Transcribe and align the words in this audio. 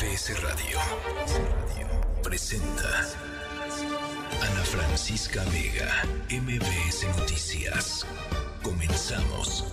MBS 0.00 0.42
Radio 0.42 0.78
presenta 2.22 2.88
Ana 4.40 4.64
Francisca 4.64 5.44
Vega, 5.52 6.04
MBS 6.30 7.06
Noticias. 7.18 8.06
Comenzamos. 8.62 9.66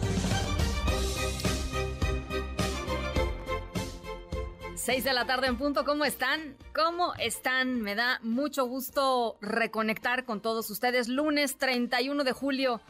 Seis 4.75 5.05
de 5.05 5.13
la 5.13 5.25
tarde 5.25 5.47
en 5.47 5.57
punto, 5.57 5.85
¿cómo 5.85 6.03
están? 6.03 6.57
¿Cómo 6.75 7.13
están? 7.15 7.81
Me 7.81 7.95
da 7.95 8.19
mucho 8.21 8.65
gusto 8.65 9.37
reconectar 9.39 10.25
con 10.25 10.41
todos 10.41 10.69
ustedes. 10.69 11.07
Lunes 11.07 11.57
31 11.57 12.25
de 12.25 12.31
julio 12.33 12.81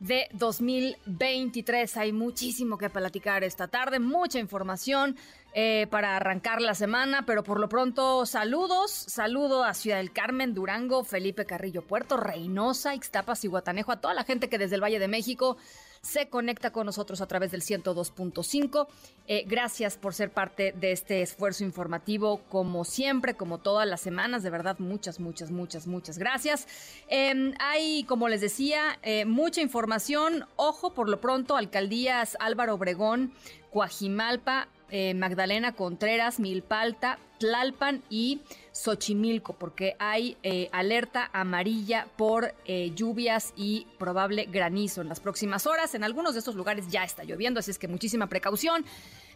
de 0.00 0.28
2023. 0.32 1.96
Hay 1.96 2.12
muchísimo 2.12 2.76
que 2.76 2.90
platicar 2.90 3.42
esta 3.42 3.68
tarde, 3.68 4.00
mucha 4.00 4.38
información 4.38 5.16
eh, 5.56 5.86
para 5.88 6.16
arrancar 6.16 6.60
la 6.60 6.74
semana, 6.74 7.24
pero 7.26 7.44
por 7.44 7.60
lo 7.60 7.68
pronto 7.68 8.26
saludos, 8.26 8.90
saludo 8.90 9.62
a 9.62 9.72
Ciudad 9.72 9.98
del 9.98 10.12
Carmen, 10.12 10.52
Durango, 10.52 11.04
Felipe 11.04 11.46
Carrillo 11.46 11.82
Puerto, 11.82 12.16
Reynosa, 12.16 12.92
Ixtapas 12.94 13.44
y 13.44 13.48
Guatanejo, 13.48 13.92
a 13.92 14.00
toda 14.00 14.14
la 14.14 14.24
gente 14.24 14.48
que 14.48 14.58
desde 14.58 14.74
el 14.74 14.82
Valle 14.82 14.98
de 14.98 15.06
México 15.06 15.56
se 16.04 16.28
conecta 16.28 16.70
con 16.70 16.86
nosotros 16.86 17.20
a 17.20 17.26
través 17.26 17.50
del 17.50 17.62
102.5. 17.62 18.88
Eh, 19.26 19.44
gracias 19.46 19.96
por 19.96 20.12
ser 20.12 20.32
parte 20.32 20.72
de 20.72 20.92
este 20.92 21.22
esfuerzo 21.22 21.64
informativo, 21.64 22.42
como 22.48 22.84
siempre, 22.84 23.34
como 23.34 23.58
todas 23.58 23.88
las 23.88 24.00
semanas. 24.00 24.42
De 24.42 24.50
verdad, 24.50 24.78
muchas, 24.78 25.18
muchas, 25.18 25.50
muchas, 25.50 25.86
muchas 25.86 26.18
gracias. 26.18 26.66
Em, 27.08 27.54
hay, 27.58 28.04
como 28.04 28.28
les 28.28 28.40
decía, 28.40 28.98
eh, 29.02 29.24
mucha 29.24 29.62
información. 29.62 30.46
Ojo, 30.56 30.92
por 30.92 31.08
lo 31.08 31.20
pronto, 31.20 31.56
alcaldías 31.56 32.36
Álvaro 32.38 32.74
Obregón, 32.74 33.32
Coajimalpa, 33.72 34.68
eh, 34.90 35.14
Magdalena 35.14 35.72
Contreras, 35.72 36.40
Milpalta, 36.40 37.18
Tlalpan 37.38 38.02
y 38.10 38.40
Xochimilco, 38.72 39.54
porque 39.54 39.96
hay 39.98 40.36
eh, 40.42 40.68
alerta 40.72 41.30
amarilla 41.32 42.06
por 42.16 42.54
eh, 42.64 42.92
lluvias 42.94 43.52
y 43.56 43.86
probable 43.98 44.46
granizo 44.46 45.00
en 45.00 45.08
las 45.08 45.20
próximas 45.20 45.66
horas. 45.66 45.94
En 45.94 46.04
algunos 46.04 46.34
de 46.34 46.38
estos 46.38 46.54
lugares 46.54 46.88
ya 46.88 47.04
está 47.04 47.24
lloviendo, 47.24 47.60
así 47.60 47.70
es 47.70 47.78
que 47.78 47.88
muchísima 47.88 48.28
precaución. 48.28 48.84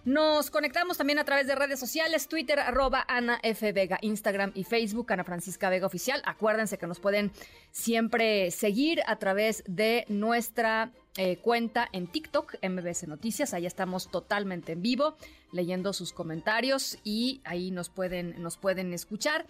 Nos 0.05 0.51
conectamos 0.51 0.97
también 0.97 1.19
a 1.19 1.25
través 1.25 1.47
de 1.47 1.55
redes 1.55 1.79
sociales, 1.79 2.29
Twitter, 2.29 2.59
arroba 2.59 3.05
Ana 3.09 3.39
F. 3.43 3.73
Vega, 3.73 3.99
Instagram 4.01 4.53
y 4.55 4.65
Facebook, 4.65 5.13
Ana 5.13 5.25
Francisca 5.25 5.69
Vega 5.69 5.87
Oficial. 5.87 6.23
Acuérdense 6.25 6.79
que 6.79 6.87
nos 6.87 7.01
pueden 7.01 7.33
siempre 7.71 8.51
seguir 8.51 9.03
a 9.07 9.17
través 9.17 9.65
de 9.67 10.05
nuestra 10.09 10.93
eh, 11.17 11.39
cuenta 11.39 11.89
en 11.93 12.07
TikTok, 12.07 12.55
MBS 12.63 13.09
Noticias. 13.09 13.53
Ahí 13.55 13.67
estamos 13.67 14.11
totalmente 14.11 14.73
en 14.73 14.83
vivo, 14.83 15.17
leyendo 15.53 15.93
sus 15.93 16.13
comentarios 16.13 16.99
y 17.05 17.41
ahí 17.45 17.71
nos 17.71 17.89
pueden, 17.89 18.41
nos 18.41 18.57
pueden 18.57 18.95
escuchar. 18.95 19.47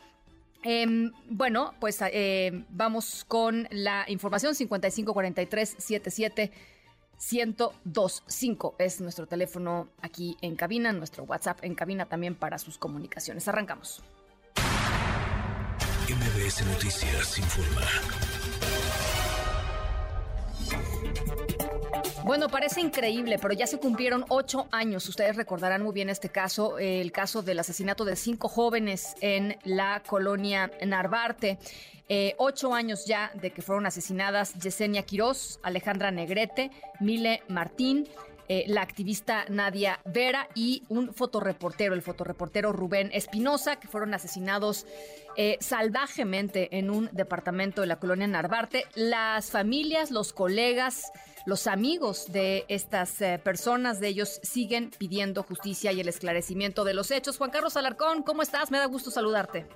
Em, 0.65 1.13
bueno, 1.29 1.75
pues 1.79 1.99
eh, 2.03 2.65
vamos 2.71 3.25
con 3.29 3.69
la 3.71 4.05
información 4.09 4.55
554377 4.55 6.51
1025 7.19 8.77
es 8.79 9.01
nuestro 9.01 9.27
teléfono 9.27 9.89
aquí 10.01 10.37
en 10.41 10.57
cabina, 10.57 10.93
nuestro 10.93 11.25
WhatsApp 11.25 11.59
en 11.63 11.75
cabina 11.75 12.07
también 12.07 12.35
para 12.35 12.59
sus 12.59 12.79
comunicaciones. 12.79 13.49
Arrancamos. 13.49 14.03
MBS 16.09 16.65
Noticias 16.67 17.39
informa. 17.39 17.83
Bueno, 22.25 22.49
parece 22.49 22.81
increíble, 22.81 23.39
pero 23.39 23.55
ya 23.55 23.67
se 23.67 23.79
cumplieron 23.79 24.25
ocho 24.29 24.69
años. 24.71 25.09
Ustedes 25.09 25.37
recordarán 25.37 25.83
muy 25.83 25.93
bien 25.93 26.11
este 26.11 26.29
caso, 26.29 26.79
el 26.79 27.11
caso 27.11 27.43
del 27.43 27.59
asesinato 27.59 28.05
de 28.05 28.17
cinco 28.17 28.49
jóvenes 28.49 29.15
en 29.21 29.57
la 29.65 30.03
colonia 30.07 30.71
Narvarte. 30.85 31.59
Eh, 32.11 32.35
ocho 32.39 32.73
años 32.73 33.05
ya 33.05 33.31
de 33.35 33.51
que 33.51 33.61
fueron 33.61 33.85
asesinadas 33.85 34.55
Yesenia 34.55 35.03
Quirós, 35.03 35.61
Alejandra 35.63 36.11
Negrete, 36.11 36.71
Mile 37.01 37.43
Martín, 37.49 38.09
eh, 38.49 38.65
la 38.67 38.81
activista 38.81 39.45
Nadia 39.51 40.01
Vera 40.07 40.49
y 40.55 40.83
un 40.89 41.13
fotoreportero, 41.13 41.95
el 41.95 42.01
fotoreportero 42.01 42.73
Rubén 42.73 43.11
Espinosa, 43.13 43.77
que 43.77 43.89
fueron 43.89 44.15
asesinados 44.15 44.87
eh, 45.37 45.59
salvajemente 45.61 46.79
en 46.79 46.89
un 46.89 47.11
departamento 47.13 47.83
de 47.83 47.89
la 47.89 47.97
colonia 47.97 48.27
Narvarte. 48.27 48.87
Las 48.95 49.51
familias, 49.51 50.11
los 50.11 50.33
colegas, 50.33 51.13
los 51.45 51.67
amigos 51.67 52.33
de 52.33 52.65
estas 52.69 53.17
personas, 53.43 54.01
de 54.01 54.09
ellos, 54.09 54.41
siguen 54.43 54.93
pidiendo 54.97 55.43
justicia 55.43 55.93
y 55.93 56.01
el 56.01 56.09
esclarecimiento 56.09 56.85
de 56.85 56.95
los 56.95 57.11
hechos. 57.11 57.37
Juan 57.37 57.51
Carlos 57.51 57.77
Alarcón, 57.77 58.23
¿cómo 58.23 58.41
estás? 58.41 58.71
Me 58.71 58.79
da 58.79 58.87
gusto 58.87 59.11
saludarte. 59.11 59.67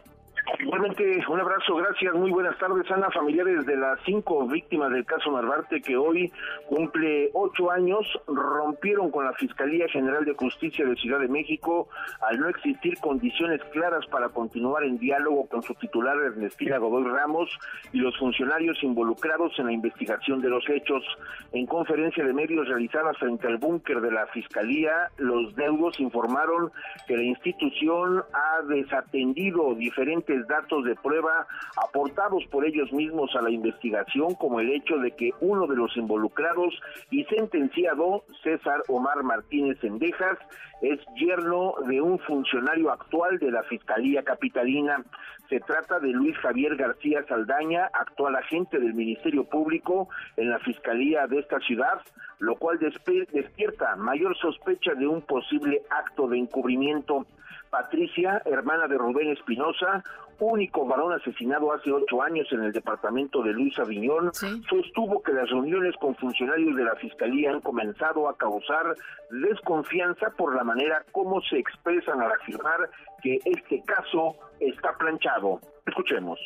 Igualmente, 0.59 1.21
un 1.29 1.41
abrazo, 1.41 1.77
gracias, 1.77 2.15
muy 2.15 2.31
buenas 2.31 2.59
tardes, 2.59 2.91
Ana, 2.91 3.11
familiares 3.11 3.65
de 3.65 3.77
las 3.77 3.99
cinco 4.05 4.47
víctimas 4.47 4.91
del 4.91 5.05
caso 5.05 5.31
Narvarte, 5.31 5.81
que 5.81 5.97
hoy 5.97 6.33
cumple 6.69 7.31
ocho 7.33 7.71
años, 7.71 8.07
rompieron 8.27 9.11
con 9.11 9.25
la 9.25 9.33
Fiscalía 9.35 9.89
General 9.89 10.25
de 10.25 10.35
Justicia 10.35 10.85
de 10.85 10.97
Ciudad 10.97 11.21
de 11.21 11.29
México 11.29 11.89
al 12.21 12.41
no 12.41 12.49
existir 12.49 12.99
condiciones 12.99 13.61
claras 13.73 14.05
para 14.07 14.31
continuar 14.31 14.83
en 14.83 14.99
diálogo 14.99 15.47
con 15.49 15.63
su 15.63 15.75
titular 15.75 16.17
Ernestina 16.17 16.79
Godoy 16.79 17.05
Ramos 17.05 17.49
y 17.93 17.99
los 17.99 18.17
funcionarios 18.19 18.83
involucrados 18.83 19.57
en 19.59 19.67
la 19.67 19.73
investigación 19.73 20.41
de 20.41 20.49
los 20.49 20.69
hechos. 20.69 21.05
En 21.53 21.67
conferencia 21.67 22.25
de 22.25 22.33
medios 22.33 22.69
realizada 22.69 23.15
frente 23.15 23.47
al 23.47 23.59
búnker 23.59 24.01
de 24.01 24.11
la 24.11 24.27
Fiscalía, 24.27 25.11
los 25.19 25.55
deudos 25.55 26.01
informaron 26.01 26.73
que 27.07 27.17
la 27.17 27.25
institución 27.25 28.25
ha 28.33 28.63
desatendido 28.67 29.75
diferentes 29.75 30.32
datos 30.47 30.85
de 30.85 30.95
prueba 30.97 31.47
aportados 31.77 32.45
por 32.51 32.65
ellos 32.65 32.93
mismos 32.93 33.35
a 33.37 33.43
la 33.43 33.51
investigación, 33.51 34.35
como 34.35 34.61
el 34.61 34.71
hecho 34.71 34.99
de 34.99 35.13
que 35.13 35.31
uno 35.41 35.67
de 35.67 35.77
los 35.77 35.97
involucrados 35.97 36.75
y 37.11 37.25
sentenciado, 37.25 38.25
César 38.43 38.83
Omar 38.89 39.23
Martínez 39.23 39.83
Endejas, 39.83 40.39
es 40.83 40.99
yerno 41.15 41.75
de 41.87 42.01
un 42.01 42.19
funcionario 42.19 42.91
actual 42.91 43.39
de 43.39 43.53
la 43.53 43.63
Fiscalía 43.63 44.23
Capitalina. 44.25 45.05
Se 45.49 45.61
trata 45.61 46.01
de 46.01 46.09
Luis 46.09 46.37
Javier 46.39 46.77
García 46.77 47.25
Saldaña, 47.29 47.89
actual 47.93 48.37
agente 48.37 48.79
del 48.79 48.95
Ministerio 48.95 49.45
Público 49.45 50.09
en 50.37 50.51
la 50.51 50.59
Fiscalía 50.59 51.27
de 51.27 51.39
esta 51.39 51.61
ciudad, 51.61 52.01
lo 52.39 52.57
cual 52.57 52.79
despierta 52.79 53.95
mayor 53.97 54.37
sospecha 54.39 54.95
de 54.95 55.07
un 55.07 55.23
posible 55.23 55.83
acto 55.91 56.27
de 56.27 56.39
encubrimiento. 56.39 57.27
Patricia, 57.73 58.43
hermana 58.45 58.87
de 58.87 58.99
Rubén 58.99 59.31
Espinosa, 59.31 60.05
único 60.39 60.87
varón 60.87 61.15
asesinado 61.15 61.73
hace 61.73 61.91
ocho 61.91 62.21
años 62.21 62.47
en 62.53 62.65
el 62.65 62.73
departamento 62.73 63.43
de 63.43 63.55
Luis 63.55 63.79
Aviñón, 63.79 64.31
sostuvo 64.35 65.23
que 65.23 65.33
las 65.33 65.49
reuniones 65.49 65.97
con 65.97 66.15
funcionarios 66.17 66.77
de 66.77 66.85
la 66.85 66.95
Fiscalía 66.97 67.51
han 67.51 67.63
comenzado 67.63 68.29
a 68.29 68.37
causar 68.37 68.95
desconfianza 69.31 70.27
por 70.37 70.55
la 70.55 70.65
manera 70.65 71.03
como 71.13 71.41
se 71.41 71.59
expresan 71.59 72.21
al 72.21 72.33
afirmar 72.33 72.91
que 73.23 73.39
este 73.43 73.83
caso 73.87 74.37
está 74.61 74.95
planchado. 74.99 75.59
Escuchemos 75.87 76.39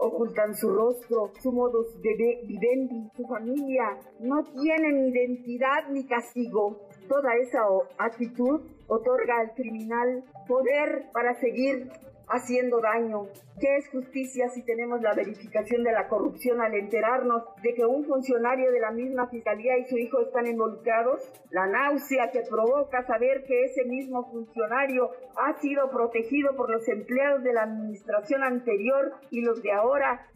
ocultan 0.00 0.54
su 0.54 0.68
rostro, 0.70 1.32
su 1.42 1.50
modus 1.50 2.00
vivendi, 2.00 3.10
su 3.16 3.26
familia, 3.26 3.98
no 4.20 4.44
tienen 4.44 5.08
identidad 5.08 5.88
ni 5.90 6.06
castigo. 6.06 6.86
Toda 7.08 7.34
esa 7.34 7.58
actitud 7.98 8.60
otorga 8.88 9.38
al 9.38 9.54
criminal 9.54 10.24
poder 10.48 11.06
para 11.12 11.34
seguir 11.34 11.88
haciendo 12.28 12.80
daño. 12.80 13.26
¿Qué 13.60 13.76
es 13.76 13.88
justicia 13.88 14.48
si 14.50 14.62
tenemos 14.62 15.00
la 15.00 15.14
verificación 15.14 15.82
de 15.82 15.92
la 15.92 16.08
corrupción 16.08 16.60
al 16.60 16.74
enterarnos 16.74 17.42
de 17.62 17.74
que 17.74 17.86
un 17.86 18.04
funcionario 18.04 18.70
de 18.70 18.80
la 18.80 18.90
misma 18.90 19.28
fiscalía 19.28 19.78
y 19.78 19.86
su 19.86 19.96
hijo 19.96 20.20
están 20.20 20.46
involucrados? 20.46 21.22
La 21.50 21.66
náusea 21.66 22.30
que 22.30 22.42
provoca 22.48 23.04
saber 23.06 23.44
que 23.44 23.64
ese 23.64 23.84
mismo 23.84 24.30
funcionario 24.30 25.10
ha 25.36 25.58
sido 25.60 25.90
protegido 25.90 26.54
por 26.56 26.70
los 26.70 26.86
empleados 26.88 27.42
de 27.42 27.52
la 27.52 27.62
administración 27.62 28.42
anterior 28.42 29.12
y 29.30 29.42
los 29.42 29.62
de 29.62 29.72
ahora 29.72 30.26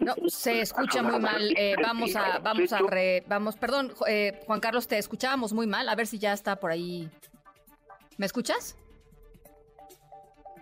no, 0.00 0.14
se 0.28 0.60
escucha 0.60 1.02
muy 1.02 1.18
mal. 1.20 1.54
Eh, 1.56 1.76
vamos 1.82 2.16
a, 2.16 2.38
vamos 2.38 2.72
a, 2.72 2.80
vamos, 3.26 3.56
perdón, 3.56 3.92
eh, 4.06 4.40
Juan 4.46 4.60
Carlos, 4.60 4.86
te 4.86 4.98
escuchábamos 4.98 5.52
muy 5.52 5.66
mal. 5.66 5.88
A 5.88 5.94
ver 5.94 6.06
si 6.06 6.18
ya 6.18 6.32
está 6.32 6.56
por 6.56 6.70
ahí. 6.70 7.10
¿Me 8.18 8.26
escuchas? 8.26 8.76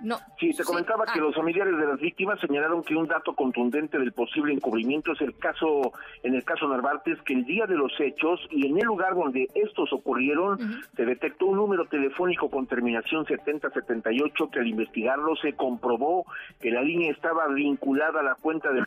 No. 0.02 0.18
Sí, 0.38 0.52
te 0.52 0.64
comentaba 0.64 1.04
que 1.04 1.18
ah. 1.18 1.22
los 1.22 1.34
familiares 1.34 1.76
de 1.76 1.86
las 1.86 2.00
víctimas 2.00 2.40
señalaron 2.40 2.82
que 2.82 2.94
un 2.94 3.06
dato 3.06 3.34
contundente 3.34 3.98
del 3.98 4.12
posible 4.12 4.52
encubrimiento 4.52 5.12
es 5.12 5.20
el 5.20 5.36
caso, 5.36 5.92
en 6.22 6.34
el 6.34 6.44
caso 6.44 6.68
Narvarte, 6.68 7.16
que 7.24 7.34
el 7.34 7.44
día 7.44 7.66
de 7.66 7.76
los 7.76 7.92
hechos 8.00 8.40
y 8.50 8.66
en 8.66 8.78
el 8.78 8.84
lugar 8.84 9.14
donde 9.14 9.48
estos 9.54 9.92
ocurrieron, 9.92 10.58
se 10.96 11.04
detectó 11.04 11.46
un 11.46 11.56
número 11.56 11.86
telefónico 11.86 12.50
con 12.50 12.66
terminación 12.66 13.26
7078 13.26 14.50
que 14.50 14.58
al 14.58 14.68
investigarlo 14.68 15.36
se 15.36 15.52
comprobó 15.54 16.24
que 16.60 16.70
la 16.70 16.82
línea 16.82 17.10
estaba 17.10 17.46
vinculada 17.48 18.20
a 18.20 18.24
la 18.24 18.34
cuenta 18.36 18.70
de 18.72 18.82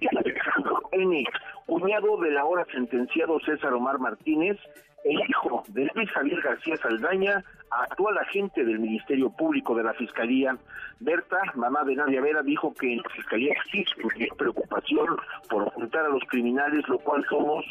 N, 0.92 1.24
cuñado 1.66 2.16
del 2.18 2.36
ahora 2.36 2.66
sentenciado 2.72 3.40
César 3.40 3.72
Omar 3.72 3.98
Martínez, 3.98 4.58
el 5.04 5.20
hijo 5.28 5.62
de 5.68 5.90
Luis 5.94 6.10
Javier 6.10 6.40
García 6.40 6.76
Saldaña, 6.76 7.44
actual 7.70 8.18
agente 8.18 8.64
del 8.64 8.78
Ministerio 8.78 9.30
Público 9.30 9.74
de 9.74 9.84
la 9.84 9.94
Fiscalía. 9.94 10.56
Berta, 10.98 11.38
mamá 11.54 11.84
de 11.84 11.96
Nadia 11.96 12.20
Vera, 12.20 12.42
dijo 12.42 12.74
que 12.74 12.92
en 12.92 12.98
la 12.98 13.10
Fiscalía 13.10 13.52
existe 13.52 14.02
preocupación 14.36 15.16
por 15.48 15.62
ocultar 15.62 16.04
a 16.04 16.08
los 16.08 16.22
criminales, 16.24 16.86
lo 16.88 16.98
cual 16.98 17.24
somos, 17.28 17.64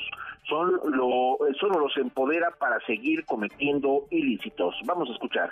son 0.48 0.80
lo, 0.86 1.38
solo 1.60 1.80
los 1.80 1.96
empodera 1.98 2.52
para 2.52 2.80
seguir 2.82 3.26
cometiendo 3.26 4.06
ilícitos. 4.10 4.76
Vamos 4.86 5.10
a 5.10 5.14
escuchar. 5.14 5.50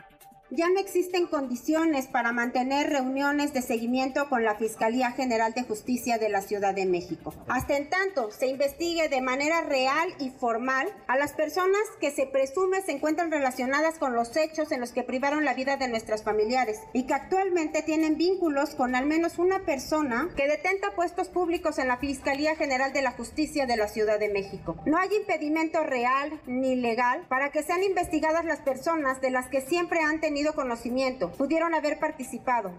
Ya 0.50 0.70
no 0.70 0.80
existen 0.80 1.28
condiciones 1.28 2.08
para 2.08 2.32
mantener 2.32 2.90
reuniones 2.90 3.54
de 3.54 3.62
seguimiento 3.62 4.30
con 4.30 4.46
la 4.46 4.56
Fiscalía 4.56 5.12
General 5.12 5.54
de 5.54 5.64
Justicia 5.64 6.20
de 6.20 6.30
la 6.30 6.40
Ciudad 6.40 6.74
de 6.74 6.86
México. 6.86 7.34
Hasta 7.50 7.76
en 7.76 7.90
tanto 7.90 8.32
se 8.32 8.48
investigue 8.48 9.10
de 9.10 9.20
manera 9.20 9.60
real 9.60 10.08
y 10.20 10.30
formal 10.30 10.88
a 11.08 11.18
las 11.18 11.34
personas 11.34 11.82
que 12.00 12.12
se 12.12 12.28
presume 12.28 12.82
se 12.82 12.94
encuentran 12.94 13.30
relacionadas 13.30 14.00
con 14.00 14.16
los 14.16 14.38
hechos 14.38 14.72
en 14.72 14.80
los 14.80 14.94
que 14.94 15.04
privaron 15.04 15.44
la 15.44 15.54
vida 15.54 15.76
de 15.76 15.90
nuestras 15.90 16.24
familiares 16.24 16.80
y 16.94 17.08
que 17.08 17.14
actualmente 17.14 17.82
tienen 17.82 18.16
vínculos 18.16 18.74
con 18.74 18.96
al 18.96 19.06
menos 19.06 19.40
una 19.40 19.66
persona 19.66 20.30
que 20.38 20.48
detenta 20.48 20.96
puestos 20.96 21.28
públicos 21.28 21.78
en 21.78 21.90
la 21.90 21.98
Fiscalía 21.98 22.56
General 22.56 22.94
de 22.94 23.02
la 23.02 23.12
Justicia 23.12 23.66
de 23.66 23.76
la 23.76 23.90
Ciudad 23.90 24.18
de 24.18 24.30
México. 24.30 24.78
No 24.86 24.98
hay 24.98 25.10
impedimento 25.14 25.84
real 25.84 26.40
ni 26.48 26.78
legal 26.78 27.26
para 27.28 27.52
que 27.52 27.64
sean 27.64 27.84
investigadas 27.84 28.46
las 28.46 28.62
personas 28.62 29.20
de 29.20 29.32
las 29.32 29.50
que 29.50 29.60
siempre 29.60 30.00
han 30.00 30.22
tenido 30.22 30.37
conocimiento, 30.54 31.32
pudieron 31.32 31.74
haber 31.74 32.00
participado. 32.00 32.72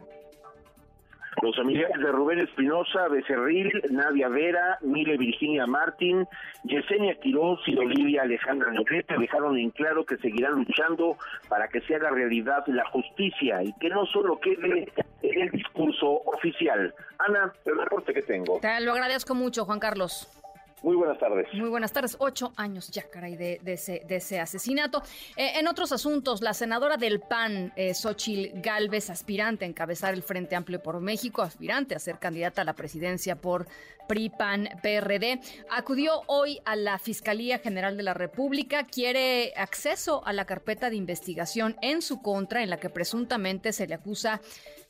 Los 1.42 1.54
familiares 1.54 1.96
de 1.98 2.10
Rubén 2.10 2.40
Espinosa, 2.40 3.06
Becerril, 3.08 3.70
Nadia 3.90 4.28
Vera, 4.28 4.78
Mile 4.82 5.16
Virginia 5.16 5.66
Martín, 5.66 6.26
Yesenia 6.64 7.14
Quiroz 7.20 7.60
y 7.66 7.76
Olivia 7.78 8.22
Alejandra 8.22 8.72
Negrete 8.72 9.16
dejaron 9.16 9.56
en 9.56 9.70
claro 9.70 10.04
que 10.04 10.16
seguirán 10.16 10.54
luchando 10.54 11.16
para 11.48 11.68
que 11.68 11.80
se 11.82 11.94
haga 11.94 12.10
realidad 12.10 12.64
la 12.66 12.84
justicia 12.90 13.62
y 13.62 13.72
que 13.74 13.88
no 13.88 14.04
solo 14.06 14.40
quede 14.40 14.92
en 15.22 15.40
el 15.40 15.50
discurso 15.50 16.22
oficial. 16.24 16.92
Ana, 17.18 17.52
el 17.64 17.78
reporte 17.78 18.12
que 18.12 18.22
tengo. 18.22 18.58
Te 18.60 18.80
lo 18.80 18.92
agradezco 18.92 19.34
mucho, 19.34 19.64
Juan 19.64 19.78
Carlos. 19.78 20.37
Muy 20.82 20.96
buenas 20.96 21.18
tardes. 21.18 21.46
Muy 21.54 21.68
buenas 21.68 21.92
tardes. 21.92 22.16
Ocho 22.20 22.52
años 22.56 22.88
ya, 22.90 23.02
caray, 23.10 23.36
de, 23.36 23.60
ese, 23.64 24.02
de 24.06 24.16
ese, 24.16 24.40
asesinato. 24.40 25.02
Eh, 25.36 25.52
en 25.56 25.66
otros 25.66 25.92
asuntos, 25.92 26.40
la 26.40 26.54
senadora 26.54 26.96
del 26.96 27.20
PAN, 27.20 27.72
eh, 27.76 27.94
Xochil 27.94 28.52
Gálvez, 28.62 29.10
aspirante 29.10 29.64
a 29.64 29.68
encabezar 29.68 30.14
el 30.14 30.22
Frente 30.22 30.56
Amplio 30.56 30.82
por 30.82 31.00
México, 31.00 31.42
aspirante 31.42 31.94
a 31.94 31.98
ser 31.98 32.18
candidata 32.18 32.62
a 32.62 32.64
la 32.64 32.74
presidencia 32.74 33.36
por 33.36 33.66
PRI-PAN-PRD, 34.08 35.40
acudió 35.70 36.22
hoy 36.26 36.58
a 36.64 36.74
la 36.74 36.98
Fiscalía 36.98 37.58
General 37.58 37.96
de 37.96 38.02
la 38.02 38.14
República. 38.14 38.84
Quiere 38.84 39.52
acceso 39.56 40.26
a 40.26 40.32
la 40.32 40.46
carpeta 40.46 40.90
de 40.90 40.96
investigación 40.96 41.76
en 41.82 42.02
su 42.02 42.20
contra, 42.20 42.62
en 42.62 42.70
la 42.70 42.78
que 42.78 42.90
presuntamente 42.90 43.72
se 43.72 43.86
le 43.86 43.94
acusa 43.94 44.40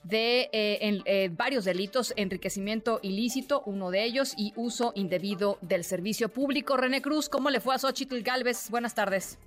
de 0.04 0.48
eh, 0.52 1.02
eh, 1.04 1.30
varios 1.36 1.64
delitos, 1.64 2.14
enriquecimiento 2.16 3.00
ilícito, 3.02 3.62
uno 3.66 3.90
de 3.90 4.04
ellos, 4.04 4.34
y 4.36 4.52
uso 4.56 4.92
indebido 4.94 5.58
del 5.60 5.84
servicio 5.84 6.28
público. 6.28 6.76
René 6.76 7.02
Cruz, 7.02 7.28
¿cómo 7.28 7.50
le 7.50 7.60
fue 7.60 7.74
a 7.74 7.78
Xochitl 7.78 8.22
Galvez? 8.22 8.70
Buenas 8.70 8.94
tardes. 8.94 9.38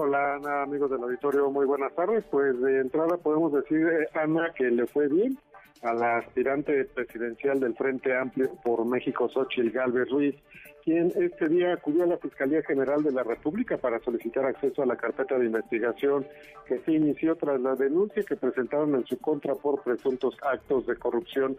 Hola 0.00 0.34
Ana, 0.34 0.62
amigos 0.62 0.92
del 0.92 1.02
auditorio, 1.02 1.50
muy 1.50 1.66
buenas 1.66 1.92
tardes. 1.96 2.24
Pues 2.30 2.60
de 2.60 2.82
entrada 2.82 3.16
podemos 3.16 3.52
decir, 3.52 3.84
eh, 3.84 4.06
Ana, 4.14 4.52
que 4.56 4.70
le 4.70 4.86
fue 4.86 5.08
bien 5.08 5.36
a 5.82 5.92
la 5.92 6.18
aspirante 6.18 6.84
presidencial 6.86 7.60
del 7.60 7.74
Frente 7.74 8.16
Amplio 8.16 8.50
por 8.62 8.84
México, 8.84 9.28
Xochitl 9.28 9.70
Galvez 9.70 10.08
Ruiz, 10.10 10.34
quien 10.84 11.12
este 11.16 11.48
día 11.48 11.74
acudió 11.74 12.04
a 12.04 12.06
la 12.06 12.16
Fiscalía 12.16 12.62
General 12.62 13.02
de 13.02 13.12
la 13.12 13.22
República 13.22 13.76
para 13.76 14.00
solicitar 14.00 14.44
acceso 14.44 14.82
a 14.82 14.86
la 14.86 14.96
carpeta 14.96 15.38
de 15.38 15.46
investigación 15.46 16.26
que 16.66 16.78
se 16.78 16.92
inició 16.92 17.36
tras 17.36 17.60
la 17.60 17.74
denuncia 17.74 18.22
que 18.22 18.36
presentaron 18.36 18.94
en 18.94 19.04
su 19.06 19.18
contra 19.18 19.54
por 19.54 19.82
presuntos 19.82 20.36
actos 20.42 20.86
de 20.86 20.96
corrupción. 20.96 21.56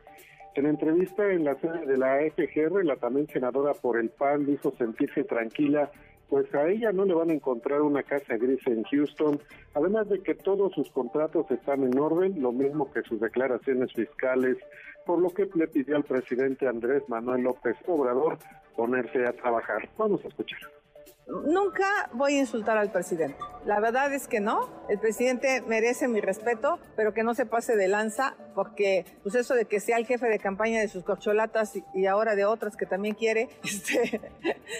En 0.55 0.65
entrevista 0.65 1.31
en 1.31 1.45
la 1.45 1.55
sede 1.55 1.85
de 1.85 1.97
la 1.97 2.17
FGR, 2.31 2.83
la 2.83 2.95
también 2.95 3.27
senadora 3.27 3.73
por 3.73 3.99
el 3.99 4.09
PAN 4.09 4.45
dijo 4.45 4.73
sentirse 4.77 5.23
tranquila 5.23 5.91
pues 6.29 6.53
a 6.53 6.67
ella 6.67 6.91
no 6.91 7.05
le 7.05 7.13
van 7.13 7.31
a 7.31 7.33
encontrar 7.33 7.81
una 7.81 8.03
casa 8.03 8.37
gris 8.37 8.65
en 8.67 8.83
Houston, 8.83 9.39
además 9.73 10.07
de 10.09 10.21
que 10.21 10.35
todos 10.35 10.73
sus 10.73 10.89
contratos 10.91 11.49
están 11.49 11.83
en 11.83 11.97
orden, 11.97 12.41
lo 12.41 12.51
mismo 12.51 12.91
que 12.91 13.01
sus 13.01 13.19
declaraciones 13.19 13.91
fiscales, 13.93 14.57
por 15.05 15.19
lo 15.19 15.29
que 15.29 15.49
le 15.55 15.67
pidió 15.67 15.95
al 15.95 16.03
presidente 16.03 16.67
Andrés 16.67 17.03
Manuel 17.07 17.41
López 17.41 17.75
Obrador 17.87 18.37
ponerse 18.75 19.25
a 19.25 19.33
trabajar. 19.33 19.89
Vamos 19.97 20.23
a 20.23 20.27
escuchar. 20.27 20.78
Nunca 21.29 22.09
voy 22.13 22.35
a 22.35 22.39
insultar 22.39 22.77
al 22.77 22.91
presidente. 22.91 23.37
La 23.65 23.79
verdad 23.79 24.11
es 24.13 24.27
que 24.27 24.39
no. 24.39 24.67
El 24.89 24.97
presidente 24.99 25.61
merece 25.61 26.07
mi 26.07 26.21
respeto, 26.21 26.79
pero 26.95 27.13
que 27.13 27.23
no 27.23 27.35
se 27.35 27.45
pase 27.45 27.75
de 27.75 27.87
lanza, 27.87 28.35
porque 28.55 29.05
pues 29.21 29.35
eso 29.35 29.53
de 29.53 29.65
que 29.65 29.79
sea 29.79 29.97
el 29.97 30.07
jefe 30.07 30.27
de 30.27 30.39
campaña 30.39 30.79
de 30.79 30.87
sus 30.87 31.03
corcholatas 31.03 31.73
y, 31.93 32.05
ahora 32.07 32.35
de 32.35 32.45
otras 32.45 32.75
que 32.75 32.87
también 32.87 33.13
quiere, 33.13 33.49
este, 33.63 34.21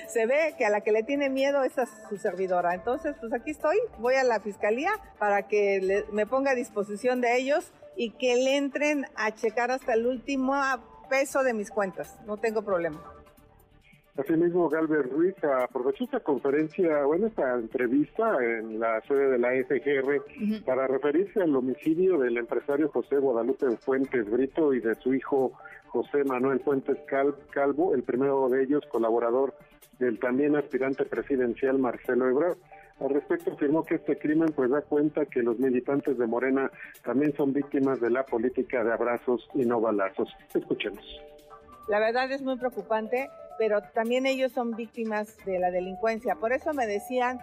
se 0.07 0.25
ve 0.25 0.55
que 0.57 0.65
a 0.65 0.71
la 0.71 0.81
que 0.81 0.91
le 0.91 1.03
tiene 1.03 1.29
miedo 1.29 1.63
es 1.63 1.77
a 1.77 1.85
su 2.09 2.17
servidora. 2.17 2.73
Entonces, 2.73 3.15
pues 3.19 3.31
aquí 3.31 3.51
estoy, 3.51 3.77
voy 3.99 4.15
a 4.15 4.23
la 4.23 4.39
fiscalía 4.39 4.91
para 5.19 5.47
que 5.47 6.05
me 6.11 6.25
ponga 6.25 6.51
a 6.51 6.55
disposición 6.55 7.21
de 7.21 7.37
ellos 7.37 7.71
y 7.95 8.11
que 8.11 8.35
le 8.37 8.57
entren 8.57 9.05
a 9.15 9.35
checar 9.35 9.69
hasta 9.69 9.93
el 9.93 10.07
último 10.07 10.55
peso 11.09 11.43
de 11.43 11.53
mis 11.53 11.69
cuentas. 11.69 12.17
No 12.25 12.37
tengo 12.37 12.63
problema. 12.63 13.19
Asimismo, 14.19 14.68
Galvez 14.68 15.10
Ruiz 15.10 15.36
aprovechó 15.44 16.04
esta 16.04 16.19
conferencia, 16.19 17.06
bueno, 17.06 17.27
esta 17.27 17.54
entrevista 17.56 18.38
en 18.44 18.77
la 18.77 19.00
sede 19.07 19.30
de 19.30 19.38
la 19.38 19.51
FGR 19.51 20.66
para 20.66 20.88
referirse 20.88 21.42
al 21.42 21.56
homicidio 21.56 22.18
del 22.18 22.38
empresario 22.38 22.89
José 22.89 23.18
Guadalupe 23.18 23.77
Fuentes 23.77 24.30
Brito 24.30 24.74
y 24.74 24.81
de 24.81 24.95
su 24.95 25.13
hijo 25.13 25.54
José 25.88 26.25
Manuel 26.25 26.60
Fuentes 26.60 26.98
Calvo, 27.51 27.95
el 27.95 28.04
primero 28.04 28.50
de 28.50 28.63
ellos 28.63 28.83
colaborador 28.92 29.54
del 30.00 30.19
también 30.19 30.57
aspirante 30.57 31.06
presidencial 31.06 31.80
Marcelo 31.80 32.27
Ebrard. 32.27 32.57
Al 33.00 33.12
respecto 33.12 33.54
afirmó 33.54 33.86
que 33.86 33.95
este 33.95 34.18
crimen 34.18 34.51
pues 34.54 34.69
da 34.69 34.81
cuenta 34.81 35.25
que 35.27 35.42
los 35.42 35.57
militantes 35.60 36.18
de 36.18 36.27
Morena 36.27 36.69
también 37.06 37.33
son 37.38 37.54
víctimas 37.54 38.01
de 38.01 38.10
la 38.10 38.25
política 38.25 38.83
de 38.83 38.92
abrazos 38.92 39.48
y 39.54 39.66
no 39.66 39.80
balazos. 39.80 40.30
Escuchemos. 40.54 41.06
La 41.88 42.00
verdad 42.00 42.30
es 42.31 42.42
muy 42.42 42.57
preocupante 42.57 43.30
pero 43.59 43.83
también 43.94 44.25
ellos 44.25 44.53
son 44.53 44.71
víctimas 44.71 45.35
de 45.45 45.59
la 45.59 45.69
delincuencia. 45.69 46.35
Por 46.35 46.53
eso 46.53 46.73
me 46.73 46.88
decían 46.88 47.39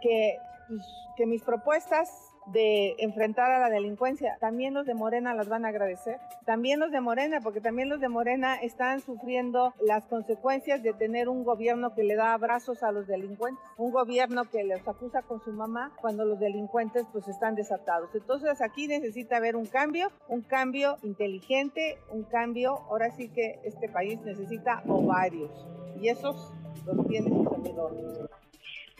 que, 0.00 0.38
pues, 0.66 0.82
que 1.14 1.26
mis 1.26 1.42
propuestas 1.42 2.10
de 2.52 2.94
enfrentar 2.98 3.50
a 3.50 3.58
la 3.58 3.70
delincuencia, 3.70 4.36
también 4.40 4.74
los 4.74 4.86
de 4.86 4.94
Morena 4.94 5.34
las 5.34 5.48
van 5.48 5.64
a 5.64 5.68
agradecer. 5.68 6.18
También 6.44 6.80
los 6.80 6.90
de 6.90 7.00
Morena, 7.00 7.40
porque 7.42 7.60
también 7.60 7.88
los 7.88 8.00
de 8.00 8.08
Morena 8.08 8.56
están 8.56 9.00
sufriendo 9.00 9.74
las 9.80 10.04
consecuencias 10.06 10.82
de 10.82 10.92
tener 10.92 11.28
un 11.28 11.44
gobierno 11.44 11.94
que 11.94 12.04
le 12.04 12.16
da 12.16 12.32
abrazos 12.32 12.82
a 12.82 12.92
los 12.92 13.06
delincuentes, 13.06 13.62
un 13.76 13.92
gobierno 13.92 14.44
que 14.44 14.64
les 14.64 14.86
acusa 14.86 15.22
con 15.22 15.40
su 15.44 15.52
mamá 15.52 15.92
cuando 16.00 16.24
los 16.24 16.38
delincuentes 16.38 17.04
pues 17.12 17.28
están 17.28 17.54
desatados. 17.54 18.10
Entonces 18.14 18.60
aquí 18.60 18.88
necesita 18.88 19.36
haber 19.36 19.56
un 19.56 19.66
cambio, 19.66 20.10
un 20.28 20.42
cambio 20.42 20.96
inteligente, 21.02 21.98
un 22.10 22.24
cambio, 22.24 22.78
ahora 22.88 23.10
sí 23.10 23.28
que 23.28 23.60
este 23.64 23.88
país 23.88 24.20
necesita 24.22 24.82
ovarios 24.88 25.66
y 26.00 26.08
esos 26.08 26.52
los 26.86 27.06
tiene 27.06 27.28
sus 27.28 27.46
amigos. 27.52 27.92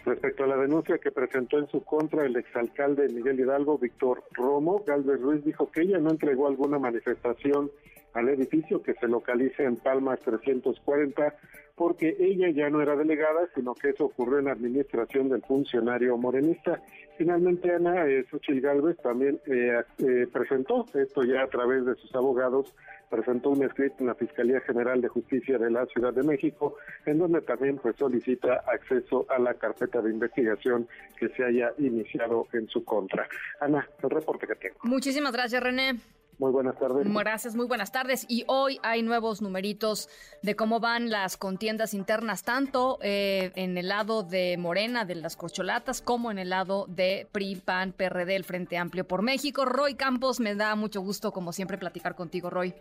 Respecto 0.09 0.45
a 0.45 0.47
la 0.47 0.57
denuncia 0.57 0.97
que 0.97 1.13
presentó 1.13 1.59
en 1.59 1.69
su 1.69 1.85
contra 1.85 2.25
el 2.25 2.35
exalcalde 2.35 3.11
Miguel 3.11 3.41
Hidalgo, 3.41 3.77
Víctor 3.77 4.25
Romo, 4.33 4.83
Galvez 4.87 5.21
Ruiz 5.21 5.45
dijo 5.45 5.71
que 5.71 5.83
ella 5.83 5.99
no 5.99 6.09
entregó 6.09 6.49
alguna 6.49 6.79
manifestación 6.79 7.71
al 8.15 8.31
edificio 8.31 8.83
que 8.83 8.95
se 8.95 9.07
localiza 9.07 9.65
en 9.65 9.77
Palmas 9.77 10.19
340 10.21 11.37
porque 11.79 12.17
ella 12.19 12.51
ya 12.51 12.69
no 12.69 12.83
era 12.83 12.97
delegada, 12.97 13.49
sino 13.55 13.73
que 13.75 13.91
eso 13.91 14.07
ocurrió 14.07 14.41
en 14.41 14.47
la 14.47 14.53
administración 14.53 15.29
del 15.29 15.43
funcionario 15.43 16.17
morenista. 16.19 16.83
Finalmente, 17.17 17.73
Ana 17.73 18.07
eh, 18.07 18.27
Xochitl 18.29 18.61
Galvez 18.61 18.97
también 18.99 19.41
eh, 19.47 19.81
eh, 19.99 20.27
presentó, 20.33 20.85
esto 20.93 21.23
ya 21.23 21.45
a 21.45 21.47
través 21.47 21.87
de 21.87 21.95
sus 21.95 22.13
abogados, 22.17 22.75
presentó 23.09 23.51
un 23.51 23.63
escrito 23.63 23.97
en 24.01 24.07
la 24.09 24.17
Fiscalía 24.17 24.61
General 24.61 25.01
de 25.01 25.09
Justicia 25.09 25.57
de 25.57 25.71
la 25.71 25.87
Ciudad 25.87 26.13
de 26.13 26.25
México, 26.25 26.77
en 27.07 27.19
donde 27.19 27.41
también 27.43 27.79
pues 27.79 27.97
solicita 27.97 28.65
acceso 28.67 29.25
a 29.29 29.39
la 29.39 29.55
carpeta 29.55 30.03
de 30.03 30.11
investigación 30.11 30.89
que 31.19 31.29
se 31.31 31.45
haya 31.45 31.73
iniciado 31.79 32.49
en 32.53 32.69
su 32.69 32.85
contra. 32.85 33.29
Ana, 33.61 33.89
el 34.03 34.11
reporte 34.11 34.47
que 34.49 34.57
tengo. 34.57 34.77
Muchísimas 34.83 35.33
gracias, 35.33 35.63
René. 35.63 36.18
Muy 36.39 36.53
buenas 36.53 36.79
tardes. 36.79 37.05
Gracias, 37.13 37.57
muy 37.57 37.67
buenas 37.67 37.91
tardes. 37.91 38.25
Y 38.29 38.45
hoy 38.47 38.79
hay 38.85 39.03
nuevos 39.03 39.43
numeritos 39.43 40.09
de 40.43 40.55
cómo 40.55 40.79
van 40.79 41.11
las 41.11 41.37
contiendas 41.37 41.95
internas, 41.95 42.45
tanto 42.45 42.99
eh, 43.03 43.51
en 43.57 43.77
el 43.77 43.89
lado 43.89 44.23
de 44.23 44.57
Morena, 44.57 45.05
de 45.05 45.17
las 45.17 45.37
corcholatas, 45.37 46.01
como 46.01 46.31
en 46.31 46.39
el 46.39 46.51
lado 46.51 46.87
de 46.87 47.27
PRI, 47.33 47.57
PAN, 47.57 47.93
PRD, 47.93 48.37
el 48.37 48.45
Frente 48.45 48.79
Amplio 48.79 49.05
por 49.05 49.23
México. 49.23 49.65
Roy 49.65 49.95
Campos, 49.95 50.39
me 50.39 50.55
da 50.55 50.77
mucho 50.77 51.01
gusto, 51.01 51.33
como 51.33 51.53
siempre, 51.53 51.77
platicar 51.77 52.15
contigo, 52.15 52.51
Roy. 52.51 52.73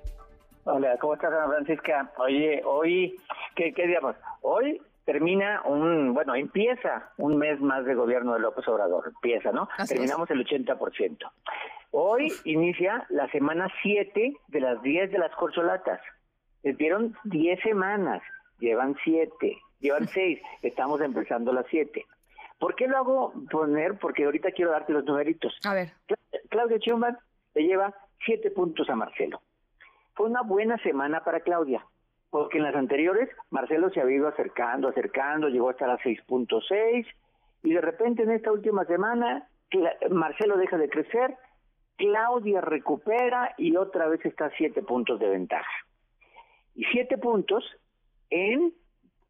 Hola, 0.66 0.98
¿cómo 1.00 1.16
estás, 1.16 1.34
Ana 1.34 1.48
Francisca? 1.48 2.12
Oye, 2.20 2.62
hoy, 2.64 3.16
¿qué, 3.56 3.74
qué 3.74 3.88
digamos? 3.88 4.16
Hoy 4.42 4.80
termina 5.08 5.62
un, 5.64 6.14
bueno, 6.14 6.36
empieza 6.36 7.14
un 7.16 7.38
mes 7.38 7.62
más 7.62 7.86
de 7.86 7.96
gobierno 7.96 8.34
de 8.34 8.42
López 8.42 8.68
Obrador, 8.68 9.06
empieza, 9.08 9.54
¿no? 9.54 9.70
Terminamos 9.88 10.30
el 10.30 10.46
80%. 10.46 11.32
Hoy 11.92 12.34
inicia 12.44 13.06
la 13.08 13.32
semana 13.32 13.70
7 13.82 14.34
de 14.50 14.60
las 14.60 14.82
10 14.82 15.10
de 15.14 15.18
las 15.18 15.34
corcholatas. 15.36 16.02
Les 16.62 16.78
dieron 16.78 17.16
10 17.24 17.62
semanas, 17.62 18.22
llevan 18.60 18.98
7, 19.06 19.58
llevan 19.80 20.10
6, 20.10 20.42
estamos 20.62 21.00
empezando 21.00 21.54
las 21.54 21.68
7. 21.70 22.06
¿Por 22.60 22.76
qué 22.76 22.90
lo 22.90 22.98
hago 22.98 23.34
poner? 23.50 23.98
Porque 24.00 24.26
ahorita 24.26 24.52
quiero 24.52 24.72
darte 24.72 24.92
los 24.92 25.06
numeritos. 25.06 25.58
A 25.64 25.74
ver. 25.74 25.94
Claudia 26.50 26.80
Schumann 26.80 27.18
le 27.54 27.64
lleva 27.64 27.96
7 28.26 28.52
puntos 28.52 28.90
a 28.90 28.96
Marcelo. 28.98 29.42
Fue 30.16 30.26
una 30.26 30.42
buena 30.42 30.78
semana 30.80 31.24
para 31.24 31.40
Claudia, 31.40 31.86
porque 32.30 32.58
en 32.58 32.64
las 32.64 32.76
anteriores 32.76 33.30
Marcelo 33.50 33.90
se 33.90 34.02
había 34.02 34.18
ido 34.18 34.28
acercando, 34.28 34.90
acercando, 34.90 35.50
llegó 35.50 35.70
hasta 35.70 35.88
las 35.88 36.00
6.6 36.02 37.06
y 37.64 37.74
de 37.74 37.82
repente 37.82 38.24
en 38.24 38.32
esta 38.32 38.52
última 38.52 38.86
semana 38.86 39.48
Marcelo 40.10 40.58
deja 40.58 40.78
de 40.78 40.90
crecer, 40.90 41.36
Claudia 41.98 42.62
recupera 42.62 43.54
y 43.58 43.76
otra 43.76 44.08
vez 44.08 44.24
está 44.26 44.46
a 44.46 44.52
7 44.58 44.82
puntos 44.84 45.20
de 45.20 45.30
ventaja. 45.30 45.72
Y 46.76 46.86
7 46.92 47.18
puntos 47.18 47.64
en 48.30 48.74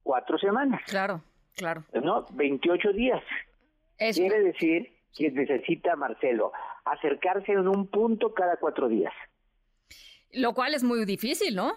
cuatro 0.04 0.38
semanas. 0.38 0.82
Claro, 0.86 1.22
claro. 1.56 1.84
¿No? 1.94 2.26
28 2.34 2.94
días. 2.94 3.24
Quiere 3.98 4.42
decir 4.42 4.94
que 5.16 5.32
necesita 5.32 5.96
Marcelo 5.96 6.52
acercarse 6.86 7.52
en 7.52 7.68
un 7.68 7.88
punto 7.88 8.34
cada 8.34 8.58
cuatro 8.58 8.88
días. 8.88 9.14
Lo 10.34 10.54
cual 10.54 10.76
es 10.76 10.84
muy 10.84 11.06
difícil, 11.06 11.56
¿no? 11.56 11.74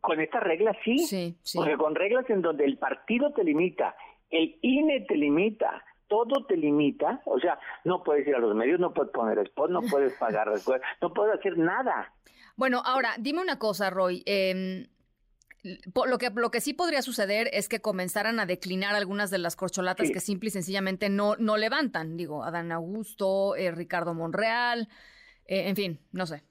Con 0.00 0.20
estas 0.20 0.42
reglas 0.42 0.76
sí. 0.84 0.98
Sí, 0.98 1.36
sí. 1.42 1.58
Porque 1.58 1.76
con 1.76 1.94
reglas 1.94 2.28
en 2.30 2.42
donde 2.42 2.64
el 2.64 2.78
partido 2.78 3.32
te 3.32 3.44
limita, 3.44 3.94
el 4.30 4.58
INE 4.62 5.02
te 5.02 5.16
limita, 5.16 5.84
todo 6.08 6.44
te 6.46 6.56
limita, 6.56 7.22
o 7.24 7.38
sea, 7.38 7.58
no 7.84 8.02
puedes 8.02 8.26
ir 8.26 8.34
a 8.34 8.38
los 8.38 8.54
medios, 8.54 8.80
no 8.80 8.92
puedes 8.92 9.12
poner 9.12 9.38
spot, 9.38 9.70
no 9.70 9.80
puedes 9.82 10.12
pagar, 10.14 10.48
no 11.00 11.12
puedes 11.12 11.38
hacer 11.38 11.56
nada. 11.56 12.12
Bueno, 12.56 12.82
ahora, 12.84 13.14
dime 13.18 13.40
una 13.40 13.58
cosa, 13.58 13.90
Roy. 13.90 14.22
Eh, 14.26 14.88
lo 15.62 16.18
que, 16.18 16.30
lo 16.34 16.50
que 16.50 16.60
sí 16.60 16.74
podría 16.74 17.02
suceder 17.02 17.48
es 17.52 17.68
que 17.68 17.80
comenzaran 17.80 18.40
a 18.40 18.46
declinar 18.46 18.94
algunas 18.94 19.30
de 19.30 19.38
las 19.38 19.56
corcholatas 19.56 20.10
que 20.10 20.20
simple 20.20 20.48
y 20.48 20.50
sencillamente 20.50 21.08
no, 21.08 21.36
no 21.36 21.56
levantan. 21.56 22.16
Digo, 22.16 22.42
Adán 22.44 22.72
Augusto, 22.72 23.54
eh, 23.54 23.70
Ricardo 23.70 24.12
Monreal, 24.12 24.88
eh, 25.46 25.68
en 25.68 25.76
fin, 25.76 26.00
no 26.10 26.26
sé 26.26 26.42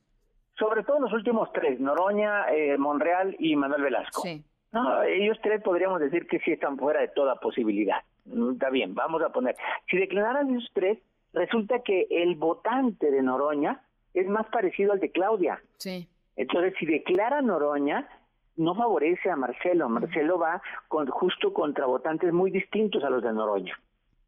sobre 0.62 0.84
todo 0.84 1.00
los 1.00 1.12
últimos 1.12 1.52
tres, 1.54 1.80
Noroña, 1.80 2.46
eh, 2.52 2.78
Monreal 2.78 3.36
y 3.40 3.56
Manuel 3.56 3.82
Velasco. 3.82 4.22
Sí. 4.22 4.44
No, 4.72 5.02
ellos 5.02 5.38
tres 5.42 5.62
podríamos 5.64 6.00
decir 6.00 6.28
que 6.28 6.40
sí 6.40 6.52
están 6.52 6.78
fuera 6.78 7.02
de 7.02 7.08
toda 7.08 7.36
posibilidad. 7.36 7.98
Mm, 8.26 8.52
está 8.54 8.70
bien, 8.70 8.94
vamos 8.94 9.24
a 9.24 9.30
poner. 9.30 9.56
Si 9.90 9.98
declararan 9.98 10.56
esos 10.56 10.70
tres, 10.74 11.00
resulta 11.34 11.80
que 11.80 12.06
el 12.12 12.36
votante 12.36 13.10
de 13.10 13.24
Noroña 13.24 13.82
es 14.14 14.28
más 14.28 14.46
parecido 14.50 14.94
al 14.94 15.00
de 15.00 15.10
Claudia. 15.10 15.60
Sí. 15.78 16.08
Entonces, 16.36 16.76
si 16.80 16.86
declara 16.86 17.42
Noroña, 17.42 18.08
no 18.56 18.76
favorece 18.76 19.32
a 19.32 19.36
Marcelo. 19.36 19.90
Marcelo 19.90 20.38
va 20.38 20.62
con, 20.88 21.08
justo 21.08 21.54
contra 21.54 21.88
votantes 21.88 22.32
muy 22.32 22.52
distintos 22.52 23.04
a 23.04 23.10
los 23.10 23.24
de 23.24 23.34
Noroña. 23.34 23.74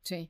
Sí. 0.01 0.29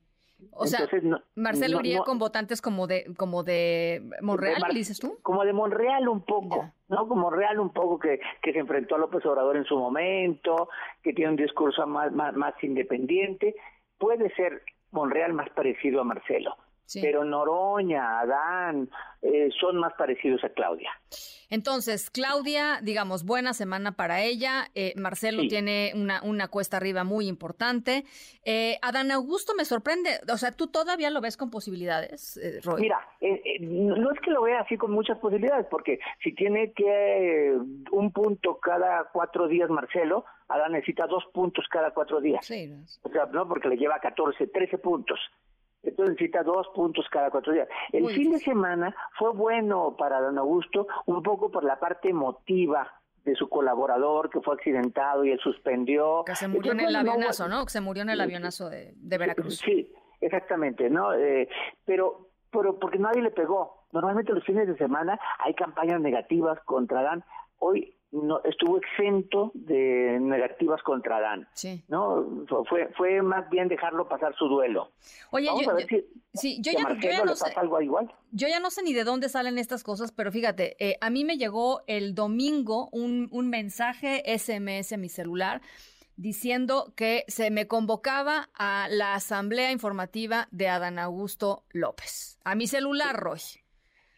O 0.52 0.66
sea, 0.66 0.88
Marcelo 1.36 1.80
iría 1.80 2.00
con 2.02 2.20
votantes 2.20 2.62
como 2.62 2.88
de 2.88 3.14
como 3.18 3.44
de 3.44 4.02
Monreal, 4.22 4.62
dices 4.74 5.00
tú? 5.00 5.18
Como 5.22 5.44
de 5.44 5.54
Monreal 5.54 6.08
un 6.08 6.22
poco, 6.22 6.72
¿no? 6.90 7.08
Como 7.08 7.24
Monreal 7.24 7.60
un 7.60 7.72
poco 7.72 8.00
que, 8.00 8.20
que 8.42 8.54
se 8.54 8.60
enfrentó 8.60 8.96
a 8.96 9.00
López 9.00 9.26
Obrador 9.26 9.58
en 9.58 9.66
su 9.66 9.78
momento, 9.78 10.70
que 11.02 11.14
tiene 11.14 11.32
un 11.32 11.38
discurso 11.38 11.86
más, 11.88 12.12
más, 12.12 12.36
más 12.36 12.54
independiente. 12.64 13.56
Puede 13.98 14.34
ser 14.36 14.64
Monreal 14.92 15.34
más 15.34 15.50
parecido 15.50 16.02
a 16.02 16.04
Marcelo. 16.04 16.56
Pero 17.02 17.24
Noroña, 17.24 18.20
Adán, 18.20 18.90
eh, 19.22 19.50
son 19.60 19.78
más 19.78 19.94
parecidos 19.94 20.44
a 20.44 20.50
Claudia. 20.50 20.92
Entonces, 21.50 22.10
Claudia, 22.10 22.80
digamos, 22.82 23.26
buena 23.26 23.54
semana 23.54 23.94
para 23.94 24.22
ella. 24.22 24.70
Eh, 24.76 24.94
Marcelo 24.98 25.44
tiene 25.48 25.92
una, 25.96 26.22
una 26.24 26.48
cuesta 26.48 26.78
arriba 26.78 27.04
muy 27.04 27.28
importante. 27.28 28.04
Eh, 28.44 28.80
Adán 28.82 29.12
Augusto 29.12 29.54
me 29.56 29.64
sorprende. 29.64 30.20
O 30.32 30.38
sea, 30.38 30.52
¿tú 30.52 30.68
todavía 30.68 31.10
lo 31.10 31.22
ves 31.22 31.38
con 31.38 31.52
posibilidades, 31.52 32.40
Roy? 32.64 32.82
Mira, 32.82 33.00
no 33.62 34.12
es 34.12 34.20
que 34.20 34.32
lo 34.32 34.42
vea 34.42 34.62
así 34.62 34.78
con 34.78 34.92
muchas 34.92 35.20
posibilidades, 35.20 35.68
porque 35.70 36.00
si 36.24 36.34
tiene 36.34 36.74
que 36.74 37.56
un 37.92 38.12
punto 38.12 38.60
cada 38.60 39.10
cuatro 39.14 39.48
días 39.48 39.70
Marcelo, 39.70 40.26
Adán 40.50 40.74
necesita 40.74 41.08
dos 41.08 41.24
puntos 41.34 41.66
cada 41.70 41.92
cuatro 41.92 42.20
días. 42.20 42.46
Sí. 42.46 42.74
O 43.04 43.10
sea, 43.10 43.26
no 43.28 43.48
porque 43.48 43.70
le 43.70 43.78
lleva 43.78 44.00
14, 44.00 44.48
13 44.48 44.80
puntos 44.80 45.20
entonces 45.84 46.14
necesita 46.14 46.44
dos 46.44 46.68
puntos 46.74 47.06
cada 47.12 47.30
cuatro 47.30 47.54
días. 47.54 47.68
El 47.92 48.08
fin 48.10 48.32
de 48.32 48.40
semana 48.40 48.96
fue 49.20 49.32
bueno 49.32 49.96
para 49.98 50.22
don 50.22 50.38
Augusto, 50.38 50.88
un 51.06 51.22
poco 51.22 51.52
por 51.52 51.64
la 51.64 51.80
parte 51.80 52.10
emotiva 52.10 52.90
de 53.26 53.36
su 53.36 53.50
colaborador 53.50 54.30
que 54.30 54.42
fue 54.42 54.56
accidentado 54.56 55.24
y 55.26 55.32
él 55.32 55.40
suspendió. 55.40 56.24
Que 56.26 56.36
se 56.36 56.48
murió 56.48 56.72
en 56.72 56.82
el 56.82 56.96
avionazo, 56.96 57.48
¿no? 57.48 57.66
Que 57.66 57.72
se 57.72 57.82
murió 57.82 58.04
en 58.04 58.10
el 58.10 58.22
avionazo 58.22 58.70
de, 58.70 58.94
Veracruz. 58.96 59.58
Sí, 59.58 59.92
exactamente, 60.22 60.90
¿no? 60.90 61.14
Eh, 61.14 61.48
pero, 61.86 62.30
pero 62.50 62.80
porque 62.80 63.00
nadie 63.00 63.22
le 63.22 63.32
pegó. 63.32 63.88
Normalmente 63.92 64.34
los 64.34 64.44
fines 64.44 64.68
de 64.68 64.78
semana 64.78 65.20
hay 65.40 65.54
campañas 65.54 66.02
negativas 66.02 66.60
contra 66.66 67.04
Dan. 67.04 67.24
Hoy 67.60 67.96
no 68.14 68.42
estuvo 68.44 68.78
exento 68.78 69.52
de 69.56 70.20
negativas 70.22 70.82
contra 70.84 71.20
Dan. 71.20 71.48
Sí. 71.54 71.84
¿No? 71.88 72.46
Fue 72.70 72.90
fue 72.96 73.22
más 73.22 73.50
bien 73.50 73.68
dejarlo 73.68 74.08
pasar 74.08 74.36
su 74.36 74.48
duelo. 74.48 74.92
Oye, 75.32 75.48
yo, 75.48 75.72
sí, 76.34 76.62
yo 76.62 76.72
ya, 76.72 77.24
no 77.26 77.36
sé 77.36 77.52
algo 77.56 77.82
igual. 77.82 78.14
Yo 78.32 78.48
ya 78.48 78.60
no 78.60 78.70
sé 78.70 78.84
ni 78.84 78.94
de 78.94 79.04
dónde 79.04 79.30
salen 79.30 79.58
estas 79.58 79.84
cosas, 79.84 80.12
pero 80.12 80.32
fíjate, 80.32 80.76
eh, 80.80 80.98
a 81.02 81.10
mí 81.10 81.26
me 81.26 81.38
llegó 81.38 81.82
el 81.88 82.14
domingo 82.14 82.90
un, 82.92 83.28
un 83.32 83.50
mensaje 83.50 84.24
SMS 84.38 84.94
a 84.94 84.98
mi 84.98 85.10
celular 85.10 85.62
diciendo 86.16 86.94
que 86.96 87.26
se 87.28 87.50
me 87.50 87.68
convocaba 87.68 88.50
a 88.54 88.88
la 88.90 89.16
asamblea 89.16 89.72
informativa 89.72 90.48
de 90.52 90.70
Adán 90.70 91.00
Augusto 91.00 91.64
López. 91.72 92.38
A 92.44 92.54
mi 92.56 92.68
celular, 92.68 93.16
Roy. 93.16 93.63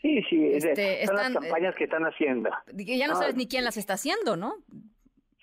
Sí, 0.05 0.21
sí, 0.29 0.49
este, 0.53 1.03
son 1.07 1.15
las 1.15 1.33
campañas 1.33 1.73
que 1.75 1.85
están 1.85 2.03
haciendo. 2.03 2.51
Ya 2.75 3.07
no, 3.07 3.15
sabes 3.15 3.35
ni 3.35 3.47
quién 3.47 3.63
las 3.63 3.75
está 3.75 3.93
haciendo, 3.93 4.37
¿no? 4.37 4.57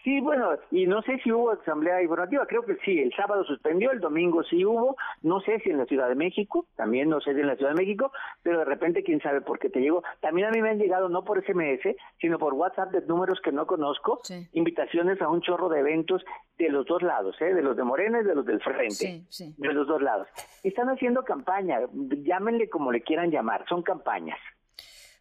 Sí, 0.04 0.20
bueno, 0.20 0.50
y 0.72 0.86
no 0.86 1.00
sé 1.02 1.18
si 1.22 1.30
hubo 1.30 1.50
asamblea 1.50 2.02
informativa, 2.02 2.44
creo 2.46 2.64
que 2.64 2.76
sí, 2.84 2.98
el 2.98 3.12
sábado 3.14 3.44
suspendió, 3.44 3.92
el 3.92 4.00
domingo 4.00 4.42
sí 4.42 4.64
hubo, 4.64 4.96
no 5.22 5.40
sé 5.40 5.60
si 5.60 5.70
en 5.70 5.78
la 5.78 5.86
Ciudad 5.86 6.08
de 6.08 6.16
México, 6.16 6.66
también 6.74 7.08
no 7.08 7.20
sé 7.20 7.34
si 7.34 7.40
en 7.40 7.46
la 7.46 7.54
Ciudad 7.54 7.70
de 7.70 7.80
México, 7.80 8.10
pero 8.42 8.58
de 8.58 8.64
repente 8.64 9.04
quién 9.04 9.20
sabe 9.20 9.42
por 9.42 9.60
qué 9.60 9.70
te 9.70 9.80
llegó. 9.80 10.02
También 10.20 10.48
a 10.48 10.50
mí 10.50 10.60
me 10.60 10.70
han 10.70 10.78
llegado 10.78 11.08
no 11.08 11.24
por 11.24 11.44
SMS, 11.44 11.96
sino 12.20 12.38
por 12.38 12.54
WhatsApp 12.54 12.90
de 12.90 13.02
números 13.02 13.40
que 13.44 13.52
no 13.52 13.66
conozco, 13.66 14.20
invitaciones 14.52 15.22
a 15.22 15.28
un 15.28 15.40
chorro 15.40 15.68
de 15.68 15.80
eventos 15.80 16.24
de 16.58 16.68
los 16.68 16.84
dos 16.86 17.02
lados, 17.02 17.36
¿eh? 17.40 17.54
de 17.54 17.62
los 17.62 17.76
de 17.76 17.84
Morena 17.84 18.20
y 18.20 18.24
de 18.24 18.34
los 18.34 18.44
del 18.44 18.60
frente, 18.60 19.22
de 19.56 19.72
los 19.72 19.86
dos 19.86 20.02
lados. 20.02 20.26
Están 20.64 20.88
haciendo 20.88 21.22
campaña, 21.22 21.78
llámenle 21.92 22.68
como 22.68 22.90
le 22.90 23.02
quieran 23.02 23.30
llamar, 23.30 23.64
son 23.68 23.82
campañas. 23.82 24.38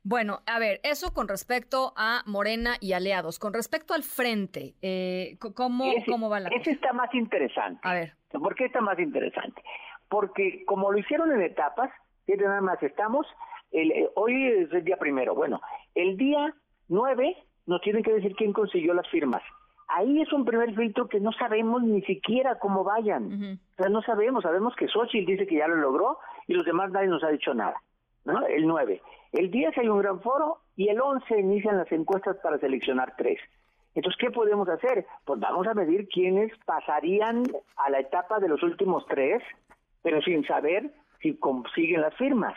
Bueno, 0.04 0.40
a 0.48 0.58
ver, 0.60 0.80
eso 0.84 1.14
con 1.14 1.28
respecto 1.28 1.94
a 1.96 2.24
Morena 2.26 2.76
y 2.80 2.94
aliados. 2.94 3.38
Con 3.38 3.54
respecto 3.54 3.94
al 3.94 4.04
frente, 4.04 4.74
eh, 4.82 5.38
¿cómo, 5.56 5.86
¿cómo 6.08 6.30
va 6.30 6.40
la 6.40 6.50
Ese 6.50 6.72
está 6.72 6.92
más 6.94 7.14
interesante. 7.14 7.80
A 7.84 7.94
ver. 7.94 8.14
¿Por 8.32 8.56
qué 8.56 8.66
está 8.66 8.82
más 8.82 8.98
interesante? 8.98 9.62
Porque 10.10 10.64
como 10.66 10.92
lo 10.92 10.98
hicieron 10.98 11.32
en 11.32 11.42
etapas, 11.42 11.92
nada 12.38 12.62
más 12.62 12.82
estamos, 12.82 13.26
el, 13.72 13.92
eh, 13.92 14.10
hoy 14.16 14.48
es 14.48 14.72
el 14.72 14.84
día 14.84 14.98
primero, 14.98 15.36
bueno, 15.36 15.62
el 15.96 16.18
día 16.18 16.54
nueve 16.88 17.36
nos 17.66 17.82
tienen 17.82 18.04
que 18.04 18.14
decir 18.14 18.36
quién 18.36 18.54
consiguió 18.54 18.94
las 18.94 19.08
firmas. 19.10 19.42
Ahí 19.88 20.22
es 20.22 20.32
un 20.32 20.46
primer 20.46 20.74
filtro 20.74 21.10
que 21.10 21.20
no 21.20 21.34
sabemos 21.34 21.84
ni 21.84 22.02
siquiera 22.04 22.60
cómo 22.60 22.84
vayan. 22.84 23.60
O 23.74 23.76
sea, 23.76 23.90
no 23.90 24.02
sabemos, 24.02 24.44
sabemos 24.44 24.74
que 24.76 24.88
Xochitl 24.88 25.26
dice 25.26 25.46
que 25.46 25.58
ya 25.58 25.68
lo 25.68 25.76
logró 25.76 26.18
y 26.48 26.54
los 26.54 26.66
demás 26.66 26.92
nadie 26.92 27.08
nos 27.08 27.24
ha 27.24 27.30
dicho 27.30 27.54
nada. 27.54 27.76
¿no? 28.24 28.46
El 28.48 28.68
9. 28.68 29.02
El 29.32 29.50
10 29.50 29.78
hay 29.78 29.88
un 29.88 30.00
gran 30.00 30.22
foro 30.22 30.60
y 30.76 30.90
el 30.90 31.00
11 31.00 31.40
inician 31.40 31.78
las 31.78 31.92
encuestas 31.92 32.38
para 32.38 32.58
seleccionar 32.58 33.16
tres. 33.18 33.40
Entonces, 33.96 34.20
¿qué 34.20 34.32
podemos 34.32 34.68
hacer? 34.70 35.06
Pues 35.26 35.40
vamos 35.40 35.68
a 35.68 35.74
medir 35.74 36.08
quiénes 36.08 36.52
pasarían 36.66 37.44
a 37.78 37.90
la 37.90 38.00
etapa 38.00 38.40
de 38.40 38.48
los 38.48 38.64
últimos 38.64 39.06
tres, 39.08 39.42
pero 40.02 40.22
sin 40.22 40.46
saber 40.46 40.92
si 41.22 41.36
consiguen 41.36 42.02
las 42.02 42.16
firmas. 42.16 42.56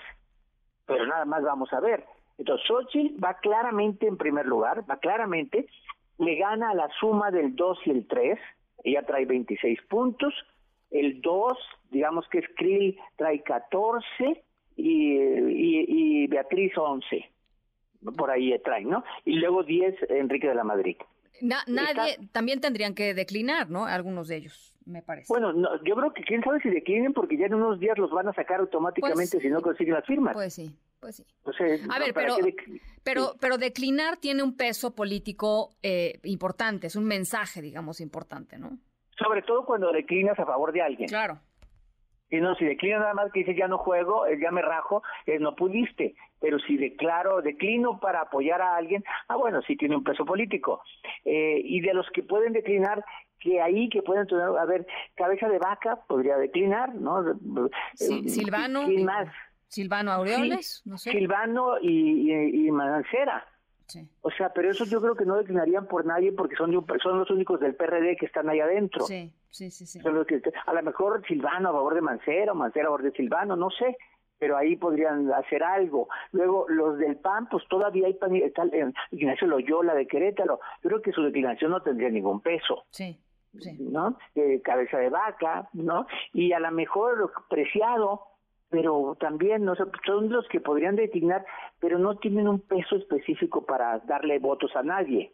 Pero 0.86 1.06
nada 1.06 1.24
más 1.24 1.42
vamos 1.42 1.72
a 1.72 1.80
ver. 1.80 2.04
Entonces, 2.38 2.66
Xochitl 2.66 3.22
va 3.22 3.34
claramente 3.34 4.06
en 4.06 4.16
primer 4.16 4.46
lugar, 4.46 4.88
va 4.88 4.96
claramente, 4.96 5.66
le 6.18 6.36
gana 6.36 6.70
a 6.70 6.74
la 6.74 6.88
suma 7.00 7.30
del 7.30 7.54
2 7.54 7.78
y 7.86 7.90
el 7.90 8.06
3, 8.06 8.38
ella 8.84 9.02
trae 9.06 9.24
26 9.24 9.82
puntos, 9.88 10.34
el 10.90 11.20
2, 11.20 11.58
digamos 11.90 12.28
que 12.28 12.38
es 12.38 12.46
Krill, 12.56 12.98
trae 13.16 13.42
14, 13.42 14.43
y, 14.76 16.22
y, 16.22 16.26
Beatriz 16.26 16.72
11. 16.76 17.30
por 18.16 18.30
ahí 18.30 18.56
traen, 18.64 18.90
¿no? 18.90 19.04
Y 19.24 19.34
luego 19.34 19.62
10 19.62 20.10
Enrique 20.10 20.48
de 20.48 20.54
la 20.54 20.64
Madrid. 20.64 20.96
nadie, 21.40 22.18
también 22.32 22.60
tendrían 22.60 22.94
que 22.94 23.14
declinar, 23.14 23.70
¿no? 23.70 23.86
Algunos 23.86 24.28
de 24.28 24.36
ellos, 24.36 24.76
me 24.84 25.02
parece. 25.02 25.26
Bueno, 25.28 25.52
yo 25.84 25.94
creo 25.94 26.12
que 26.12 26.22
quién 26.22 26.42
sabe 26.42 26.60
si 26.60 26.70
declinen 26.70 27.12
porque 27.12 27.36
ya 27.36 27.46
en 27.46 27.54
unos 27.54 27.78
días 27.80 27.98
los 27.98 28.10
van 28.10 28.28
a 28.28 28.32
sacar 28.32 28.60
automáticamente 28.60 29.36
pues 29.36 29.42
si 29.42 29.48
no 29.48 29.62
consiguen 29.62 29.94
las 29.94 30.06
firmas. 30.06 30.34
Pues 30.34 30.54
sí, 30.54 30.74
pues 31.00 31.16
sí. 31.16 31.24
a 31.90 31.98
ver, 31.98 32.14
pero, 32.14 32.36
pero, 33.02 33.34
pero 33.40 33.58
declinar 33.58 34.16
tiene 34.16 34.42
un 34.42 34.56
peso 34.56 34.94
político 34.94 35.70
eh, 35.82 36.18
importante, 36.24 36.86
es 36.88 36.96
un 36.96 37.04
mensaje, 37.04 37.62
digamos, 37.62 38.00
importante, 38.00 38.58
¿no? 38.58 38.78
Sobre 39.16 39.42
todo 39.42 39.64
cuando 39.64 39.92
declinas 39.92 40.38
a 40.38 40.44
favor 40.44 40.72
de 40.72 40.82
alguien. 40.82 41.08
Claro. 41.08 41.38
Y 42.30 42.40
no, 42.40 42.54
si 42.56 42.64
declino 42.64 42.98
nada 42.98 43.14
más 43.14 43.30
que 43.32 43.40
dice 43.40 43.54
ya 43.54 43.68
no 43.68 43.78
juego, 43.78 44.26
eh, 44.26 44.38
ya 44.40 44.50
me 44.50 44.62
rajo, 44.62 45.02
eh, 45.26 45.38
no 45.38 45.54
pudiste. 45.54 46.14
Pero 46.40 46.58
si 46.58 46.76
declaro, 46.76 47.42
declino 47.42 48.00
para 48.00 48.22
apoyar 48.22 48.60
a 48.60 48.76
alguien, 48.76 49.04
ah, 49.28 49.36
bueno, 49.36 49.62
sí 49.62 49.76
tiene 49.76 49.96
un 49.96 50.04
peso 50.04 50.24
político. 50.24 50.82
Eh, 51.24 51.60
y 51.62 51.80
de 51.80 51.94
los 51.94 52.06
que 52.10 52.22
pueden 52.22 52.52
declinar, 52.52 53.04
que 53.38 53.60
ahí 53.60 53.88
que 53.88 54.02
pueden 54.02 54.26
tener, 54.26 54.44
a 54.44 54.64
ver, 54.64 54.86
cabeza 55.14 55.48
de 55.48 55.58
vaca 55.58 55.96
podría 56.08 56.36
declinar, 56.36 56.94
¿no? 56.94 57.22
Silvano. 57.94 58.86
¿Quién 58.86 59.04
más? 59.04 59.28
Silvano 59.68 60.12
Aureoles, 60.12 60.82
no 60.84 60.96
sé. 60.98 61.10
Silvano 61.10 61.78
y, 61.80 62.30
y, 62.30 62.66
y 62.66 62.70
Mancera. 62.70 63.46
O 64.22 64.30
sea, 64.30 64.50
pero 64.52 64.70
eso 64.70 64.84
yo 64.84 65.00
creo 65.00 65.14
que 65.14 65.24
no 65.24 65.36
declinarían 65.36 65.86
por 65.86 66.06
nadie 66.06 66.32
porque 66.32 66.56
son, 66.56 66.72
son 67.02 67.18
los 67.18 67.30
únicos 67.30 67.60
del 67.60 67.74
PRD 67.74 68.16
que 68.16 68.26
están 68.26 68.48
ahí 68.48 68.60
adentro. 68.60 69.04
Sí, 69.04 69.32
sí, 69.70 69.86
sí. 69.86 70.00
a 70.04 70.72
lo 70.72 70.82
mejor 70.82 71.24
Silvano 71.26 71.68
a 71.68 71.72
favor 71.72 71.94
de 71.94 72.00
Mancero, 72.00 72.54
Mancero 72.54 72.86
a 72.86 72.90
favor 72.90 73.02
de 73.02 73.12
Silvano, 73.12 73.54
no 73.54 73.70
sé, 73.70 73.96
pero 74.38 74.56
ahí 74.56 74.76
podrían 74.76 75.32
hacer 75.32 75.62
algo. 75.62 76.08
Luego, 76.32 76.66
los 76.68 76.98
del 76.98 77.16
PAN, 77.16 77.48
pues 77.48 77.64
todavía 77.68 78.06
hay 78.08 78.14
PAN, 78.14 78.34
está 78.36 78.64
Ignacio 79.10 79.46
Loyola 79.46 79.94
de 79.94 80.06
Querétaro. 80.06 80.60
Yo 80.82 80.90
creo 80.90 81.02
que 81.02 81.12
su 81.12 81.22
declinación 81.22 81.70
no 81.70 81.82
tendría 81.82 82.10
ningún 82.10 82.40
peso. 82.40 82.84
Sí. 82.90 83.18
Sí. 83.60 83.76
¿no? 83.78 84.18
cabeza 84.64 84.98
de 84.98 85.10
vaca, 85.10 85.68
¿no? 85.74 86.08
Y 86.32 86.52
a 86.52 86.58
lo 86.58 86.72
mejor 86.72 87.32
Preciado, 87.48 88.22
pero 88.68 89.16
también 89.20 89.64
no 89.64 89.76
son 89.76 89.92
los 90.28 90.48
que 90.48 90.60
podrían 90.60 90.96
designar, 90.96 91.46
pero 91.78 92.00
no 92.00 92.16
tienen 92.18 92.48
un 92.48 92.58
peso 92.58 92.96
específico 92.96 93.64
para 93.64 94.00
darle 94.00 94.40
votos 94.40 94.74
a 94.74 94.82
nadie. 94.82 95.32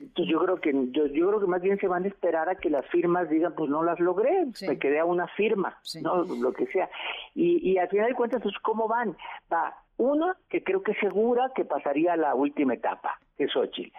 Entonces 0.00 0.32
yo 0.32 0.38
creo 0.40 0.56
que 0.60 0.72
yo, 0.92 1.06
yo 1.06 1.28
creo 1.28 1.40
que 1.40 1.46
más 1.46 1.62
bien 1.62 1.78
se 1.78 1.88
van 1.88 2.04
a 2.04 2.08
esperar 2.08 2.48
a 2.48 2.56
que 2.56 2.70
las 2.70 2.86
firmas 2.86 3.28
digan 3.28 3.54
pues 3.54 3.70
no 3.70 3.82
las 3.82 3.98
logré, 4.00 4.46
me 4.66 4.78
quedé 4.78 4.98
a 4.98 5.04
una 5.04 5.26
firma, 5.28 5.78
no 6.02 6.24
lo 6.24 6.52
que 6.52 6.66
sea. 6.66 6.88
Y, 7.34 7.70
y 7.70 7.78
al 7.78 7.88
final 7.88 8.08
de 8.08 8.14
cuentas 8.14 8.42
pues 8.42 8.54
cómo 8.62 8.88
van. 8.88 9.16
Va 9.52 9.74
uno 9.98 10.34
que 10.48 10.62
creo 10.62 10.82
que 10.82 10.94
segura 10.94 11.50
que 11.54 11.64
pasaría 11.64 12.12
a 12.12 12.16
la 12.16 12.34
última 12.34 12.74
etapa, 12.74 13.18
que 13.36 13.44
es 13.44 13.52
Xochitl. 13.52 13.92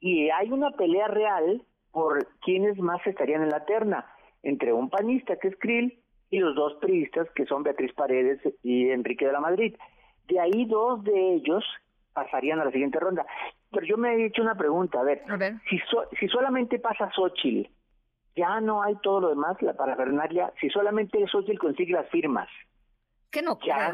Y 0.00 0.30
hay 0.30 0.50
una 0.50 0.70
pelea 0.70 1.08
real 1.08 1.62
por 1.90 2.26
quienes 2.40 2.78
más 2.78 3.06
estarían 3.06 3.42
en 3.42 3.50
la 3.50 3.64
terna, 3.64 4.06
entre 4.42 4.72
un 4.72 4.88
panista 4.90 5.36
que 5.36 5.48
es 5.48 5.56
Krill 5.58 5.98
y 6.30 6.38
los 6.38 6.54
dos 6.54 6.74
priistas 6.80 7.28
que 7.34 7.44
son 7.46 7.62
Beatriz 7.62 7.92
Paredes 7.92 8.40
y 8.62 8.88
Enrique 8.88 9.26
de 9.26 9.32
la 9.32 9.40
Madrid. 9.40 9.76
De 10.28 10.40
ahí 10.40 10.64
dos 10.64 11.04
de 11.04 11.34
ellos 11.34 11.62
pasarían 12.14 12.60
a 12.60 12.64
la 12.64 12.72
siguiente 12.72 12.98
ronda. 12.98 13.26
Pero 13.72 13.86
yo 13.86 13.96
me 13.96 14.14
he 14.14 14.26
hecho 14.26 14.42
una 14.42 14.54
pregunta, 14.54 15.00
a 15.00 15.02
ver, 15.02 15.22
Si, 15.68 15.80
si 16.18 16.28
solamente 16.28 16.78
pasa 16.78 17.10
Xochitl, 17.10 17.70
ya 18.36 18.60
no 18.60 18.82
hay 18.82 18.96
todo 19.02 19.20
lo 19.20 19.28
demás, 19.30 19.60
la 19.62 19.74
parafernalia, 19.74 20.52
si 20.60 20.68
solamente 20.68 21.26
Xochitl 21.26 21.58
consigue 21.58 21.94
las 21.94 22.08
firmas, 22.08 22.48
¿qué 23.30 23.42
no 23.42 23.58
ya, 23.64 23.92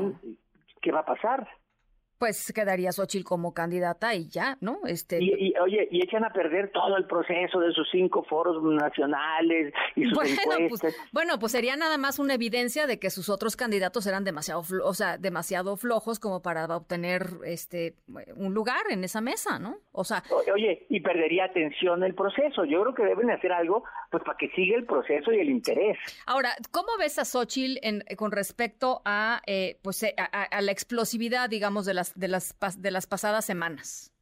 ¿qué 0.82 0.92
va 0.92 1.00
a 1.00 1.06
pasar? 1.06 1.48
Pues 2.18 2.52
quedaría 2.52 2.92
Xochitl 2.92 3.24
como 3.24 3.54
candidata 3.54 4.14
y 4.14 4.28
ya, 4.28 4.58
¿no? 4.60 4.80
Este 4.86 5.18
y, 5.22 5.54
oye, 5.58 5.88
y 5.90 6.02
echan 6.02 6.24
a 6.24 6.30
perder 6.30 6.70
todo 6.72 6.96
el 6.96 7.06
proceso 7.06 7.60
de 7.60 7.72
sus 7.72 7.88
cinco 7.90 8.24
foros 8.24 8.62
nacionales 8.62 9.72
y 9.94 10.04
sus 10.04 10.14
bueno, 10.14 10.30
pues, 10.44 10.58
encuestas. 10.58 10.94
Pues, 10.94 11.12
bueno, 11.12 11.38
pues 11.38 11.52
sería 11.52 11.76
nada 11.76 11.96
más 11.96 12.18
una 12.18 12.34
evidencia 12.34 12.86
de 12.86 12.98
que 12.98 13.10
sus 13.10 13.28
otros 13.28 13.56
candidatos 13.56 14.06
eran 14.06 14.24
demasiado, 14.24 14.62
o 14.84 14.94
sea, 14.94 15.18
demasiado 15.18 15.76
flojos 15.76 16.18
como 16.18 16.42
para 16.42 16.64
obtener 16.66 17.26
este 17.44 17.94
un 18.36 18.52
lugar 18.52 18.82
en 18.90 19.04
esa 19.04 19.20
mesa, 19.20 19.58
¿no? 19.58 19.76
O 19.92 20.04
sea, 20.04 20.22
oye, 20.52 20.86
y 20.88 21.00
perdería 21.00 21.44
atención 21.44 22.02
el 22.02 22.14
proceso. 22.14 22.64
Yo 22.64 22.82
creo 22.82 22.94
que 22.94 23.04
deben 23.04 23.30
hacer 23.30 23.52
algo 23.52 23.84
pues 24.10 24.22
para 24.24 24.36
que 24.36 24.48
siga 24.50 24.76
el 24.76 24.84
proceso 24.84 25.32
y 25.32 25.38
el 25.40 25.50
interés. 25.50 25.96
Ahora, 26.26 26.50
¿cómo 26.70 26.88
ves 26.98 27.18
a 27.18 27.24
Xochitl 27.24 27.78
en, 27.82 28.02
con 28.16 28.32
respecto 28.32 29.02
a 29.04 29.40
eh, 29.46 29.78
pues 29.82 30.04
a, 30.04 30.24
a 30.24 30.60
la 30.62 30.72
explosividad, 30.72 31.48
digamos, 31.48 31.86
de 31.86 31.94
las 31.94 32.07
de 32.14 32.28
las, 32.28 32.54
de 32.78 32.90
las 32.90 33.06
pasadas 33.06 33.44
semanas? 33.44 34.12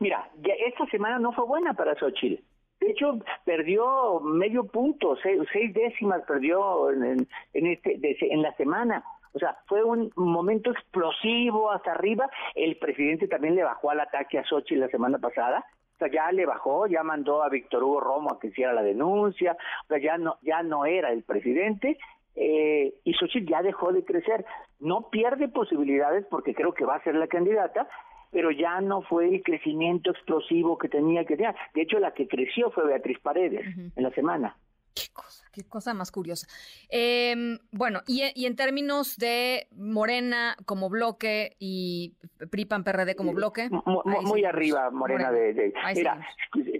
Mira, 0.00 0.28
esta 0.42 0.86
semana 0.86 1.18
no 1.18 1.32
fue 1.32 1.44
buena 1.44 1.74
para 1.74 1.94
Xochitl. 1.94 2.42
De 2.80 2.90
hecho, 2.90 3.18
perdió 3.44 4.20
medio 4.20 4.64
punto, 4.64 5.16
seis, 5.22 5.40
décimas 5.72 6.22
perdió 6.26 6.90
en, 6.90 7.26
en, 7.54 7.66
este, 7.66 7.98
en 8.32 8.42
la 8.42 8.54
semana. 8.56 9.04
O 9.32 9.38
sea, 9.38 9.56
fue 9.66 9.82
un 9.82 10.12
momento 10.16 10.70
explosivo 10.70 11.70
hasta 11.70 11.92
arriba. 11.92 12.28
El 12.54 12.76
presidente 12.76 13.26
también 13.26 13.54
le 13.54 13.64
bajó 13.64 13.90
al 13.90 14.00
ataque 14.00 14.38
a 14.38 14.44
Xochitl 14.44 14.80
la 14.80 14.88
semana 14.88 15.18
pasada. 15.18 15.64
O 15.94 15.98
sea, 15.98 16.10
ya 16.10 16.30
le 16.32 16.44
bajó, 16.44 16.86
ya 16.86 17.02
mandó 17.02 17.42
a 17.42 17.48
Víctor 17.48 17.82
Hugo 17.84 18.00
Romo 18.00 18.32
a 18.32 18.40
que 18.40 18.48
hiciera 18.48 18.72
la 18.72 18.82
denuncia. 18.82 19.56
O 19.84 19.86
sea, 19.86 19.98
ya 19.98 20.18
no, 20.18 20.36
ya 20.42 20.62
no 20.62 20.84
era 20.86 21.10
el 21.10 21.22
presidente 21.22 21.98
eh, 22.36 22.94
y 23.04 23.14
Xochitl 23.14 23.50
ya 23.50 23.62
dejó 23.62 23.92
de 23.92 24.04
crecer. 24.04 24.44
No 24.80 25.08
pierde 25.10 25.48
posibilidades 25.48 26.26
porque 26.30 26.54
creo 26.54 26.74
que 26.74 26.84
va 26.84 26.96
a 26.96 27.04
ser 27.04 27.14
la 27.14 27.28
candidata, 27.28 27.88
pero 28.30 28.50
ya 28.50 28.80
no 28.80 29.02
fue 29.02 29.28
el 29.28 29.42
crecimiento 29.42 30.10
explosivo 30.10 30.76
que 30.78 30.88
tenía 30.88 31.24
que 31.24 31.36
tener. 31.36 31.54
De 31.74 31.82
hecho, 31.82 31.98
la 31.98 32.12
que 32.12 32.26
creció 32.26 32.70
fue 32.70 32.86
Beatriz 32.86 33.18
Paredes 33.20 33.64
en 33.76 34.02
la 34.02 34.10
semana. 34.10 34.56
Qué 34.94 35.12
cosa, 35.12 35.44
qué 35.52 35.64
cosa 35.64 35.92
más 35.92 36.12
curiosa. 36.12 36.46
Em, 36.88 37.58
bueno, 37.72 38.00
y, 38.06 38.22
en 38.46 38.54
términos 38.54 39.16
de 39.16 39.66
Morena 39.72 40.56
como 40.66 40.88
bloque 40.88 41.56
y 41.58 42.14
PRIPAN 42.50 42.84
PRD 42.84 43.16
como 43.16 43.32
bloque. 43.32 43.68
Muy, 43.70 44.44
arriba, 44.44 44.90
Morena, 44.92 45.32
de, 45.32 45.72
Mira, 45.96 46.24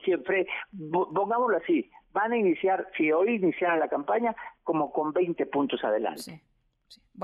siempre, 0.05 0.47
pongámoslo 0.73 1.57
así, 1.57 1.91
van 2.15 2.33
a 2.33 2.37
iniciar, 2.39 2.89
si 2.97 3.13
hoy 3.13 3.35
iniciaran 3.35 3.81
la 3.81 3.89
campaña, 3.89 4.35
como 4.63 4.91
con 4.93 5.13
20 5.13 5.45
puntos 5.47 5.85
adelante. 5.85 6.41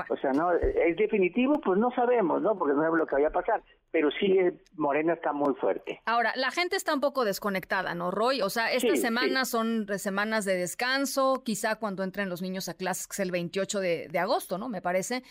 O 0.09 0.17
sea, 0.17 0.33
no 0.33 0.53
es 0.53 0.97
definitivo, 0.97 1.61
pues 1.61 1.79
no 1.79 1.91
sabemos, 1.93 2.43
¿no? 2.43 2.57
Porque 2.57 2.75
no 2.75 2.81
sabemos 2.81 2.99
lo 2.99 3.07
que 3.07 3.17
vaya 3.17 3.29
a 3.29 3.33
pasar, 3.33 3.63
pero 3.91 4.09
sí 4.11 4.39
Morena 4.77 5.15
está 5.15 5.33
muy 5.33 5.55
fuerte. 5.55 6.01
Ahora, 6.07 6.33
la 6.37 6.51
gente 6.51 6.77
está 6.77 6.95
un 6.95 7.01
poco 7.01 7.25
desconectada, 7.25 7.95
¿no, 7.95 8.11
Roy? 8.11 8.43
O 8.43 8.51
sea, 8.51 8.73
estas 8.73 9.01
semanas 9.01 9.49
son 9.49 9.87
semanas 9.99 10.45
de 10.45 10.57
descanso, 10.57 11.43
quizá 11.45 11.77
cuando 11.77 12.05
entren 12.05 12.29
los 12.29 12.43
niños 12.43 12.69
a 12.69 12.75
clases, 12.75 13.19
el 13.19 13.31
28 13.31 13.81
de, 13.81 14.09
de 14.09 14.19
agosto, 14.19 14.59
¿no? 14.59 14.69
Me 14.69 14.83
parece. 14.83 15.23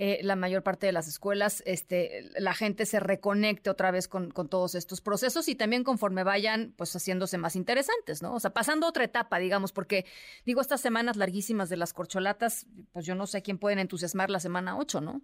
Eh, 0.00 0.20
la 0.22 0.36
mayor 0.36 0.62
parte 0.62 0.86
de 0.86 0.92
las 0.92 1.08
escuelas, 1.08 1.62
este, 1.66 2.30
la 2.38 2.54
gente 2.54 2.86
se 2.86 3.00
reconecte 3.00 3.68
otra 3.68 3.90
vez 3.90 4.06
con, 4.06 4.30
con, 4.30 4.48
todos 4.48 4.76
estos 4.76 5.00
procesos 5.00 5.48
y 5.48 5.56
también 5.56 5.82
conforme 5.82 6.22
vayan, 6.22 6.72
pues 6.76 6.94
haciéndose 6.94 7.36
más 7.36 7.56
interesantes, 7.56 8.22
¿no? 8.22 8.32
O 8.34 8.38
sea, 8.38 8.50
pasando 8.50 8.86
otra 8.86 9.02
etapa, 9.02 9.40
digamos, 9.40 9.72
porque 9.72 10.06
digo, 10.46 10.60
estas 10.60 10.80
semanas 10.80 11.16
larguísimas 11.16 11.68
de 11.68 11.78
las 11.78 11.92
corcholatas, 11.92 12.66
pues 12.92 13.06
yo 13.06 13.16
no 13.16 13.26
sé 13.26 13.42
quién 13.42 13.58
pueden 13.58 13.80
entusiasmar 13.80 14.30
la 14.30 14.38
semana 14.38 14.78
8, 14.78 15.00
¿no? 15.00 15.20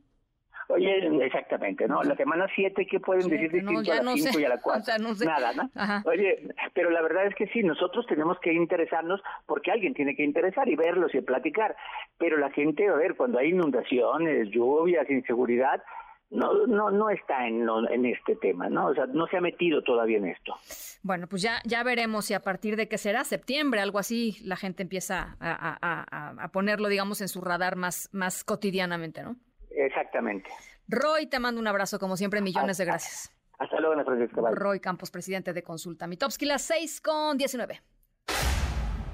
Oye, 0.69 1.25
exactamente, 1.25 1.87
¿no? 1.87 2.03
La 2.03 2.17
semana 2.17 2.47
7, 2.55 2.87
¿qué 2.87 3.01
pueden 3.01 3.29
decir 3.29 3.51
de 3.51 3.63
no, 3.63 3.79
a 3.81 4.03
las 4.03 4.21
5 4.21 4.41
y 4.41 4.45
a 4.45 4.49
la 4.49 4.61
4? 4.61 4.95
Nada, 5.25 5.53
¿no? 5.53 5.71
Oye, 6.11 6.49
pero 6.73 6.91
la 6.91 7.03
verdad 7.03 7.27
es 7.27 7.35
que 7.35 7.47
sí, 7.49 7.63
nosotros 7.63 8.07
tenemos 8.07 8.39
que 8.41 8.53
interesarnos 8.53 9.21
porque 9.47 9.71
alguien 9.71 9.95
tiene 9.95 10.17
que 10.17 10.25
interesar 10.25 10.69
y 10.69 10.77
verlos 10.77 11.15
y 11.15 11.21
platicar. 11.21 11.77
Pero 12.19 12.39
la 12.39 12.51
gente, 12.51 12.89
a 12.89 12.95
ver, 12.95 13.15
cuando 13.17 13.39
hay 13.39 13.51
inundaciones, 13.51 14.49
lluvias, 14.51 15.09
inseguridad, 15.11 15.83
no, 16.31 16.67
no, 16.67 16.91
no 16.91 17.11
está 17.11 17.47
en, 17.47 17.67
en 17.91 18.07
este 18.07 18.35
tema, 18.37 18.69
¿no? 18.69 18.87
O 18.87 18.95
sea, 18.95 19.07
no 19.07 19.27
se 19.29 19.37
ha 19.37 19.41
metido 19.41 19.83
todavía 19.83 20.19
en 20.19 20.27
esto. 20.27 20.55
Bueno, 21.03 21.29
pues 21.29 21.43
ya, 21.43 21.61
ya 21.65 21.83
veremos 21.85 22.27
si 22.27 22.35
a 22.35 22.41
partir 22.41 22.77
de 22.77 22.89
que 22.89 22.99
será 22.99 23.25
septiembre, 23.25 23.81
algo 23.81 23.99
así, 23.99 24.39
la 24.43 24.57
gente 24.57 24.83
empieza 24.83 25.37
a, 25.39 25.79
a, 25.81 26.35
a 26.43 26.49
ponerlo, 26.49 26.89
digamos, 26.89 27.21
en 27.21 27.29
su 27.29 27.41
radar 27.41 27.77
más, 27.77 28.09
más 28.13 28.43
cotidianamente, 28.43 29.23
¿no? 29.23 29.37
Exactamente. 29.77 30.51
Roy, 30.89 31.27
te 31.27 31.39
mando 31.39 31.61
un 31.61 31.67
abrazo, 31.67 31.99
como 31.99 32.17
siempre, 32.17 32.41
millones 32.41 32.79
de 32.79 32.85
gracias. 32.85 33.33
Hasta 33.59 33.79
luego, 33.79 33.95
Ana 33.95 34.05
Francisca. 34.05 34.41
Roy 34.53 34.81
Campos, 34.81 35.11
presidente 35.11 35.53
de 35.53 35.63
Consulta 35.63 36.07
Mitowski, 36.07 36.45
las 36.45 36.63
6 36.63 37.01
con 37.01 37.39
19. 37.39 37.81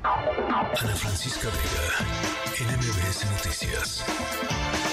Ana 0.02 0.64
Francisca 0.74 1.48
Vega, 1.48 2.72
NMBS 2.72 3.30
Noticias. 3.30 4.89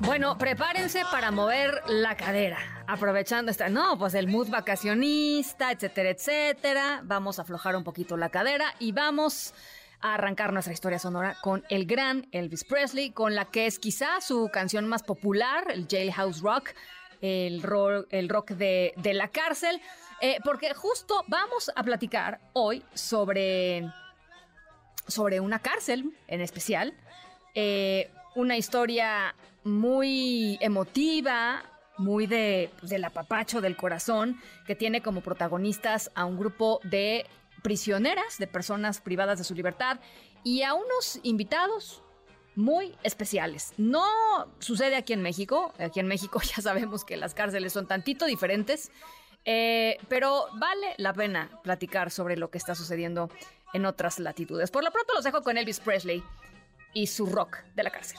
Bueno, 0.00 0.36
prepárense 0.38 1.04
para 1.10 1.30
mover 1.30 1.82
la 1.86 2.16
cadera, 2.16 2.58
aprovechando 2.86 3.50
esta, 3.50 3.68
no, 3.68 3.96
pues 3.98 4.14
el 4.14 4.26
mood 4.26 4.48
vacacionista, 4.48 5.70
etcétera, 5.70 6.10
etcétera. 6.10 7.00
Vamos 7.04 7.38
a 7.38 7.42
aflojar 7.42 7.76
un 7.76 7.84
poquito 7.84 8.16
la 8.16 8.28
cadera 8.28 8.74
y 8.78 8.92
vamos 8.92 9.54
a 10.00 10.14
arrancar 10.14 10.52
nuestra 10.52 10.72
historia 10.72 10.98
sonora 10.98 11.36
con 11.42 11.64
el 11.68 11.86
gran 11.86 12.26
Elvis 12.32 12.64
Presley, 12.64 13.12
con 13.12 13.34
la 13.34 13.46
que 13.46 13.66
es 13.66 13.78
quizá 13.78 14.20
su 14.20 14.50
canción 14.52 14.88
más 14.88 15.02
popular, 15.02 15.64
el 15.70 15.86
Jailhouse 15.88 16.40
Rock, 16.40 16.70
el 17.20 17.62
rock, 17.62 18.06
el 18.10 18.28
rock 18.28 18.52
de, 18.52 18.94
la 19.14 19.28
cárcel, 19.28 19.80
eh, 20.20 20.38
porque 20.44 20.74
justo 20.74 21.24
vamos 21.28 21.70
a 21.74 21.82
platicar 21.82 22.40
hoy 22.52 22.82
sobre, 22.94 23.90
sobre 25.10 25.40
una 25.40 25.58
cárcel 25.58 26.16
en 26.28 26.40
especial, 26.40 26.94
eh, 27.54 28.10
una 28.34 28.56
historia 28.56 29.34
muy 29.64 30.58
emotiva, 30.60 31.62
muy 31.98 32.26
de, 32.26 32.70
pues, 32.78 32.90
del 32.90 33.04
apapacho 33.04 33.60
del 33.60 33.76
corazón, 33.76 34.40
que 34.66 34.74
tiene 34.74 35.02
como 35.02 35.20
protagonistas 35.20 36.10
a 36.14 36.24
un 36.24 36.38
grupo 36.38 36.80
de 36.82 37.26
prisioneras, 37.62 38.38
de 38.38 38.46
personas 38.46 39.00
privadas 39.00 39.38
de 39.38 39.44
su 39.44 39.54
libertad, 39.54 40.00
y 40.42 40.62
a 40.62 40.72
unos 40.74 41.20
invitados 41.22 42.02
muy 42.56 42.94
especiales. 43.02 43.72
No 43.76 44.04
sucede 44.58 44.96
aquí 44.96 45.12
en 45.12 45.22
México, 45.22 45.72
aquí 45.78 46.00
en 46.00 46.06
México 46.06 46.40
ya 46.56 46.62
sabemos 46.62 47.04
que 47.04 47.16
las 47.16 47.34
cárceles 47.34 47.72
son 47.72 47.86
tantito 47.86 48.26
diferentes, 48.26 48.90
eh, 49.44 49.98
pero 50.08 50.46
vale 50.54 50.94
la 50.98 51.14
pena 51.14 51.50
platicar 51.62 52.10
sobre 52.10 52.36
lo 52.36 52.50
que 52.50 52.58
está 52.58 52.74
sucediendo 52.74 53.30
en 53.72 53.86
otras 53.86 54.18
latitudes. 54.18 54.70
Por 54.70 54.84
lo 54.84 54.90
pronto 54.90 55.14
los 55.14 55.24
dejo 55.24 55.42
con 55.42 55.58
Elvis 55.58 55.80
Presley 55.80 56.22
y 56.92 57.06
su 57.06 57.26
rock 57.26 57.58
de 57.74 57.82
la 57.82 57.90
cárcel. 57.90 58.18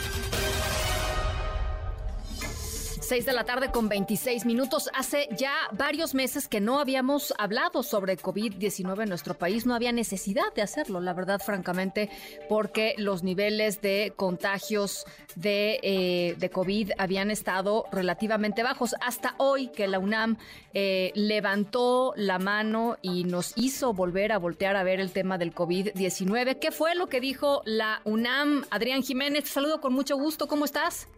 6 3.11 3.25
de 3.25 3.33
la 3.33 3.43
tarde 3.43 3.71
con 3.71 3.89
26 3.89 4.45
minutos. 4.45 4.89
Hace 4.93 5.27
ya 5.35 5.51
varios 5.73 6.15
meses 6.15 6.47
que 6.47 6.61
no 6.61 6.79
habíamos 6.79 7.33
hablado 7.37 7.83
sobre 7.83 8.17
COVID-19 8.17 9.03
en 9.03 9.09
nuestro 9.09 9.33
país. 9.33 9.65
No 9.65 9.75
había 9.75 9.91
necesidad 9.91 10.53
de 10.55 10.61
hacerlo, 10.61 11.01
la 11.01 11.11
verdad, 11.11 11.41
francamente, 11.45 12.09
porque 12.47 12.95
los 12.97 13.21
niveles 13.21 13.81
de 13.81 14.13
contagios 14.15 15.03
de, 15.35 15.81
eh, 15.83 16.35
de 16.37 16.49
COVID 16.51 16.91
habían 16.97 17.31
estado 17.31 17.83
relativamente 17.91 18.63
bajos. 18.63 18.95
Hasta 19.01 19.35
hoy 19.39 19.67
que 19.67 19.89
la 19.89 19.99
UNAM 19.99 20.37
eh, 20.73 21.11
levantó 21.13 22.13
la 22.15 22.39
mano 22.39 22.95
y 23.01 23.25
nos 23.25 23.51
hizo 23.57 23.91
volver 23.93 24.31
a 24.31 24.37
voltear 24.37 24.77
a 24.77 24.83
ver 24.83 25.01
el 25.01 25.11
tema 25.11 25.37
del 25.37 25.53
COVID-19. 25.53 26.59
¿Qué 26.59 26.71
fue 26.71 26.95
lo 26.95 27.07
que 27.07 27.19
dijo 27.19 27.61
la 27.65 27.99
UNAM? 28.05 28.63
Adrián 28.69 29.03
Jiménez, 29.03 29.49
saludo 29.49 29.81
con 29.81 29.91
mucho 29.91 30.15
gusto. 30.15 30.47
¿Cómo 30.47 30.63
estás? 30.63 31.09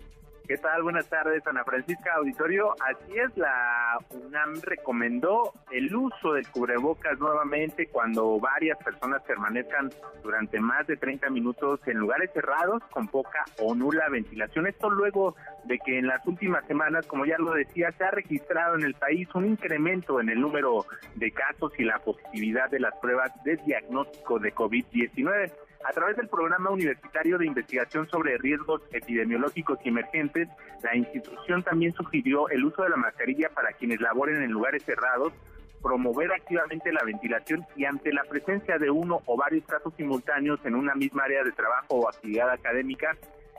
¿Qué 0.45 0.57
tal? 0.57 0.83
Buenas 0.83 1.07
tardes, 1.07 1.41
Ana 1.47 1.63
Francisca 1.63 2.15
Auditorio. 2.15 2.75
Así 2.81 3.17
es, 3.17 3.37
la 3.37 3.97
UNAM 4.09 4.59
recomendó 4.61 5.53
el 5.71 5.95
uso 5.95 6.33
del 6.33 6.45
cubrebocas 6.49 7.17
nuevamente 7.17 7.87
cuando 7.87 8.41
varias 8.41 8.77
personas 8.83 9.21
permanezcan 9.23 9.89
durante 10.21 10.59
más 10.59 10.85
de 10.87 10.97
30 10.97 11.29
minutos 11.29 11.79
en 11.87 11.97
lugares 11.97 12.29
cerrados 12.33 12.83
con 12.91 13.07
poca 13.07 13.45
o 13.61 13.73
nula 13.73 14.09
ventilación. 14.09 14.67
Esto 14.67 14.89
luego 14.89 15.33
de 15.63 15.79
que 15.79 15.97
en 15.97 16.07
las 16.07 16.27
últimas 16.27 16.65
semanas, 16.67 17.07
como 17.07 17.25
ya 17.25 17.37
lo 17.37 17.53
decía, 17.53 17.93
se 17.93 18.03
ha 18.03 18.11
registrado 18.11 18.75
en 18.75 18.83
el 18.83 18.95
país 18.95 19.29
un 19.35 19.45
incremento 19.45 20.19
en 20.19 20.27
el 20.27 20.41
número 20.41 20.85
de 21.15 21.31
casos 21.31 21.71
y 21.77 21.85
la 21.85 21.99
positividad 21.99 22.69
de 22.69 22.81
las 22.81 22.93
pruebas 22.97 23.31
de 23.45 23.55
diagnóstico 23.65 24.39
de 24.39 24.53
COVID-19. 24.53 25.53
A 25.85 25.91
través 25.91 26.15
del 26.15 26.29
Programa 26.29 26.69
Universitario 26.69 27.37
de 27.37 27.45
Investigación 27.45 28.07
sobre 28.07 28.37
Riesgos 28.37 28.81
Epidemiológicos 28.91 29.79
y 29.83 29.89
Emergentes, 29.89 30.47
la 30.81 30.95
institución 30.95 31.61
también 31.61 31.91
sugirió 31.93 32.47
el 32.49 32.63
uso 32.63 32.83
de 32.83 32.89
la 32.89 32.95
mascarilla 32.95 33.49
para 33.49 33.73
quienes 33.73 33.99
laboren 33.99 34.41
en 34.41 34.51
lugares 34.51 34.83
cerrados, 34.83 35.33
promover 35.81 36.31
activamente 36.31 36.93
la 36.93 37.03
ventilación 37.03 37.65
y 37.75 37.83
ante 37.83 38.13
la 38.13 38.23
presencia 38.23 38.77
de 38.77 38.89
uno 38.89 39.21
o 39.25 39.35
varios 39.35 39.65
casos 39.65 39.93
simultáneos 39.97 40.59
en 40.63 40.75
una 40.75 40.95
misma 40.95 41.23
área 41.23 41.43
de 41.43 41.51
trabajo 41.51 41.95
o 41.95 42.07
actividad 42.07 42.49
académica, 42.49 43.17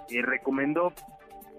eh, 0.08 0.22
recomendó 0.22 0.94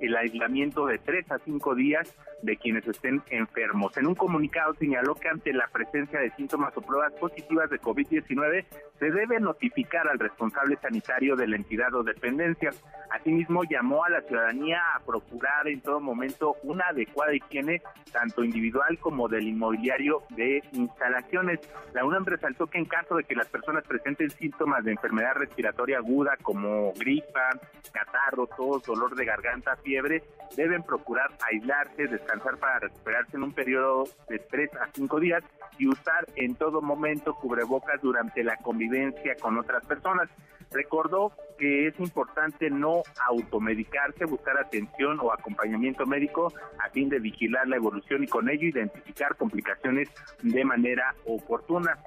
el 0.01 0.15
aislamiento 0.15 0.85
de 0.85 0.97
tres 0.97 1.29
a 1.31 1.39
cinco 1.39 1.75
días 1.75 2.13
de 2.41 2.57
quienes 2.57 2.87
estén 2.87 3.21
enfermos. 3.29 3.97
En 3.97 4.07
un 4.07 4.15
comunicado 4.15 4.73
señaló 4.75 5.15
que 5.15 5.29
ante 5.29 5.51
la 5.53 5.67
presencia 5.67 6.19
de 6.19 6.31
síntomas 6.31 6.75
o 6.77 6.81
pruebas 6.81 7.13
positivas 7.13 7.69
de 7.69 7.79
COVID-19 7.79 8.65
se 8.99 9.11
debe 9.11 9.39
notificar 9.39 10.07
al 10.07 10.19
responsable 10.19 10.77
sanitario 10.81 11.35
de 11.35 11.47
la 11.47 11.55
entidad 11.55 11.93
o 11.95 12.03
dependencia. 12.03 12.71
Asimismo, 13.09 13.63
llamó 13.63 14.03
a 14.03 14.09
la 14.09 14.21
ciudadanía 14.21 14.81
a 14.95 14.99
procurar 14.99 15.67
en 15.67 15.81
todo 15.81 15.99
momento 15.99 16.55
una 16.63 16.85
adecuada 16.87 17.33
higiene, 17.33 17.81
tanto 18.11 18.43
individual 18.43 18.99
como 18.99 19.27
del 19.27 19.47
inmobiliario 19.47 20.23
de 20.29 20.61
instalaciones. 20.73 21.59
La 21.93 22.05
UNAM 22.05 22.25
resaltó 22.25 22.67
que 22.67 22.77
en 22.77 22.85
caso 22.85 23.15
de 23.15 23.23
que 23.23 23.35
las 23.35 23.47
personas 23.47 23.83
presenten 23.87 24.29
síntomas 24.29 24.83
de 24.83 24.91
enfermedad 24.91 25.35
respiratoria 25.35 25.97
aguda 25.97 26.37
como 26.41 26.93
gripa, 26.93 27.49
catarro, 27.91 28.47
tos, 28.47 28.83
dolor 28.83 29.15
de 29.15 29.25
garganta, 29.25 29.77
fiebre, 29.85 30.23
deben 30.57 30.83
procurar 30.83 31.29
aislarse, 31.49 32.07
descansar 32.07 32.57
para 32.57 32.79
recuperarse 32.79 33.37
en 33.37 33.43
un 33.43 33.53
periodo 33.53 34.03
de 34.27 34.39
3 34.39 34.69
a 34.75 34.89
5 34.93 35.19
días 35.19 35.43
y 35.77 35.87
usar 35.87 36.25
en 36.35 36.55
todo 36.55 36.81
momento 36.81 37.35
cubrebocas 37.35 38.01
durante 38.01 38.43
la 38.43 38.57
convivencia 38.57 39.35
con 39.39 39.57
otras 39.57 39.85
personas. 39.85 40.29
Recordó 40.71 41.31
que 41.57 41.87
es 41.87 41.99
importante 41.99 42.69
no 42.69 43.03
automedicarse, 43.29 44.25
buscar 44.25 44.57
atención 44.57 45.19
o 45.21 45.31
acompañamiento 45.31 46.05
médico 46.05 46.51
a 46.79 46.89
fin 46.89 47.07
de 47.07 47.19
vigilar 47.19 47.67
la 47.67 47.77
evolución 47.77 48.23
y 48.23 48.27
con 48.27 48.49
ello 48.49 48.67
identificar 48.67 49.35
complicaciones 49.37 50.09
de 50.41 50.65
manera 50.65 51.15
oportuna. 51.25 51.97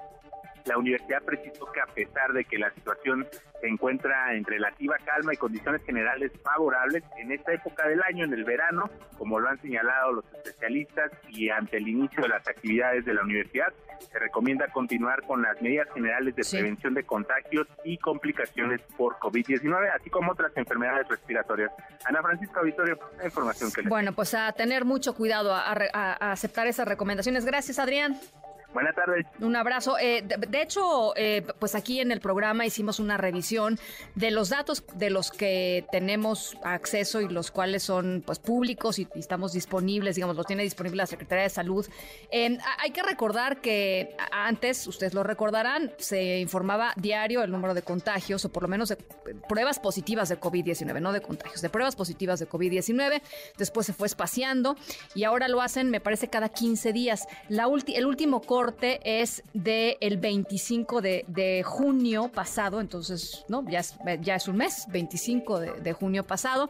La 0.65 0.77
universidad 0.77 1.21
precisó 1.23 1.71
que 1.71 1.81
a 1.81 1.85
pesar 1.85 2.33
de 2.33 2.45
que 2.45 2.57
la 2.57 2.71
situación 2.71 3.27
se 3.59 3.67
encuentra 3.67 4.33
en 4.35 4.43
relativa 4.45 4.97
calma 5.03 5.33
y 5.33 5.37
condiciones 5.37 5.83
generales 5.83 6.31
favorables 6.43 7.03
en 7.17 7.31
esta 7.31 7.53
época 7.53 7.87
del 7.87 8.01
año, 8.03 8.25
en 8.25 8.33
el 8.33 8.43
verano, 8.43 8.89
como 9.17 9.39
lo 9.39 9.49
han 9.49 9.61
señalado 9.61 10.13
los 10.13 10.25
especialistas 10.33 11.11
y 11.29 11.49
ante 11.49 11.77
el 11.77 11.87
inicio 11.87 12.23
de 12.23 12.29
las 12.29 12.47
actividades 12.47 13.05
de 13.05 13.13
la 13.13 13.23
universidad, 13.23 13.73
se 13.99 14.17
recomienda 14.17 14.67
continuar 14.67 15.23
con 15.23 15.41
las 15.41 15.61
medidas 15.61 15.87
generales 15.93 16.35
de 16.35 16.43
prevención 16.49 16.93
de 16.93 17.03
contagios 17.03 17.67
y 17.83 17.97
complicaciones 17.97 18.81
por 18.97 19.17
COVID-19, 19.19 19.89
así 19.93 20.09
como 20.09 20.31
otras 20.31 20.55
enfermedades 20.55 21.07
respiratorias. 21.07 21.71
Ana 22.05 22.21
Francisca 22.21 22.61
Victoria, 22.61 22.97
la 23.17 23.25
información 23.25 23.71
que 23.71 23.81
les 23.81 23.89
Bueno, 23.89 24.13
pues 24.13 24.33
a 24.33 24.51
tener 24.53 24.85
mucho 24.85 25.13
cuidado, 25.15 25.53
a, 25.53 25.71
a, 25.71 25.73
a 25.93 26.31
aceptar 26.31 26.67
esas 26.67 26.87
recomendaciones. 26.87 27.45
Gracias, 27.45 27.77
Adrián. 27.77 28.17
Buenas 28.71 28.95
tardes. 28.95 29.25
Un 29.39 29.55
abrazo. 29.55 29.97
Eh, 29.97 30.21
de, 30.21 30.61
hecho, 30.61 31.15
eh, 31.15 31.43
pues 31.57 31.73
aquí 31.73 32.01
en 32.01 32.11
el 32.11 32.19
programa 32.19 32.67
hicimos 32.67 32.99
una 32.99 33.17
revisión 33.17 33.79
de 34.13 34.29
los 34.29 34.49
datos 34.49 34.83
de 34.93 35.09
los 35.09 35.31
que 35.31 35.87
tenemos 35.91 36.55
acceso 36.63 37.19
y 37.19 37.27
los 37.27 37.49
cuales 37.49 37.81
son 37.81 38.21
pues 38.23 38.37
públicos 38.37 38.99
y, 38.99 39.07
estamos 39.15 39.53
disponibles, 39.53 40.15
digamos, 40.15 40.35
los 40.35 40.45
tiene 40.45 40.61
disponible 40.61 40.97
la 40.97 41.07
Secretaría 41.07 41.45
de 41.45 41.49
Salud. 41.49 41.87
Eh, 42.31 42.59
hay 42.77 42.91
que 42.91 43.01
recordar 43.01 43.59
que 43.59 44.15
antes, 44.31 44.85
ustedes 44.85 45.15
lo 45.15 45.23
recordarán, 45.23 45.91
se 45.97 46.37
informaba 46.37 46.93
diario 46.95 47.41
el 47.41 47.49
número 47.49 47.73
de 47.73 47.81
contagios 47.81 48.45
o 48.45 48.51
por 48.51 48.61
lo 48.61 48.69
menos 48.69 48.89
de 48.89 48.97
pruebas 49.47 49.79
positivas 49.79 50.29
de 50.29 50.39
COVID-19, 50.39 51.01
no 51.01 51.11
de 51.11 51.21
contagios, 51.21 51.63
de 51.63 51.69
pruebas 51.69 51.95
positivas 51.95 52.39
de 52.39 52.47
COVID-19. 52.47 53.21
Después 53.57 53.87
se 53.87 53.93
fue 53.93 54.05
espaciando 54.05 54.75
y 55.15 55.23
ahora 55.23 55.47
lo 55.47 55.59
hacen, 55.59 55.89
me 55.89 55.99
parece, 55.99 56.27
cada 56.27 56.49
15 56.49 56.93
días. 56.93 57.27
La 57.47 57.67
ulti 57.67 57.95
el 57.95 58.05
último 58.05 58.41
corte 58.41 58.58
es 59.03 59.43
del 59.53 59.97
el 59.99 60.17
25 60.17 61.01
de, 61.01 61.63
junio 61.65 62.29
pasado, 62.33 62.81
entonces, 62.81 63.45
¿no? 63.47 63.65
Ya 63.69 63.79
es, 63.79 63.95
ya 64.21 64.35
es 64.35 64.47
un 64.47 64.57
mes, 64.57 64.85
25 64.89 65.59
de, 65.59 65.93
junio 65.93 66.25
pasado. 66.25 66.69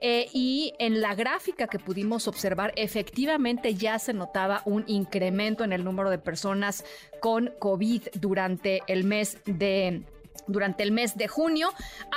Eh, 0.00 0.28
y 0.32 0.74
en 0.78 1.00
la 1.00 1.14
gráfica 1.14 1.66
que 1.66 1.78
pudimos 1.78 2.28
observar, 2.28 2.72
efectivamente 2.76 3.74
ya 3.74 3.98
se 3.98 4.12
notaba 4.12 4.62
un 4.64 4.84
incremento 4.86 5.64
en 5.64 5.72
el 5.72 5.84
número 5.84 6.10
de 6.10 6.18
personas 6.18 6.84
con 7.20 7.52
COVID 7.58 8.02
durante 8.14 8.82
el 8.86 9.04
mes 9.04 9.38
de 9.44 10.02
durante 10.48 10.82
el 10.82 10.90
mes 10.90 11.16
de 11.16 11.28
junio. 11.28 11.70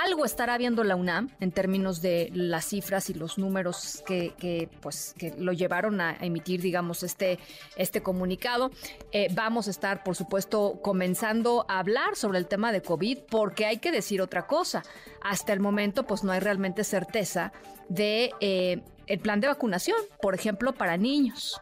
Algo 0.04 0.26
estará 0.26 0.58
viendo 0.58 0.84
la 0.84 0.96
UNAM 0.96 1.30
en 1.39 1.52
términos 1.52 2.02
de 2.02 2.32
las 2.34 2.65
cifras 2.65 3.10
y 3.10 3.13
los 3.13 3.38
números 3.38 4.04
que, 4.06 4.70
pues, 4.82 5.13
que 5.17 5.36
lo 5.38 5.54
llevaron 5.54 6.02
a 6.02 6.17
emitir, 6.20 6.62
digamos, 6.62 7.04
este, 7.04 7.38
este 7.76 8.02
comunicado. 8.02 8.72
Eh, 9.12 9.28
vamos 9.32 9.67
a 9.67 9.72
estar, 9.72 10.04
por 10.04 10.15
supuesto, 10.15 10.80
comenzando 10.82 11.65
a 11.67 11.80
hablar 11.80 12.15
sobre 12.15 12.39
el 12.39 12.48
tema 12.48 12.72
de 12.72 12.82
COVID, 12.82 13.20
porque 13.30 13.65
hay 13.65 13.78
que 13.78 13.91
decir 13.91 14.22
otra 14.22 14.48
cosa. 14.48 14.84
Hasta 15.22 15.54
el 15.54 15.60
momento, 15.60 16.08
pues 16.08 16.24
no 16.24 16.32
hay 16.32 16.39
realmente 16.39 16.84
certeza 16.84 17.52
de 17.89 18.32
eh, 18.39 18.82
el 19.08 19.20
plan 19.20 19.41
de 19.41 19.48
vacunación, 19.48 19.98
por 20.22 20.34
ejemplo, 20.34 20.74
para 20.74 20.98
niños. 20.98 21.62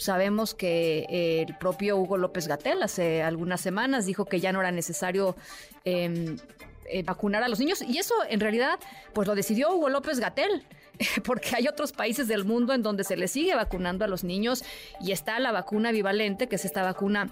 Sabemos 0.00 0.54
que 0.54 1.06
eh, 1.10 1.44
el 1.46 1.58
propio 1.58 1.98
Hugo 1.98 2.16
López 2.16 2.48
Gatel 2.48 2.82
hace 2.82 3.22
algunas 3.22 3.60
semanas 3.60 4.06
dijo 4.06 4.24
que 4.24 4.40
ya 4.40 4.50
no 4.50 4.60
era 4.60 4.72
necesario 4.72 5.36
em, 5.84 6.38
eh, 6.86 7.02
vacunar 7.02 7.42
a 7.42 7.48
los 7.48 7.58
niños 7.60 7.82
y 7.82 7.98
eso 7.98 8.14
en 8.30 8.40
realidad 8.40 8.78
pues 9.12 9.28
lo 9.28 9.34
decidió 9.34 9.74
Hugo 9.74 9.90
López 9.90 10.18
Gatel 10.18 10.64
porque 11.24 11.50
hay 11.54 11.68
otros 11.68 11.92
países 11.92 12.28
del 12.28 12.46
mundo 12.46 12.72
en 12.72 12.82
donde 12.82 13.04
se 13.04 13.14
le 13.14 13.28
sigue 13.28 13.54
vacunando 13.54 14.06
a 14.06 14.08
los 14.08 14.24
niños 14.24 14.64
y 15.02 15.12
está 15.12 15.38
la 15.38 15.52
vacuna 15.52 15.92
bivalente, 15.92 16.48
que 16.48 16.56
es 16.56 16.64
esta 16.64 16.82
vacuna 16.82 17.28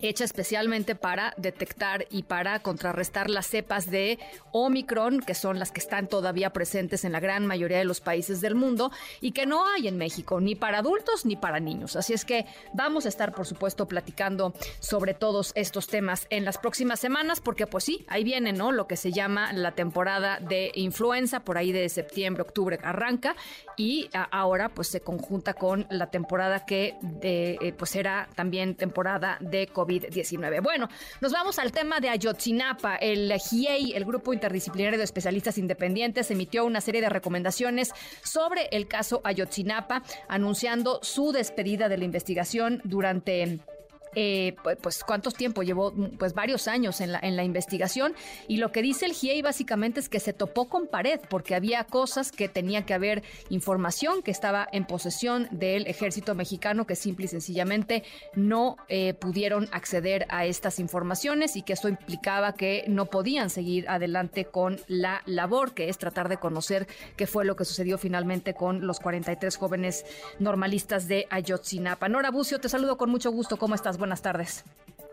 hecha 0.00 0.24
especialmente 0.24 0.94
para 0.94 1.34
detectar 1.36 2.06
y 2.10 2.24
para 2.24 2.60
contrarrestar 2.60 3.30
las 3.30 3.46
cepas 3.46 3.90
de 3.90 4.18
Omicron, 4.52 5.20
que 5.20 5.34
son 5.34 5.58
las 5.58 5.72
que 5.72 5.80
están 5.80 6.08
todavía 6.08 6.50
presentes 6.50 7.04
en 7.04 7.12
la 7.12 7.20
gran 7.20 7.46
mayoría 7.46 7.78
de 7.78 7.84
los 7.84 8.00
países 8.00 8.40
del 8.40 8.54
mundo 8.54 8.90
y 9.20 9.32
que 9.32 9.46
no 9.46 9.66
hay 9.66 9.88
en 9.88 9.96
México, 9.96 10.40
ni 10.40 10.54
para 10.54 10.78
adultos 10.78 11.26
ni 11.26 11.36
para 11.36 11.60
niños. 11.60 11.96
Así 11.96 12.12
es 12.12 12.24
que 12.24 12.46
vamos 12.72 13.06
a 13.06 13.08
estar, 13.08 13.34
por 13.34 13.46
supuesto, 13.46 13.86
platicando 13.86 14.54
sobre 14.80 15.14
todos 15.14 15.52
estos 15.54 15.86
temas 15.86 16.26
en 16.30 16.44
las 16.44 16.58
próximas 16.58 17.00
semanas, 17.00 17.40
porque 17.40 17.66
pues 17.66 17.84
sí, 17.84 18.04
ahí 18.08 18.24
viene, 18.24 18.52
¿no? 18.52 18.72
Lo 18.72 18.86
que 18.86 18.96
se 18.96 19.12
llama 19.12 19.52
la 19.52 19.72
temporada 19.72 20.38
de 20.40 20.70
influenza, 20.74 21.40
por 21.40 21.58
ahí 21.58 21.72
de 21.72 21.88
septiembre, 21.88 22.42
octubre 22.42 22.78
arranca 22.82 23.34
y 23.76 24.10
ahora 24.30 24.68
pues 24.68 24.88
se 24.88 25.00
conjunta 25.00 25.54
con 25.54 25.86
la 25.90 26.10
temporada 26.10 26.64
que 26.64 26.96
eh, 27.22 27.74
pues 27.76 27.96
era 27.96 28.28
también 28.34 28.74
temporada 28.74 29.38
de 29.40 29.66
COVID. 29.66 29.87
COVID-19. 29.88 30.62
Bueno, 30.62 30.88
nos 31.20 31.32
vamos 31.32 31.58
al 31.58 31.72
tema 31.72 32.00
de 32.00 32.10
Ayotzinapa. 32.10 32.96
El 32.96 33.32
GIEI, 33.32 33.92
el 33.94 34.04
Grupo 34.04 34.32
Interdisciplinario 34.32 34.98
de 34.98 35.04
Especialistas 35.04 35.58
Independientes, 35.58 36.30
emitió 36.30 36.64
una 36.64 36.80
serie 36.80 37.00
de 37.00 37.08
recomendaciones 37.08 37.92
sobre 38.22 38.68
el 38.72 38.86
caso 38.86 39.20
Ayotzinapa, 39.24 40.02
anunciando 40.28 41.00
su 41.02 41.32
despedida 41.32 41.88
de 41.88 41.98
la 41.98 42.04
investigación 42.04 42.80
durante 42.84 43.60
eh, 44.20 44.56
pues 44.82 45.04
cuántos 45.04 45.34
tiempo 45.34 45.62
llevó, 45.62 45.94
pues 46.18 46.34
varios 46.34 46.66
años 46.66 47.00
en 47.00 47.12
la, 47.12 47.20
en 47.22 47.36
la 47.36 47.44
investigación 47.44 48.16
y 48.48 48.56
lo 48.56 48.72
que 48.72 48.82
dice 48.82 49.06
el 49.06 49.12
GIEI 49.12 49.42
básicamente 49.42 50.00
es 50.00 50.08
que 50.08 50.18
se 50.18 50.32
topó 50.32 50.68
con 50.68 50.88
pared 50.88 51.20
porque 51.30 51.54
había 51.54 51.84
cosas 51.84 52.32
que 52.32 52.48
tenía 52.48 52.84
que 52.84 52.94
haber 52.94 53.22
información 53.48 54.22
que 54.22 54.32
estaba 54.32 54.66
en 54.72 54.86
posesión 54.86 55.46
del 55.52 55.86
ejército 55.86 56.34
mexicano 56.34 56.84
que 56.84 56.96
simple 56.96 57.26
y 57.26 57.28
sencillamente 57.28 58.02
no 58.34 58.76
eh, 58.88 59.14
pudieron 59.14 59.68
acceder 59.70 60.26
a 60.30 60.46
estas 60.46 60.80
informaciones 60.80 61.54
y 61.54 61.62
que 61.62 61.74
eso 61.74 61.88
implicaba 61.88 62.54
que 62.54 62.86
no 62.88 63.06
podían 63.06 63.50
seguir 63.50 63.88
adelante 63.88 64.46
con 64.46 64.80
la 64.88 65.22
labor 65.26 65.74
que 65.74 65.88
es 65.88 65.96
tratar 65.96 66.28
de 66.28 66.38
conocer 66.38 66.88
qué 67.16 67.28
fue 67.28 67.44
lo 67.44 67.54
que 67.54 67.64
sucedió 67.64 67.98
finalmente 67.98 68.54
con 68.54 68.84
los 68.84 68.98
43 68.98 69.56
jóvenes 69.56 70.04
normalistas 70.40 71.06
de 71.06 71.28
Ayotzinapa. 71.30 72.08
Nora 72.08 72.32
Bucio, 72.32 72.58
te 72.58 72.68
saludo 72.68 72.96
con 72.96 73.10
mucho 73.10 73.30
gusto. 73.30 73.58
¿Cómo 73.58 73.76
estás? 73.76 73.96
Tardes. 74.16 74.64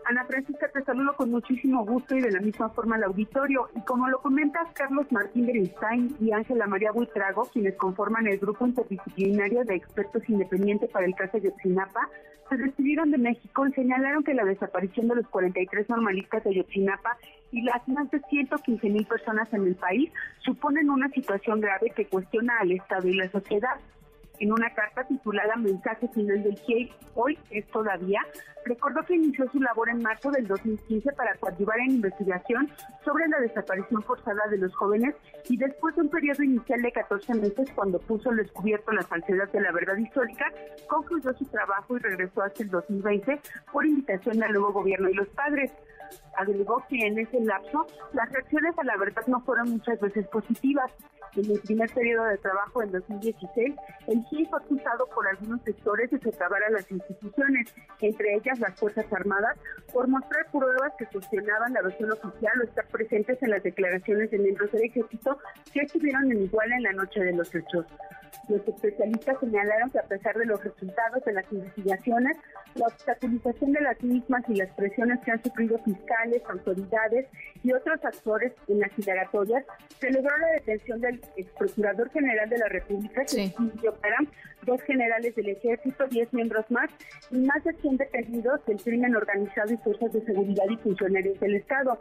Ana 0.08 0.24
Francisca, 0.24 0.68
te 0.72 0.84
saludo 0.84 1.16
con 1.16 1.32
muchísimo 1.32 1.84
gusto 1.84 2.14
y 2.14 2.20
de 2.20 2.30
la 2.30 2.38
misma 2.38 2.68
forma 2.68 2.94
al 2.94 3.02
auditorio. 3.02 3.68
Y 3.74 3.80
como 3.80 4.08
lo 4.08 4.20
comentas, 4.20 4.68
Carlos 4.72 5.10
Martín 5.10 5.46
Berenstein 5.46 6.16
y 6.20 6.30
Ángela 6.30 6.68
María 6.68 6.92
Buitrago, 6.92 7.46
quienes 7.52 7.74
conforman 7.74 8.28
el 8.28 8.38
grupo 8.38 8.64
interdisciplinario 8.64 9.64
de 9.64 9.74
expertos 9.74 10.22
independientes 10.28 10.90
para 10.90 11.06
el 11.06 11.14
caso 11.16 11.40
de 11.40 11.48
Ayotzinapa, 11.48 12.08
se 12.48 12.56
despidieron 12.56 13.10
de 13.10 13.18
México 13.18 13.66
y 13.66 13.72
señalaron 13.72 14.22
que 14.22 14.34
la 14.34 14.44
desaparición 14.44 15.08
de 15.08 15.16
los 15.16 15.26
43 15.26 15.88
normalistas 15.88 16.44
de 16.44 16.50
Ayotzinapa 16.50 17.16
y 17.50 17.62
las 17.62 17.88
más 17.88 18.08
de 18.12 18.20
115 18.30 18.88
mil 18.88 19.06
personas 19.06 19.52
en 19.52 19.66
el 19.66 19.74
país 19.74 20.12
suponen 20.44 20.88
una 20.88 21.08
situación 21.08 21.60
grave 21.60 21.90
que 21.90 22.06
cuestiona 22.06 22.58
al 22.60 22.70
Estado 22.70 23.08
y 23.08 23.14
la 23.14 23.28
sociedad 23.30 23.74
en 24.38 24.52
una 24.52 24.72
carta 24.74 25.04
titulada 25.04 25.56
Mensaje 25.56 26.08
Final 26.08 26.42
del 26.42 26.58
GIEI, 26.58 26.92
hoy 27.14 27.38
es 27.50 27.66
todavía, 27.68 28.20
recordó 28.64 29.02
que 29.02 29.14
inició 29.14 29.48
su 29.50 29.60
labor 29.60 29.88
en 29.88 30.02
marzo 30.02 30.30
del 30.30 30.46
2015 30.46 31.12
para 31.12 31.34
coadyuvar 31.36 31.78
en 31.80 31.92
investigación 31.92 32.70
sobre 33.04 33.28
la 33.28 33.40
desaparición 33.40 34.02
forzada 34.02 34.46
de 34.50 34.58
los 34.58 34.74
jóvenes 34.74 35.14
y 35.48 35.56
después 35.56 35.94
de 35.96 36.02
un 36.02 36.08
periodo 36.08 36.42
inicial 36.42 36.82
de 36.82 36.92
14 36.92 37.34
meses 37.34 37.70
cuando 37.74 37.98
puso 38.00 38.30
al 38.30 38.36
descubierto 38.36 38.92
la 38.92 39.02
falsedad 39.02 39.50
de 39.52 39.60
la 39.60 39.72
verdad 39.72 39.96
histórica, 39.96 40.52
concluyó 40.88 41.32
su 41.34 41.44
trabajo 41.46 41.96
y 41.96 42.00
regresó 42.00 42.42
hasta 42.42 42.62
el 42.62 42.70
2020 42.70 43.40
por 43.72 43.86
invitación 43.86 44.38
del 44.38 44.52
nuevo 44.52 44.72
gobierno 44.72 45.08
y 45.08 45.14
los 45.14 45.28
padres. 45.28 45.72
Agregó 46.36 46.82
que 46.88 46.98
en 47.06 47.18
ese 47.18 47.40
lapso 47.40 47.86
las 48.12 48.30
reacciones 48.30 48.78
a 48.78 48.84
la 48.84 48.96
verdad 48.96 49.26
no 49.26 49.40
fueron 49.40 49.70
muchas 49.70 50.00
veces 50.00 50.26
positivas. 50.28 50.90
En 51.34 51.50
el 51.50 51.60
primer 51.60 51.90
periodo 51.90 52.24
de 52.24 52.38
trabajo 52.38 52.82
en 52.82 52.92
2016, 52.92 53.74
el 54.06 54.24
GIE 54.24 54.46
fue 54.46 54.58
acusado 54.58 55.06
por 55.14 55.28
algunos 55.28 55.60
sectores 55.62 56.10
de 56.10 56.18
socavar 56.18 56.62
a 56.64 56.70
las 56.70 56.90
instituciones, 56.90 57.74
entre 58.00 58.34
ellas 58.36 58.58
las 58.58 58.78
Fuerzas 58.78 59.04
Armadas, 59.12 59.58
por 59.92 60.08
mostrar 60.08 60.46
pruebas 60.50 60.92
que 60.98 61.04
cuestionaban 61.06 61.74
la 61.74 61.82
versión 61.82 62.10
oficial 62.10 62.60
o 62.60 62.64
estar 62.64 62.86
presentes 62.86 63.42
en 63.42 63.50
las 63.50 63.62
declaraciones 63.62 64.30
de 64.30 64.38
miembros 64.38 64.72
del 64.72 64.84
ejército 64.84 65.38
que 65.72 65.80
estuvieron 65.80 66.32
en 66.32 66.44
igual 66.44 66.72
en 66.72 66.82
la 66.84 66.92
noche 66.92 67.20
de 67.20 67.32
los 67.34 67.54
hechos. 67.54 67.84
Los 68.48 68.66
especialistas 68.66 69.38
señalaron 69.40 69.90
que 69.90 69.98
a 69.98 70.04
pesar 70.04 70.36
de 70.36 70.46
los 70.46 70.62
resultados 70.62 71.24
de 71.24 71.32
las 71.32 71.52
investigaciones, 71.52 72.36
la 72.74 72.86
obstaculización 72.86 73.72
de 73.72 73.80
las 73.80 74.00
mismas 74.02 74.44
y 74.48 74.54
las 74.54 74.70
presiones 74.74 75.18
que 75.24 75.32
han 75.32 75.42
sufrido 75.42 75.78
fiscales, 75.78 76.25
autoridades 76.48 77.26
y 77.62 77.72
otros 77.72 78.04
actores 78.04 78.52
en 78.68 78.80
las 78.80 78.90
indagatorias, 78.98 79.64
se 80.00 80.10
logró 80.10 80.36
la 80.38 80.48
detención 80.52 81.00
del 81.00 81.20
ex 81.36 81.50
procurador 81.52 82.10
general 82.10 82.48
de 82.48 82.58
la 82.58 82.68
República, 82.68 83.22
sí. 83.26 83.52
dos 84.62 84.82
generales 84.82 85.34
del 85.34 85.48
ejército, 85.48 86.06
diez 86.08 86.32
miembros 86.32 86.68
más 86.70 86.90
y 87.30 87.38
más 87.38 87.62
de 87.64 87.72
100 87.74 87.96
detenidos 87.96 88.64
del 88.66 88.80
crimen 88.82 89.14
organizado 89.14 89.72
y 89.72 89.76
fuerzas 89.78 90.12
de 90.12 90.24
seguridad 90.24 90.64
y 90.68 90.76
funcionarios 90.76 91.38
del 91.40 91.56
Estado. 91.56 91.98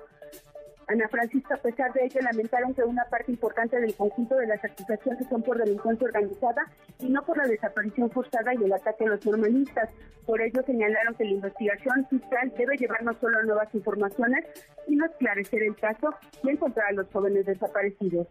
Ana 0.88 1.08
Francisca, 1.10 1.56
a 1.56 1.58
pesar 1.58 1.92
de 1.94 2.06
ello, 2.06 2.22
lamentaron 2.22 2.74
que 2.74 2.84
una 2.84 3.04
parte 3.06 3.32
importante 3.32 3.80
del 3.80 3.96
conjunto 3.96 4.36
de 4.36 4.48
las 4.48 4.64
acusaciones 4.64 5.28
son 5.28 5.42
por 5.42 5.58
delincuencia 5.58 6.06
organizada 6.06 6.68
y 7.00 7.10
no 7.10 7.24
por 7.24 7.38
la 7.38 7.48
desaparición 7.48 8.12
forzada 8.12 8.54
y 8.54 8.64
el 8.64 8.74
ataque 8.74 9.06
a 9.06 9.08
los 9.08 9.26
normalistas. 9.26 9.90
Por 10.26 10.42
ello 10.42 10.62
señalaron 10.66 11.16
que 11.16 11.24
la 11.24 11.32
investigación 11.32 12.06
fiscal 12.08 12.54
debe 12.56 12.78
llevar 12.78 13.04
no 13.04 13.14
solo 13.20 13.42
nuevas 13.44 13.74
informaciones, 13.74 14.46
sino 14.88 15.06
esclarecer 15.06 15.64
el 15.64 15.76
caso 15.76 16.14
y 16.44 16.50
encontrar 16.50 16.90
a 16.90 16.94
los 16.94 17.08
jóvenes 17.12 17.46
desaparecidos. 17.46 18.28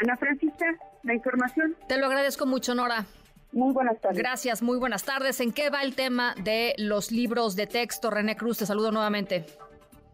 Ana 0.00 0.16
Francisca, 0.16 0.66
la 1.02 1.14
información. 1.14 1.76
Te 1.86 1.98
lo 1.98 2.06
agradezco 2.06 2.46
mucho, 2.46 2.74
Nora. 2.74 3.04
Muy 3.52 3.74
buenas 3.74 4.00
tardes. 4.00 4.16
Gracias, 4.16 4.62
muy 4.62 4.78
buenas 4.78 5.04
tardes. 5.04 5.40
¿En 5.40 5.52
qué 5.52 5.68
va 5.70 5.82
el 5.82 5.94
tema 5.94 6.34
de 6.42 6.74
los 6.78 7.10
libros 7.10 7.56
de 7.56 7.66
texto? 7.66 8.08
René 8.08 8.36
Cruz, 8.36 8.58
te 8.58 8.66
saludo 8.66 8.92
nuevamente. 8.92 9.44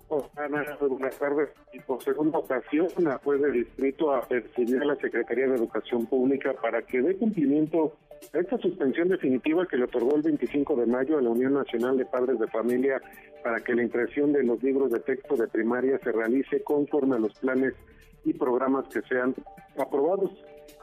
Buenas 0.09 1.19
tardes. 1.19 1.49
Y 1.73 1.81
por 1.81 2.03
segunda 2.03 2.39
ocasión, 2.39 2.87
la 2.99 3.19
juez 3.19 3.41
de 3.43 3.51
distrito 3.51 4.15
a 4.15 4.23
percibir 4.23 4.81
a 4.81 4.85
la 4.85 4.97
Secretaría 4.97 5.49
de 5.49 5.57
Educación 5.57 6.07
Pública 6.07 6.55
para 6.61 6.83
que 6.83 7.03
dé 7.03 7.17
cumplimiento 7.17 7.97
a 8.33 8.39
esta 8.39 8.57
suspensión 8.59 9.09
definitiva 9.09 9.67
que 9.67 9.77
le 9.77 9.85
otorgó 9.85 10.17
el 10.17 10.23
25 10.23 10.77
de 10.77 10.87
mayo 10.87 11.19
a 11.19 11.23
la 11.23 11.31
Unión 11.31 11.55
Nacional 11.55 11.97
de 11.99 12.07
Padres 12.07 12.39
de 12.39 12.47
Familia 12.49 13.01
para 13.43 13.61
que 13.61 13.75
la 13.75 13.83
impresión 13.83 14.33
de 14.33 14.45
los 14.45 14.63
libros 14.63 14.91
de 14.91 15.01
texto 15.01 15.37
de 15.37 15.49
primaria 15.49 15.99
se 15.99 16.13
realice 16.13 16.63
conforme 16.63 17.17
a 17.17 17.19
los 17.19 17.35
planes 17.39 17.75
y 18.25 18.33
programas 18.33 18.87
que 18.89 19.03
sean 19.03 19.35
aprobados. 19.79 20.31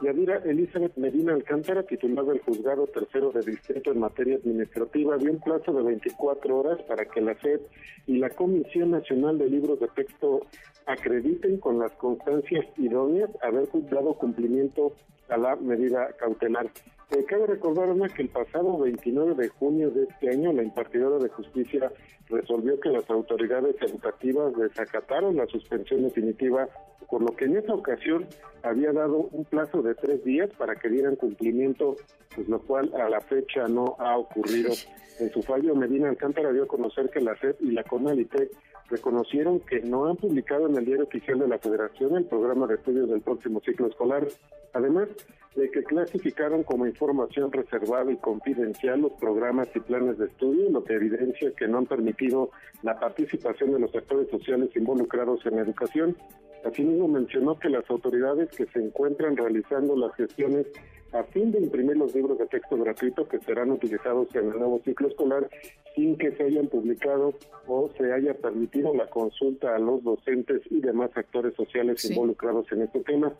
Yadira 0.00 0.36
Elizabeth 0.44 0.96
Medina 0.96 1.32
Alcántara, 1.34 1.82
titular 1.82 2.24
del 2.24 2.40
Juzgado 2.40 2.86
Tercero 2.86 3.30
de 3.32 3.40
Distrito 3.40 3.92
en 3.92 4.00
materia 4.00 4.36
administrativa, 4.36 5.16
dio 5.16 5.32
un 5.32 5.40
plazo 5.40 5.72
de 5.72 5.82
24 5.82 6.58
horas 6.58 6.82
para 6.82 7.04
que 7.04 7.20
la 7.20 7.34
SED 7.40 7.60
y 8.06 8.18
la 8.18 8.30
Comisión 8.30 8.90
Nacional 8.90 9.38
de 9.38 9.48
Libros 9.48 9.80
de 9.80 9.88
Texto 9.88 10.46
acrediten 10.86 11.58
con 11.58 11.78
las 11.78 11.92
constancias 11.92 12.66
idóneas 12.76 13.30
haber 13.42 13.68
dado 13.90 14.14
cumplimiento 14.14 14.92
a 15.28 15.36
la 15.36 15.56
medida 15.56 16.12
cautelar. 16.18 16.70
Eh, 17.10 17.24
cabe 17.24 17.46
recordar, 17.46 17.90
Ana, 17.90 18.08
que 18.08 18.22
el 18.22 18.28
pasado 18.28 18.78
29 18.78 19.34
de 19.34 19.48
junio 19.48 19.90
de 19.90 20.04
este 20.04 20.30
año 20.30 20.52
la 20.52 20.62
impartidora 20.62 21.18
de 21.18 21.28
justicia 21.28 21.92
resolvió 22.28 22.80
que 22.80 22.88
las 22.88 23.08
autoridades 23.10 23.76
educativas 23.82 24.56
desacataron 24.56 25.36
la 25.36 25.46
suspensión 25.46 26.02
definitiva, 26.02 26.68
por 27.08 27.22
lo 27.22 27.36
que 27.36 27.44
en 27.44 27.58
esa 27.58 27.74
ocasión 27.74 28.26
había 28.62 28.92
dado 28.92 29.28
un 29.30 29.44
plazo 29.44 29.82
de 29.82 29.94
tres 29.94 30.24
días 30.24 30.50
para 30.56 30.74
que 30.76 30.88
dieran 30.88 31.16
cumplimiento, 31.16 31.96
pues 32.34 32.48
lo 32.48 32.60
cual 32.60 32.90
a 32.94 33.08
la 33.10 33.20
fecha 33.20 33.68
no 33.68 33.96
ha 33.98 34.16
ocurrido. 34.16 34.72
En 35.20 35.30
su 35.30 35.42
fallo, 35.42 35.76
Medina 35.76 36.08
Alcántara 36.08 36.52
dio 36.52 36.64
a 36.64 36.66
conocer 36.66 37.08
que 37.08 37.20
la 37.20 37.36
SED 37.36 37.54
y 37.60 37.70
la 37.70 37.84
CONALITE 37.84 38.50
reconocieron 38.90 39.60
que 39.60 39.80
no 39.80 40.06
han 40.06 40.16
publicado 40.16 40.68
en 40.68 40.76
el 40.76 40.84
diario 40.84 41.04
oficial 41.04 41.38
de 41.38 41.48
la 41.48 41.58
Federación 41.58 42.16
el 42.16 42.24
programa 42.24 42.66
de 42.66 42.74
estudios 42.74 43.08
del 43.08 43.20
próximo 43.20 43.60
ciclo 43.64 43.86
escolar. 43.88 44.26
Además 44.72 45.08
de 45.54 45.70
que 45.70 45.84
clasificaron 45.84 46.64
como 46.64 46.86
información 46.86 47.52
reservada 47.52 48.10
y 48.10 48.16
confidencial 48.16 49.02
los 49.02 49.12
programas 49.12 49.68
y 49.74 49.80
planes 49.80 50.18
de 50.18 50.26
estudio, 50.26 50.68
lo 50.70 50.82
que 50.82 50.94
evidencia 50.94 51.52
que 51.56 51.68
no 51.68 51.78
han 51.78 51.86
permitido 51.86 52.50
la 52.82 52.98
participación 52.98 53.72
de 53.72 53.78
los 53.78 53.94
actores 53.94 54.28
sociales 54.30 54.70
involucrados 54.74 55.46
en 55.46 55.56
la 55.56 55.62
educación. 55.62 56.16
Asimismo, 56.64 57.08
mencionó 57.08 57.58
que 57.58 57.68
las 57.68 57.88
autoridades 57.88 58.50
que 58.50 58.66
se 58.66 58.80
encuentran 58.80 59.36
realizando 59.36 59.96
las 59.96 60.14
gestiones 60.16 60.66
a 61.14 61.22
fin 61.24 61.52
de 61.52 61.60
imprimir 61.60 61.96
los 61.96 62.14
libros 62.14 62.38
de 62.38 62.46
texto 62.46 62.76
gratuito 62.76 63.28
que 63.28 63.38
serán 63.40 63.70
utilizados 63.70 64.34
en 64.34 64.50
el 64.50 64.58
nuevo 64.58 64.80
ciclo 64.84 65.08
escolar 65.08 65.48
sin 65.94 66.16
que 66.18 66.32
se 66.32 66.42
hayan 66.42 66.66
publicado 66.66 67.34
o 67.68 67.88
se 67.96 68.12
haya 68.12 68.34
permitido 68.34 68.92
la 68.94 69.06
consulta 69.06 69.76
a 69.76 69.78
los 69.78 70.02
docentes 70.02 70.62
y 70.70 70.80
demás 70.80 71.10
actores 71.14 71.54
sociales 71.54 72.04
involucrados 72.10 72.70
en 72.72 72.82
este 72.82 73.00
tema. 73.00 73.32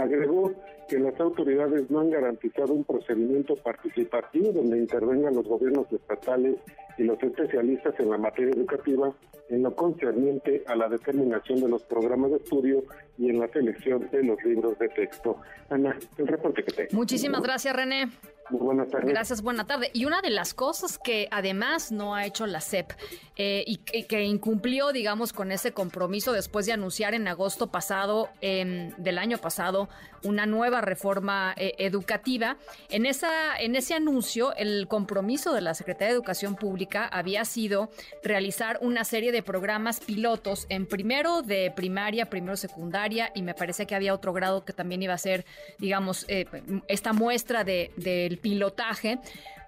Agregó 0.00 0.52
que 0.88 0.98
las 0.98 1.18
autoridades 1.20 1.90
no 1.90 2.00
han 2.00 2.10
garantizado 2.10 2.72
un 2.72 2.84
procedimiento 2.84 3.54
participativo 3.56 4.52
donde 4.52 4.78
intervengan 4.78 5.34
los 5.34 5.46
gobiernos 5.46 5.92
estatales 5.92 6.56
y 6.98 7.04
los 7.04 7.22
especialistas 7.22 7.94
en 7.98 8.10
la 8.10 8.18
materia 8.18 8.52
educativa 8.52 9.12
en 9.50 9.62
lo 9.62 9.74
concerniente 9.74 10.62
a 10.66 10.76
la 10.76 10.88
determinación 10.88 11.60
de 11.60 11.68
los 11.68 11.82
programas 11.82 12.30
de 12.30 12.36
estudio 12.38 12.84
y 13.18 13.28
en 13.28 13.40
la 13.40 13.48
selección 13.48 14.08
de 14.10 14.22
los 14.22 14.42
libros 14.44 14.78
de 14.78 14.88
texto. 14.88 15.36
Ana, 15.68 15.96
el 16.16 16.26
reporte 16.26 16.62
que 16.62 16.72
tengo. 16.72 16.90
Muchísimas 16.92 17.42
gracias, 17.42 17.74
René. 17.74 18.08
Buenas 18.50 18.88
tardes. 18.88 19.10
Gracias, 19.10 19.42
buena 19.42 19.66
tarde. 19.66 19.90
Y 19.92 20.04
una 20.04 20.20
de 20.20 20.30
las 20.30 20.54
cosas 20.54 20.98
que 20.98 21.28
además 21.30 21.92
no 21.92 22.14
ha 22.14 22.26
hecho 22.26 22.46
la 22.46 22.60
CEP 22.60 22.92
eh, 23.36 23.64
y, 23.66 23.78
que 23.78 24.22
incumplió, 24.22 24.92
digamos, 24.92 25.32
con 25.32 25.52
ese 25.52 25.72
compromiso 25.72 26.32
después 26.32 26.66
de 26.66 26.72
anunciar 26.72 27.14
en 27.14 27.28
agosto 27.28 27.68
pasado, 27.68 28.28
del 28.40 29.18
año 29.18 29.38
pasado, 29.38 29.88
una 30.22 30.46
nueva 30.46 30.80
reforma 30.80 31.54
eh, 31.56 31.74
educativa. 31.78 32.56
En, 32.88 33.06
esa, 33.06 33.58
en 33.58 33.76
ese 33.76 33.94
anuncio, 33.94 34.54
el 34.56 34.86
compromiso 34.88 35.52
de 35.54 35.60
la 35.60 35.74
Secretaría 35.74 36.08
de 36.08 36.14
Educación 36.14 36.56
Pública 36.56 37.06
había 37.06 37.44
sido 37.44 37.90
realizar 38.22 38.78
una 38.82 39.04
serie 39.04 39.32
de 39.32 39.42
programas 39.42 40.00
pilotos 40.00 40.66
en 40.68 40.86
primero 40.86 41.42
de 41.42 41.72
primaria, 41.74 42.26
primero 42.26 42.56
secundaria 42.56 43.30
y 43.34 43.42
me 43.42 43.54
parece 43.54 43.86
que 43.86 43.94
había 43.94 44.14
otro 44.14 44.32
grado 44.32 44.64
que 44.64 44.72
también 44.72 45.02
iba 45.02 45.14
a 45.14 45.18
ser, 45.18 45.44
digamos, 45.78 46.24
eh, 46.28 46.46
esta 46.88 47.12
muestra 47.12 47.64
del 47.64 47.90
de, 47.96 48.38
pilotaje 48.40 49.18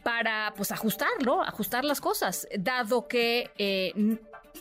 para 0.03 0.53
pues 0.57 0.73
ajustarlo, 0.73 1.43
ajustar 1.43 1.85
las 1.85 2.01
cosas, 2.01 2.49
dado 2.59 3.07
que 3.07 3.51
eh, 3.59 3.93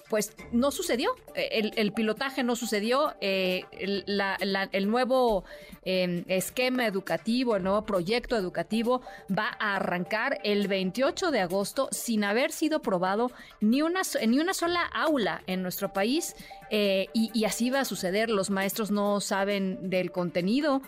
pues 0.09 0.35
no 0.51 0.71
sucedió, 0.71 1.15
el, 1.35 1.93
pilotaje 1.93 2.43
no 2.43 2.55
sucedió, 2.55 3.13
eh, 3.21 3.63
el, 3.71 4.89
nuevo 4.89 5.43
em, 5.83 6.23
esquema 6.27 6.85
educativo, 6.85 7.55
el 7.55 7.63
nuevo 7.63 7.85
proyecto 7.85 8.35
educativo 8.35 9.01
va 9.29 9.55
a 9.59 9.77
arrancar 9.77 10.39
el 10.43 10.67
28 10.67 11.31
de 11.31 11.39
agosto 11.39 11.87
sin 11.91 12.23
haber 12.23 12.51
sido 12.51 12.81
probado 12.81 13.31
ni 13.61 13.81
una, 13.81 14.01
ni 14.27 14.39
una 14.39 14.53
sola 14.53 14.83
aula 14.83 15.43
en 15.47 15.61
nuestro 15.61 15.93
país 15.93 16.35
eh, 16.69 17.07
y, 17.13 17.31
y 17.33 17.45
así 17.45 17.69
va 17.69 17.81
a 17.81 17.85
suceder, 17.85 18.29
los 18.29 18.49
maestros 18.49 18.91
no 18.91 19.21
saben 19.21 19.89
del 19.89 20.11
contenido 20.11 20.81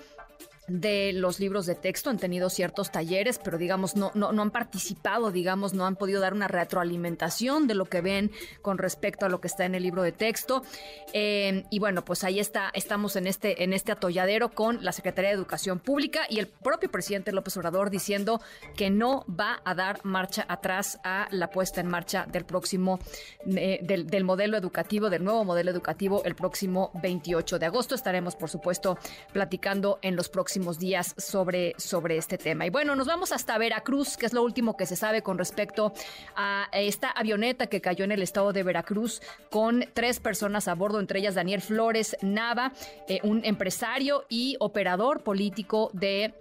de 0.68 1.12
los 1.14 1.40
libros 1.40 1.66
de 1.66 1.76
texto, 1.76 2.10
han 2.10 2.18
tenido 2.18 2.50
ciertos 2.50 2.90
talleres, 2.90 3.38
pero 3.44 3.58
digamos, 3.58 3.98
no, 3.98 4.12
no, 4.16 4.30
han 4.30 4.52
participado, 4.52 5.32
digamos, 5.32 5.74
no 5.74 5.86
han 5.86 5.98
podido 5.98 6.22
dar 6.22 6.34
una 6.34 6.48
retroalimentación 6.48 7.68
de 7.68 7.76
lo 7.76 7.86
que 7.86 8.02
ven 8.02 8.32
con 8.62 8.78
respecto 8.78 9.26
a 9.26 9.30
lo 9.30 9.42
que 9.42 9.48
está 9.48 9.66
en 9.66 9.76
el 9.76 9.84
libro 9.84 10.04
de 10.04 10.14
texto. 10.14 10.64
Eh, 11.12 11.66
y 11.70 11.80
bueno, 11.80 12.06
pues 12.06 12.24
ahí 12.24 12.40
está, 12.40 12.72
estamos 12.74 13.18
en 13.18 13.28
este, 13.28 13.64
en 13.64 13.74
este 13.74 13.92
atolladero 13.92 14.52
con 14.52 14.84
la 14.84 14.94
Secretaría 14.94 15.32
de 15.32 15.36
Educación 15.36 15.80
Pública 15.80 16.22
y 16.30 16.40
el 16.40 16.48
propio 16.48 16.90
presidente 16.90 17.34
López 17.34 17.58
Obrador 17.58 17.90
diciendo 17.90 18.40
que 18.78 18.90
no 18.90 19.26
va 19.28 19.60
a 19.66 19.76
dar 19.76 20.00
marcha 20.06 20.46
atrás 20.48 20.98
a 21.04 21.28
la 21.32 21.50
puesta 21.50 21.82
en 21.82 21.88
marcha 21.88 22.26
del 22.32 22.46
próximo, 22.46 23.00
eh, 23.48 23.80
del 23.82 24.24
modelo 24.24 24.56
educativo, 24.56 25.10
del 25.10 25.26
nuevo 25.26 25.44
modelo 25.44 25.72
educativo, 25.72 26.24
el 26.24 26.36
próximo 26.36 26.92
28 27.02 27.60
de 27.60 27.66
agosto. 27.66 27.96
Estaremos, 27.96 28.36
por 28.36 28.50
supuesto, 28.50 28.98
platicando 29.34 30.00
en 30.02 30.16
los 30.16 30.30
próximos 30.30 30.53
días 30.80 31.16
sobre, 31.18 31.74
sobre 31.78 32.18
este 32.18 32.38
tema. 32.38 32.66
Y 32.66 32.70
bueno, 32.70 32.96
nos 32.96 33.08
vamos 33.08 33.32
hasta 33.32 33.58
Veracruz, 33.58 34.18
que 34.18 34.26
es 34.26 34.34
lo 34.34 34.44
último 34.44 34.78
que 34.78 34.86
se 34.86 34.96
sabe 34.96 35.22
con 35.22 35.38
respecto 35.38 35.94
a 36.36 36.68
esta 36.74 37.10
avioneta 37.10 37.68
que 37.68 37.82
cayó 37.82 38.06
en 38.06 38.12
el 38.12 38.22
estado 38.22 38.54
de 38.54 38.64
Veracruz 38.64 39.22
con 39.50 39.86
tres 39.94 40.20
personas 40.20 40.68
a 40.68 40.76
bordo, 40.76 41.00
entre 41.00 41.20
ellas 41.20 41.36
Daniel 41.36 41.62
Flores 41.62 42.16
Nava, 42.22 42.72
eh, 43.08 43.20
un 43.24 43.44
empresario 43.46 44.26
y 44.30 44.56
operador 44.60 45.24
político 45.24 45.90
de 45.94 46.34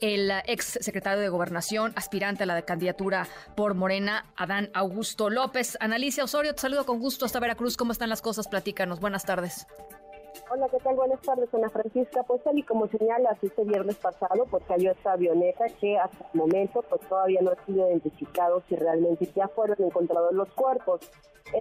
el 0.00 0.30
ex 0.46 0.78
secretario 0.80 1.20
de 1.20 1.28
Gobernación, 1.28 1.92
aspirante 1.96 2.44
a 2.44 2.46
la 2.46 2.62
candidatura 2.62 3.26
por 3.56 3.74
Morena, 3.74 4.26
Adán 4.36 4.70
Augusto 4.72 5.28
López. 5.28 5.76
Analicia 5.80 6.22
Osorio, 6.22 6.54
te 6.54 6.62
saludo 6.62 6.86
con 6.86 7.00
gusto 7.00 7.24
hasta 7.24 7.40
Veracruz. 7.40 7.76
¿Cómo 7.76 7.90
están 7.90 8.08
las 8.08 8.22
cosas? 8.22 8.46
Platícanos. 8.46 9.00
Buenas 9.00 9.24
tardes. 9.24 9.66
Hola, 10.50 10.66
¿qué 10.70 10.78
tal? 10.78 10.96
Buenas 10.96 11.20
tardes, 11.20 11.52
Ana 11.52 11.68
Francisca. 11.68 12.22
Pues 12.22 12.42
tal 12.42 12.58
y 12.58 12.62
como 12.62 12.86
señala 12.86 13.36
este 13.42 13.64
viernes 13.64 13.96
pasado, 13.96 14.46
pues 14.50 14.64
cayó 14.66 14.92
esta 14.92 15.12
avioneta 15.12 15.66
que 15.78 15.98
hasta 15.98 16.24
el 16.32 16.40
momento 16.40 16.82
pues 16.88 17.02
todavía 17.02 17.42
no 17.42 17.50
ha 17.50 17.66
sido 17.66 17.86
identificado 17.86 18.62
si 18.66 18.74
realmente 18.74 19.26
ya 19.36 19.48
fueron 19.48 19.76
encontrados 19.78 20.32
los 20.32 20.48
cuerpos. 20.54 21.00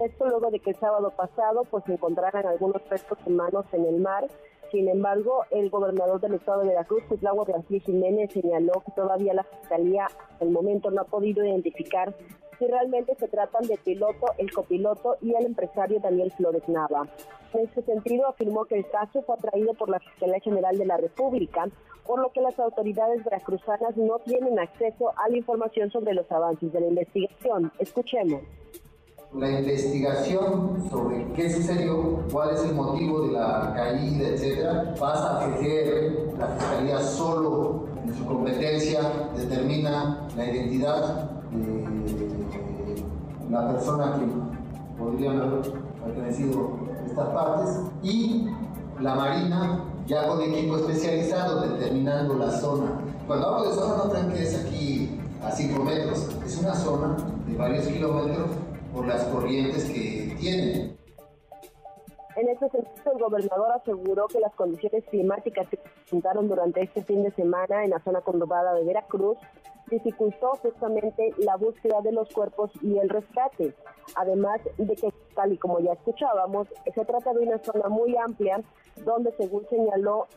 Esto 0.02 0.26
luego 0.28 0.52
de 0.52 0.62
que 0.62 0.69
el 0.69 0.78
sábado 0.78 1.12
pasado 1.12 1.63
pues 1.69 1.84
encontraran 1.89 2.45
algunos 2.45 2.82
restos 2.89 3.17
humanos 3.26 3.65
en 3.73 3.86
el 3.86 4.00
mar. 4.00 4.26
Sin 4.72 4.90
embargo, 4.90 5.46
el 5.52 5.70
gobernador 5.70 6.20
del 6.20 6.36
estado 6.36 6.62
de 6.62 6.70
Veracruz, 6.70 7.04
Cuitlagua 7.08 7.46
García 7.46 7.80
Jiménez, 7.80 8.32
señaló 8.34 8.84
que 8.86 8.92
todavía 8.92 9.34
la 9.34 9.44
fiscalía 9.44 10.06
hasta 10.06 10.44
el 10.44 10.52
momento 10.52 10.92
no 10.92 11.02
ha 11.02 11.06
podido 11.06 11.46
identificar 11.46 12.14
si 12.60 12.66
realmente 12.66 13.16
se 13.16 13.28
tratan 13.28 13.68
de 13.68 13.78
piloto, 13.78 14.34
el 14.38 14.52
copiloto 14.52 15.18
y 15.22 15.36
el 15.36 15.46
empresario 15.46 16.00
Daniel 16.00 16.32
Flores 16.36 16.68
Nava. 16.68 17.08
En 17.54 17.62
ese 17.62 17.82
sentido, 17.84 18.28
afirmó 18.28 18.66
que 18.66 18.76
el 18.76 18.90
caso 18.90 19.22
fue 19.22 19.36
atraído 19.36 19.74
por 19.74 19.90
la 19.90 20.00
Fiscalía 20.00 20.40
General 20.40 20.78
de 20.78 20.86
la 20.86 20.98
República, 20.98 21.70
por 22.06 22.20
lo 22.20 22.32
que 22.32 22.42
las 22.42 22.58
autoridades 22.60 23.24
veracruzanas 23.24 23.96
no 23.96 24.20
tienen 24.20 24.60
acceso 24.60 25.14
a 25.18 25.30
la 25.30 25.38
información 25.38 25.92
sobre 25.92 26.14
los 26.14 26.30
avances 26.32 26.72
de 26.74 26.82
la 26.82 26.88
investigación. 26.88 27.72
Escuchemos. 27.80 28.42
La 29.34 29.60
investigación 29.60 30.88
sobre 30.90 31.32
qué 31.34 31.52
sucedió, 31.52 32.24
cuál 32.32 32.56
es 32.56 32.63
el 32.63 32.74
motivo 32.74 33.28
de 33.28 33.34
la 33.34 33.74
caída, 33.76 34.30
etcétera, 34.30 34.96
pasa 34.98 35.44
a 35.46 35.56
que 35.60 36.32
la 36.40 36.48
Fiscalía 36.48 37.00
solo 37.02 37.88
en 38.06 38.16
su 38.16 38.26
competencia 38.26 39.02
determina 39.36 40.28
la 40.36 40.46
identidad 40.46 41.30
de 41.52 43.04
la 43.52 43.74
persona 43.74 44.18
que 44.18 44.98
podría 44.98 45.32
haber 45.32 45.74
pertenecido 46.06 46.78
a 46.90 47.06
estas 47.06 47.28
partes 47.28 47.78
y 48.02 48.48
la 49.02 49.13
Marina 49.13 49.84
ya 50.08 50.26
con 50.30 50.42
equipo 50.42 50.78
especializado 50.78 51.67
determinando 51.67 52.36
la 52.36 52.50
zona. 52.50 52.92
Cuando 53.28 53.48
hablo 53.48 53.69
de 53.69 53.75
zona 53.75 54.04
no 54.06 54.10
crean 54.10 54.32
que 54.32 54.44
es 54.44 54.65
aquí 54.65 55.19
a 55.44 55.52
5 55.52 55.84
metros, 55.84 56.30
es 56.46 56.58
una 56.60 56.73
zona 56.73 57.17
de 57.46 57.58
varios 57.58 57.88
kilómetros 57.88 58.48
las 59.06 59.23
corrientes 59.25 59.85
que 59.85 60.35
tienen. 60.39 60.98
En 62.35 62.48
este 62.50 62.69
sentido, 62.69 63.13
el 63.13 63.19
gobernador 63.19 63.71
aseguró 63.71 64.27
que 64.27 64.39
las 64.39 64.54
condiciones 64.54 65.04
climáticas 65.10 65.67
que 65.69 65.77
se 65.77 65.89
presentaron 65.89 66.48
durante 66.48 66.83
este 66.83 67.04
fin 67.04 67.23
de 67.23 67.31
semana 67.31 67.83
en 67.83 67.89
la 67.89 68.00
zona 68.04 68.21
conurbada 68.21 68.75
de 68.75 68.83
Veracruz 68.85 69.39
dificultó 69.89 70.52
justamente 70.62 71.33
la 71.37 71.56
búsqueda 71.56 72.02
de 72.02 72.12
los 72.12 72.29
cuerpos 72.29 72.69
y 72.83 73.00
el 73.00 73.10
rescate. 73.10 73.73
Además 74.15 74.62
de 74.77 74.95
que, 74.95 75.12
tal 75.33 75.54
y 75.54 75.58
como 75.58 75.79
ya 75.79 75.93
escuchábamos, 75.93 76.67
se 76.93 77.06
trata 77.06 77.33
de 77.33 77.39
una 77.39 77.58
zona 77.58 77.89
muy 77.89 78.15
amplia 78.17 78.62
donde, 79.04 79.31
según 79.37 79.65
señaló, 79.67 80.27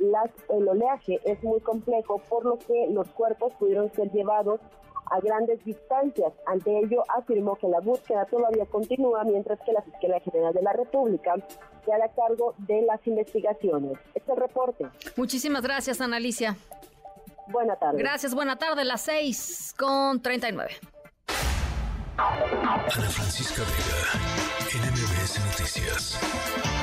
el 0.48 0.68
oleaje 0.68 1.20
es 1.24 1.42
muy 1.42 1.60
complejo, 1.60 2.22
por 2.30 2.46
lo 2.46 2.58
que 2.58 2.86
los 2.90 3.10
cuerpos 3.10 3.52
pudieron 3.58 3.92
ser 3.92 4.10
llevados 4.10 4.60
a 5.10 5.20
grandes 5.20 5.64
distancias. 5.64 6.32
Ante 6.46 6.78
ello, 6.78 7.02
afirmó 7.16 7.56
que 7.56 7.68
la 7.68 7.80
búsqueda 7.80 8.24
todavía 8.26 8.64
continúa, 8.66 9.24
mientras 9.24 9.60
que 9.60 9.72
la 9.72 9.82
Fiscalía 9.82 10.20
General 10.20 10.54
de 10.54 10.62
la 10.62 10.72
República 10.72 11.34
se 11.84 11.92
hará 11.92 12.08
cargo 12.08 12.54
de 12.58 12.82
las 12.82 13.04
investigaciones. 13.06 13.98
Este 14.14 14.34
reporte. 14.34 14.86
Muchísimas 15.16 15.62
gracias, 15.62 16.00
Ana 16.00 16.16
Alicia. 16.16 16.56
Buena 17.48 17.76
tarde. 17.76 17.98
Gracias, 17.98 18.34
buena 18.34 18.56
tarde, 18.56 18.84
las 18.84 19.00
6 19.02 19.74
con 19.76 20.22
39. 20.22 20.70
Ana 22.16 22.88
Francisca 22.88 23.62
Vega, 23.62 24.90
NMBS 24.90 25.40
Noticias. 25.46 26.79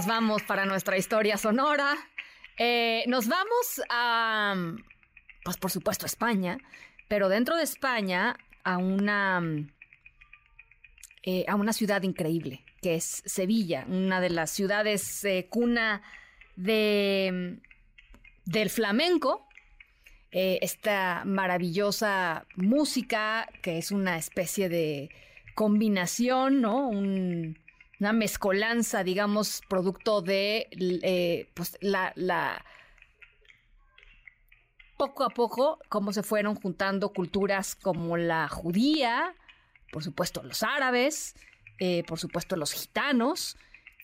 Nos 0.00 0.06
vamos 0.06 0.42
para 0.44 0.64
nuestra 0.64 0.96
historia 0.96 1.36
sonora? 1.36 1.94
Eh, 2.56 3.04
nos 3.06 3.28
vamos 3.28 3.82
a, 3.90 4.54
pues 5.44 5.58
por 5.58 5.70
supuesto, 5.70 6.06
a 6.06 6.08
España, 6.08 6.56
pero 7.06 7.28
dentro 7.28 7.54
de 7.54 7.64
España 7.64 8.38
a 8.64 8.78
una, 8.78 9.42
eh, 11.22 11.44
a 11.46 11.54
una 11.54 11.74
ciudad 11.74 12.02
increíble, 12.02 12.64
que 12.80 12.94
es 12.94 13.22
Sevilla, 13.26 13.84
una 13.88 14.22
de 14.22 14.30
las 14.30 14.50
ciudades 14.50 15.22
eh, 15.26 15.48
cuna 15.50 16.00
de, 16.56 17.58
del 18.46 18.70
flamenco, 18.70 19.46
esta 20.30 21.24
maravillosa 21.26 22.46
música 22.56 23.50
que 23.60 23.76
es 23.76 23.90
una 23.90 24.16
especie 24.16 24.70
de 24.70 25.10
combinación, 25.54 26.62
¿no? 26.62 26.88
Un, 26.88 27.59
una 28.00 28.12
mezcolanza, 28.14 29.04
digamos, 29.04 29.60
producto 29.68 30.22
de 30.22 30.68
eh, 30.72 31.50
pues, 31.54 31.76
la, 31.82 32.12
la, 32.16 32.64
poco 34.96 35.24
a 35.24 35.28
poco, 35.28 35.78
cómo 35.88 36.12
se 36.12 36.22
fueron 36.22 36.54
juntando 36.54 37.12
culturas 37.12 37.74
como 37.74 38.16
la 38.16 38.48
judía, 38.48 39.34
por 39.92 40.02
supuesto 40.02 40.42
los 40.42 40.62
árabes, 40.62 41.34
eh, 41.78 42.02
por 42.06 42.18
supuesto 42.18 42.56
los 42.56 42.72
gitanos, 42.72 43.58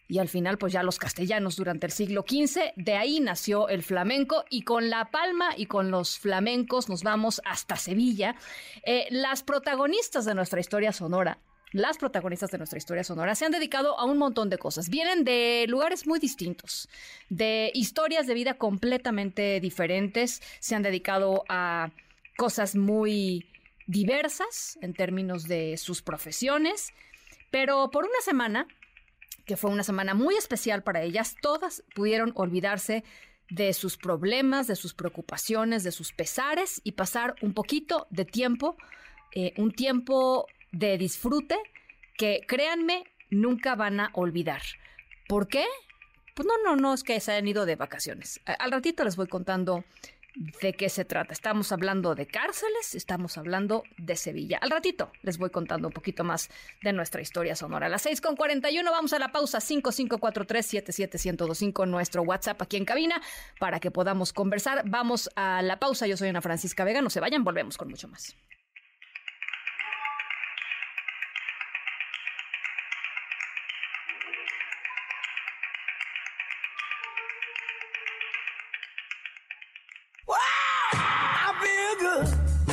y 0.08 0.18
al 0.18 0.28
final 0.28 0.58
pues 0.58 0.72
ya 0.72 0.82
los 0.82 0.98
castellanos 0.98 1.56
durante 1.56 1.86
el 1.86 1.92
siglo 1.92 2.24
XV. 2.28 2.74
De 2.76 2.96
ahí 2.96 3.18
nació 3.20 3.68
el 3.68 3.82
flamenco 3.82 4.44
y 4.50 4.62
con 4.62 4.88
La 4.88 5.10
Palma 5.10 5.50
y 5.56 5.66
con 5.66 5.90
los 5.90 6.18
flamencos 6.18 6.88
nos 6.88 7.02
vamos 7.02 7.40
hasta 7.44 7.76
Sevilla. 7.76 8.36
Eh, 8.84 9.06
las 9.10 9.42
protagonistas 9.42 10.24
de 10.26 10.34
nuestra 10.34 10.60
historia 10.60 10.92
sonora 10.92 11.40
las 11.72 11.98
protagonistas 11.98 12.50
de 12.50 12.58
nuestra 12.58 12.78
historia 12.78 13.04
sonora 13.04 13.34
se 13.34 13.44
han 13.44 13.52
dedicado 13.52 13.98
a 13.98 14.04
un 14.04 14.18
montón 14.18 14.50
de 14.50 14.58
cosas. 14.58 14.88
Vienen 14.88 15.24
de 15.24 15.66
lugares 15.68 16.06
muy 16.06 16.18
distintos, 16.18 16.88
de 17.28 17.70
historias 17.74 18.26
de 18.26 18.34
vida 18.34 18.54
completamente 18.54 19.60
diferentes. 19.60 20.42
Se 20.60 20.74
han 20.74 20.82
dedicado 20.82 21.44
a 21.48 21.90
cosas 22.36 22.76
muy 22.76 23.46
diversas 23.86 24.78
en 24.80 24.94
términos 24.94 25.48
de 25.48 25.76
sus 25.76 26.02
profesiones. 26.02 26.92
Pero 27.50 27.90
por 27.90 28.04
una 28.04 28.20
semana, 28.22 28.66
que 29.44 29.56
fue 29.56 29.70
una 29.70 29.84
semana 29.84 30.14
muy 30.14 30.36
especial 30.36 30.82
para 30.82 31.02
ellas, 31.02 31.36
todas 31.40 31.82
pudieron 31.94 32.32
olvidarse 32.36 33.04
de 33.48 33.72
sus 33.72 33.96
problemas, 33.96 34.66
de 34.66 34.76
sus 34.76 34.94
preocupaciones, 34.94 35.84
de 35.84 35.92
sus 35.92 36.12
pesares 36.12 36.80
y 36.84 36.92
pasar 36.92 37.36
un 37.42 37.54
poquito 37.54 38.06
de 38.10 38.24
tiempo, 38.24 38.76
eh, 39.32 39.52
un 39.56 39.72
tiempo 39.72 40.46
de 40.72 40.98
disfrute 40.98 41.56
que 42.16 42.44
créanme, 42.46 43.04
nunca 43.30 43.74
van 43.74 44.00
a 44.00 44.10
olvidar. 44.14 44.62
¿Por 45.28 45.48
qué? 45.48 45.66
Pues 46.34 46.46
no, 46.46 46.54
no, 46.64 46.76
no 46.76 46.94
es 46.94 47.02
que 47.02 47.18
se 47.20 47.32
hayan 47.32 47.48
ido 47.48 47.66
de 47.66 47.76
vacaciones. 47.76 48.40
Al 48.44 48.70
ratito 48.70 49.04
les 49.04 49.16
voy 49.16 49.26
contando 49.26 49.84
de 50.60 50.74
qué 50.74 50.90
se 50.90 51.04
trata. 51.04 51.32
Estamos 51.32 51.72
hablando 51.72 52.14
de 52.14 52.26
cárceles, 52.26 52.94
estamos 52.94 53.36
hablando 53.38 53.82
de 53.96 54.14
Sevilla. 54.16 54.58
Al 54.60 54.70
ratito 54.70 55.10
les 55.22 55.38
voy 55.38 55.48
contando 55.50 55.88
un 55.88 55.94
poquito 55.94 56.22
más 56.24 56.50
de 56.82 56.92
nuestra 56.92 57.22
historia 57.22 57.56
sonora. 57.56 57.86
A 57.86 57.88
las 57.88 58.04
6.41 58.06 58.84
vamos 58.84 59.14
a 59.14 59.18
la 59.18 59.32
pausa 59.32 59.58
5543-77125, 59.58 61.88
nuestro 61.88 62.22
WhatsApp 62.22 62.60
aquí 62.60 62.76
en 62.76 62.84
cabina, 62.84 63.22
para 63.58 63.80
que 63.80 63.90
podamos 63.90 64.34
conversar. 64.34 64.82
Vamos 64.86 65.30
a 65.36 65.62
la 65.62 65.78
pausa. 65.78 66.06
Yo 66.06 66.18
soy 66.18 66.28
Ana 66.28 66.42
Francisca 66.42 66.84
Vega. 66.84 67.00
No 67.00 67.08
se 67.10 67.20
vayan, 67.20 67.42
volvemos 67.42 67.78
con 67.78 67.88
mucho 67.88 68.06
más. 68.08 68.36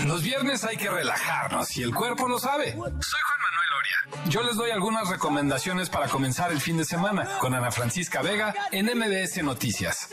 Los 0.06 0.22
viernes 0.22 0.64
hay 0.64 0.76
que 0.76 0.90
relajarnos 0.90 1.78
y 1.78 1.84
el 1.84 1.94
cuerpo 1.94 2.28
lo 2.28 2.38
sabe. 2.38 2.72
Soy 2.72 2.80
Juan 2.82 3.40
Manuel 3.42 3.70
Loria. 3.72 4.30
Yo 4.30 4.44
les 4.44 4.56
doy 4.56 4.72
algunas 4.72 5.10
recomendaciones 5.10 5.90
para 5.90 6.08
comenzar 6.08 6.52
el 6.52 6.60
fin 6.60 6.78
de 6.78 6.86
semana 6.86 7.38
con 7.40 7.54
Ana 7.54 7.72
Francisca 7.72 8.22
Vega 8.22 8.54
en 8.72 8.86
MBS 8.86 9.44
Noticias. 9.44 10.10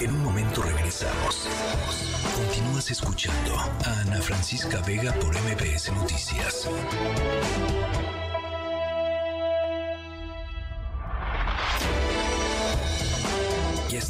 En 0.00 0.10
un 0.10 0.24
momento 0.24 0.62
regresamos. 0.62 1.48
Continúas 2.34 2.90
escuchando 2.90 3.56
a 3.56 4.00
Ana 4.00 4.20
Francisca 4.20 4.80
Vega 4.80 5.12
por 5.14 5.34
MBS 5.34 5.92
Noticias. 5.92 6.68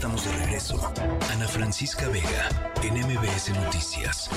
Estamos 0.07 0.25
de 0.25 0.33
regreso. 0.45 0.93
Ana 1.33 1.49
Francisca 1.49 2.09
Vega, 2.09 2.49
en 2.85 2.95
MBS 2.95 3.51
Noticias. 3.51 4.31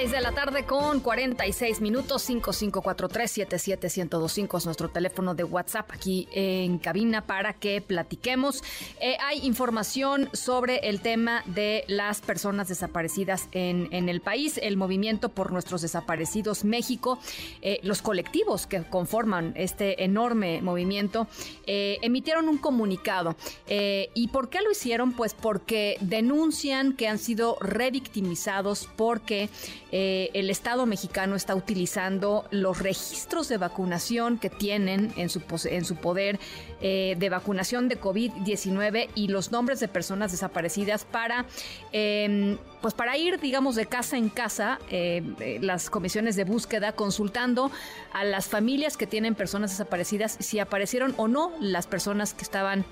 6 0.00 0.12
de 0.12 0.20
la 0.22 0.32
tarde 0.32 0.64
con 0.64 1.00
46 1.00 1.82
minutos, 1.82 2.26
5543-77125 2.30 4.56
es 4.56 4.64
nuestro 4.64 4.88
teléfono 4.88 5.34
de 5.34 5.44
WhatsApp 5.44 5.90
aquí 5.92 6.26
en 6.32 6.78
cabina 6.78 7.26
para 7.26 7.52
que 7.52 7.82
platiquemos. 7.82 8.64
Eh, 8.98 9.18
hay 9.20 9.46
información 9.46 10.30
sobre 10.32 10.88
el 10.88 11.02
tema 11.02 11.42
de 11.44 11.84
las 11.86 12.22
personas 12.22 12.68
desaparecidas 12.68 13.50
en, 13.52 13.88
en 13.90 14.08
el 14.08 14.22
país, 14.22 14.58
el 14.62 14.78
movimiento 14.78 15.28
por 15.28 15.52
nuestros 15.52 15.82
desaparecidos 15.82 16.64
México, 16.64 17.18
eh, 17.60 17.78
los 17.82 18.00
colectivos 18.00 18.66
que 18.66 18.82
conforman 18.84 19.52
este 19.54 20.02
enorme 20.02 20.62
movimiento, 20.62 21.26
eh, 21.66 21.98
emitieron 22.00 22.48
un 22.48 22.56
comunicado. 22.56 23.36
¿Y 23.68 24.28
por 24.28 24.48
qué 24.48 24.62
lo 24.62 24.70
hicieron? 24.70 25.12
Pues 25.12 25.34
porque 25.34 25.98
denuncian 26.00 26.94
que 26.94 27.06
han 27.06 27.18
sido 27.18 27.58
revictimizados 27.60 28.88
porque 28.96 29.50
eh, 29.92 30.30
el 30.34 30.50
Estado 30.50 30.86
mexicano 30.86 31.36
está 31.36 31.54
utilizando 31.54 32.46
los 32.50 32.78
registros 32.78 33.48
de 33.48 33.58
vacunación 33.58 34.38
que 34.38 34.50
tienen 34.50 35.12
en 35.16 35.28
su, 35.28 35.42
en 35.64 35.84
su 35.84 35.96
poder 35.96 36.38
eh, 36.80 37.16
de 37.18 37.28
vacunación 37.28 37.88
de 37.88 38.00
COVID-19 38.00 39.08
y 39.14 39.28
los 39.28 39.52
nombres 39.52 39.80
de 39.80 39.88
personas 39.88 40.30
desaparecidas 40.32 41.04
para, 41.04 41.44
em, 41.92 42.56
pues 42.80 42.94
para 42.94 43.16
ir, 43.16 43.40
digamos, 43.40 43.74
de 43.74 43.86
casa 43.86 44.16
en 44.16 44.28
casa, 44.28 44.78
eh, 44.90 45.58
las 45.60 45.90
comisiones 45.90 46.36
de 46.36 46.44
búsqueda, 46.44 46.92
consultando 46.92 47.70
a 48.12 48.24
las 48.24 48.48
familias 48.48 48.96
que 48.96 49.06
tienen 49.06 49.34
personas 49.34 49.70
desaparecidas 49.70 50.36
si 50.40 50.58
aparecieron 50.58 51.14
o 51.16 51.28
no 51.28 51.52
las 51.60 51.86
personas 51.86 52.32
que 52.32 52.44
estaban 52.44 52.84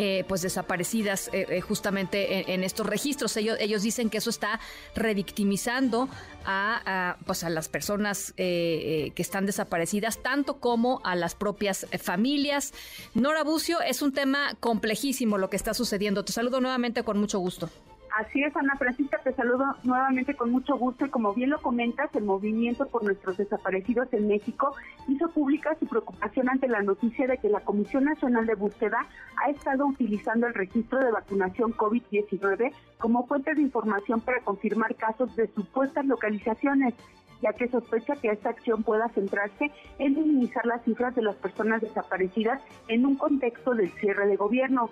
eh, 0.00 0.24
pues 0.28 0.42
desaparecidas 0.42 1.26
eh, 1.32 1.44
eh, 1.48 1.60
justamente 1.60 2.54
en, 2.54 2.62
estos 2.62 2.86
registros. 2.86 3.36
Ellos, 3.36 3.56
ellos 3.58 3.82
dicen 3.82 4.10
que 4.10 4.18
eso 4.18 4.30
está 4.30 4.60
revictimizando 4.94 6.08
a, 6.44 7.16
pues 7.26 7.42
a 7.42 7.50
las 7.50 7.68
personas 7.68 8.32
que 8.36 9.12
están 9.16 9.44
desaparecidas, 9.44 10.22
tanto 10.22 10.60
como 10.60 11.00
a 11.02 11.16
las 11.16 11.34
propias 11.34 11.84
familias. 12.00 12.72
Nora 13.14 13.42
Bucio, 13.42 13.80
es 13.80 14.00
un 14.00 14.12
tema 14.12 14.54
complejísimo 14.60 15.36
lo 15.36 15.50
que 15.50 15.56
está 15.56 15.74
sucediendo. 15.74 16.24
Te 16.24 16.32
saludo 16.32 16.60
nuevamente 16.60 17.02
con 17.02 17.18
mucho 17.18 17.40
gusto. 17.40 17.68
Así 18.16 18.42
es, 18.42 18.56
Ana 18.56 18.74
Francisca, 18.76 19.18
te 19.22 19.32
saludo 19.34 19.64
nuevamente 19.84 20.34
con 20.34 20.50
mucho 20.50 20.76
gusto 20.76 21.06
y 21.06 21.10
como 21.10 21.34
bien 21.34 21.50
lo 21.50 21.60
comentas, 21.60 22.14
el 22.14 22.24
movimiento 22.24 22.86
por 22.86 23.04
nuestros 23.04 23.36
desaparecidos 23.36 24.12
en 24.12 24.28
México 24.28 24.74
hizo 25.08 25.28
pública 25.28 25.76
su 25.78 25.86
preocupación 25.86 26.48
ante 26.48 26.68
la 26.68 26.82
noticia 26.82 27.26
de 27.26 27.38
que 27.38 27.48
la 27.48 27.60
Comisión 27.60 28.04
Nacional 28.04 28.46
de 28.46 28.54
Búsqueda 28.54 29.06
ha 29.36 29.50
estado 29.50 29.86
utilizando 29.86 30.46
el 30.46 30.54
registro 30.54 30.98
de 30.98 31.12
vacunación 31.12 31.72
COVID-19 31.74 32.72
como 32.98 33.26
fuente 33.26 33.54
de 33.54 33.62
información 33.62 34.20
para 34.20 34.40
confirmar 34.40 34.96
casos 34.96 35.36
de 35.36 35.46
supuestas 35.48 36.06
localizaciones 36.06 36.94
ya 37.40 37.52
que 37.52 37.68
sospecha 37.68 38.16
que 38.16 38.30
esta 38.30 38.50
acción 38.50 38.82
pueda 38.82 39.08
centrarse 39.10 39.70
en 39.98 40.14
minimizar 40.14 40.66
las 40.66 40.82
cifras 40.84 41.14
de 41.14 41.22
las 41.22 41.36
personas 41.36 41.80
desaparecidas 41.80 42.60
en 42.88 43.06
un 43.06 43.16
contexto 43.16 43.74
del 43.74 43.92
cierre 43.92 44.26
de 44.26 44.34
gobierno. 44.34 44.90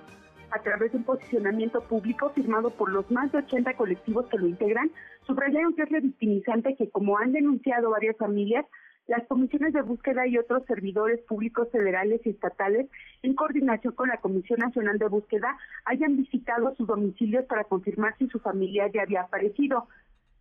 A 0.50 0.62
través 0.62 0.92
de 0.92 0.98
un 0.98 1.04
posicionamiento 1.04 1.80
público 1.82 2.30
firmado 2.30 2.70
por 2.70 2.92
los 2.92 3.10
más 3.10 3.30
de 3.32 3.38
80 3.38 3.74
colectivos 3.74 4.26
que 4.26 4.38
lo 4.38 4.46
integran, 4.46 4.90
subrayaron 5.26 5.74
que 5.74 5.82
es 5.82 5.88
revictimizante 5.90 6.76
que, 6.76 6.90
como 6.90 7.18
han 7.18 7.32
denunciado 7.32 7.90
varias 7.90 8.16
familias, 8.16 8.64
las 9.06 9.26
comisiones 9.28 9.72
de 9.72 9.82
búsqueda 9.82 10.26
y 10.26 10.36
otros 10.36 10.64
servidores 10.66 11.20
públicos 11.20 11.68
federales 11.70 12.20
y 12.24 12.30
estatales, 12.30 12.88
en 13.22 13.34
coordinación 13.34 13.94
con 13.94 14.08
la 14.08 14.18
Comisión 14.18 14.58
Nacional 14.58 14.98
de 14.98 15.08
Búsqueda, 15.08 15.56
hayan 15.84 16.16
visitado 16.16 16.74
sus 16.74 16.86
domicilios 16.86 17.44
para 17.46 17.64
confirmar 17.64 18.16
si 18.18 18.26
su 18.28 18.40
familia 18.40 18.88
ya 18.88 19.02
había 19.02 19.22
aparecido. 19.22 19.86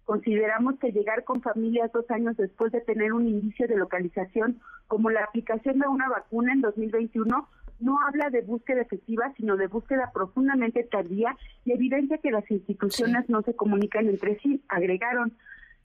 Consideramos 0.04 0.80
que 0.80 0.92
llegar 0.92 1.24
con 1.24 1.42
familias 1.42 1.92
dos 1.92 2.10
años 2.10 2.38
después 2.38 2.72
de 2.72 2.82
tener 2.82 3.14
un 3.14 3.28
indicio 3.28 3.68
de 3.68 3.78
localización, 3.78 4.60
como 4.88 5.10
la 5.10 5.24
aplicación 5.24 5.80
de 5.80 5.88
una 5.88 6.10
vacuna 6.10 6.54
en 6.54 6.62
2021, 6.62 7.48
no 7.80 7.98
habla 8.08 8.30
de 8.30 8.42
búsqueda 8.42 8.82
efectiva, 8.82 9.34
sino 9.38 9.58
de 9.58 9.68
búsqueda 9.68 10.12
profundamente 10.14 10.84
tardía 10.84 11.36
y 11.64 11.74
evidencia 11.74 12.18
que 12.20 12.32
las 12.32 12.50
instituciones 12.50 13.30
no 13.30 13.42
se 13.42 13.56
comunican 13.56 14.08
entre 14.08 14.40
sí, 14.40 14.64
agregaron. 14.68 15.34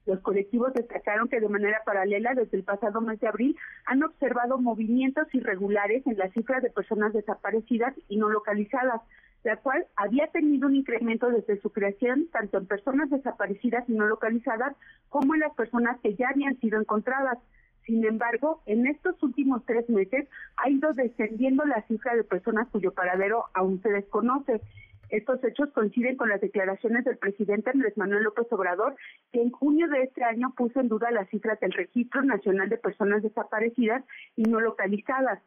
Los 0.06 0.20
colectivos 0.20 0.72
destacaron 0.72 1.28
que 1.28 1.40
de 1.40 1.48
manera 1.48 1.82
paralela 1.84 2.34
desde 2.34 2.56
el 2.56 2.64
pasado 2.64 3.00
mes 3.00 3.20
de 3.20 3.28
abril 3.28 3.56
han 3.84 4.02
observado 4.02 4.58
movimientos 4.58 5.26
irregulares 5.34 6.06
en 6.06 6.16
las 6.16 6.32
cifras 6.32 6.62
de 6.62 6.70
personas 6.70 7.12
desaparecidas 7.12 7.94
y 8.08 8.16
no 8.16 8.28
localizadas, 8.28 9.02
la 9.44 9.56
cual 9.56 9.86
había 9.96 10.26
tenido 10.28 10.68
un 10.68 10.76
incremento 10.76 11.28
desde 11.30 11.60
su 11.60 11.70
creación 11.70 12.28
tanto 12.32 12.58
en 12.58 12.66
personas 12.66 13.10
desaparecidas 13.10 13.88
y 13.88 13.92
no 13.92 14.06
localizadas 14.06 14.74
como 15.08 15.34
en 15.34 15.40
las 15.40 15.54
personas 15.54 15.98
que 16.00 16.14
ya 16.14 16.30
habían 16.30 16.58
sido 16.60 16.80
encontradas. 16.80 17.38
Sin 17.84 18.04
embargo, 18.04 18.62
en 18.66 18.86
estos 18.86 19.20
últimos 19.22 19.64
tres 19.66 19.88
meses 19.88 20.28
ha 20.56 20.70
ido 20.70 20.92
descendiendo 20.92 21.64
la 21.64 21.82
cifra 21.86 22.14
de 22.14 22.24
personas 22.24 22.68
cuyo 22.68 22.92
paradero 22.92 23.46
aún 23.54 23.80
se 23.82 23.90
desconoce. 23.90 24.60
Estos 25.08 25.42
hechos 25.42 25.70
coinciden 25.72 26.16
con 26.16 26.28
las 26.28 26.40
declaraciones 26.40 27.04
del 27.04 27.18
presidente 27.18 27.70
Andrés 27.70 27.96
Manuel 27.96 28.22
López 28.22 28.46
Obrador, 28.52 28.94
que 29.32 29.42
en 29.42 29.50
junio 29.50 29.88
de 29.88 30.02
este 30.02 30.22
año 30.22 30.54
puso 30.56 30.78
en 30.78 30.88
duda 30.88 31.10
las 31.10 31.28
cifras 31.30 31.58
del 31.58 31.72
Registro 31.72 32.22
Nacional 32.22 32.68
de 32.68 32.78
Personas 32.78 33.22
Desaparecidas 33.22 34.04
y 34.36 34.44
no 34.44 34.60
localizadas, 34.60 35.42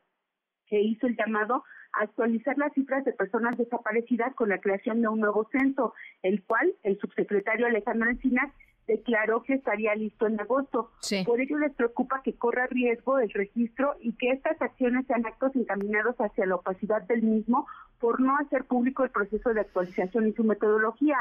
que 0.68 0.82
hizo 0.82 1.08
el 1.08 1.16
llamado 1.16 1.64
actualizar 1.94 2.58
las 2.58 2.74
cifras 2.74 3.06
de 3.06 3.14
personas 3.14 3.58
desaparecidas 3.58 4.34
con 4.36 4.50
la 4.50 4.60
creación 4.60 5.02
de 5.02 5.08
un 5.08 5.20
nuevo 5.20 5.48
censo, 5.52 5.94
el 6.22 6.44
cual 6.44 6.74
el 6.84 7.00
subsecretario 7.00 7.68
Alejandro 7.68 8.10
Encinas 8.10 8.52
declaró 8.88 9.44
que 9.44 9.54
estaría 9.54 9.96
listo 9.96 10.28
en 10.28 10.40
agosto. 10.40 10.92
Por 11.26 11.40
ello 11.40 11.58
les 11.58 11.74
preocupa 11.74 12.22
que 12.24 12.36
corra 12.36 12.68
riesgo 12.68 13.20
el 13.20 13.30
registro 13.30 13.96
y 14.02 14.14
que 14.14 14.32
estas 14.32 14.62
acciones 14.62 15.06
sean 15.08 15.26
actos 15.26 15.56
encaminados 15.56 16.16
hacia 16.18 16.46
la 16.46 16.56
opacidad 16.56 17.02
del 17.04 17.24
mismo 17.24 17.68
por 18.00 18.20
no 18.20 18.36
hacer 18.38 18.66
público 18.66 19.04
el 19.04 19.12
proceso 19.12 19.54
de 19.54 19.62
actualización 19.62 20.28
y 20.28 20.34
su 20.34 20.44
metodología. 20.44 21.18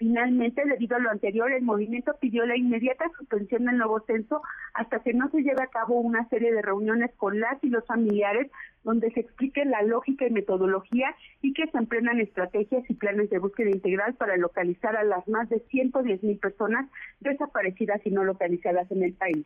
Finalmente, 0.00 0.62
debido 0.64 0.96
a 0.96 0.98
lo 0.98 1.10
anterior, 1.10 1.52
el 1.52 1.60
movimiento 1.60 2.16
pidió 2.18 2.46
la 2.46 2.56
inmediata 2.56 3.04
suspensión 3.18 3.66
del 3.66 3.76
nuevo 3.76 4.00
censo 4.06 4.40
hasta 4.72 5.00
que 5.00 5.12
no 5.12 5.28
se 5.28 5.42
lleve 5.42 5.62
a 5.62 5.66
cabo 5.66 6.00
una 6.00 6.26
serie 6.30 6.54
de 6.54 6.62
reuniones 6.62 7.10
con 7.18 7.38
las 7.38 7.62
y 7.62 7.68
los 7.68 7.84
familiares 7.84 8.50
donde 8.82 9.10
se 9.10 9.20
explique 9.20 9.62
la 9.66 9.82
lógica 9.82 10.26
y 10.26 10.30
metodología 10.30 11.14
y 11.42 11.52
que 11.52 11.66
se 11.66 11.76
emprendan 11.76 12.18
estrategias 12.18 12.82
y 12.88 12.94
planes 12.94 13.28
de 13.28 13.40
búsqueda 13.40 13.68
integral 13.68 14.14
para 14.14 14.38
localizar 14.38 14.96
a 14.96 15.04
las 15.04 15.28
más 15.28 15.50
de 15.50 15.60
110 15.68 16.22
mil 16.22 16.38
personas 16.38 16.88
desaparecidas 17.20 18.00
y 18.06 18.10
no 18.10 18.24
localizadas 18.24 18.90
en 18.90 19.02
el 19.02 19.12
país. 19.12 19.44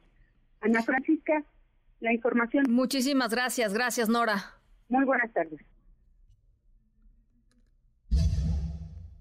Ana 0.60 0.84
Francisca, 0.84 1.42
la 1.98 2.12
información. 2.12 2.66
Muchísimas 2.70 3.34
gracias, 3.34 3.74
gracias 3.74 4.08
Nora. 4.08 4.36
Muy 4.88 5.04
buenas 5.04 5.32
tardes. 5.32 5.58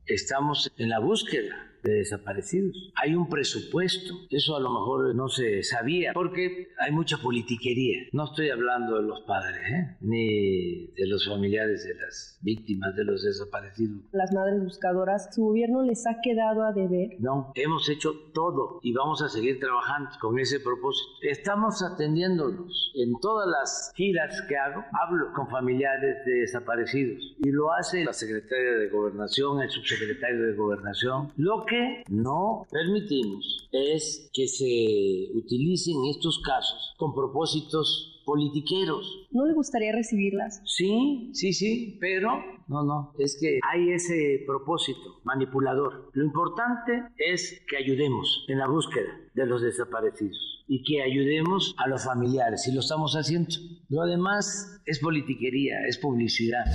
Estamos 0.07 0.71
en 0.77 0.89
la 0.89 0.99
búsqueda 0.99 1.72
de 1.83 1.93
desaparecidos. 1.95 2.91
Hay 2.95 3.15
un 3.15 3.29
presupuesto, 3.29 4.13
eso 4.29 4.55
a 4.55 4.59
lo 4.59 4.69
mejor 4.71 5.15
no 5.15 5.27
se 5.27 5.63
sabía, 5.63 6.13
porque 6.13 6.69
hay 6.79 6.91
mucha 6.91 7.17
politiquería. 7.17 8.07
No 8.11 8.25
estoy 8.25 8.49
hablando 8.49 8.97
de 8.97 9.03
los 9.03 9.21
padres, 9.21 9.61
¿eh? 9.69 9.97
ni 10.01 10.87
de 10.87 11.07
los 11.07 11.27
familiares 11.27 11.83
de 11.85 11.95
las 11.95 12.39
víctimas, 12.41 12.95
de 12.95 13.03
los 13.03 13.23
desaparecidos. 13.23 14.01
Las 14.11 14.33
madres 14.33 14.63
buscadoras, 14.63 15.33
¿su 15.33 15.43
gobierno 15.43 15.83
les 15.83 16.05
ha 16.07 16.21
quedado 16.21 16.63
a 16.63 16.71
deber? 16.71 17.17
No, 17.19 17.51
hemos 17.55 17.89
hecho 17.89 18.11
todo 18.33 18.79
y 18.81 18.93
vamos 18.93 19.21
a 19.21 19.29
seguir 19.29 19.59
trabajando 19.59 20.09
con 20.19 20.39
ese 20.39 20.59
propósito. 20.59 21.11
Estamos 21.21 21.83
atendiéndolos 21.83 22.91
en 22.95 23.19
todas 23.19 23.47
las 23.47 23.91
giras 23.95 24.41
que 24.47 24.57
hago, 24.57 24.83
hablo 25.01 25.33
con 25.33 25.47
familiares 25.49 26.25
de 26.25 26.33
desaparecidos 26.41 27.35
y 27.39 27.51
lo 27.51 27.71
hace 27.71 28.03
la 28.03 28.13
secretaria 28.13 28.77
de 28.77 28.89
Gobernación, 28.89 29.61
el 29.61 29.69
subsecretario 29.69 30.43
de 30.43 30.53
Gobernación, 30.55 31.31
lo 31.37 31.65
que 31.65 31.72
no 32.09 32.65
permitimos 32.71 33.69
es 33.71 34.29
que 34.33 34.47
se 34.47 35.29
utilicen 35.35 35.95
estos 36.09 36.41
casos 36.45 36.93
con 36.97 37.13
propósitos 37.13 38.21
politiqueros. 38.25 39.27
¿No 39.31 39.45
le 39.45 39.53
gustaría 39.53 39.91
recibirlas? 39.91 40.61
Sí, 40.65 41.31
sí, 41.33 41.53
sí, 41.53 41.97
pero 41.99 42.31
no, 42.67 42.83
no, 42.83 43.13
es 43.19 43.37
que 43.39 43.59
hay 43.71 43.91
ese 43.91 44.43
propósito 44.45 45.21
manipulador. 45.23 46.09
Lo 46.13 46.23
importante 46.23 47.03
es 47.17 47.61
que 47.67 47.77
ayudemos 47.77 48.45
en 48.47 48.59
la 48.59 48.67
búsqueda 48.67 49.11
de 49.33 49.45
los 49.45 49.61
desaparecidos 49.61 50.63
y 50.67 50.83
que 50.83 51.01
ayudemos 51.01 51.75
a 51.77 51.87
los 51.87 52.05
familiares 52.05 52.67
y 52.67 52.73
lo 52.73 52.79
estamos 52.79 53.15
haciendo. 53.15 53.49
Lo 53.89 54.05
demás 54.05 54.81
es 54.85 54.99
politiquería, 54.99 55.85
es 55.87 55.97
publicidad. 55.97 56.65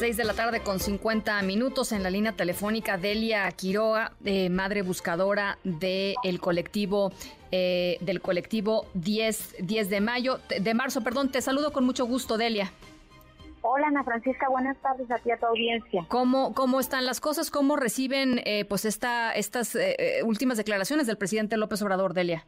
6 0.00 0.16
de 0.16 0.24
la 0.24 0.32
tarde 0.32 0.62
con 0.62 0.80
50 0.80 1.42
minutos 1.42 1.92
en 1.92 2.02
la 2.02 2.08
línea 2.08 2.32
telefónica 2.32 2.96
Delia 2.96 3.50
Quiroga, 3.50 4.12
eh, 4.24 4.48
madre 4.48 4.80
buscadora 4.80 5.58
del 5.62 6.40
colectivo 6.40 7.12
eh, 7.50 7.98
del 8.00 8.22
colectivo 8.22 8.86
10, 8.94 9.56
10 9.60 9.90
de 9.90 10.00
mayo, 10.00 10.38
de 10.58 10.72
marzo, 10.72 11.02
perdón, 11.02 11.30
te 11.30 11.42
saludo 11.42 11.70
con 11.74 11.84
mucho 11.84 12.06
gusto, 12.06 12.38
Delia. 12.38 12.72
Hola 13.60 13.88
Ana 13.88 14.02
Francisca, 14.02 14.48
buenas 14.48 14.78
tardes 14.78 15.10
a 15.10 15.18
ti 15.18 15.32
a 15.32 15.36
tu 15.36 15.44
audiencia. 15.44 16.06
¿Cómo, 16.08 16.54
cómo 16.54 16.80
están 16.80 17.04
las 17.04 17.20
cosas? 17.20 17.50
¿Cómo 17.50 17.76
reciben 17.76 18.40
eh, 18.46 18.64
pues 18.64 18.86
esta, 18.86 19.32
estas 19.32 19.76
últimas 20.24 20.56
declaraciones 20.56 21.08
del 21.08 21.18
presidente 21.18 21.58
López 21.58 21.82
Obrador, 21.82 22.14
Delia? 22.14 22.46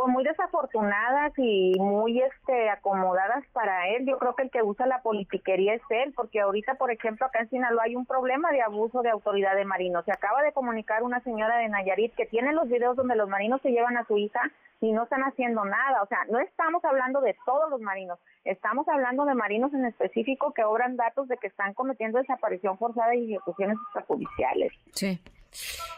Pues 0.00 0.12
muy 0.14 0.24
desafortunadas 0.24 1.32
y 1.36 1.74
muy 1.78 2.22
este 2.22 2.70
acomodadas 2.70 3.44
para 3.52 3.86
él. 3.88 4.06
Yo 4.06 4.18
creo 4.18 4.34
que 4.34 4.44
el 4.44 4.50
que 4.50 4.62
usa 4.62 4.86
la 4.86 5.02
politiquería 5.02 5.74
es 5.74 5.82
él, 5.90 6.14
porque 6.16 6.40
ahorita, 6.40 6.76
por 6.76 6.90
ejemplo, 6.90 7.26
acá 7.26 7.40
en 7.40 7.50
Sinaloa 7.50 7.82
hay 7.84 7.96
un 7.96 8.06
problema 8.06 8.50
de 8.50 8.62
abuso 8.62 9.02
de 9.02 9.10
autoridad 9.10 9.54
de 9.56 9.66
marinos. 9.66 10.06
Se 10.06 10.12
acaba 10.12 10.42
de 10.42 10.52
comunicar 10.52 11.02
una 11.02 11.20
señora 11.20 11.58
de 11.58 11.68
Nayarit 11.68 12.14
que 12.14 12.24
tiene 12.24 12.54
los 12.54 12.66
videos 12.68 12.96
donde 12.96 13.14
los 13.14 13.28
marinos 13.28 13.60
se 13.60 13.72
llevan 13.72 13.98
a 13.98 14.06
su 14.06 14.16
hija 14.16 14.40
y 14.80 14.90
no 14.92 15.02
están 15.02 15.20
haciendo 15.20 15.66
nada. 15.66 16.02
O 16.02 16.06
sea, 16.06 16.24
no 16.30 16.38
estamos 16.38 16.82
hablando 16.82 17.20
de 17.20 17.36
todos 17.44 17.68
los 17.68 17.82
marinos, 17.82 18.18
estamos 18.44 18.88
hablando 18.88 19.26
de 19.26 19.34
marinos 19.34 19.74
en 19.74 19.84
específico 19.84 20.54
que 20.54 20.64
obran 20.64 20.96
datos 20.96 21.28
de 21.28 21.36
que 21.36 21.48
están 21.48 21.74
cometiendo 21.74 22.18
desaparición 22.18 22.78
forzada 22.78 23.14
y 23.14 23.34
ejecuciones 23.34 23.76
extrajudiciales. 23.84 24.72
Sí. 24.92 25.20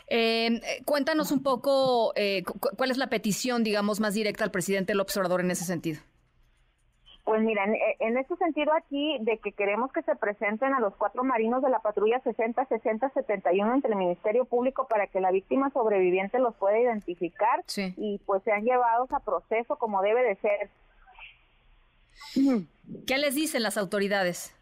Eh, 0.09 0.61
cuéntanos 0.85 1.33
un 1.33 1.43
poco 1.43 2.13
eh, 2.17 2.43
cuál 2.77 2.91
es 2.91 2.99
la 2.99 3.09
petición, 3.09 3.65
digamos, 3.65 4.01
más 4.01 4.15
directa 4.15 4.45
al 4.45 4.51
presidente 4.51 4.95
López 4.95 5.17
Obrador 5.17 5.41
en 5.41 5.51
ese 5.51 5.65
sentido. 5.65 6.01
Pues 7.25 7.41
mira, 7.43 7.65
en, 7.65 7.77
en 8.01 8.19
este 8.19 8.35
sentido 8.37 8.73
aquí, 8.75 9.17
de 9.21 9.39
que 9.39 9.53
queremos 9.53 9.93
que 9.93 10.03
se 10.03 10.17
presenten 10.17 10.75
a 10.75 10.81
los 10.81 10.95
cuatro 10.97 11.23
marinos 11.23 11.63
de 11.63 11.71
la 11.71 11.79
patrulla 11.79 12.21
60, 12.21 12.65
60, 12.67 13.11
71 13.11 13.75
entre 13.75 13.93
el 13.93 13.97
Ministerio 13.97 14.45
Público 14.45 14.89
para 14.89 15.07
que 15.07 15.21
la 15.21 15.31
víctima 15.31 15.71
sobreviviente 15.71 16.41
los 16.41 16.55
pueda 16.57 16.81
identificar 16.81 17.65
y 17.77 18.21
pues 18.27 18.43
sean 18.43 18.65
llevados 18.65 19.13
a 19.13 19.21
proceso 19.21 19.77
como 19.77 20.03
debe 20.03 20.23
de 20.25 20.37
ser. 20.37 20.71
¿Qué 23.07 23.19
les 23.19 23.35
dicen 23.35 23.63
las 23.63 23.77
autoridades? 23.77 24.55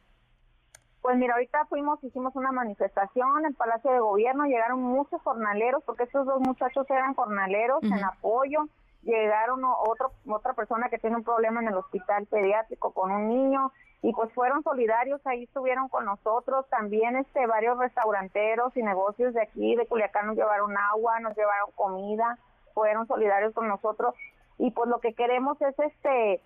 Pues 1.02 1.16
mira, 1.16 1.34
ahorita 1.34 1.64
fuimos, 1.66 2.02
hicimos 2.04 2.36
una 2.36 2.52
manifestación 2.52 3.38
en 3.38 3.46
el 3.46 3.54
Palacio 3.54 3.90
de 3.90 4.00
Gobierno, 4.00 4.44
llegaron 4.44 4.82
muchos 4.82 5.20
jornaleros, 5.22 5.82
porque 5.84 6.04
estos 6.04 6.26
dos 6.26 6.40
muchachos 6.40 6.88
eran 6.90 7.14
jornaleros 7.14 7.82
en 7.82 8.04
apoyo, 8.04 8.66
llegaron 9.02 9.64
otro, 9.64 10.12
otra 10.28 10.52
persona 10.52 10.90
que 10.90 10.98
tiene 10.98 11.16
un 11.16 11.24
problema 11.24 11.62
en 11.62 11.68
el 11.68 11.74
hospital 11.74 12.26
pediátrico 12.26 12.92
con 12.92 13.10
un 13.10 13.28
niño, 13.28 13.72
y 14.02 14.12
pues 14.12 14.30
fueron 14.34 14.62
solidarios, 14.62 15.26
ahí 15.26 15.44
estuvieron 15.44 15.88
con 15.88 16.04
nosotros, 16.04 16.68
también 16.68 17.16
este 17.16 17.46
varios 17.46 17.78
restauranteros 17.78 18.76
y 18.76 18.82
negocios 18.82 19.32
de 19.32 19.42
aquí, 19.42 19.76
de 19.76 19.86
Culiacán 19.86 20.26
nos 20.26 20.36
llevaron 20.36 20.76
agua, 20.76 21.18
nos 21.20 21.34
llevaron 21.34 21.70
comida, 21.76 22.38
fueron 22.74 23.06
solidarios 23.06 23.54
con 23.54 23.68
nosotros, 23.68 24.14
y 24.58 24.70
pues 24.72 24.88
lo 24.90 25.00
que 25.00 25.14
queremos 25.14 25.60
es 25.62 25.78
este 25.78 26.42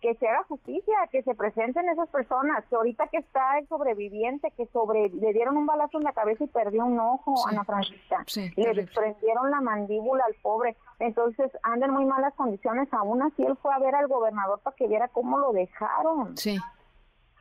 que 0.00 0.14
se 0.16 0.28
haga 0.28 0.44
justicia, 0.44 0.94
que 1.10 1.22
se 1.22 1.34
presenten 1.34 1.88
esas 1.88 2.08
personas, 2.10 2.64
que 2.66 2.76
ahorita 2.76 3.08
que 3.08 3.18
está 3.18 3.58
el 3.58 3.66
sobreviviente, 3.68 4.50
que 4.56 4.66
sobre 4.66 5.08
le 5.08 5.32
dieron 5.32 5.56
un 5.56 5.66
balazo 5.66 5.98
en 5.98 6.04
la 6.04 6.12
cabeza 6.12 6.44
y 6.44 6.48
perdió 6.48 6.84
un 6.84 6.98
ojo, 7.00 7.34
Ana 7.48 7.64
Francisca, 7.64 8.24
le 8.56 8.74
desprendieron 8.74 9.50
la 9.50 9.60
mandíbula 9.60 10.24
al 10.26 10.34
pobre, 10.42 10.76
entonces 10.98 11.50
anda 11.62 11.86
en 11.86 11.92
muy 11.92 12.04
malas 12.04 12.34
condiciones, 12.34 12.92
aún 12.92 13.22
así 13.22 13.44
él 13.44 13.56
fue 13.60 13.74
a 13.74 13.78
ver 13.78 13.94
al 13.94 14.08
gobernador 14.08 14.60
para 14.60 14.76
que 14.76 14.86
viera 14.86 15.08
cómo 15.08 15.38
lo 15.38 15.52
dejaron. 15.52 16.36
Sí. 16.36 16.58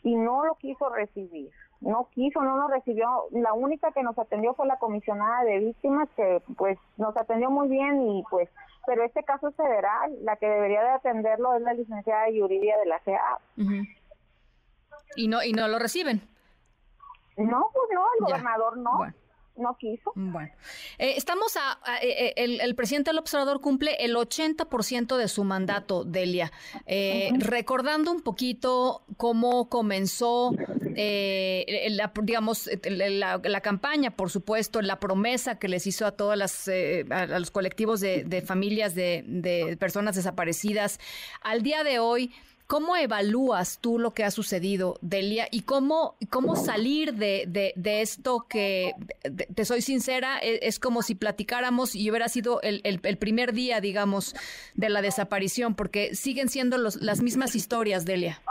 y 0.04 0.16
no 0.16 0.46
lo 0.46 0.54
quiso 0.56 0.88
recibir. 0.90 1.52
No 1.82 2.10
quiso, 2.14 2.42
no 2.42 2.58
nos 2.58 2.72
recibió. 2.72 3.26
La 3.32 3.54
única 3.54 3.92
que 3.92 4.04
nos 4.04 4.18
atendió 4.18 4.54
fue 4.54 4.66
la 4.66 4.78
comisionada 4.78 5.44
de 5.44 5.60
víctimas, 5.60 6.10
que 6.16 6.42
pues 6.58 6.78
nos 6.98 7.16
atendió 7.18 7.50
muy 7.50 7.68
bien 7.68 8.02
y 8.02 8.24
pues, 8.30 8.50
pero 8.88 9.04
este 9.04 9.24
caso 9.24 9.50
es 9.50 9.56
federal. 9.56 10.16
La 10.22 10.36
que 10.38 10.48
debería 10.48 10.82
de 10.82 10.90
atenderlo 10.92 11.56
es 11.56 11.62
la 11.62 11.74
licenciada 11.74 12.30
Yuridia 12.30 12.78
de 12.78 12.86
la 12.86 13.00
CEA. 13.02 13.40
Y 15.16 15.28
no, 15.28 15.44
y 15.44 15.54
no 15.54 15.68
lo 15.68 15.80
reciben. 15.80 16.22
No, 17.38 17.68
pues 17.74 17.90
no, 17.94 18.06
el 18.20 18.26
gobernador 18.26 18.78
no 18.78 19.00
no 19.58 19.78
quiso. 19.78 20.12
Bueno, 20.16 20.52
eh, 20.98 21.14
estamos 21.18 21.56
a, 21.58 21.80
eh, 22.02 22.34
eh, 22.38 22.60
el, 22.62 22.76
presidente 22.76 23.12
del 23.12 23.20
observador 23.20 23.62
cumple 23.62 23.96
el 24.00 24.16
80% 24.16 25.18
de 25.18 25.28
su 25.28 25.44
mandato, 25.44 26.04
Delia. 26.04 26.52
Recordando 27.38 28.12
un 28.12 28.22
poquito 28.22 29.04
cómo 29.18 29.70
comenzó, 29.70 30.52
la, 30.96 32.12
digamos, 32.24 32.70
la, 32.84 33.62
campaña, 33.62 34.16
por 34.16 34.30
supuesto, 34.30 34.82
la 34.82 35.00
promesa 35.00 35.58
que 35.58 35.68
les 35.68 35.88
hizo 35.88 36.06
a 36.06 36.12
todas 36.12 36.38
las, 36.38 36.70
a, 37.10 37.40
los 37.40 37.52
colectivos 37.52 38.00
de, 38.02 38.24
de 38.24 38.42
familias 38.42 38.96
de, 38.96 39.24
de 39.26 39.78
personas 39.78 40.16
desaparecidas. 40.16 41.00
Al 41.42 41.64
día 41.64 41.84
de 41.84 42.00
hoy, 42.00 42.32
¿Cómo 42.68 42.96
evalúas 42.96 43.78
tú 43.80 44.00
lo 44.00 44.16
que 44.16 44.24
ha 44.24 44.32
sucedido, 44.32 44.96
Delia, 45.02 45.48
y 45.52 45.62
cómo, 45.62 46.16
cómo 46.32 46.56
salir 46.56 47.14
de, 47.14 47.46
de, 47.48 48.02
esto 48.02 48.48
que, 48.50 48.94
te 49.54 49.66
soy 49.66 49.82
sincera, 49.82 50.40
e, 50.42 50.60
es, 50.64 50.80
como 50.80 51.04
si 51.04 51.14
platicáramos 51.14 51.96
y 51.96 52.10
hubiera 52.10 52.28
sido 52.28 52.62
el, 52.64 52.82
el, 52.84 53.18
primer 53.18 53.54
día, 53.54 53.82
digamos, 53.82 54.36
de 54.74 54.90
la 54.90 55.04
desaparición, 55.04 55.76
porque 55.76 56.16
siguen 56.16 56.50
siendo 56.50 56.80
los, 56.80 56.96
las 56.96 57.22
mismas 57.22 57.56
historias, 57.56 58.04
Delia. 58.04 58.42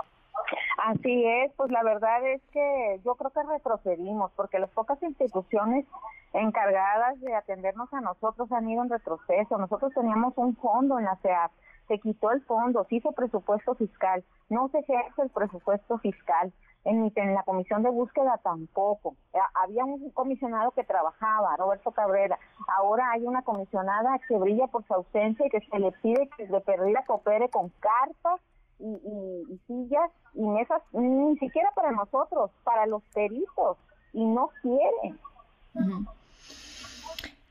Así 0.84 1.24
es, 1.26 1.52
pues 1.56 1.72
la 1.72 1.82
verdad 1.82 2.24
es 2.28 2.42
que 2.52 3.00
yo 3.04 3.16
creo 3.16 3.30
que 3.30 3.42
retrocedimos, 3.42 4.30
porque 4.36 4.60
las 4.60 4.70
pocas 4.70 5.02
instituciones 5.02 5.86
encargadas 6.34 7.20
de 7.20 7.34
atendernos 7.34 7.92
a 7.92 8.00
nosotros 8.00 8.50
han 8.52 8.68
ido 8.68 8.82
en 8.82 8.90
retroceso. 8.90 9.58
Nosotros 9.58 9.92
teníamos 9.92 10.34
un 10.36 10.54
fondo 10.56 11.00
en 11.00 11.06
la 11.06 11.16
CEAP 11.16 11.50
se 11.88 11.98
quitó 11.98 12.30
el 12.30 12.42
fondo, 12.44 12.84
se 12.88 12.96
hizo 12.96 13.12
presupuesto 13.12 13.74
fiscal, 13.74 14.24
no 14.48 14.68
se 14.68 14.78
ejerce 14.78 15.22
el 15.22 15.30
presupuesto 15.30 15.98
fiscal, 15.98 16.52
en, 16.84 17.10
en 17.14 17.34
la 17.34 17.42
comisión 17.42 17.82
de 17.82 17.90
búsqueda 17.90 18.38
tampoco. 18.42 19.16
Eh, 19.32 19.38
había 19.54 19.84
un 19.84 20.10
comisionado 20.10 20.70
que 20.72 20.84
trabajaba, 20.84 21.56
Roberto 21.56 21.90
Cabrera, 21.92 22.38
ahora 22.78 23.10
hay 23.12 23.22
una 23.22 23.42
comisionada 23.42 24.18
que 24.28 24.36
brilla 24.36 24.66
por 24.66 24.86
su 24.86 24.94
ausencia 24.94 25.46
y 25.46 25.50
que 25.50 25.60
se 25.60 25.78
le 25.78 25.92
pide 26.02 26.28
que 26.36 26.46
de 26.46 26.60
perdida 26.60 27.04
coopere 27.06 27.48
con 27.48 27.70
cartas 27.80 28.40
y, 28.78 28.86
y, 28.86 29.58
sillas 29.66 30.10
y 30.34 30.42
mesas, 30.42 30.82
ni 30.92 31.38
siquiera 31.38 31.70
para 31.74 31.92
nosotros, 31.92 32.50
para 32.64 32.86
los 32.86 33.02
peritos, 33.14 33.78
y 34.12 34.24
no 34.24 34.50
quieren. 34.60 35.18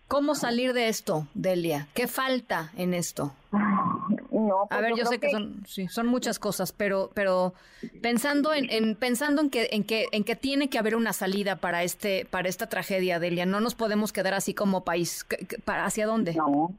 ¿Cómo 0.07 0.35
salir 0.35 0.73
de 0.73 0.89
esto, 0.89 1.25
Delia? 1.33 1.87
¿Qué 1.93 2.07
falta 2.07 2.71
en 2.75 2.93
esto? 2.93 3.31
No, 4.47 4.65
pues 4.67 4.77
a 4.77 4.81
ver, 4.81 4.95
yo, 4.95 5.05
sé 5.05 5.19
que, 5.19 5.29
son, 5.29 5.63
sí, 5.65 5.87
son 5.87 6.07
muchas 6.07 6.39
cosas, 6.39 6.71
pero, 6.71 7.09
pero 7.13 7.53
pensando 8.01 8.53
en, 8.53 8.95
pensando 8.95 9.41
en 9.41 9.49
que, 9.49 9.69
en 9.71 9.83
que, 9.85 10.07
en 10.11 10.23
que 10.23 10.35
tiene 10.35 10.69
que 10.69 10.77
haber 10.77 10.95
una 10.95 11.13
salida 11.13 11.55
para 11.57 11.83
este, 11.83 12.25
para 12.25 12.49
esta 12.49 12.67
tragedia, 12.67 13.19
Delia, 13.19 13.45
no 13.45 13.59
nos 13.59 13.75
podemos 13.75 14.11
quedar 14.11 14.33
así 14.33 14.53
como 14.53 14.83
país. 14.83 15.25
¿Hacia 15.65 16.05
dónde? 16.05 16.33
No, 16.33 16.73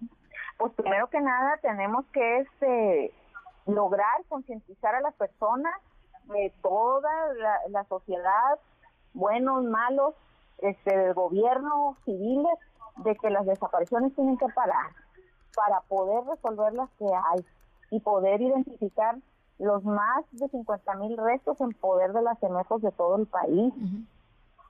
pues 0.58 0.72
primero 0.74 1.08
que 1.08 1.20
nada 1.20 1.58
tenemos 1.62 2.04
que 2.12 2.40
este 2.40 3.12
lograr 3.66 4.24
concientizar 4.28 4.94
a 4.94 5.00
las 5.00 5.14
personas 5.14 5.74
de 6.24 6.52
toda 6.62 7.10
la, 7.34 7.58
la 7.70 7.84
sociedad, 7.84 8.58
buenos, 9.14 9.64
malos, 9.64 10.14
este, 10.58 10.96
del 10.96 11.14
gobierno, 11.14 11.96
civiles, 12.04 12.58
de 12.96 13.16
que 13.16 13.30
las 13.30 13.46
desapariciones 13.46 14.14
tienen 14.14 14.36
que 14.36 14.46
parar 14.54 14.90
para 15.54 15.80
poder 15.82 16.24
resolver 16.24 16.72
las 16.74 16.90
que 16.98 17.06
hay 17.06 17.44
y 17.90 18.00
poder 18.00 18.40
identificar 18.42 19.16
los 19.58 19.84
más 19.84 20.24
de 20.32 20.48
50 20.48 20.94
mil 20.96 21.16
restos 21.16 21.60
en 21.60 21.72
poder 21.74 22.12
de 22.12 22.22
las 22.22 22.38
semejos 22.40 22.82
de 22.82 22.90
todo 22.92 23.16
el 23.16 23.26
país. 23.26 23.72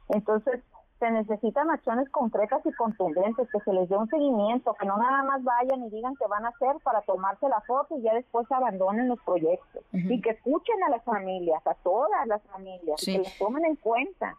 Entonces, 0.09 0.61
se 0.99 1.11
necesitan 1.11 1.71
acciones 1.71 2.09
concretas 2.11 2.65
y 2.65 2.73
contundentes, 2.73 3.49
que 3.51 3.61
se 3.61 3.73
les 3.73 3.89
dé 3.89 3.97
un 3.97 4.09
seguimiento, 4.09 4.75
que 4.75 4.87
no 4.87 4.97
nada 4.97 5.23
más 5.25 5.43
vayan 5.43 5.85
y 5.85 5.91
digan 5.91 6.15
que 6.17 6.27
van 6.27 6.45
a 6.45 6.49
hacer 6.49 6.77
para 6.83 7.03
tomarse 7.03 7.49
la 7.49 7.61
foto 7.63 7.99
y 7.99 8.03
ya 8.03 8.15
después 8.15 8.51
abandonen 8.51 9.09
los 9.09 9.21
proyectos. 9.23 9.83
Y 9.93 10.21
que 10.21 10.31
escuchen 10.31 10.83
a 10.85 10.91
las 10.91 11.03
familias, 11.05 11.67
a 11.67 11.75
todas 11.75 12.27
las 12.27 12.43
familias, 12.45 13.01
que 13.05 13.19
les 13.19 13.39
tomen 13.39 13.65
en 13.65 13.77
cuenta. 13.77 14.37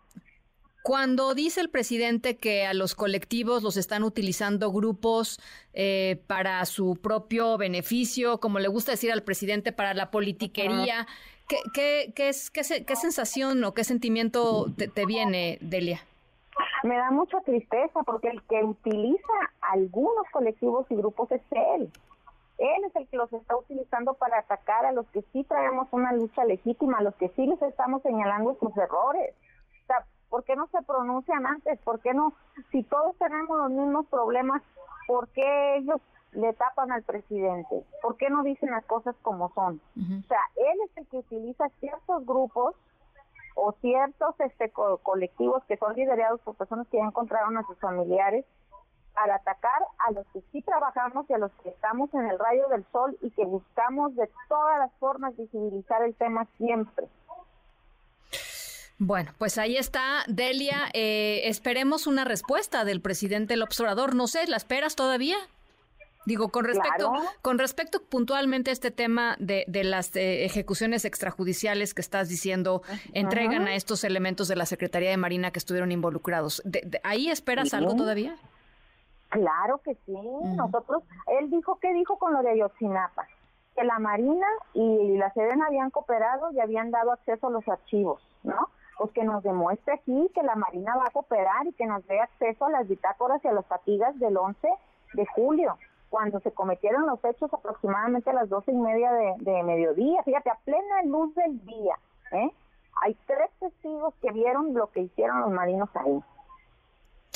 Cuando 0.85 1.33
dice 1.33 1.61
el 1.61 1.71
presidente 1.71 2.37
que 2.37 2.67
a 2.67 2.75
los 2.75 2.93
colectivos 2.93 3.63
los 3.63 3.75
están 3.75 4.03
utilizando 4.03 4.71
grupos 4.71 5.39
eh, 5.73 6.21
para 6.27 6.63
su 6.65 6.95
propio 7.01 7.57
beneficio, 7.57 8.39
como 8.39 8.59
le 8.59 8.67
gusta 8.67 8.91
decir 8.91 9.11
al 9.11 9.23
presidente, 9.23 9.71
para 9.71 9.95
la 9.95 10.11
politiquería, 10.11 11.07
¿qué, 11.47 11.57
qué, 11.73 12.13
qué, 12.15 12.29
es, 12.29 12.51
qué, 12.51 12.85
qué 12.85 12.95
sensación 12.95 13.63
o 13.63 13.73
qué 13.73 13.83
sentimiento 13.83 14.67
te, 14.77 15.05
viene, 15.07 15.57
Delia? 15.59 16.01
Me 16.83 16.95
da 16.97 17.09
mucha 17.09 17.41
tristeza 17.41 18.03
porque 18.05 18.27
el 18.27 18.43
que 18.43 18.63
utiliza 18.63 19.33
algunos 19.61 20.27
colectivos 20.31 20.85
y 20.91 20.97
grupos 20.97 21.31
es 21.31 21.41
él. 21.49 21.89
Él 22.59 22.83
es 22.85 22.95
el 22.95 23.07
que 23.07 23.17
los 23.17 23.33
está 23.33 23.57
utilizando 23.57 24.13
para 24.13 24.37
atacar 24.37 24.85
a 24.85 24.91
los 24.91 25.07
que 25.07 25.23
sí 25.33 25.45
traemos 25.45 25.87
una 25.89 26.13
lucha 26.13 26.45
legítima, 26.45 26.99
a 26.99 27.01
los 27.01 27.15
que 27.15 27.29
sí 27.29 27.47
les 27.47 27.61
estamos 27.63 28.03
señalando 28.03 28.55
sus 28.59 28.77
errores. 28.77 29.33
¿Por 30.35 30.43
qué 30.43 30.57
no 30.57 30.67
se 30.67 30.81
pronuncian 30.81 31.45
antes? 31.45 31.79
¿Por 31.79 32.01
qué 32.01 32.13
no? 32.13 32.33
Si 32.69 32.83
todos 32.83 33.17
tenemos 33.17 33.57
los 33.57 33.71
mismos 33.71 34.05
problemas, 34.07 34.61
¿por 35.07 35.29
qué 35.29 35.77
ellos 35.77 36.01
le 36.33 36.51
tapan 36.51 36.91
al 36.91 37.03
presidente? 37.03 37.85
¿Por 38.01 38.17
qué 38.17 38.29
no 38.29 38.43
dicen 38.43 38.69
las 38.71 38.83
cosas 38.83 39.15
como 39.21 39.53
son? 39.53 39.79
O 39.95 40.27
sea, 40.27 40.41
él 40.57 40.77
es 40.83 40.97
el 40.97 41.07
que 41.07 41.19
utiliza 41.19 41.69
ciertos 41.79 42.25
grupos 42.25 42.75
o 43.55 43.71
ciertos 43.79 44.37
este 44.41 44.73
colectivos 45.03 45.63
que 45.69 45.77
son 45.77 45.95
liderados 45.95 46.41
por 46.41 46.55
personas 46.55 46.85
que 46.89 46.97
ya 46.97 47.05
encontraron 47.05 47.57
a 47.57 47.63
sus 47.63 47.79
familiares 47.79 48.43
para 49.13 49.35
atacar 49.35 49.83
a 50.05 50.11
los 50.11 50.27
que 50.33 50.41
sí 50.51 50.61
trabajamos 50.63 51.29
y 51.29 51.33
a 51.33 51.37
los 51.37 51.53
que 51.63 51.69
estamos 51.69 52.13
en 52.13 52.25
el 52.25 52.37
rayo 52.37 52.67
del 52.67 52.83
sol 52.91 53.17
y 53.21 53.31
que 53.31 53.45
buscamos 53.45 54.13
de 54.17 54.29
todas 54.49 54.79
las 54.79 54.91
formas 54.95 55.37
visibilizar 55.37 56.03
el 56.03 56.13
tema 56.15 56.45
siempre. 56.57 57.07
Bueno, 58.97 59.31
pues 59.37 59.57
ahí 59.57 59.75
está, 59.75 60.23
Delia. 60.27 60.89
Eh, 60.93 61.41
esperemos 61.45 62.07
una 62.07 62.23
respuesta 62.23 62.85
del 62.85 63.01
presidente 63.01 63.53
del 63.53 63.63
observador. 63.63 64.15
No 64.15 64.27
sé, 64.27 64.47
¿la 64.47 64.57
esperas 64.57 64.95
todavía? 64.95 65.35
Digo, 66.25 66.49
con 66.49 66.65
respecto, 66.65 67.13
con 67.43 67.59
respecto 67.59 68.01
puntualmente 68.01 68.71
a 68.71 68.73
este 68.73 68.89
tema 68.89 69.35
de, 69.37 69.63
de 69.67 69.83
las 69.83 70.15
eh, 70.15 70.43
ejecuciones 70.45 71.05
extrajudiciales 71.05 71.93
que 71.93 72.01
estás 72.01 72.29
diciendo, 72.29 72.81
entregan 73.13 73.67
a 73.67 73.75
estos 73.75 74.03
elementos 74.03 74.47
de 74.47 74.55
la 74.55 74.65
Secretaría 74.65 75.11
de 75.11 75.17
Marina 75.17 75.51
que 75.51 75.59
estuvieron 75.59 75.91
involucrados. 75.91 76.63
De, 76.65 76.99
¿Ahí 77.03 77.29
esperas 77.29 77.75
algo 77.75 77.95
todavía? 77.95 78.35
Claro 79.29 79.81
que 79.83 79.95
sí. 80.05 80.17
Nosotros, 80.55 81.03
él 81.39 81.51
dijo, 81.51 81.77
¿qué 81.79 81.93
dijo 81.93 82.17
con 82.17 82.33
lo 82.33 82.41
de 82.41 82.51
Ayotzinapa? 82.51 83.27
Que 83.75 83.83
la 83.83 83.99
Marina 83.99 84.47
y 84.73 85.17
la 85.17 85.31
Sedena 85.33 85.67
habían 85.67 85.91
cooperado 85.91 86.51
y 86.53 86.59
habían 86.59 86.89
dado 86.89 87.11
acceso 87.11 87.47
a 87.47 87.51
los 87.51 87.67
archivos, 87.67 88.21
¿no? 88.43 88.69
Pues 88.97 89.11
que 89.11 89.23
nos 89.23 89.43
demuestre 89.43 89.93
aquí 89.93 90.31
que 90.33 90.43
la 90.43 90.55
Marina 90.55 90.95
va 90.95 91.05
a 91.07 91.11
cooperar 91.11 91.67
y 91.67 91.73
que 91.73 91.85
nos 91.85 92.05
dé 92.07 92.19
acceso 92.19 92.65
a 92.65 92.69
las 92.69 92.87
bitácoras 92.87 93.43
y 93.43 93.47
a 93.47 93.53
las 93.53 93.65
fatigas 93.65 94.17
del 94.19 94.37
11 94.37 94.67
de 95.13 95.25
julio, 95.27 95.77
cuando 96.09 96.39
se 96.39 96.51
cometieron 96.51 97.05
los 97.05 97.23
hechos 97.25 97.53
aproximadamente 97.53 98.29
a 98.29 98.33
las 98.33 98.49
doce 98.49 98.71
y 98.71 98.77
media 98.77 99.11
de, 99.11 99.63
mediodía, 99.63 100.23
fíjate, 100.23 100.49
a 100.49 100.59
plena 100.63 101.03
luz 101.03 101.33
del 101.35 101.65
día, 101.65 101.95
¿eh? 102.31 102.51
Hay 103.01 103.17
tres 103.27 103.51
testigos 103.59 104.13
que 104.21 104.31
vieron 104.31 104.73
lo 104.73 104.89
que 104.91 105.01
hicieron 105.01 105.41
los 105.41 105.51
marinos 105.51 105.89
ahí. 105.95 106.23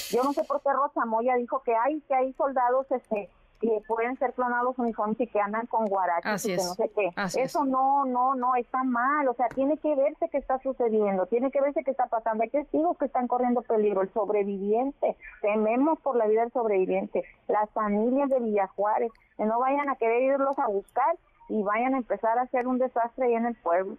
Yo 0.10 0.24
no 0.24 0.32
sé 0.32 0.46
por 0.46 0.62
qué 0.62 0.72
Rosa 0.72 1.04
Moya 1.06 1.36
dijo 1.36 1.62
que 1.64 1.76
hay 1.76 2.00
que 2.02 2.16
hay 2.16 2.32
soldados 2.34 2.90
este 2.90 3.30
que 3.60 3.82
pueden 3.88 4.18
ser 4.18 4.34
clonados 4.34 4.78
uniformes 4.78 5.20
y 5.20 5.28
que 5.28 5.40
andan 5.40 5.68
con 5.68 5.86
guarachas 5.86 6.46
y 6.46 6.56
que 6.56 6.58
no 6.58 6.74
sé 6.76 6.90
qué. 6.96 7.12
Eso 7.42 7.66
no, 7.66 8.06
no, 8.06 8.36
no, 8.36 8.56
está 8.56 8.84
mal. 8.84 9.28
O 9.28 9.34
sea, 9.34 9.48
tiene 9.50 9.78
que 9.78 9.96
verse 9.96 10.30
qué 10.30 10.38
está 10.38 10.60
sucediendo, 10.60 11.26
tiene 11.26 11.52
que 11.52 11.62
verse 11.62 11.84
qué 11.84 11.92
está 11.92 12.08
pasando. 12.08 12.44
Hay 12.44 12.50
testigos 12.50 12.98
que 12.98 13.06
están 13.06 13.28
corriendo 13.28 13.62
peligro. 13.62 14.02
El 14.02 14.14
sobreviviente, 14.14 15.18
tememos 15.42 16.00
por 16.00 16.16
la 16.16 16.28
vida 16.28 16.42
del 16.42 16.52
sobreviviente. 16.52 17.24
Las 17.48 17.70
familias 17.72 18.30
de 18.30 18.40
Villajuárez, 18.40 19.12
que 19.38 19.46
no 19.46 19.60
vayan 19.60 19.90
a 19.90 19.96
querer 19.96 20.24
irlos 20.24 20.58
a 20.58 20.68
buscar 20.68 21.18
y 21.50 21.64
vayan 21.64 21.96
a 21.96 21.98
empezar 21.98 22.38
a 22.38 22.44
hacer 22.44 22.68
un 22.68 22.78
desastre 22.78 23.26
ahí 23.26 23.34
en 23.34 23.48
el 23.48 23.56
pueblo. 23.56 23.98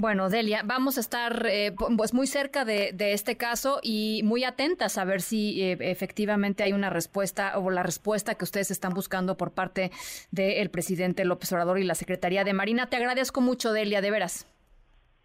Bueno, 0.00 0.30
Delia, 0.30 0.62
vamos 0.64 0.96
a 0.96 1.00
estar 1.00 1.44
eh, 1.44 1.74
pues 1.98 2.14
muy 2.14 2.26
cerca 2.26 2.64
de, 2.64 2.94
este 2.98 3.36
caso 3.36 3.80
y 3.82 4.22
muy 4.24 4.44
atentas 4.44 4.96
a 4.96 5.04
ver 5.04 5.20
si 5.20 5.62
eh, 5.62 5.76
efectivamente 5.78 6.62
hay 6.62 6.72
una 6.72 6.88
respuesta 6.88 7.58
o 7.58 7.68
la 7.68 7.82
respuesta 7.82 8.34
que 8.34 8.44
ustedes 8.44 8.70
están 8.70 8.94
buscando 8.94 9.36
por 9.36 9.52
parte 9.52 9.90
del 10.30 10.70
presidente 10.70 11.26
López 11.26 11.52
Obrador 11.52 11.78
y 11.78 11.84
la 11.84 11.94
Secretaría 11.94 12.44
de 12.44 12.54
Marina. 12.54 12.86
Te 12.86 12.96
agradezco 12.96 13.42
mucho, 13.42 13.74
Delia, 13.74 14.00
de 14.00 14.10
veras. 14.10 14.46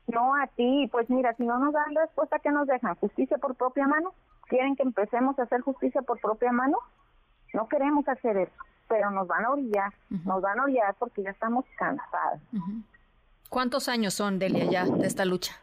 No 0.08 0.36
a 0.36 0.48
ti, 0.48 0.90
pues 0.92 1.10
mira, 1.10 1.34
si 1.36 1.44
no 1.46 1.58
nos 1.58 1.72
dan 1.74 1.96
respuesta, 1.96 2.40
¿qué 2.40 2.52
nos 2.52 2.68
dejan? 2.68 2.96
¿Justicia 2.96 3.38
por 3.38 3.56
propia 3.56 3.88
mano? 3.88 4.14
¿Quieren 4.50 4.76
que 4.76 4.84
empecemos 4.84 5.40
a 5.40 5.44
hacer 5.44 5.62
justicia 5.62 6.02
por 6.02 6.20
propia 6.20 6.52
mano? 6.52 6.80
No 7.54 7.70
queremos 7.70 8.06
hacer 8.10 8.36
eso, 8.36 8.64
pero 8.90 9.10
nos 9.10 9.26
van 9.26 9.46
a 9.46 9.52
orillar, 9.52 9.94
nos 10.26 10.42
van 10.42 10.60
a 10.60 10.64
orillar 10.64 10.96
porque 11.00 11.24
ya 11.24 11.30
estamos 11.30 11.64
cansados. 11.78 12.42
¿Cuántos 13.56 13.88
años 13.88 14.14
son, 14.14 14.38
Delia, 14.38 14.66
ya 14.66 14.84
de 14.84 15.08
esta 15.08 15.24
lucha? 15.24 15.53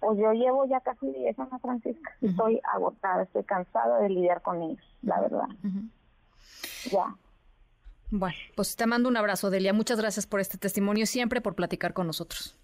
Pues 0.00 0.18
yo 0.18 0.32
llevo 0.34 0.66
ya 0.66 0.80
casi 0.80 1.10
10 1.10 1.38
años, 1.38 1.62
Francisca. 1.62 2.14
Estoy 2.20 2.60
agotada, 2.74 3.22
estoy 3.22 3.42
cansada 3.44 4.00
de 4.00 4.10
lidiar 4.10 4.42
con 4.42 4.60
ellos, 4.60 4.84
la 5.00 5.22
verdad. 5.22 5.48
Ya. 6.92 7.16
Bueno, 8.10 8.36
pues 8.54 8.76
te 8.76 8.84
mando 8.84 9.08
un 9.08 9.16
abrazo, 9.16 9.48
Delia. 9.48 9.72
Muchas 9.72 9.98
gracias 9.98 10.26
por 10.26 10.40
este 10.40 10.58
testimonio, 10.58 11.06
siempre 11.06 11.40
por 11.40 11.54
platicar 11.54 11.94
con 11.94 12.06
nosotros. 12.06 12.54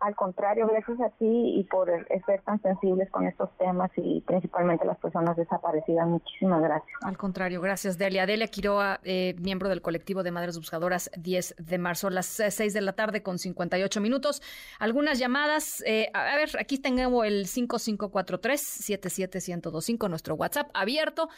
Al 0.00 0.16
contrario, 0.16 0.66
gracias 0.66 0.98
a 1.00 1.10
ti 1.10 1.58
y 1.58 1.64
por 1.64 1.90
ser 2.24 2.40
tan 2.42 2.62
sensibles 2.62 3.10
con 3.10 3.26
estos 3.26 3.50
temas 3.58 3.90
y 3.96 4.22
principalmente 4.22 4.86
las 4.86 4.96
personas 4.96 5.36
desaparecidas. 5.36 6.06
Muchísimas 6.06 6.62
gracias. 6.62 6.96
Al 7.02 7.18
contrario, 7.18 7.60
gracias 7.60 7.98
Delia. 7.98 8.24
Delia 8.24 8.46
Quiroa, 8.46 9.00
eh, 9.04 9.34
miembro 9.38 9.68
del 9.68 9.82
colectivo 9.82 10.22
de 10.22 10.30
Madres 10.30 10.56
Buscadoras 10.56 11.10
10 11.18 11.56
de 11.58 11.76
marzo, 11.76 12.08
las 12.08 12.24
6 12.24 12.60
eh, 12.60 12.70
de 12.72 12.80
la 12.80 12.94
tarde 12.94 13.22
con 13.22 13.38
58 13.38 14.00
minutos. 14.00 14.40
Algunas 14.78 15.18
llamadas. 15.18 15.84
Eh, 15.86 16.10
a 16.14 16.34
ver, 16.36 16.48
aquí 16.58 16.78
tengo 16.78 17.22
el 17.22 17.44
5543-77125, 17.44 20.08
nuestro 20.08 20.34
WhatsApp 20.34 20.70
abierto. 20.72 21.28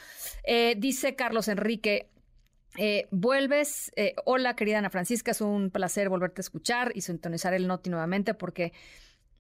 dice 0.77 1.17
Carlos 1.17 1.49
Enrique, 1.49 2.12
eh, 2.77 3.07
vuelves. 3.11 3.93
Eh, 3.97 4.15
hola, 4.25 4.57
querida 4.57 4.79
Ana 4.79 4.91
Francisca, 4.91 5.31
es 5.31 5.41
un 5.41 5.71
placer 5.71 6.09
volverte 6.09 6.41
a 6.41 6.43
escuchar 6.43 6.93
y 6.95 7.03
sintonizar 7.03 7.55
el 7.55 7.67
Noti 7.67 7.91
nuevamente 7.91 8.35
porque 8.35 8.73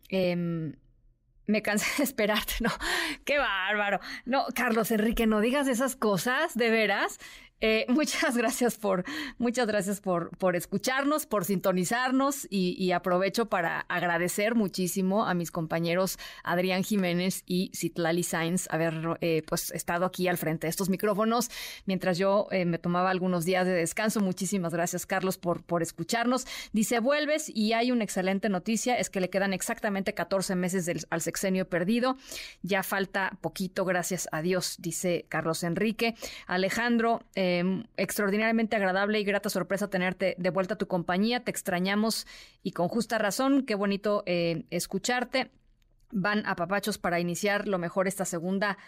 em, 0.08 0.74
me 1.46 1.62
cansé 1.62 1.86
de 1.98 2.04
esperarte, 2.04 2.54
¿no? 2.60 2.70
Qué 3.24 3.38
bárbaro. 3.38 4.00
No, 4.24 4.46
Carlos 4.54 4.90
Enrique, 4.90 5.26
no 5.26 5.40
digas 5.40 5.68
esas 5.68 5.96
cosas, 5.96 6.56
de 6.56 6.70
veras. 6.70 7.18
Eh, 7.62 7.86
muchas 7.88 8.36
gracias 8.36 8.76
por, 8.76 9.04
muchas 9.38 9.66
gracias 9.68 10.00
por, 10.00 10.36
por 10.36 10.56
escucharnos, 10.56 11.26
por 11.26 11.44
sintonizarnos 11.44 12.46
y, 12.50 12.90
aprovecho 12.92 13.46
para 13.46 13.80
agradecer 13.88 14.54
muchísimo 14.54 15.24
a 15.24 15.34
mis 15.34 15.50
compañeros 15.50 16.18
Adrián 16.42 16.82
Jiménez 16.82 17.42
y 17.46 17.70
Citlali 17.74 18.22
Sainz 18.24 18.66
haber 18.70 19.16
eh, 19.20 19.42
pues 19.46 19.70
estado 19.70 20.04
aquí 20.04 20.26
al 20.28 20.36
frente 20.36 20.66
de 20.66 20.70
estos 20.70 20.90
micrófonos 20.90 21.50
mientras 21.86 22.18
yo 22.18 22.48
eh, 22.50 22.64
me 22.64 22.78
tomaba 22.78 23.10
algunos 23.10 23.44
días 23.44 23.64
de 23.66 23.72
descanso. 23.72 24.20
Muchísimas 24.20 24.74
gracias, 24.74 25.06
Carlos, 25.06 25.38
por, 25.38 25.62
por 25.62 25.82
escucharnos. 25.82 26.46
Dice, 26.72 26.98
vuelves 26.98 27.48
y 27.48 27.72
hay 27.72 27.92
una 27.92 28.04
excelente 28.04 28.48
noticia, 28.48 28.98
es 28.98 29.08
que 29.08 29.20
le 29.20 29.30
quedan 29.30 29.52
exactamente 29.52 30.12
14 30.12 30.56
meses 30.56 31.06
al 31.08 31.20
sexenio 31.20 31.68
perdido. 31.68 32.16
Ya 32.62 32.82
falta 32.82 33.38
poquito, 33.40 33.84
gracias 33.84 34.28
a 34.32 34.42
Dios, 34.42 34.76
dice 34.80 35.26
Carlos 35.28 35.62
Enrique. 35.62 36.14
Alejandro, 36.46 37.22
Em, 37.58 37.84
extraordinariamente 37.98 38.76
agradable 38.76 39.20
y 39.20 39.24
grata 39.24 39.50
sorpresa 39.50 39.90
tenerte 39.90 40.34
de 40.38 40.50
vuelta 40.50 40.74
a 40.74 40.78
tu 40.78 40.86
compañía. 40.86 41.44
Te 41.44 41.50
extrañamos 41.50 42.26
y 42.62 42.72
con 42.72 42.88
justa 42.88 43.18
razón. 43.18 43.66
Qué 43.66 43.74
bonito 43.74 44.22
eh, 44.24 44.64
escucharte. 44.70 45.50
Van 46.10 46.46
a 46.46 46.56
papachos 46.56 46.96
para 46.96 47.20
iniciar 47.20 47.68
lo 47.68 47.78
mejor 47.78 48.08
esta 48.08 48.24
segunda 48.24 48.78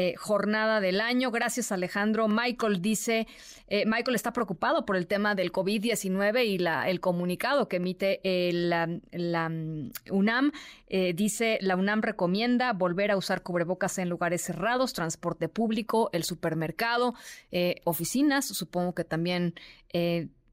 eh, 0.00 0.14
jornada 0.16 0.80
del 0.80 1.00
año. 1.00 1.32
Gracias, 1.32 1.72
Alejandro. 1.72 2.28
Michael 2.28 2.80
dice, 2.80 3.26
eh, 3.66 3.84
Michael 3.84 4.14
está 4.14 4.32
preocupado 4.32 4.86
por 4.86 4.94
el 4.94 5.08
tema 5.08 5.34
del 5.34 5.50
COVID-19 5.50 6.46
y 6.46 6.88
el 6.88 7.00
comunicado 7.00 7.66
que 7.68 7.78
emite 7.78 8.20
la, 8.52 8.86
mm, 8.86 9.90
UNAM. 10.12 10.52
Eh, 10.86 11.14
dice, 11.14 11.58
la 11.62 11.74
UNAM 11.74 12.02
recomienda 12.02 12.72
volver 12.74 13.10
a 13.10 13.16
usar 13.16 13.42
cubrebocas 13.42 13.98
en 13.98 14.08
lugares 14.08 14.42
cerrados, 14.42 14.92
transporte 14.92 15.48
público, 15.48 16.10
el 16.12 16.22
supermercado, 16.22 17.14
oficinas, 17.82 18.46
supongo 18.46 18.94
que 18.94 19.02
también 19.02 19.54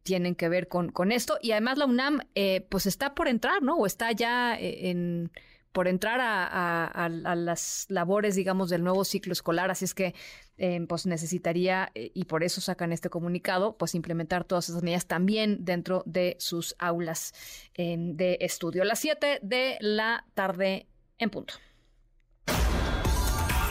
tienen 0.01 0.33
que 0.33 0.49
ver 0.49 0.67
con 0.69 1.11
esto. 1.11 1.37
Y 1.39 1.51
además 1.51 1.77
la 1.77 1.85
UNAM, 1.85 2.21
pues 2.69 2.87
está 2.87 3.13
por 3.13 3.27
entrar, 3.27 3.61
¿no? 3.61 3.75
O 3.75 3.85
está 3.85 4.11
ya 4.11 4.57
en 4.59 5.29
por 5.76 5.89
entrar 5.89 6.21
a, 6.21 7.09
las 7.09 7.86
labores, 7.89 8.36
digamos, 8.36 8.69
del 8.69 8.82
nuevo 8.82 9.03
ciclo 9.03 9.34
escolar. 9.34 9.69
Así 9.69 9.84
es 9.84 9.93
que, 9.93 10.15
eh, 10.57 10.80
pues 10.88 11.05
necesitaría, 11.05 11.91
eh, 11.95 12.11
y 12.13 12.23
por 12.23 12.45
eso 12.45 12.61
sacan 12.61 12.93
este 12.93 13.09
comunicado, 13.09 13.78
pues 13.78 13.93
implementar 13.93 14.45
todas 14.45 14.69
esas 14.69 14.84
medidas 14.84 15.05
también 15.05 15.65
dentro 15.65 16.01
de 16.05 16.38
sus 16.39 16.78
aulas 16.80 17.34
em, 17.73 18.15
de 18.15 18.38
estudio. 18.39 18.86
Las 18.86 18.99
7 18.99 19.39
de 19.41 19.76
la 19.82 20.26
tarde 20.34 20.88
en 21.17 21.30
punto. 21.30 21.55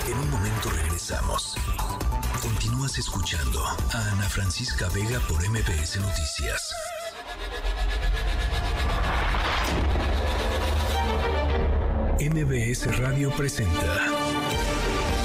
En 0.07 0.19
un 0.19 0.31
momento 0.31 0.69
regresamos. 0.77 1.57
Continúas 2.43 2.99
escuchando 2.99 3.65
a 3.65 4.13
Ana 4.13 4.29
Francisca 4.29 4.91
Vega 4.91 5.21
por 5.27 5.41
MPS 5.49 6.01
Noticias. 6.01 6.75
MBS 12.31 12.87
Radio 13.01 13.31
presenta 13.33 14.07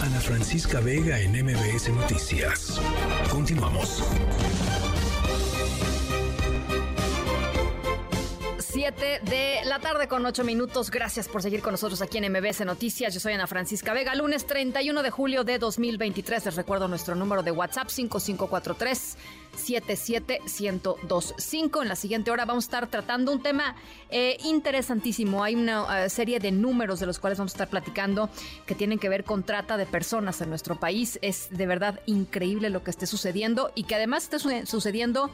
Ana 0.03 0.19
Francisca 0.19 0.81
Vega 0.81 1.17
en 1.17 1.31
MBS 1.31 1.87
Noticias. 1.93 2.77
Continuamos. 3.31 4.03
7 8.59 9.21
de 9.23 9.61
la 9.63 9.79
tarde 9.79 10.09
con 10.09 10.25
8 10.25 10.43
minutos. 10.43 10.91
Gracias 10.91 11.29
por 11.29 11.41
seguir 11.41 11.61
con 11.61 11.71
nosotros 11.71 12.01
aquí 12.01 12.17
en 12.17 12.33
MBS 12.33 12.65
Noticias. 12.65 13.13
Yo 13.13 13.21
soy 13.21 13.31
Ana 13.31 13.47
Francisca 13.47 13.93
Vega. 13.93 14.13
Lunes 14.13 14.45
31 14.45 15.01
de 15.01 15.09
julio 15.09 15.45
de 15.45 15.57
2023. 15.57 16.45
Les 16.45 16.55
recuerdo 16.55 16.89
nuestro 16.89 17.15
número 17.15 17.43
de 17.43 17.51
WhatsApp 17.51 17.87
5543 17.87 19.17
77125. 19.59 21.81
En 21.81 21.87
la 21.87 21.95
siguiente 21.95 22.31
hora 22.31 22.45
vamos 22.45 22.63
a 22.65 22.67
estar 22.67 22.87
tratando 22.87 23.31
un 23.31 23.43
tema 23.43 23.75
eh, 24.09 24.37
interesantísimo. 24.43 25.43
Hay 25.43 25.53
una 25.55 26.05
eh, 26.05 26.09
serie 26.09 26.39
de 26.39 26.51
números 26.51 26.99
de 26.99 27.05
los 27.05 27.19
cuales 27.19 27.37
vamos 27.37 27.53
a 27.53 27.55
estar 27.55 27.69
platicando 27.69 28.29
que 28.65 28.73
tienen 28.75 28.99
que 28.99 29.07
ver 29.09 29.23
con 29.23 29.43
trata 29.43 29.77
de 29.77 29.85
personas 29.85 30.41
en 30.41 30.49
nuestro 30.49 30.79
país. 30.79 31.19
Es 31.21 31.49
de 31.51 31.67
verdad 31.67 31.99
increíble 32.05 32.69
lo 32.69 32.83
que 32.83 32.91
esté 32.91 33.05
sucediendo 33.05 33.71
y 33.75 33.83
que 33.83 33.95
además 33.95 34.23
esté 34.23 34.65
sucediendo 34.65 35.29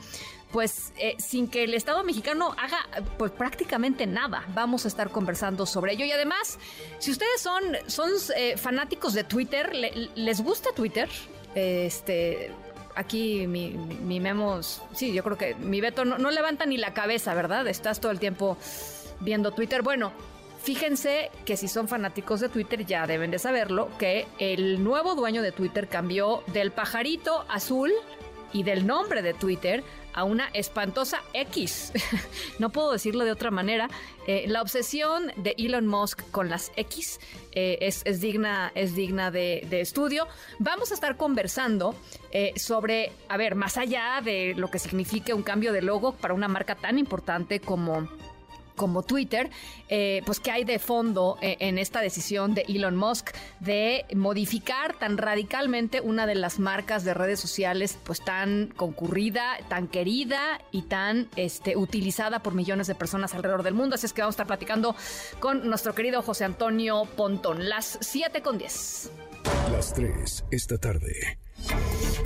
pues 0.51 0.93
eh, 0.97 1.15
sin 1.19 1.47
que 1.47 1.63
el 1.63 1.73
Estado 1.73 2.03
mexicano 2.03 2.55
haga 2.57 2.77
pues 3.17 3.31
prácticamente 3.31 4.05
nada. 4.07 4.43
Vamos 4.53 4.85
a 4.85 4.87
estar 4.87 5.09
conversando 5.09 5.65
sobre 5.65 5.93
ello. 5.93 6.05
Y 6.05 6.11
además, 6.11 6.59
si 6.99 7.11
ustedes 7.11 7.41
son, 7.41 7.63
son 7.87 8.11
fanáticos 8.57 9.13
de 9.13 9.23
Twitter, 9.23 9.71
¿les 10.15 10.41
gusta 10.41 10.69
Twitter? 10.75 11.09
Este, 11.55 12.51
aquí 12.95 13.47
mi, 13.47 13.71
mi, 13.71 14.19
Memo, 14.19 14.61
sí, 14.63 15.13
yo 15.13 15.23
creo 15.23 15.37
que 15.37 15.55
mi 15.55 15.81
Beto 15.81 16.05
no, 16.05 16.31
levanta 16.31 16.65
ni 16.65 16.77
la 16.77 16.93
cabeza, 16.93 17.33
¿verdad? 17.33 17.67
Estás 17.67 17.99
todo 17.99 18.11
el 18.11 18.19
tiempo 18.19 18.57
viendo 19.19 19.51
Twitter. 19.51 19.81
Bueno, 19.81 20.11
Fíjense 20.65 21.29
que 21.45 21.57
si 21.57 21.67
son 21.67 21.87
fanáticos 21.87 22.39
de 22.39 22.49
Twitter 22.49 22.87
ya 22.87 23.05
deben 23.05 23.29
de 23.29 23.37
saberlo, 23.37 23.87
que 23.99 24.25
el 24.39 24.83
nuevo 24.83 25.13
dueño 25.13 25.43
de 25.43 25.51
Twitter 25.51 25.87
cambió 25.87 26.41
del 26.47 26.71
pajarito 26.71 27.45
azul 27.49 27.91
y 28.51 28.63
del 28.63 28.87
nombre 28.87 29.21
de 29.21 29.35
Twitter 29.35 29.83
a 30.15 30.23
una 30.23 30.47
espantosa 30.53 31.21
X. 31.33 31.91
no 32.59 32.71
puedo 32.71 32.91
decirlo 32.93 33.25
de 33.25 33.31
otra 33.31 33.51
manera. 33.51 33.89
Eh, 34.27 34.45
la 34.47 34.61
obsesión 34.61 35.31
de 35.35 35.53
Elon 35.57 35.85
Musk 35.85 36.21
con 36.31 36.49
las 36.49 36.71
X 36.77 37.19
eh, 37.51 37.77
es, 37.81 38.03
digna, 38.21 38.71
es 38.73 38.95
digna 38.95 39.29
de, 39.29 39.67
estudio. 39.81 40.27
Vamos 40.57 40.91
a 40.91 40.93
estar 40.95 41.17
conversando 41.17 41.95
eh, 42.31 42.53
sobre, 42.55 43.11
a 43.27 43.37
ver, 43.37 43.55
más 43.55 43.77
allá 43.77 44.21
de 44.23 44.53
lo 44.55 44.71
que 44.71 44.79
significa 44.79 45.35
un 45.35 45.43
cambio 45.43 45.73
de 45.73 45.81
logo 45.81 46.13
para 46.13 46.33
una 46.33 46.47
marca 46.47 46.75
tan 46.75 46.97
importante 46.97 47.59
como 47.59 48.07
como 48.75 49.03
Twitter, 49.03 49.49
eh, 49.89 50.21
pues 50.25 50.39
qué 50.39 50.51
hay 50.51 50.63
de 50.63 50.79
fondo 50.79 51.37
eh, 51.41 51.57
en 51.59 51.77
esta 51.77 52.01
decisión 52.01 52.53
de 52.53 52.65
Elon 52.67 52.95
Musk 52.95 53.31
de 53.59 54.05
modificar 54.15 54.97
tan 54.97 55.17
radicalmente 55.17 56.01
una 56.01 56.27
de 56.27 56.35
las 56.35 56.59
marcas 56.59 57.03
de 57.03 57.13
redes 57.13 57.39
sociales 57.39 57.97
pues 58.03 58.23
tan 58.23 58.73
concurrida, 58.75 59.57
tan 59.69 59.87
querida 59.87 60.59
y 60.71 60.83
tan 60.83 61.29
este, 61.35 61.77
utilizada 61.77 62.39
por 62.39 62.53
millones 62.53 62.87
de 62.87 62.95
personas 62.95 63.33
alrededor 63.33 63.63
del 63.63 63.73
mundo. 63.73 63.95
Así 63.95 64.05
es 64.05 64.13
que 64.13 64.21
vamos 64.21 64.33
a 64.33 64.35
estar 64.35 64.47
platicando 64.47 64.95
con 65.39 65.67
nuestro 65.67 65.95
querido 65.95 66.21
José 66.21 66.45
Antonio 66.45 67.03
Pontón. 67.15 67.69
Las 67.69 67.97
7 68.01 68.41
con 68.41 68.57
10. 68.57 69.11
Las 69.71 69.93
3 69.93 70.45
esta 70.51 70.77
tarde. 70.77 71.44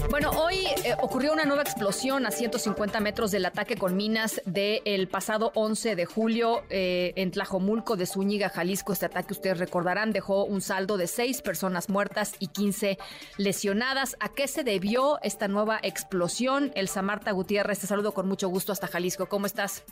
Bueno, 0.09 0.31
hoy 0.31 0.65
eh, 0.83 0.95
ocurrió 1.01 1.31
una 1.33 1.45
nueva 1.45 1.61
explosión 1.61 2.25
a 2.25 2.31
150 2.31 2.99
metros 2.99 3.29
del 3.29 3.45
ataque 3.45 3.75
con 3.77 3.95
minas 3.95 4.41
del 4.45 5.07
pasado 5.07 5.51
11 5.53 5.95
de 5.95 6.05
julio 6.05 6.63
eh, 6.69 7.13
en 7.15 7.29
Tlajomulco 7.29 7.95
de 7.95 8.07
Zúñiga, 8.07 8.49
Jalisco. 8.49 8.91
Este 8.91 9.05
ataque, 9.05 9.33
ustedes 9.33 9.59
recordarán, 9.59 10.11
dejó 10.11 10.45
un 10.45 10.61
saldo 10.61 10.97
de 10.97 11.05
seis 11.05 11.43
personas 11.43 11.89
muertas 11.89 12.33
y 12.39 12.47
15 12.47 12.97
lesionadas. 13.37 14.15
¿A 14.19 14.29
qué 14.29 14.47
se 14.47 14.63
debió 14.63 15.19
esta 15.21 15.47
nueva 15.47 15.79
explosión? 15.83 16.71
El 16.73 16.87
Samarta 16.87 17.31
Gutiérrez, 17.31 17.79
te 17.79 17.87
saludo 17.87 18.13
con 18.13 18.27
mucho 18.27 18.49
gusto 18.49 18.71
hasta 18.71 18.87
Jalisco. 18.87 19.27
¿Cómo 19.27 19.45
estás? 19.45 19.83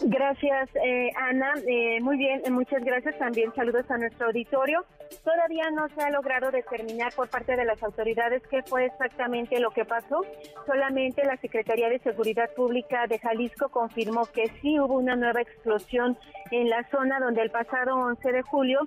Gracias, 0.00 0.70
eh, 0.74 1.10
Ana. 1.16 1.54
Eh, 1.66 2.00
muy 2.00 2.16
bien, 2.16 2.42
eh, 2.44 2.50
muchas 2.50 2.82
gracias. 2.84 3.16
También 3.18 3.54
saludos 3.54 3.88
a 3.90 3.96
nuestro 3.96 4.26
auditorio. 4.26 4.84
Todavía 5.22 5.70
no 5.70 5.88
se 5.88 6.02
ha 6.02 6.10
logrado 6.10 6.50
determinar 6.50 7.12
por 7.14 7.28
parte 7.28 7.56
de 7.56 7.64
las 7.64 7.82
autoridades 7.82 8.42
qué 8.50 8.62
fue 8.62 8.86
exactamente 8.86 9.60
lo 9.60 9.70
que 9.70 9.84
pasó. 9.84 10.22
Solamente 10.66 11.24
la 11.24 11.36
Secretaría 11.36 11.88
de 11.88 12.00
Seguridad 12.00 12.50
Pública 12.54 13.06
de 13.06 13.18
Jalisco 13.18 13.68
confirmó 13.68 14.26
que 14.26 14.48
sí 14.60 14.78
hubo 14.80 14.94
una 14.94 15.14
nueva 15.14 15.42
explosión 15.42 16.18
en 16.50 16.68
la 16.68 16.88
zona 16.90 17.20
donde 17.20 17.42
el 17.42 17.50
pasado 17.50 17.96
11 17.96 18.32
de 18.32 18.42
julio 18.42 18.80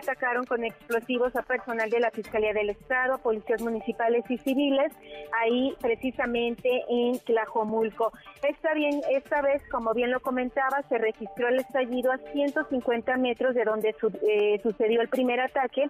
atacaron 0.00 0.44
con 0.44 0.64
explosivos 0.64 1.34
a 1.36 1.42
personal 1.42 1.90
de 1.90 2.00
la 2.00 2.10
Fiscalía 2.10 2.52
del 2.52 2.70
Estado, 2.70 3.18
policías 3.18 3.60
municipales 3.60 4.24
y 4.28 4.38
civiles, 4.38 4.92
ahí 5.42 5.74
precisamente 5.80 6.84
en 6.88 7.18
Tlajomulco. 7.20 8.12
Está 8.48 8.74
bien, 8.74 9.00
esta 9.10 9.42
vez, 9.42 9.62
como 9.70 9.92
bien 9.92 10.10
lo 10.10 10.20
comentaba, 10.52 10.82
se 10.88 10.98
registró 10.98 11.48
el 11.48 11.60
estallido 11.60 12.12
a 12.12 12.18
150 12.18 13.16
metros 13.16 13.54
de 13.54 13.64
donde 13.64 13.94
eh, 14.28 14.60
sucedió 14.62 15.00
el 15.00 15.08
primer 15.08 15.40
ataque. 15.40 15.88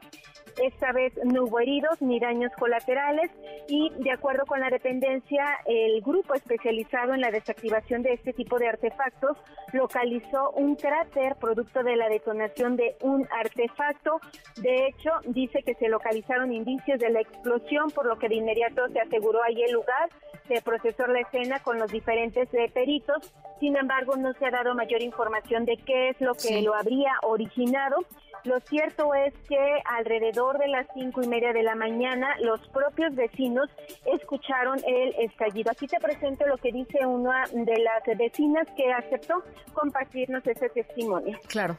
Esta 0.63 0.93
vez 0.93 1.13
no 1.25 1.45
hubo 1.45 1.61
heridos 1.61 2.01
ni 2.01 2.21
daños 2.21 2.53
colaterales 2.59 3.31
y 3.69 3.91
de 3.99 4.11
acuerdo 4.11 4.45
con 4.47 4.61
la 4.61 4.71
dependencia, 4.71 5.45
el 5.67 6.01
grupo 6.03 6.35
especializado 6.35 7.15
en 7.15 7.21
la 7.21 7.31
desactivación 7.31 8.03
de 8.03 8.13
este 8.13 8.33
tipo 8.33 8.59
de 8.59 8.69
artefactos 8.69 9.37
localizó 9.73 10.51
un 10.51 10.77
cráter 10.77 11.37
producto 11.37 11.83
de 11.83 11.97
la 11.97 12.09
detonación 12.09 12.77
de 12.77 12.97
un 13.01 13.27
artefacto. 13.31 14.21
De 14.61 14.87
hecho, 14.89 15.11
dice 15.27 15.63
que 15.63 15.75
se 15.75 15.89
localizaron 15.89 16.53
indicios 16.53 17.01
de 17.01 17.11
la 17.11 17.21
explosión, 17.21 17.91
por 17.91 18.07
lo 18.07 18.19
que 18.19 18.29
de 18.29 18.37
inmediato 18.37 18.89
se 18.89 19.01
aseguró 19.01 19.43
ahí 19.43 19.63
el 19.63 19.73
lugar, 19.73 20.11
se 20.49 20.61
procesó 20.61 21.07
la 21.07 21.21
escena 21.21 21.61
con 21.61 21.79
los 21.79 21.91
diferentes 21.91 22.49
eh, 22.53 22.71
peritos. 22.73 23.33
Sin 23.61 23.77
embargo, 23.77 24.17
no 24.17 24.33
se 24.35 24.47
ha 24.47 24.51
dado 24.53 24.75
mayor 24.75 25.03
información 25.03 25.65
de 25.65 25.77
qué 25.79 26.11
es 26.11 26.21
lo 26.21 26.35
que 26.35 26.63
lo 26.63 26.75
habría 26.75 27.13
originado. 27.23 27.97
Lo 28.45 28.59
cierto 28.61 29.15
es 29.15 29.33
que 29.49 29.81
alrededor 29.85 30.59
de 30.59 30.69
las 30.69 30.87
cinco 30.95 31.23
y 31.23 31.29
media 31.29 31.53
de 31.53 31.63
la 31.63 31.75
mañana 31.75 32.37
los 32.41 32.61
propios 32.69 33.15
vecinos 33.15 33.69
escucharon 34.05 34.79
el 34.87 35.15
estallido. 35.19 35.71
Aquí 35.71 35.87
te 35.87 35.99
presento 36.01 36.47
lo 36.47 36.57
que 36.57 36.73
dice 36.73 37.07
una 37.07 37.45
de 37.53 37.79
las 37.79 38.19
vecinas 38.19 38.67
que 38.77 38.93
aceptó 38.93 39.43
compartirnos 39.73 40.45
ese 40.47 40.69
testimonio. 40.71 41.39
Claro. 41.47 41.77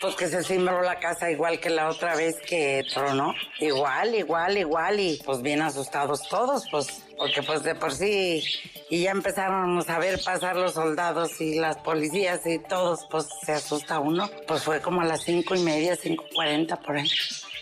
Pues 0.00 0.16
que 0.16 0.26
se 0.28 0.42
cimbró 0.42 0.82
la 0.82 0.98
casa 0.98 1.30
igual 1.30 1.60
que 1.60 1.70
la 1.70 1.88
otra 1.88 2.14
vez 2.16 2.36
que 2.46 2.84
tronó. 2.92 3.34
Igual, 3.58 4.14
igual, 4.14 4.58
igual. 4.58 5.00
Y 5.00 5.20
pues 5.24 5.40
bien 5.40 5.62
asustados 5.62 6.28
todos, 6.28 6.68
pues, 6.70 7.04
porque 7.16 7.42
pues 7.42 7.62
de 7.62 7.74
por 7.74 7.92
sí. 7.92 8.42
Y 8.90 9.04
ya 9.04 9.12
empezaron 9.12 9.82
a 9.88 9.98
ver 9.98 10.20
pasar 10.22 10.56
los 10.56 10.74
soldados 10.74 11.40
y 11.40 11.58
las 11.58 11.78
policías 11.78 12.46
y 12.46 12.58
todos, 12.58 13.06
pues 13.10 13.26
se 13.44 13.52
asusta 13.52 13.98
uno. 14.00 14.28
Pues 14.46 14.62
fue 14.62 14.80
como 14.80 15.00
a 15.00 15.04
las 15.04 15.22
cinco 15.22 15.54
y 15.54 15.60
media, 15.60 15.96
cinco 15.96 16.24
cuarenta 16.34 16.76
por 16.76 16.96
ahí. 16.96 17.08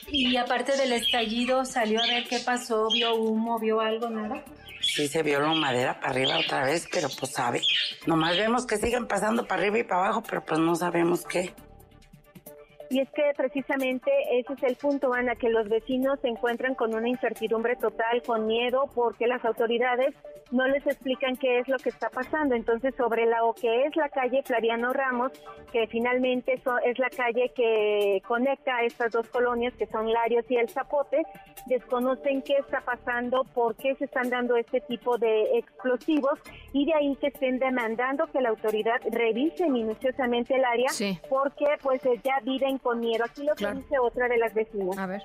Y 0.09 0.37
aparte 0.37 0.77
del 0.77 0.93
estallido, 0.93 1.65
salió 1.65 2.03
a 2.03 2.07
ver 2.07 2.25
qué 2.29 2.41
pasó, 2.41 2.89
vio 2.93 3.15
humo, 3.15 3.59
vio 3.59 3.81
algo, 3.81 4.11
nada. 4.11 4.43
Sí 4.81 5.07
se 5.07 5.23
vio 5.23 5.39
la 5.39 5.55
madera 5.55 6.01
para 6.01 6.11
arriba 6.11 6.39
otra 6.39 6.65
vez, 6.65 6.89
pero 6.91 7.09
pues 7.19 7.33
sabe. 7.33 7.63
Nomás 8.07 8.37
vemos 8.37 8.67
que 8.67 8.79
siguen 8.79 9.07
pasando 9.07 9.47
para 9.47 9.63
arriba 9.63 9.79
y 9.79 9.85
para 9.85 10.07
abajo, 10.07 10.23
pero 10.29 10.45
pues 10.45 10.59
no 10.59 10.75
sabemos 10.75 11.25
qué. 11.25 11.55
Y 12.93 13.01
es 13.01 13.11
que 13.13 13.23
precisamente 13.35 14.11
ese 14.33 14.53
es 14.53 14.63
el 14.65 14.77
punto, 14.77 15.15
Ana, 15.15 15.35
que 15.35 15.49
los 15.49 15.67
vecinos 15.67 16.21
se 16.21 16.29
encuentran 16.29 16.75
con 16.75 16.95
una 16.95 17.09
incertidumbre 17.09 17.75
total, 17.77 18.21
con 18.23 18.47
miedo, 18.47 18.91
porque 18.95 19.27
las 19.27 19.43
autoridades 19.47 20.15
no 20.51 20.69
les 20.69 20.87
explican 20.87 21.37
qué 21.37 21.61
es 21.61 21.69
lo 21.69 21.79
que 21.79 21.89
está 21.89 22.11
pasando. 22.11 22.55
Entonces, 22.55 22.95
sobre 22.95 23.25
la 23.25 23.45
o 23.45 23.55
que 23.55 23.87
es 23.87 23.97
la 23.97 24.11
calle 24.11 24.43
Flaviano 24.43 24.93
Ramos, 24.93 25.33
que 25.73 25.87
finalmente 25.87 26.53
es 26.53 26.99
la 26.99 27.09
calle 27.09 27.51
que 27.55 28.21
conecta 28.29 28.77
a 28.77 28.85
estas 28.85 29.11
dos 29.11 29.27
colonias, 29.31 29.73
que 29.79 29.87
son 29.87 30.13
Larios 30.13 30.45
y 30.51 30.57
El 30.57 30.69
Zapote, 30.69 31.23
desconocen 31.65 32.43
qué 32.43 32.57
está 32.59 32.83
pasando, 32.83 33.45
por 33.55 33.75
qué 33.77 33.95
se 33.95 34.05
están 34.05 34.29
dando 34.29 34.55
este 34.57 34.83
tipo 34.83 35.17
de 35.17 35.57
explosivos, 35.57 36.39
y 36.75 36.85
de 36.85 36.93
ahí 36.93 37.17
que 37.17 37.29
estén 37.29 37.59
demandando 37.59 38.27
que 38.27 38.43
la 38.43 38.51
autoridad 38.51 39.01
revise 39.11 39.67
minuciosamente 39.71 40.57
el 40.57 40.65
área, 40.67 40.91
porque 41.31 41.65
pues 41.83 42.03
ya 42.23 42.39
viven 42.43 42.82
con 42.83 43.01
miedo. 43.01 43.25
Aquí 43.25 43.43
lo 43.45 43.55
que 43.55 43.67
dice 43.73 43.99
otra 43.99 44.29
de 44.29 44.39
las 44.39 44.55
vecinas. 44.55 44.99
A 44.99 45.07
ver. 45.07 45.23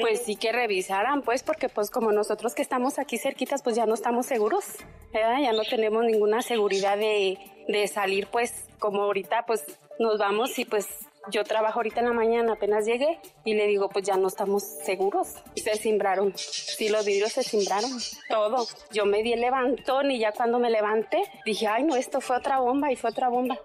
Pues 0.00 0.22
sí 0.22 0.36
que 0.36 0.52
revisaran, 0.52 1.20
pues, 1.20 1.42
porque 1.42 1.68
pues 1.68 1.90
como 1.90 2.12
nosotros 2.12 2.54
que 2.54 2.62
estamos 2.62 2.98
aquí 2.98 3.18
cerquitas, 3.18 3.62
pues 3.62 3.76
ya 3.76 3.84
no 3.84 3.92
estamos 3.92 4.24
seguros, 4.24 4.64
ya 5.12 5.52
no 5.52 5.62
tenemos 5.64 6.04
ninguna 6.04 6.40
seguridad 6.40 6.96
de, 6.96 7.38
de 7.68 7.88
salir, 7.88 8.26
pues, 8.28 8.64
como 8.78 9.02
ahorita, 9.02 9.44
pues 9.44 9.64
nos 9.98 10.18
vamos 10.18 10.58
y 10.58 10.64
pues 10.64 10.88
yo 11.30 11.44
trabajo 11.44 11.78
ahorita 11.78 12.00
en 12.00 12.06
la 12.06 12.12
mañana, 12.12 12.54
apenas 12.54 12.84
llegué 12.84 13.20
y 13.44 13.54
le 13.54 13.66
digo, 13.66 13.88
pues 13.88 14.04
ya 14.04 14.16
no 14.16 14.28
estamos 14.28 14.62
seguros. 14.62 15.34
Y 15.54 15.60
se 15.60 15.76
cimbraron. 15.76 16.32
Sí, 16.36 16.88
los 16.88 17.04
vidrios 17.04 17.32
se 17.32 17.44
cimbraron. 17.44 17.90
Todo. 18.28 18.66
Yo 18.90 19.06
me 19.06 19.22
di 19.22 19.32
el 19.32 19.40
levantón 19.40 20.10
y 20.10 20.18
ya 20.18 20.32
cuando 20.32 20.58
me 20.58 20.70
levanté 20.70 21.22
dije, 21.44 21.68
ay, 21.68 21.84
no, 21.84 21.96
esto 21.96 22.20
fue 22.20 22.36
otra 22.36 22.58
bomba 22.58 22.90
y 22.90 22.96
fue 22.96 23.10
otra 23.10 23.28
bomba. 23.28 23.60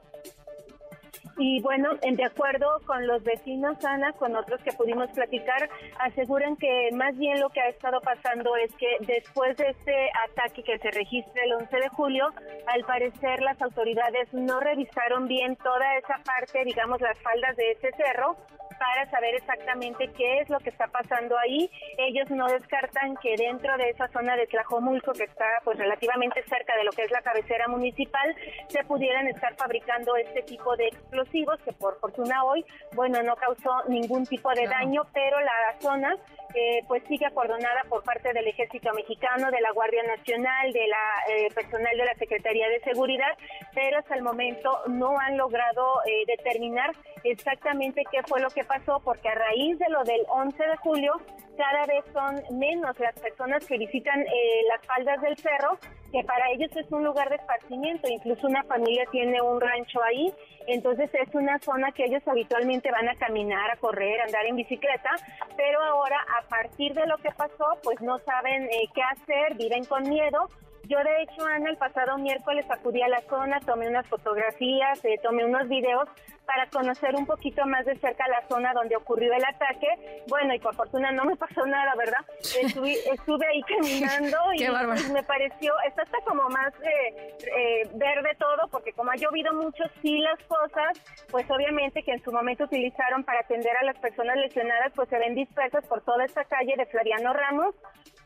Y 1.37 1.61
bueno, 1.61 1.89
de 2.01 2.25
acuerdo 2.25 2.81
con 2.85 3.05
los 3.05 3.23
vecinos, 3.23 3.77
Ana, 3.85 4.11
con 4.13 4.35
otros 4.35 4.59
que 4.61 4.71
pudimos 4.71 5.09
platicar, 5.11 5.69
aseguran 5.99 6.55
que 6.55 6.89
más 6.93 7.15
bien 7.17 7.39
lo 7.39 7.49
que 7.49 7.61
ha 7.61 7.69
estado 7.69 8.01
pasando 8.01 8.55
es 8.55 8.73
que 8.75 8.97
después 9.01 9.55
de 9.57 9.69
este 9.69 10.09
ataque 10.29 10.63
que 10.63 10.79
se 10.79 10.89
registra 10.89 11.43
el 11.43 11.53
11 11.53 11.77
de 11.77 11.89
julio, 11.89 12.25
al 12.65 12.83
parecer 12.85 13.41
las 13.41 13.61
autoridades 13.61 14.33
no 14.33 14.59
revisaron 14.59 15.27
bien 15.27 15.55
toda 15.57 15.97
esa 15.97 16.19
parte, 16.23 16.63
digamos, 16.65 16.99
las 17.01 17.19
faldas 17.19 17.55
de 17.55 17.71
ese 17.71 17.91
cerro, 17.95 18.35
para 18.77 19.09
saber 19.09 19.35
exactamente 19.35 20.09
qué 20.15 20.39
es 20.39 20.49
lo 20.49 20.59
que 20.59 20.69
está 20.69 20.87
pasando 20.87 21.37
ahí. 21.37 21.69
Ellos 21.97 22.29
no 22.29 22.47
descartan 22.47 23.15
que 23.17 23.35
dentro 23.37 23.75
de 23.77 23.89
esa 23.89 24.07
zona 24.09 24.35
de 24.35 24.47
Tlajomulco, 24.47 25.13
que 25.13 25.23
está 25.23 25.45
pues 25.63 25.77
relativamente 25.77 26.43
cerca 26.43 26.75
de 26.75 26.83
lo 26.83 26.91
que 26.91 27.03
es 27.03 27.11
la 27.11 27.21
cabecera 27.21 27.67
municipal, 27.67 28.35
se 28.67 28.83
pudieran 28.83 29.27
estar 29.27 29.55
fabricando 29.55 30.15
este 30.15 30.41
tipo 30.43 30.75
de 30.75 30.87
explosivos 30.87 31.59
que 31.63 31.73
por 31.73 31.99
fortuna 31.99 32.43
hoy, 32.43 32.65
bueno, 32.95 33.21
no 33.23 33.35
causó 33.35 33.83
ningún 33.87 34.25
tipo 34.25 34.51
de 34.53 34.67
daño, 34.67 35.03
pero 35.13 35.39
la 35.39 35.79
zona 35.79 36.15
eh, 36.53 36.79
pues 36.87 37.03
sigue 37.07 37.25
acordonada 37.25 37.83
por 37.89 38.03
parte 38.03 38.31
del 38.33 38.47
Ejército 38.47 38.91
Mexicano, 38.93 39.51
de 39.51 39.61
la 39.61 39.71
Guardia 39.71 40.03
Nacional, 40.03 40.71
de 40.71 40.87
la 40.87 41.33
eh, 41.33 41.47
personal 41.53 41.95
de 41.95 42.05
la 42.05 42.15
Secretaría 42.15 42.67
de 42.69 42.79
Seguridad, 42.81 43.37
pero 43.75 43.99
hasta 43.99 44.15
el 44.15 44.23
momento 44.23 44.71
no 44.87 45.19
han 45.19 45.37
logrado 45.37 46.01
eh, 46.05 46.23
determinar 46.25 46.91
exactamente 47.23 48.03
qué 48.11 48.23
fue 48.23 48.39
lo 48.39 48.49
que 48.49 48.63
pasó, 48.67 48.99
porque 49.03 49.29
a 49.29 49.35
raíz 49.35 49.79
de 49.79 49.89
lo 49.89 50.03
del 50.03 50.21
11 50.29 50.57
de 50.57 50.77
julio, 50.77 51.13
cada 51.57 51.85
vez 51.85 52.05
son 52.13 52.59
menos 52.59 52.97
las 52.99 53.19
personas 53.19 53.65
que 53.65 53.77
visitan 53.77 54.23
las 54.69 54.85
faldas 54.85 55.21
del 55.21 55.37
cerro, 55.37 55.79
que 56.11 56.23
para 56.23 56.51
ellos 56.51 56.69
es 56.75 56.91
un 56.91 57.03
lugar 57.03 57.29
de 57.29 57.35
esparcimiento, 57.35 58.07
incluso 58.07 58.47
una 58.47 58.63
familia 58.63 59.05
tiene 59.11 59.41
un 59.41 59.59
rancho 59.59 60.01
ahí, 60.03 60.31
entonces 60.67 61.09
es 61.13 61.33
una 61.33 61.57
zona 61.59 61.91
que 61.91 62.05
ellos 62.05 62.21
habitualmente 62.27 62.91
van 62.91 63.09
a 63.09 63.15
caminar, 63.15 63.71
a 63.71 63.77
correr, 63.77 64.21
a 64.21 64.25
andar 64.25 64.45
en 64.45 64.55
bicicleta, 64.55 65.11
pero 65.55 65.81
ahora 65.81 66.17
a 66.39 66.47
partir 66.47 66.93
de 66.93 67.07
lo 67.07 67.17
que 67.17 67.31
pasó, 67.31 67.65
pues 67.83 67.99
no 68.01 68.17
saben 68.19 68.63
eh, 68.63 68.87
qué 68.93 69.01
hacer, 69.01 69.55
viven 69.55 69.85
con 69.85 70.03
miedo. 70.03 70.49
Yo 70.83 70.97
de 70.99 71.21
hecho, 71.21 71.45
Ana, 71.45 71.69
el 71.69 71.77
pasado 71.77 72.17
miércoles 72.17 72.65
acudí 72.69 73.01
a 73.01 73.07
la 73.07 73.21
zona, 73.21 73.59
tomé 73.61 73.87
unas 73.87 74.07
fotografías, 74.07 75.03
eh, 75.03 75.19
tomé 75.21 75.45
unos 75.45 75.67
videos 75.67 76.07
para 76.47 76.65
conocer 76.69 77.13
un 77.15 77.25
poquito 77.25 77.65
más 77.65 77.85
de 77.85 77.95
cerca 77.97 78.25
la 78.29 78.47
zona 78.47 78.73
donde 78.73 78.95
ocurrió 78.95 79.33
el 79.33 79.43
ataque. 79.43 80.23
Bueno, 80.29 80.53
y 80.55 80.59
por 80.59 80.73
fortuna 80.75 81.11
no 81.11 81.25
me 81.25 81.35
pasó 81.45 81.65
nada, 81.65 81.93
¿verdad? 81.95 82.19
Estuve, 82.39 82.93
estuve 83.11 83.45
ahí 83.45 83.61
caminando 83.63 84.37
y, 84.55 85.11
me 85.11 85.23
pareció, 85.23 85.73
está 85.87 86.03
hasta 86.03 86.19
como 86.25 86.49
más 86.49 86.73
eh, 86.81 87.35
eh, 87.41 87.89
verde 87.95 88.29
todo, 88.39 88.67
porque 88.71 88.93
como 88.93 89.11
ha 89.11 89.15
llovido 89.15 89.53
mucho, 89.53 89.83
sí 90.01 90.19
las 90.19 90.39
cosas, 90.47 90.97
pues 91.29 91.45
obviamente 91.51 92.01
que 92.01 92.13
en 92.13 92.23
su 92.23 92.31
momento 92.31 92.63
utilizaron 92.63 93.23
para 93.23 93.41
atender 93.41 93.75
a 93.75 93.83
las 93.83 93.97
personas 93.97 94.37
lesionadas, 94.37 94.93
pues 94.95 95.09
se 95.09 95.19
ven 95.19 95.35
dispersas 95.35 95.85
por 95.85 96.01
toda 96.01 96.23
esta 96.23 96.45
calle 96.45 96.75
de 96.77 96.85
Floriano 96.85 97.33
Ramos, 97.33 97.75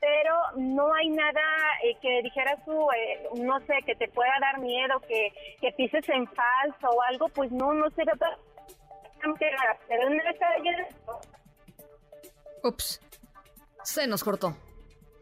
pero 0.01 0.35
no 0.57 0.91
hay 0.93 1.09
nada 1.09 1.41
eh, 1.83 1.95
que 2.01 2.21
dijeras 2.23 2.59
tú, 2.65 2.87
no 3.35 3.59
sé, 3.61 3.75
que 3.85 3.95
te 3.95 4.07
pueda 4.07 4.33
dar 4.41 4.59
miedo, 4.59 4.99
que, 5.07 5.31
que 5.61 5.71
pises 5.73 6.09
en 6.09 6.27
falso 6.27 6.89
o 6.89 7.01
algo, 7.03 7.29
pues 7.29 7.51
no, 7.51 7.71
no 7.73 7.89
sé 7.91 8.03
Ups, 12.63 12.99
se 13.83 14.07
nos 14.07 14.23
cortó. 14.23 14.57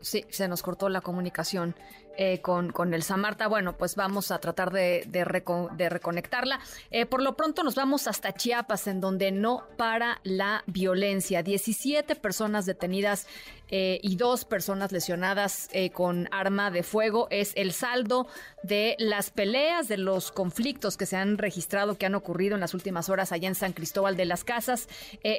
Sí, 0.01 0.25
se 0.29 0.47
nos 0.47 0.63
cortó 0.63 0.87
la 0.87 1.01
comunicación 1.01 1.75
eh, 2.17 2.41
con, 2.41 2.71
con 2.71 2.93
el 2.93 3.03
Samarta. 3.03 3.47
Bueno, 3.47 3.77
pues 3.77 3.95
vamos 3.95 4.31
a 4.31 4.39
tratar 4.39 4.71
de, 4.71 5.05
de, 5.07 5.89
reconectarla. 5.89 6.59
Eh, 6.91 7.05
por 7.05 7.21
lo 7.21 7.35
pronto 7.35 7.63
nos 7.63 7.75
vamos 7.75 8.07
hasta 8.07 8.33
Chiapas, 8.33 8.87
en 8.87 8.99
donde 8.99 9.31
no 9.31 9.63
para 9.77 10.19
la 10.23 10.63
violencia. 10.67 11.43
17 11.43 12.15
personas 12.15 12.65
detenidas 12.65 13.27
eh, 13.69 13.99
y 14.03 14.15
dos 14.15 14.45
personas 14.45 14.91
lesionadas 14.91 15.69
eh, 15.71 15.91
con 15.91 16.27
arma 16.31 16.71
de 16.71 16.83
fuego. 16.83 17.27
Es 17.29 17.53
el 17.55 17.71
saldo 17.71 18.27
de 18.63 18.95
las 18.99 19.29
peleas, 19.29 19.87
de 19.87 19.97
los 19.97 20.31
conflictos 20.31 20.97
que 20.97 21.05
se 21.05 21.15
han 21.15 21.37
registrado, 21.37 21.97
que 21.97 22.05
han 22.05 22.15
ocurrido 22.15 22.55
en 22.55 22.61
las 22.61 22.73
últimas 22.73 23.09
horas 23.09 23.31
allá 23.31 23.47
en 23.47 23.55
San 23.55 23.73
Cristóbal 23.73 24.17
de 24.17 24.25
las 24.25 24.43
Casas. 24.43 24.89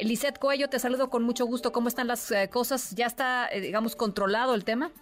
Lisette 0.03 0.39
Coello, 0.39 0.69
te 0.69 0.79
saludo 0.79 1.11
con 1.11 1.25
mucho 1.25 1.45
gusto. 1.45 1.73
¿Cómo 1.73 1.89
están 1.89 2.07
las 2.07 2.33
cosas? 2.51 2.95
¿Ya 2.95 3.07
está, 3.07 3.51
digamos, 3.53 3.97
controlado 3.97 4.55
el 4.55 4.65
tema? 4.65 4.93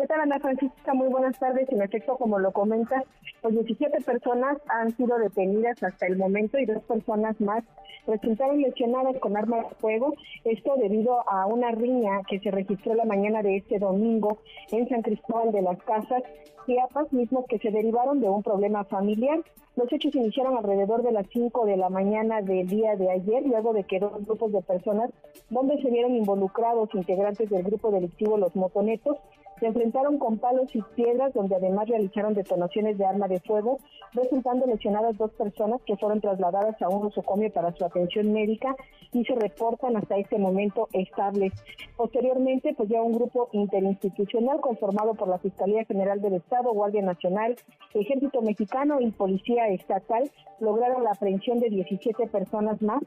¿Qué 0.00 0.06
tal, 0.06 0.22
Ana 0.22 0.40
Francisca? 0.40 0.94
Muy 0.94 1.08
buenas 1.08 1.38
tardes. 1.38 1.68
En 1.68 1.82
efecto, 1.82 2.16
como 2.16 2.38
lo 2.38 2.52
comentas, 2.52 3.04
pues 3.42 3.52
17 3.52 4.00
personas 4.00 4.56
han 4.70 4.96
sido 4.96 5.18
detenidas 5.18 5.82
hasta 5.82 6.06
el 6.06 6.16
momento 6.16 6.58
y 6.58 6.64
dos 6.64 6.82
personas 6.84 7.38
más 7.38 7.64
resultaron 8.06 8.62
lesionadas 8.62 9.18
con 9.18 9.36
armas 9.36 9.68
de 9.68 9.74
fuego. 9.74 10.14
Esto 10.46 10.76
debido 10.76 11.28
a 11.28 11.44
una 11.44 11.72
riña 11.72 12.22
que 12.26 12.40
se 12.40 12.50
registró 12.50 12.94
la 12.94 13.04
mañana 13.04 13.42
de 13.42 13.58
este 13.58 13.78
domingo 13.78 14.38
en 14.72 14.88
San 14.88 15.02
Cristóbal 15.02 15.52
de 15.52 15.60
las 15.60 15.76
Casas, 15.82 16.22
Chiapas, 16.64 17.12
mismo 17.12 17.44
que 17.44 17.58
se 17.58 17.70
derivaron 17.70 18.20
de 18.20 18.30
un 18.30 18.42
problema 18.42 18.84
familiar. 18.84 19.40
Los 19.76 19.92
hechos 19.92 20.14
iniciaron 20.14 20.56
alrededor 20.56 21.02
de 21.02 21.12
las 21.12 21.26
5 21.30 21.66
de 21.66 21.76
la 21.76 21.90
mañana 21.90 22.40
del 22.40 22.66
día 22.66 22.96
de 22.96 23.10
ayer, 23.10 23.46
luego 23.46 23.74
de 23.74 23.84
que 23.84 24.00
dos 24.00 24.24
grupos 24.24 24.52
de 24.52 24.62
personas, 24.62 25.10
donde 25.50 25.80
se 25.82 25.90
vieron 25.90 26.14
involucrados 26.14 26.88
integrantes 26.94 27.50
del 27.50 27.64
grupo 27.64 27.90
delictivo 27.90 28.38
Los 28.38 28.56
Motonetos, 28.56 29.18
se 29.60 29.66
enfrentaron 29.66 30.18
con 30.18 30.38
palos 30.38 30.74
y 30.74 30.82
piedras, 30.96 31.34
donde 31.34 31.54
además 31.54 31.88
realizaron 31.88 32.34
detonaciones 32.34 32.96
de 32.98 33.04
arma 33.04 33.28
de 33.28 33.40
fuego, 33.40 33.78
resultando 34.14 34.66
lesionadas 34.66 35.16
dos 35.18 35.30
personas 35.32 35.80
que 35.86 35.96
fueron 35.96 36.20
trasladadas 36.20 36.80
a 36.82 36.88
un 36.88 37.04
nosocomio 37.04 37.52
para 37.52 37.72
su 37.72 37.84
atención 37.84 38.32
médica 38.32 38.74
y 39.12 39.24
se 39.24 39.34
reportan 39.34 39.96
hasta 39.96 40.16
este 40.16 40.38
momento 40.38 40.88
estables. 40.92 41.52
Posteriormente, 41.96 42.74
pues 42.74 42.88
ya 42.88 43.02
un 43.02 43.12
grupo 43.12 43.48
interinstitucional 43.52 44.60
conformado 44.60 45.14
por 45.14 45.28
la 45.28 45.38
Fiscalía 45.38 45.84
General 45.84 46.20
del 46.20 46.34
Estado, 46.34 46.72
Guardia 46.72 47.02
Nacional, 47.02 47.56
Ejército 47.92 48.40
Mexicano 48.40 49.00
y 49.00 49.10
Policía 49.10 49.68
Estatal 49.68 50.30
lograron 50.58 51.04
la 51.04 51.10
aprehensión 51.10 51.58
de 51.58 51.68
17 51.68 52.26
personas 52.28 52.80
más 52.80 53.02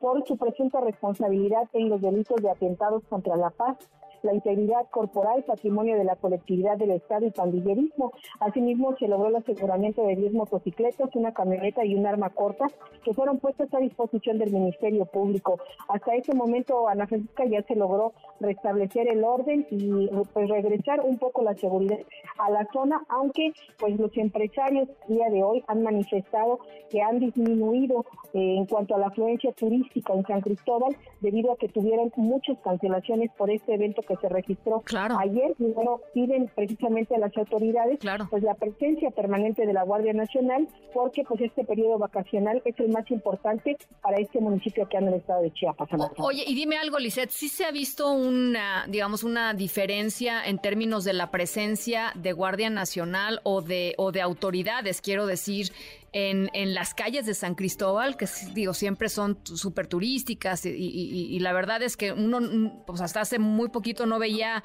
por 0.00 0.26
su 0.26 0.36
presunta 0.36 0.80
responsabilidad 0.80 1.68
en 1.72 1.88
los 1.88 2.00
delitos 2.00 2.40
de 2.42 2.50
atentados 2.50 3.02
contra 3.08 3.36
la 3.36 3.50
paz, 3.50 3.76
la 4.22 4.34
integridad 4.34 4.86
corporal, 4.90 5.44
patrimonio 5.44 5.96
de 5.96 6.04
la 6.04 6.16
colectividad 6.16 6.76
del 6.76 6.92
Estado 6.92 7.26
y 7.26 7.30
pandillerismo. 7.30 8.12
Asimismo, 8.40 8.96
se 8.98 9.08
logró 9.08 9.28
el 9.28 9.36
aseguramiento 9.36 10.06
de 10.06 10.16
10 10.16 10.32
motocicletas, 10.32 11.14
una 11.14 11.32
camioneta 11.32 11.84
y 11.84 11.94
un 11.94 12.06
arma 12.06 12.30
corta 12.30 12.66
que 13.04 13.14
fueron 13.14 13.38
puestas 13.38 13.72
a 13.74 13.78
disposición 13.78 14.38
del 14.38 14.52
Ministerio 14.52 15.06
Público. 15.06 15.58
Hasta 15.88 16.14
ese 16.14 16.34
momento, 16.34 16.88
Ana 16.88 17.06
Francisca, 17.06 17.44
ya 17.46 17.62
se 17.62 17.76
logró 17.76 18.12
restablecer 18.40 19.08
el 19.08 19.24
orden 19.24 19.66
y 19.70 20.08
pues 20.32 20.48
regresar 20.48 21.00
un 21.00 21.18
poco 21.18 21.42
la 21.42 21.54
seguridad 21.54 21.98
a 22.38 22.50
la 22.50 22.66
zona, 22.72 23.04
aunque 23.08 23.52
pues 23.78 23.98
los 23.98 24.16
empresarios 24.16 24.88
día 25.08 25.30
de 25.30 25.42
hoy 25.42 25.64
han 25.68 25.82
manifestado 25.82 26.58
que 26.90 27.02
han 27.02 27.18
disminuido 27.18 28.04
eh, 28.32 28.56
en 28.56 28.66
cuanto 28.66 28.94
a 28.94 28.98
la 28.98 29.06
afluencia 29.06 29.52
turística 29.52 30.12
en 30.12 30.26
San 30.26 30.40
Cristóbal 30.40 30.96
debido 31.20 31.52
a 31.52 31.56
que 31.56 31.68
tuvieron 31.68 32.12
muchas 32.16 32.58
cancelaciones 32.58 33.30
por 33.36 33.50
este 33.50 33.74
evento 33.74 34.02
que 34.06 34.16
se 34.16 34.28
registró 34.28 34.82
ayer 35.18 35.54
y 35.58 35.64
bueno, 35.72 36.00
piden 36.14 36.50
precisamente 36.54 37.14
a 37.14 37.18
las 37.18 37.36
autoridades 37.36 37.98
pues 38.30 38.42
la 38.42 38.54
presencia 38.54 39.10
permanente 39.10 39.66
de 39.66 39.72
la 39.72 39.82
Guardia 39.82 40.12
Nacional 40.12 40.68
porque 40.94 41.24
pues 41.24 41.40
este 41.40 41.64
periodo 41.64 41.98
vacacional 41.98 42.62
es 42.64 42.78
el 42.80 42.88
más 42.88 43.10
importante 43.10 43.76
para 44.02 44.16
este 44.18 44.40
municipio 44.40 44.88
que 44.88 44.96
en 44.96 45.08
el 45.08 45.14
estado 45.14 45.42
de 45.42 45.52
Chiapas. 45.52 45.88
Oye, 46.18 46.44
y 46.46 46.54
dime 46.54 46.76
algo, 46.78 46.98
Lisette, 46.98 47.30
¿sí 47.30 47.48
se 47.48 47.64
ha 47.64 47.70
visto 47.70 48.12
una, 48.12 48.86
digamos, 48.88 49.24
una 49.24 49.54
diferencia 49.54 50.44
en 50.44 50.58
términos 50.58 51.04
de 51.04 51.12
la 51.12 51.30
presencia 51.30 52.12
de 52.14 52.32
Guardia 52.32 52.70
Nacional 52.70 53.40
o 53.42 53.62
de, 53.62 53.94
o 53.98 54.12
de 54.12 54.22
autoridades, 54.22 55.00
quiero 55.00 55.26
decir, 55.26 55.72
en, 56.12 56.48
en, 56.54 56.74
las 56.74 56.94
calles 56.94 57.26
de 57.26 57.34
San 57.34 57.54
Cristóbal, 57.54 58.16
que 58.16 58.26
digo, 58.54 58.74
siempre 58.74 59.08
son 59.08 59.38
súper 59.44 59.86
turísticas 59.86 60.64
y, 60.64 61.38
la 61.40 61.52
verdad 61.52 61.82
es 61.82 61.96
que 61.96 62.12
uno, 62.12 62.82
pues 62.86 63.00
hasta 63.00 63.20
hace 63.20 63.38
muy 63.38 63.68
poquito 63.68 64.06
no 64.06 64.18
veía 64.18 64.62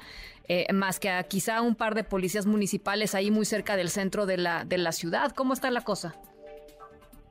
eh, 0.48 0.72
más 0.72 0.98
que 0.98 1.10
a 1.10 1.22
quizá 1.24 1.60
un 1.62 1.74
par 1.74 1.94
de 1.94 2.04
policías 2.04 2.46
municipales 2.46 3.14
ahí 3.14 3.30
muy 3.30 3.44
cerca 3.44 3.76
del 3.76 3.90
centro 3.90 4.26
de 4.26 4.38
la, 4.38 4.64
de 4.64 4.78
la 4.78 4.92
ciudad. 4.92 5.32
¿Cómo 5.32 5.52
está 5.52 5.70
la 5.70 5.82
cosa? 5.82 6.14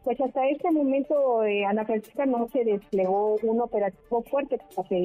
Pues 0.04 0.20
hasta 0.20 0.48
este 0.48 0.72
momento, 0.72 1.44
eh, 1.44 1.64
Ana 1.64 1.86
Francisca, 1.86 2.26
no 2.26 2.50
se 2.52 2.64
desplegó 2.64 3.36
un 3.44 3.62
operativo 3.62 4.24
fuerte 4.24 4.58
como 4.58 4.88
se 4.88 4.96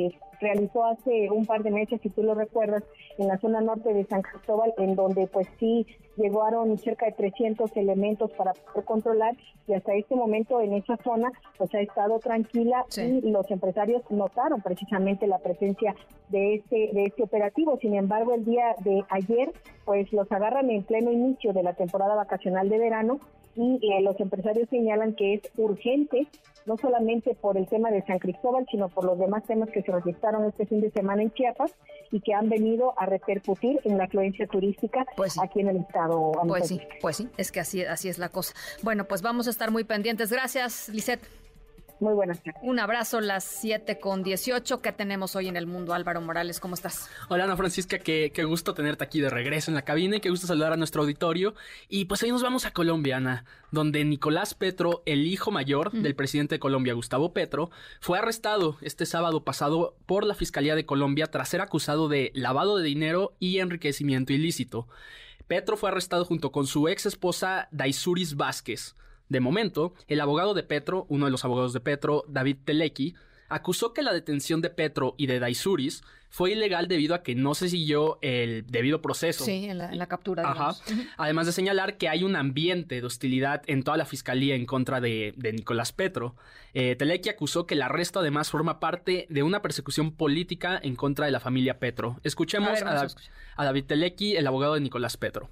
realizó 0.41 0.84
hace 0.84 1.30
un 1.30 1.47
par 1.47 1.62
de 1.62 1.70
meses, 1.70 2.01
si 2.03 2.11
tú 2.11 2.22
lo 2.22 2.34
recuerdas, 2.34 2.82
en 3.18 3.28
la 3.28 3.39
zona 3.39 3.61
norte 3.61 3.93
de 3.93 4.05
San 4.05 4.22
Cristóbal, 4.22 4.74
en 4.78 4.95
donde 4.95 5.26
pues 5.26 5.47
sí 5.59 5.87
llegaron 6.16 6.76
cerca 6.78 7.07
de 7.07 7.12
300 7.12 7.76
elementos 7.76 8.32
para 8.32 8.53
poder 8.53 8.84
controlar 8.84 9.37
y 9.66 9.74
hasta 9.74 9.95
este 9.95 10.14
momento 10.14 10.61
en 10.61 10.72
esa 10.72 10.97
zona 10.99 11.30
pues 11.59 11.74
ha 11.74 11.80
estado 11.80 12.18
tranquila 12.18 12.84
y 12.97 13.30
los 13.30 13.51
empresarios 13.51 14.03
notaron 14.11 14.62
precisamente 14.62 15.26
la 15.26 15.39
presencia 15.39 15.95
de 16.28 16.55
este 16.55 16.91
de 16.93 17.05
este 17.05 17.22
operativo. 17.22 17.78
Sin 17.80 17.95
embargo, 17.95 18.34
el 18.34 18.45
día 18.45 18.74
de 18.80 19.05
ayer 19.11 19.53
pues 19.84 20.12
los 20.12 20.30
agarran 20.32 20.70
en 20.70 20.82
pleno 20.84 21.12
inicio 21.12 21.53
de 21.53 21.62
la 21.62 21.74
temporada 21.74 22.14
vacacional 22.14 22.68
de 22.68 22.78
verano 22.78 23.20
y 23.55 23.78
eh, 23.82 24.03
los 24.03 24.18
empresarios 24.20 24.68
señalan 24.68 25.14
que 25.14 25.34
es 25.34 25.43
urgente, 25.57 26.26
no 26.67 26.77
solamente 26.77 27.35
por 27.35 27.57
el 27.57 27.67
tema 27.69 27.91
de 27.91 28.03
San 28.03 28.19
Cristóbal, 28.19 28.67
sino 28.71 28.89
por 28.89 29.05
los 29.05 29.19
demás 29.19 29.45
temas 29.45 29.71
que 29.71 29.83
se 29.83 29.93
registraron 29.93 30.45
este 30.45 30.67
fin 30.67 30.81
de 30.81 30.91
semana 30.91 31.23
en 31.23 31.33
Chiapas 31.33 31.73
y 32.11 32.21
que 32.21 32.35
han 32.35 32.49
venido 32.49 32.99
a 32.99 33.07
repercutir 33.07 33.81
en 33.85 33.99
la 33.99 34.05
afluencia 34.05 34.47
turística 34.47 35.07
pues 35.17 35.39
aquí 35.39 35.61
en 35.61 35.69
el 35.69 35.77
estado. 35.79 36.33
Pues 36.47 36.69
sí, 36.69 36.81
pues 37.01 37.17
sí, 37.17 37.29
es 37.37 37.53
que 37.53 37.61
así, 37.61 37.85
así 37.85 38.09
es 38.09 38.19
la 38.19 38.29
cosa. 38.29 38.55
Bueno, 38.83 39.05
pues 39.05 39.23
vamos 39.23 39.47
a 39.47 39.51
estar 39.51 39.71
muy 39.71 39.85
pendientes. 39.85 40.31
Gracias, 40.31 40.89
Lisette. 40.89 41.46
Muy 41.99 42.13
buenas 42.13 42.43
Un 42.63 42.79
abrazo, 42.79 43.21
las 43.21 43.45
7 43.45 43.99
con 43.99 44.23
18. 44.23 44.83
¿Qué 44.83 44.93
tenemos 44.93 45.35
hoy 45.35 45.49
en 45.49 45.57
el 45.57 45.67
mundo? 45.67 45.95
Álvaro 45.95 46.21
Morales, 46.21 46.61
¿cómo 46.61 46.75
estás? 46.75 47.09
Hola, 47.29 47.45
Ana 47.45 47.57
Francisca, 47.57 47.99
qué, 47.99 48.33
qué 48.35 48.45
gusto 48.45 48.75
tenerte 48.75 49.03
aquí 49.03 49.21
de 49.21 49.31
regreso 49.31 49.71
en 49.71 49.77
la 49.77 49.83
cabina 49.83 50.17
y 50.17 50.21
qué 50.21 50.29
gusto 50.29 50.47
saludar 50.47 50.75
a 50.75 50.77
nuestro 50.77 51.03
auditorio. 51.03 51.55
Y 51.89 52.05
pues 52.05 52.23
ahí 52.23 52.31
nos 52.31 52.43
vamos 52.43 52.67
a 52.67 52.73
Colombia, 52.73 53.17
Ana, 53.17 53.47
donde 53.71 54.05
Nicolás 54.05 54.53
Petro, 54.53 55.03
el 55.07 55.27
hijo 55.27 55.51
mayor 55.51 55.91
del 55.91 56.15
presidente 56.15 56.57
de 56.57 56.59
Colombia, 56.59 56.93
Gustavo 56.93 57.33
Petro, 57.33 57.71
fue 58.01 58.19
arrestado 58.19 58.77
este 58.83 59.07
sábado 59.07 59.45
pasado 59.45 59.97
por 60.05 60.25
la 60.27 60.35
Fiscalía 60.35 60.75
de 60.75 60.85
Colombia 60.85 61.29
tras 61.29 61.49
ser 61.49 61.63
acusado 61.63 62.09
de 62.09 62.31
lavado 62.35 62.77
de 62.77 62.85
dinero 62.85 63.35
y 63.39 63.61
enriquecimiento 63.61 64.35
ilícito. 64.35 64.87
Petro 65.47 65.79
fue 65.79 65.89
arrestado 65.89 66.27
junto 66.27 66.53
con 66.53 66.67
su 66.67 66.89
ex 66.89 67.07
esposa 67.07 67.69
Daisuris 67.71 68.37
Vázquez. 68.37 68.95
De 69.29 69.41
momento, 69.41 69.95
el 70.09 70.20
abogado 70.20 70.55
de 70.55 70.62
Petro, 70.62 71.07
uno 71.09 71.24
de 71.24 71.31
los 71.31 71.45
abogados 71.45 71.72
de 71.72 71.81
Petro, 71.81 72.24
David 72.29 72.59
Teleki, 72.64 73.14
acusó 73.49 73.93
que 73.93 74.03
la 74.03 74.12
detención 74.12 74.61
de 74.61 74.70
Petro 74.70 75.14
y 75.16 75.27
de 75.27 75.39
Daisuris 75.39 76.03
fue 76.29 76.53
ilegal 76.53 76.89
debido 76.89 77.14
a 77.14 77.22
que 77.22 77.35
no 77.35 77.55
se 77.55 77.68
siguió 77.68 78.18
el 78.20 78.66
debido 78.66 79.01
proceso. 79.01 79.45
Sí, 79.45 79.66
en 79.66 79.79
la, 79.79 80.07
captura. 80.07 80.51
Ajá. 80.51 80.74
Además 81.16 81.47
de 81.47 81.53
señalar 81.53 81.97
que 81.97 82.09
hay 82.09 82.24
un 82.24 82.37
ambiente 82.37 83.01
de 83.01 83.07
hostilidad 83.07 83.62
en 83.66 83.83
toda 83.83 83.97
la 83.97 84.05
fiscalía 84.05 84.55
en 84.55 84.66
contra 84.66 85.01
de, 85.01 85.35
Nicolás 85.39 85.93
Petro. 85.93 86.35
Eh, 86.74 86.95
Teleki 86.97 87.31
acusó 87.31 87.66
que 87.66 87.74
el 87.74 87.83
arresto 87.83 88.20
además 88.20 88.51
forma 88.51 88.81
parte 88.81 89.27
de 89.31 89.43
una 89.43 89.62
persecución 89.62 90.12
política 90.12 90.79
en 90.83 90.97
contra 90.97 91.27
de 91.27 91.33
la 91.33 91.41
familia 91.41 91.79
Petro. 91.79 92.20
Escuchemos 92.22 92.83
a, 92.83 93.07
a 93.57 93.64
David 93.64 93.85
Teleki, 93.85 94.37
el 94.37 94.47
abogado 94.47 94.74
de 94.74 94.81
Nicolás 94.81 95.16
Petro. 95.16 95.49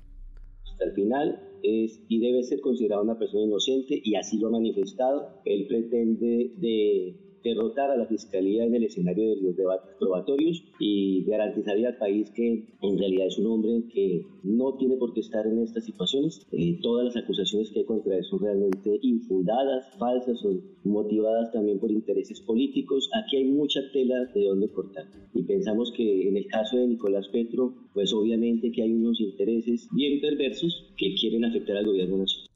Hasta 0.75 0.87
el 0.87 0.93
final 0.93 1.39
es 1.63 2.03
y 2.09 2.19
debe 2.19 2.43
ser 2.43 2.61
considerado 2.61 3.05
una 3.05 3.17
persona 3.17 3.45
inocente 3.45 4.01
y 4.03 4.17
así 4.17 4.39
lo 4.39 4.49
ha 4.49 4.51
manifestado. 4.51 5.29
Él 5.45 5.67
pretende 5.69 6.51
de 6.57 7.15
derrotar 7.45 7.91
a 7.91 7.97
la 7.97 8.07
Fiscalía 8.07 8.65
en 8.65 8.75
el 8.75 8.85
escenario 8.85 9.31
de 9.31 9.43
los 9.43 9.57
debates 9.57 9.95
probatorios 9.99 10.65
y 10.81 11.25
garantizaría 11.25 11.89
al 11.89 11.99
país 11.99 12.31
que 12.31 12.65
en 12.81 12.99
realidad 12.99 13.27
es 13.27 13.39
un 13.39 13.47
hombre 13.47 13.85
que 13.93 14.27
no 14.43 14.75
tiene 14.77 14.97
por 14.97 15.13
qué 15.13 15.21
estar 15.21 15.47
en 15.47 15.61
estas 15.61 15.85
situaciones. 15.85 16.47
Eh, 16.53 16.79
todas 16.83 17.05
las 17.05 17.23
acusaciones 17.23 17.71
que 17.71 17.81
hay 17.81 17.85
contra 17.85 18.17
él 18.17 18.25
son 18.25 18.41
realmente 18.41 18.99
infundadas, 19.03 19.97
falsas, 19.99 20.41
son 20.41 20.63
motivadas 20.85 21.53
también 21.53 21.79
por 21.79 21.91
intereses 21.91 22.41
políticos. 22.41 23.11
Aquí 23.23 23.37
hay 23.37 23.45
mucha 23.45 23.81
tela 23.93 24.25
de 24.35 24.45
donde 24.45 24.69
cortar. 24.69 25.05
Y 25.35 25.43
pensamos 25.43 25.93
que 25.97 26.29
en 26.29 26.37
el 26.37 26.47
caso 26.47 26.79
de 26.79 26.87
Nicolás 26.87 27.29
Petro, 27.29 27.75
pues 27.93 28.13
obviamente 28.13 28.73
que 28.73 28.83
hay 28.83 28.93
unos 28.93 29.21
intereses 29.21 29.89
bien 29.93 30.21
perversos 30.21 30.93
que 30.97 31.15
quieren 31.15 31.45
afectar 31.45 31.77
al 31.77 31.87
gobierno 31.87 32.19
nacional. 32.19 32.54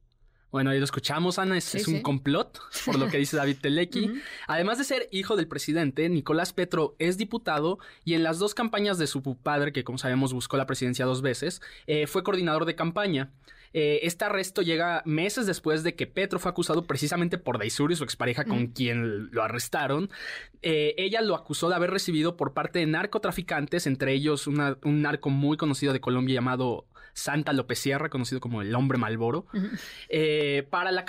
Bueno, 0.51 0.71
ahí 0.71 0.79
lo 0.79 0.85
escuchamos, 0.85 1.39
Ana, 1.39 1.59
es, 1.59 1.89
un 1.89 2.01
complot, 2.01 2.59
por 2.87 2.99
lo 2.99 3.09
que 3.09 3.19
dice 3.19 3.37
David 3.37 3.59
Teleki. 3.63 4.21
Además 4.47 4.79
de 4.79 4.85
ser 4.85 5.09
hijo 5.13 5.37
del 5.37 5.47
presidente, 5.47 6.09
Nicolás 6.09 6.55
Petro 6.55 6.97
es 6.99 7.19
diputado 7.19 7.79
y 8.05 8.15
en 8.15 8.23
las 8.23 8.39
dos 8.39 8.55
campañas 8.55 8.97
de 8.99 9.07
su 9.07 9.23
padre, 9.37 9.73
que 9.73 9.85
como 9.85 9.99
sabemos 9.99 10.33
buscó 10.33 10.57
la 10.57 10.67
presidencia 10.67 11.05
dos 11.05 11.21
veces, 11.21 11.61
eh, 11.87 12.07
fue 12.07 12.25
coordinador 12.25 12.65
de 12.65 12.75
campaña. 12.75 13.31
Eh, 13.73 14.01
este 14.03 14.25
arresto 14.25 14.63
llega 14.63 15.03
meses 15.05 15.47
después 15.47 15.83
de 15.83 15.95
que 15.95 16.07
Petro 16.07 16.39
fue 16.39 16.51
acusado 16.51 16.87
precisamente 16.87 17.39
por 17.39 17.59
Daisuri, 17.59 17.97
su 17.97 18.05
expareja 18.05 18.45
con 18.45 18.69
quien 18.69 19.31
lo 19.31 19.43
arrestaron. 19.43 20.11
Eh, 20.63 20.95
ella 20.97 21.21
lo 21.21 21.35
acusó 21.35 21.69
de 21.69 21.75
haber 21.75 21.91
recibido 21.91 22.37
por 22.37 22.55
parte 22.55 22.79
de 22.79 22.87
narcotraficantes, 22.87 23.87
entre 23.87 24.13
ellos 24.15 24.47
un 24.47 25.03
narco 25.03 25.31
muy 25.31 25.57
conocido 25.57 25.93
de 25.93 26.01
Colombia 26.01 26.37
llamado 26.37 26.87
Santa 27.19 27.53
López 27.53 27.79
Sierra, 27.79 28.09
conocido 28.09 28.41
como 28.41 28.63
el 28.63 28.75
hombre 28.75 28.97
Malboro, 28.97 29.47
eh, 30.09 30.67
para 30.71 30.93
la 30.93 31.05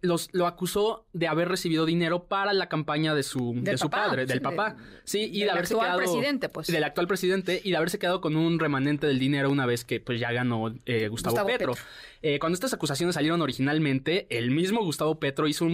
los, 0.00 0.28
lo 0.32 0.46
acusó 0.46 1.06
de 1.12 1.26
haber 1.28 1.48
recibido 1.48 1.86
dinero 1.86 2.24
para 2.24 2.52
la 2.52 2.68
campaña 2.68 3.14
de 3.14 3.22
su, 3.22 3.54
de 3.56 3.76
su 3.76 3.90
padre, 3.90 4.26
del 4.26 4.40
papá. 4.40 4.76
sí, 5.04 5.28
y 5.32 5.40
de 5.44 5.50
haberse 5.50 5.74
quedado. 5.74 5.98
presidente, 5.98 6.48
pues. 6.48 6.68
Del 6.68 6.84
actual 6.84 7.06
presidente 7.06 7.60
y 7.62 7.70
de 7.70 7.76
haberse 7.76 7.98
quedado 7.98 8.20
con 8.20 8.36
un 8.36 8.58
remanente 8.58 9.06
del 9.06 9.18
dinero 9.18 9.50
una 9.50 9.66
vez 9.66 9.84
que 9.84 10.00
pues 10.00 10.20
ya 10.20 10.32
ganó 10.32 10.72
eh, 10.86 11.08
Gustavo, 11.08 11.44
Petro. 11.46 11.74
Eh, 12.22 12.38
cuando 12.38 12.54
estas 12.54 12.74
acusaciones 12.74 13.14
salieron 13.14 13.40
originalmente, 13.42 14.26
el 14.30 14.50
mismo 14.50 14.84
Gustavo 14.84 15.18
Petro 15.18 15.48
hizo 15.48 15.66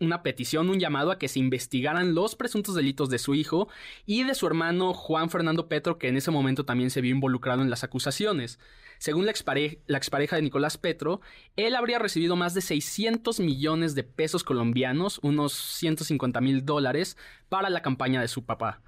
una 0.00 0.22
petición, 0.22 0.68
un 0.68 0.78
llamado 0.78 1.10
a 1.10 1.18
que 1.18 1.28
se 1.28 1.38
investigaran 1.38 2.14
los 2.14 2.36
presuntos 2.36 2.74
delitos 2.74 3.08
de 3.08 3.18
su 3.18 3.34
hijo 3.34 3.68
y 4.06 4.22
de 4.24 4.34
su 4.34 4.46
hermano 4.46 4.92
Juan 4.92 5.30
Fernando 5.30 5.66
Petro, 5.66 5.98
que 5.98 6.08
en 6.08 6.16
ese 6.16 6.30
momento 6.30 6.64
también 6.64 6.90
se 6.90 7.00
vio 7.00 7.12
involucrado 7.12 7.62
en 7.62 7.70
las 7.70 7.84
acusaciones. 7.84 8.58
Según 9.04 9.26
la, 9.26 9.32
expareja 9.32 10.36
de 10.36 10.40
Nicolás 10.40 10.78
Petro, 10.78 11.20
él 11.56 11.74
habría 11.74 11.98
recibido 11.98 12.36
más 12.36 12.54
de 12.54 12.62
600 12.62 13.38
millones 13.38 13.94
de 13.94 14.02
pesos 14.02 14.44
colombianos, 14.44 15.20
unos 15.22 15.52
150 15.52 16.40
mil 16.40 16.64
dólares, 16.64 17.18
para 17.50 17.68
la 17.68 17.82
campaña 17.82 18.22
de 18.22 18.28
su 18.28 18.46
papá. 18.46 18.80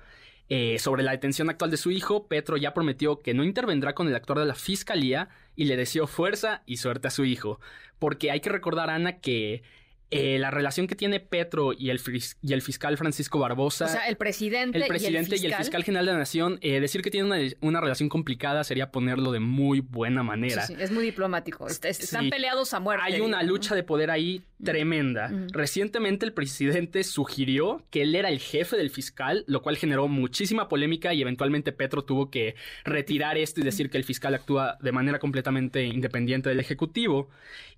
Eh, 0.48 0.78
sobre 0.78 1.02
la 1.02 1.10
detención 1.10 1.50
actual 1.50 1.70
de 1.70 1.76
su 1.76 1.90
hijo, 1.90 2.28
Petro 2.28 2.56
ya 2.56 2.72
prometió 2.72 3.20
que 3.20 3.34
no 3.34 3.44
intervendrá 3.44 3.94
con 3.94 4.08
el 4.08 4.16
actor 4.16 4.38
de 4.38 4.46
la 4.46 4.54
fiscalía 4.54 5.28
y 5.54 5.66
le 5.66 5.76
deseó 5.76 6.06
fuerza 6.06 6.62
y 6.64 6.78
suerte 6.78 7.08
a 7.08 7.10
su 7.10 7.26
hijo. 7.26 7.60
Porque 7.98 8.30
hay 8.30 8.40
que 8.40 8.48
recordar, 8.48 8.88
Ana, 8.88 9.20
que 9.20 9.64
eh, 10.10 10.38
la 10.38 10.52
relación 10.52 10.86
que 10.86 10.94
tiene 10.94 11.18
Petro 11.18 11.72
y 11.72 11.90
el, 11.90 12.00
y 12.40 12.52
el 12.52 12.62
fiscal 12.62 12.96
Francisco 12.96 13.40
Barbosa. 13.40 13.86
O 13.86 13.88
sea, 13.88 14.06
el 14.06 14.16
presidente, 14.16 14.78
el 14.78 14.86
presidente 14.86 15.36
y, 15.36 15.46
el 15.46 15.54
fiscal, 15.54 15.82
general 15.82 16.06
de 16.06 16.12
la 16.12 16.18
nación. 16.18 16.58
Eh, 16.62 16.78
decir 16.78 17.02
que 17.02 17.10
tiene 17.10 17.56
una, 17.60 17.80
relación 17.80 18.08
complicada 18.08 18.62
sería 18.62 18.92
ponerlo 18.92 19.32
de 19.32 19.40
muy 19.40 19.80
buena 19.80 20.22
manera. 20.22 20.64
Sí, 20.64 20.76
es 20.78 20.92
muy 20.92 21.04
diplomático. 21.04 21.66
están 21.66 22.30
peleados 22.30 22.72
a 22.72 22.78
muerte. 22.78 23.04
Hay 23.04 23.20
una 23.20 23.42
lucha 23.42 23.74
de 23.74 23.82
poder 23.82 24.12
ahí 24.12 24.42
tremenda. 24.62 25.30
Recientemente 25.52 26.24
el 26.24 26.32
presidente 26.32 27.02
sugirió 27.02 27.84
que 27.90 28.02
él 28.02 28.14
era 28.14 28.28
el 28.28 28.38
jefe 28.38 28.76
del 28.76 28.90
fiscal, 28.90 29.44
lo 29.48 29.60
cual 29.60 29.76
generó 29.76 30.08
muchísima 30.08 30.68
polémica 30.68 31.14
y 31.14 31.22
eventualmente 31.22 31.72
Petro 31.72 32.04
tuvo 32.04 32.30
que 32.30 32.54
retirar 32.84 33.36
esto 33.38 33.60
y 33.60 33.64
decir 33.64 33.90
que 33.90 33.98
el 33.98 34.04
fiscal 34.04 34.34
actúa 34.34 34.78
de 34.80 34.92
manera 34.92 35.18
completamente 35.18 35.84
independiente 35.84 36.48
del 36.48 36.60
ejecutivo. 36.60 37.28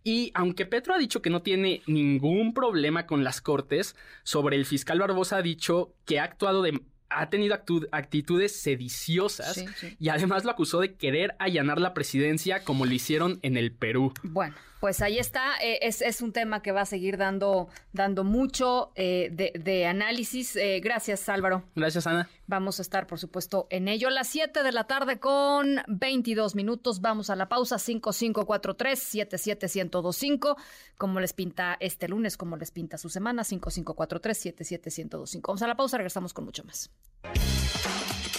Y 0.05 0.31
aunque 0.35 0.67
Petro 0.67 0.95
ha 0.95 0.99
dicho 0.99 1.23
que 1.23 1.31
no 1.31 1.43
tiene 1.43 1.83
ningún 1.87 2.55
problema 2.55 3.07
con 3.07 3.25
las 3.25 3.41
cortes, 3.41 3.97
sobre 4.23 4.57
el 4.57 4.65
fiscal 4.67 4.99
Barbosa 4.99 5.39
ha 5.39 5.43
dicho 5.43 5.93
que 6.05 6.21
ha 6.21 6.25
actuado 6.25 6.63
de 6.63 6.81
ha 7.11 7.31
tenido 7.31 7.57
actitudes 7.91 8.61
sediciosas 8.61 9.65
y 9.99 10.09
además 10.11 10.45
lo 10.45 10.51
acusó 10.51 10.81
de 10.81 10.95
querer 10.95 11.35
allanar 11.39 11.81
la 11.81 11.95
presidencia 11.95 12.65
como 12.65 12.85
lo 12.85 12.93
hicieron 12.93 13.39
en 13.43 13.57
el 13.57 13.73
Perú. 13.73 14.13
Bueno, 14.23 14.55
pues 14.81 15.01
ahí 15.03 15.19
está, 15.19 15.57
eh, 15.61 15.81
es, 15.83 16.21
un 16.21 16.33
tema 16.33 16.63
que 16.63 16.73
va 16.73 16.81
a 16.83 16.87
seguir 16.87 17.17
dando, 17.17 17.69
dando 17.93 18.25
mucho 18.25 18.91
eh, 18.95 19.31
de, 19.33 19.87
análisis. 19.87 20.57
Eh, 20.57 20.81
gracias 20.81 21.29
Álvaro. 21.29 21.65
Gracias 21.75 22.07
Ana. 22.07 22.29
Vamos 22.47 22.79
a 22.79 22.83
estar, 22.83 23.07
por 23.07 23.19
supuesto, 23.19 23.67
en 23.71 23.89
ello. 23.89 24.09
A 24.09 24.11
las 24.11 24.29
7 24.29 24.63
de 24.63 24.73
la 24.73 24.85
tarde 24.85 25.19
con 25.19 25.81
22 25.89 26.55
minutos. 26.55 27.01
Vamos 27.01 27.31
a 27.31 27.37
la 27.37 27.49
pausa 27.49 27.77
5543-77125. 27.77 30.57
Como 30.97 31.21
les 31.21 31.33
pinta 31.33 31.77
este 31.81 32.09
lunes, 32.09 32.37
como 32.37 32.57
les 32.57 32.71
pinta 32.71 32.99
su 32.99 33.09
semana, 33.09 33.43
5543-77125. 33.43 35.41
Vamos 35.47 35.63
a 35.63 35.67
la 35.67 35.77
pausa, 35.77 35.97
regresamos 35.99 36.33
con 36.33 36.45
mucho 36.45 36.63
más. 36.65 36.91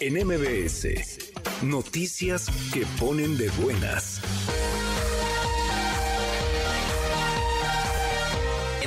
En 0.01 0.13
MBS, 0.13 0.87
noticias 1.61 2.47
que 2.73 2.85
ponen 2.97 3.37
de 3.37 3.49
buenas. 3.61 4.21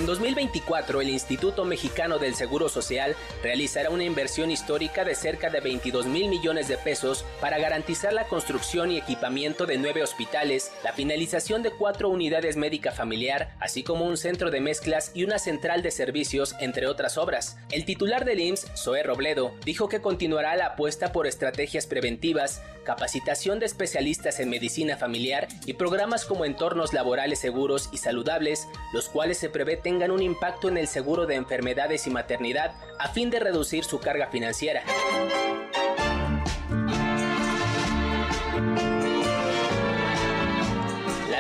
En 0.03 0.07
2024, 0.07 1.01
el 1.01 1.11
Instituto 1.11 1.65
Mexicano 1.65 2.19
del 2.19 2.35
Seguro 2.35 2.69
Social 2.69 3.15
realizará 3.41 3.89
una 3.89 4.03
inversión 4.03 4.51
histórica 4.51 5.05
de 5.05 5.15
cerca 5.15 5.49
de 5.49 5.61
22 5.61 6.07
mil 6.07 6.29
millones 6.29 6.67
de 6.67 6.77
pesos 6.77 7.25
para 7.41 7.61
garantizar 7.61 8.13
la 8.13 8.25
construcción 8.25 8.91
y 8.91 8.99
equipamiento 8.99 9.65
de 9.65 9.79
nueve 9.79 10.03
hospitales, 10.03 10.73
la 10.83 10.93
finalización 10.93 11.63
de 11.63 11.71
cuatro 11.71 12.09
unidades 12.09 12.57
médica 12.57 12.91
familiar, 12.91 13.55
así 13.61 13.85
como 13.85 14.05
un 14.05 14.17
centro 14.17 14.51
de 14.51 14.61
mezclas 14.61 15.13
y 15.15 15.23
una 15.23 15.39
central 15.39 15.83
de 15.83 15.93
servicios, 15.93 16.57
entre 16.59 16.89
otras 16.89 17.17
obras. 17.17 17.57
El 17.71 17.85
titular 17.85 18.25
del 18.25 18.41
IMSS, 18.41 18.73
Zoe 18.75 19.05
Robledo, 19.05 19.55
dijo 19.65 19.89
que 19.89 20.01
continuará 20.01 20.57
la 20.57 20.67
apuesta 20.67 21.13
por 21.13 21.29
estrategias 21.29 21.87
preventivas, 21.87 22.61
capacitación 22.83 23.61
de 23.61 23.67
especialistas 23.67 24.41
en 24.41 24.51
medicina 24.51 24.97
familiar 24.97 25.47
y 25.65 25.75
programas 25.75 26.25
como 26.25 26.45
entornos 26.45 26.93
laborales 26.93 27.39
seguros 27.39 27.89
y 27.93 27.99
saludables, 27.99 28.67
los 28.93 29.09
cuales 29.09 29.39
se 29.39 29.49
prevé 29.49 29.77
tengan 29.93 30.11
un 30.11 30.23
impacto 30.23 30.71
en 30.71 30.79
el 30.79 30.89
seguro 30.89 31.27
de 31.27 31.35
enfermedades 31.35 32.07
y 32.07 32.11
maternidad 32.11 32.73
a 32.99 33.09
fin 33.09 33.29
de 33.29 33.41
reducir 33.41 33.85
su 33.85 34.01
carga 34.01 34.29
financiera. 34.29 34.85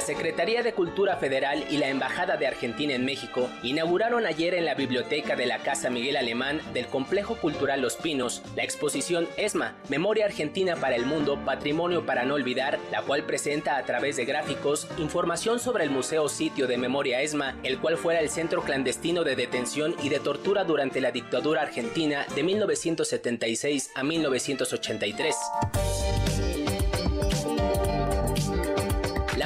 Secretaría 0.00 0.62
de 0.62 0.72
Cultura 0.72 1.16
Federal 1.16 1.64
y 1.70 1.76
la 1.76 1.88
Embajada 1.88 2.36
de 2.36 2.46
Argentina 2.46 2.94
en 2.94 3.04
México 3.04 3.50
inauguraron 3.62 4.26
ayer 4.26 4.54
en 4.54 4.64
la 4.64 4.74
biblioteca 4.74 5.36
de 5.36 5.46
la 5.46 5.58
Casa 5.58 5.90
Miguel 5.90 6.16
Alemán 6.16 6.60
del 6.72 6.86
Complejo 6.86 7.36
Cultural 7.36 7.80
Los 7.80 7.96
Pinos 7.96 8.42
la 8.56 8.64
exposición 8.64 9.28
ESMA, 9.36 9.74
Memoria 9.88 10.26
Argentina 10.26 10.76
para 10.76 10.96
el 10.96 11.06
Mundo, 11.06 11.38
Patrimonio 11.44 12.06
para 12.06 12.24
no 12.24 12.34
olvidar, 12.34 12.78
la 12.90 13.02
cual 13.02 13.24
presenta 13.24 13.76
a 13.76 13.84
través 13.84 14.16
de 14.16 14.24
gráficos 14.24 14.88
información 14.98 15.58
sobre 15.58 15.84
el 15.84 15.90
Museo 15.90 16.28
Sitio 16.28 16.66
de 16.66 16.76
Memoria 16.76 17.20
ESMA, 17.20 17.56
el 17.62 17.78
cual 17.78 17.96
fuera 17.96 18.20
el 18.20 18.30
centro 18.30 18.62
clandestino 18.62 19.24
de 19.24 19.36
detención 19.36 19.94
y 20.02 20.08
de 20.08 20.20
tortura 20.20 20.64
durante 20.64 21.00
la 21.00 21.10
dictadura 21.10 21.62
argentina 21.62 22.26
de 22.34 22.42
1976 22.42 23.90
a 23.94 24.02
1983. 24.02 26.31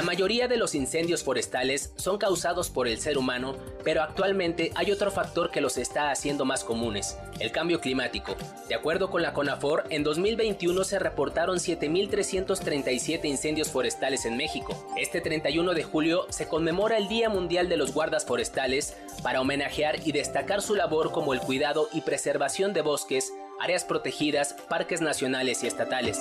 Mayoría 0.07 0.47
de 0.47 0.55
los 0.55 0.73
incendios 0.73 1.21
forestales 1.21 1.91
son 1.97 2.17
causados 2.17 2.69
por 2.69 2.87
el 2.87 2.97
ser 2.97 3.17
humano, 3.17 3.57
pero 3.83 4.01
actualmente 4.01 4.71
hay 4.75 4.93
otro 4.93 5.11
factor 5.11 5.51
que 5.51 5.59
los 5.59 5.77
está 5.77 6.11
haciendo 6.11 6.45
más 6.45 6.63
comunes, 6.63 7.17
el 7.41 7.51
cambio 7.51 7.81
climático. 7.81 8.37
De 8.69 8.75
acuerdo 8.75 9.11
con 9.11 9.21
la 9.21 9.33
CONAFOR, 9.33 9.83
en 9.89 10.03
2021 10.03 10.85
se 10.85 10.97
reportaron 10.97 11.57
7.337 11.57 13.25
incendios 13.25 13.67
forestales 13.69 14.25
en 14.25 14.37
México. 14.37 14.81
Este 14.95 15.19
31 15.19 15.73
de 15.73 15.83
julio 15.83 16.25
se 16.29 16.47
conmemora 16.47 16.95
el 16.97 17.09
Día 17.09 17.27
Mundial 17.27 17.67
de 17.67 17.75
los 17.75 17.93
Guardas 17.93 18.25
Forestales 18.25 18.95
para 19.23 19.41
homenajear 19.41 20.07
y 20.07 20.13
destacar 20.13 20.61
su 20.61 20.75
labor 20.75 21.11
como 21.11 21.33
el 21.33 21.41
cuidado 21.41 21.89
y 21.91 21.99
preservación 21.99 22.71
de 22.71 22.81
bosques, 22.81 23.33
áreas 23.59 23.83
protegidas, 23.83 24.53
parques 24.69 25.01
nacionales 25.01 25.65
y 25.65 25.67
estatales. 25.67 26.17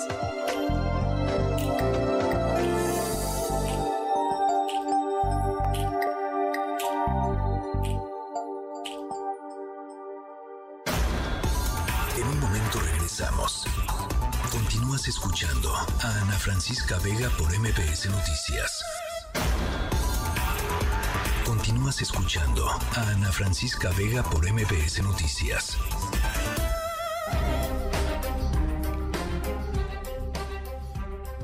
Continúas 14.97 15.09
escuchando 15.09 15.75
a 15.75 16.09
Ana 16.23 16.39
Francisca 16.39 16.99
Vega 17.01 17.29
por 17.37 17.53
MBS 17.53 18.07
Noticias. 18.09 18.83
Continúas 21.45 22.01
escuchando 22.01 22.67
a 22.67 23.11
Ana 23.11 23.31
Francisca 23.31 23.91
Vega 23.91 24.23
por 24.23 24.51
MBS 24.51 25.03
Noticias. 25.03 25.77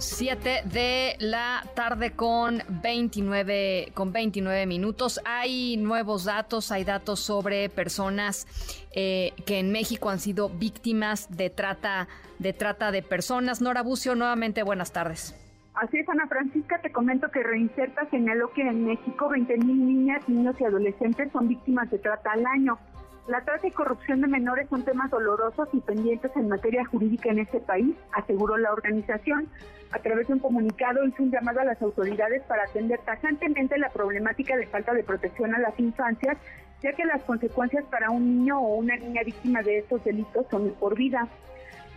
7 0.03 0.63
de 0.65 1.17
la 1.21 1.65
tarde 1.75 2.13
con 2.13 2.63
29, 2.83 3.93
con 3.95 4.13
29 4.13 4.67
minutos. 4.67 5.21
Hay 5.25 5.77
nuevos 5.77 6.25
datos, 6.25 6.73
hay 6.73 6.85
datos 6.85 7.21
sobre 7.21 7.69
personas 7.69 8.47
eh, 8.95 9.33
que 9.47 9.59
en 9.59 9.73
México 9.73 10.11
han 10.11 10.19
sido 10.19 10.49
víctimas 10.49 11.35
de 11.37 11.51
trata, 11.51 12.09
de 12.39 12.53
trata 12.53 12.91
de 12.91 13.03
personas. 13.03 13.61
Nora 13.63 13.83
Bucio, 13.83 14.15
nuevamente 14.15 14.63
buenas 14.63 14.93
tardes. 14.93 15.35
Así 15.75 15.99
es, 15.99 16.09
Ana 16.09 16.27
Francisca, 16.27 16.81
te 16.83 16.93
comento 16.93 17.31
que 17.31 17.43
Reinserta 17.43 18.09
señaló 18.11 18.53
que 18.53 18.63
en 18.63 18.85
México 18.85 19.31
20.000 19.31 19.65
niñas, 19.65 20.29
niños 20.29 20.55
y 20.61 20.65
adolescentes 20.65 21.33
son 21.33 21.49
víctimas 21.49 21.91
de 21.91 21.99
trata 21.99 22.33
al 22.33 22.45
año. 22.45 22.79
La 23.29 23.41
trata 23.43 23.69
y 23.69 23.71
corrupción 23.71 24.21
de 24.21 24.27
menores 24.27 24.69
son 24.69 24.83
temas 24.83 25.09
dolorosos 25.09 25.69
y 25.73 25.81
pendientes 25.81 26.33
en 26.35 26.49
materia 26.49 26.85
jurídica 26.85 27.31
en 27.31 27.39
este 27.39 27.61
país, 27.61 27.95
aseguró 28.13 28.57
la 28.57 28.73
organización. 28.73 29.49
A 29.93 30.01
través 30.01 30.27
de 30.27 30.35
un 30.35 30.39
comunicado 30.41 31.05
hizo 31.05 31.23
un 31.23 31.31
llamado 31.31 31.61
a 31.61 31.65
las 31.65 31.81
autoridades 31.81 32.43
para 32.43 32.65
atender 32.65 32.99
tajantemente 33.05 33.79
la 33.79 33.91
problemática 33.91 34.57
de 34.57 34.67
falta 34.67 34.93
de 34.93 35.05
protección 35.05 35.55
a 35.55 35.61
las 35.61 35.79
infancias, 35.79 36.37
ya 36.83 36.93
que 36.95 37.05
las 37.05 37.23
consecuencias 37.23 37.85
para 37.85 38.11
un 38.11 38.39
niño 38.39 38.59
o 38.59 38.75
una 38.75 38.97
niña 38.97 39.23
víctima 39.25 39.63
de 39.63 39.79
estos 39.79 40.03
delitos 40.03 40.45
son 40.51 40.71
por 40.81 40.97
vida. 40.97 41.29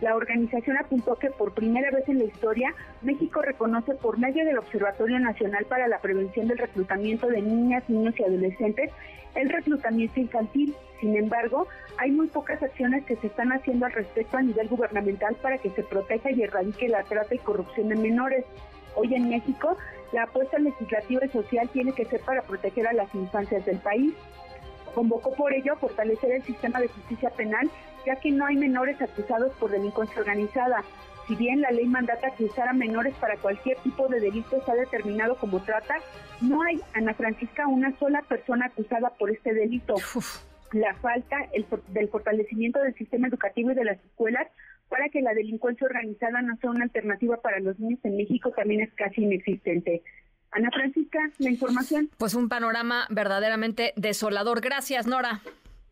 La 0.00 0.14
organización 0.14 0.76
apuntó 0.76 1.16
que 1.16 1.30
por 1.30 1.54
primera 1.54 1.90
vez 1.90 2.06
en 2.08 2.18
la 2.18 2.24
historia, 2.24 2.72
México 3.02 3.40
reconoce 3.42 3.94
por 3.94 4.18
medio 4.18 4.44
del 4.44 4.58
Observatorio 4.58 5.18
Nacional 5.18 5.64
para 5.64 5.88
la 5.88 5.98
Prevención 5.98 6.46
del 6.48 6.58
Reclutamiento 6.58 7.26
de 7.26 7.40
Niñas, 7.40 7.82
Niños 7.88 8.14
y 8.18 8.22
Adolescentes 8.22 8.90
el 9.36 9.50
reclutamiento 9.50 10.18
infantil. 10.18 10.74
Sin 11.00 11.16
embargo, 11.16 11.68
hay 11.98 12.10
muy 12.10 12.26
pocas 12.26 12.62
acciones 12.62 13.04
que 13.04 13.16
se 13.16 13.28
están 13.28 13.52
haciendo 13.52 13.86
al 13.86 13.92
respecto 13.92 14.36
a 14.36 14.42
nivel 14.42 14.68
gubernamental 14.68 15.36
para 15.36 15.58
que 15.58 15.70
se 15.70 15.82
proteja 15.82 16.30
y 16.30 16.42
erradique 16.42 16.88
la 16.88 17.04
trata 17.04 17.34
y 17.34 17.38
corrupción 17.38 17.88
de 17.88 17.96
menores. 17.96 18.44
Hoy 18.94 19.14
en 19.14 19.28
México, 19.28 19.76
la 20.12 20.24
apuesta 20.24 20.58
legislativa 20.58 21.24
y 21.24 21.28
social 21.28 21.68
tiene 21.68 21.92
que 21.92 22.06
ser 22.06 22.20
para 22.20 22.42
proteger 22.42 22.86
a 22.86 22.94
las 22.94 23.14
infancias 23.14 23.64
del 23.66 23.78
país. 23.78 24.14
Convocó 24.94 25.34
por 25.34 25.52
ello 25.52 25.74
a 25.74 25.76
fortalecer 25.76 26.32
el 26.32 26.42
sistema 26.42 26.80
de 26.80 26.88
justicia 26.88 27.28
penal, 27.30 27.70
ya 28.06 28.16
que 28.16 28.30
no 28.30 28.46
hay 28.46 28.56
menores 28.56 29.00
acusados 29.02 29.52
por 29.56 29.70
delincuencia 29.70 30.18
organizada. 30.18 30.82
Si 31.26 31.34
bien 31.34 31.60
la 31.60 31.70
ley 31.70 31.86
mandata 31.86 32.30
que 32.36 32.44
usar 32.44 32.68
a 32.68 32.72
menores 32.72 33.14
para 33.14 33.36
cualquier 33.36 33.76
tipo 33.78 34.06
de 34.08 34.20
delito 34.20 34.56
está 34.56 34.74
determinado 34.74 35.36
como 35.36 35.60
trata, 35.62 35.96
no 36.40 36.62
hay, 36.62 36.80
Ana 36.94 37.14
Francisca, 37.14 37.66
una 37.66 37.96
sola 37.98 38.22
persona 38.22 38.66
acusada 38.66 39.10
por 39.10 39.30
este 39.30 39.52
delito. 39.52 39.94
La 40.72 40.94
falta 40.96 41.36
del 41.88 42.08
fortalecimiento 42.08 42.80
del 42.80 42.94
sistema 42.94 43.28
educativo 43.28 43.72
y 43.72 43.74
de 43.74 43.84
las 43.84 43.98
escuelas 44.04 44.46
para 44.88 45.08
que 45.08 45.20
la 45.20 45.34
delincuencia 45.34 45.86
organizada 45.86 46.42
no 46.42 46.56
sea 46.58 46.70
una 46.70 46.84
alternativa 46.84 47.38
para 47.38 47.58
los 47.60 47.78
niños 47.78 47.98
en 48.04 48.16
México 48.16 48.52
también 48.56 48.82
es 48.82 48.92
casi 48.94 49.22
inexistente. 49.22 50.02
Ana 50.52 50.70
Francisca, 50.70 51.18
la 51.38 51.50
información. 51.50 52.08
Pues 52.18 52.34
un 52.34 52.48
panorama 52.48 53.06
verdaderamente 53.10 53.92
desolador. 53.96 54.60
Gracias, 54.60 55.06
Nora. 55.06 55.40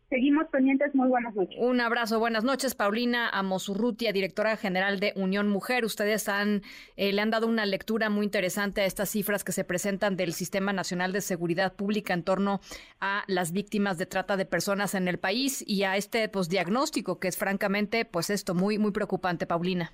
Seguimos 0.09 0.47
pendientes. 0.49 0.93
Muy 0.93 1.07
buenas 1.07 1.33
noches. 1.35 1.57
Un 1.59 1.81
abrazo. 1.81 2.19
Buenas 2.19 2.43
noches, 2.43 2.75
Paulina 2.75 3.27
Amosurrutia, 3.29 4.13
directora 4.13 4.55
general 4.55 4.99
de 4.99 5.13
Unión 5.15 5.49
Mujer. 5.49 5.83
Ustedes 5.83 6.29
han, 6.29 6.61
eh, 6.95 7.11
le 7.11 7.21
han 7.21 7.31
dado 7.31 7.47
una 7.47 7.65
lectura 7.65 8.09
muy 8.09 8.25
interesante 8.25 8.81
a 8.81 8.85
estas 8.85 9.09
cifras 9.09 9.43
que 9.43 9.51
se 9.51 9.63
presentan 9.63 10.15
del 10.15 10.33
Sistema 10.33 10.73
Nacional 10.73 11.11
de 11.11 11.21
Seguridad 11.21 11.73
Pública 11.73 12.13
en 12.13 12.23
torno 12.23 12.61
a 12.99 13.23
las 13.27 13.51
víctimas 13.51 13.97
de 13.97 14.05
trata 14.05 14.37
de 14.37 14.45
personas 14.45 14.93
en 14.93 15.07
el 15.07 15.17
país 15.17 15.63
y 15.65 15.83
a 15.83 15.97
este 15.97 16.29
pues, 16.29 16.49
diagnóstico 16.49 17.19
que 17.19 17.27
es 17.27 17.37
francamente, 17.37 18.05
pues 18.05 18.29
esto, 18.29 18.53
muy, 18.53 18.77
muy 18.77 18.91
preocupante, 18.91 19.47
Paulina. 19.47 19.91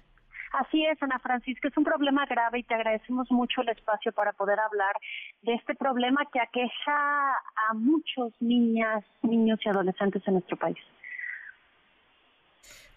Así 0.52 0.86
es, 0.86 1.02
Ana 1.02 1.19
Francisca, 1.19 1.69
es 1.69 1.78
un 1.78 1.86
problema 1.86 2.26
grave 2.26 2.60
y 2.60 2.64
te 2.64 2.76
agradecemos 2.76 3.32
mucho 3.32 3.61
el 3.61 3.69
espacio 3.69 4.11
para 4.11 4.34
poder 4.34 4.60
hablar 4.60 4.95
de 5.44 5.53
este 5.53 5.76
problema 5.76 6.26
que 6.32 6.41
aqueja 6.41 7.32
a 7.69 7.73
muchos 7.73 8.34
niñas, 8.41 9.03
niños 9.22 9.60
y 9.64 9.69
adolescentes 9.69 10.22
en 10.28 10.34
nuestro 10.34 10.57
país. 10.57 10.78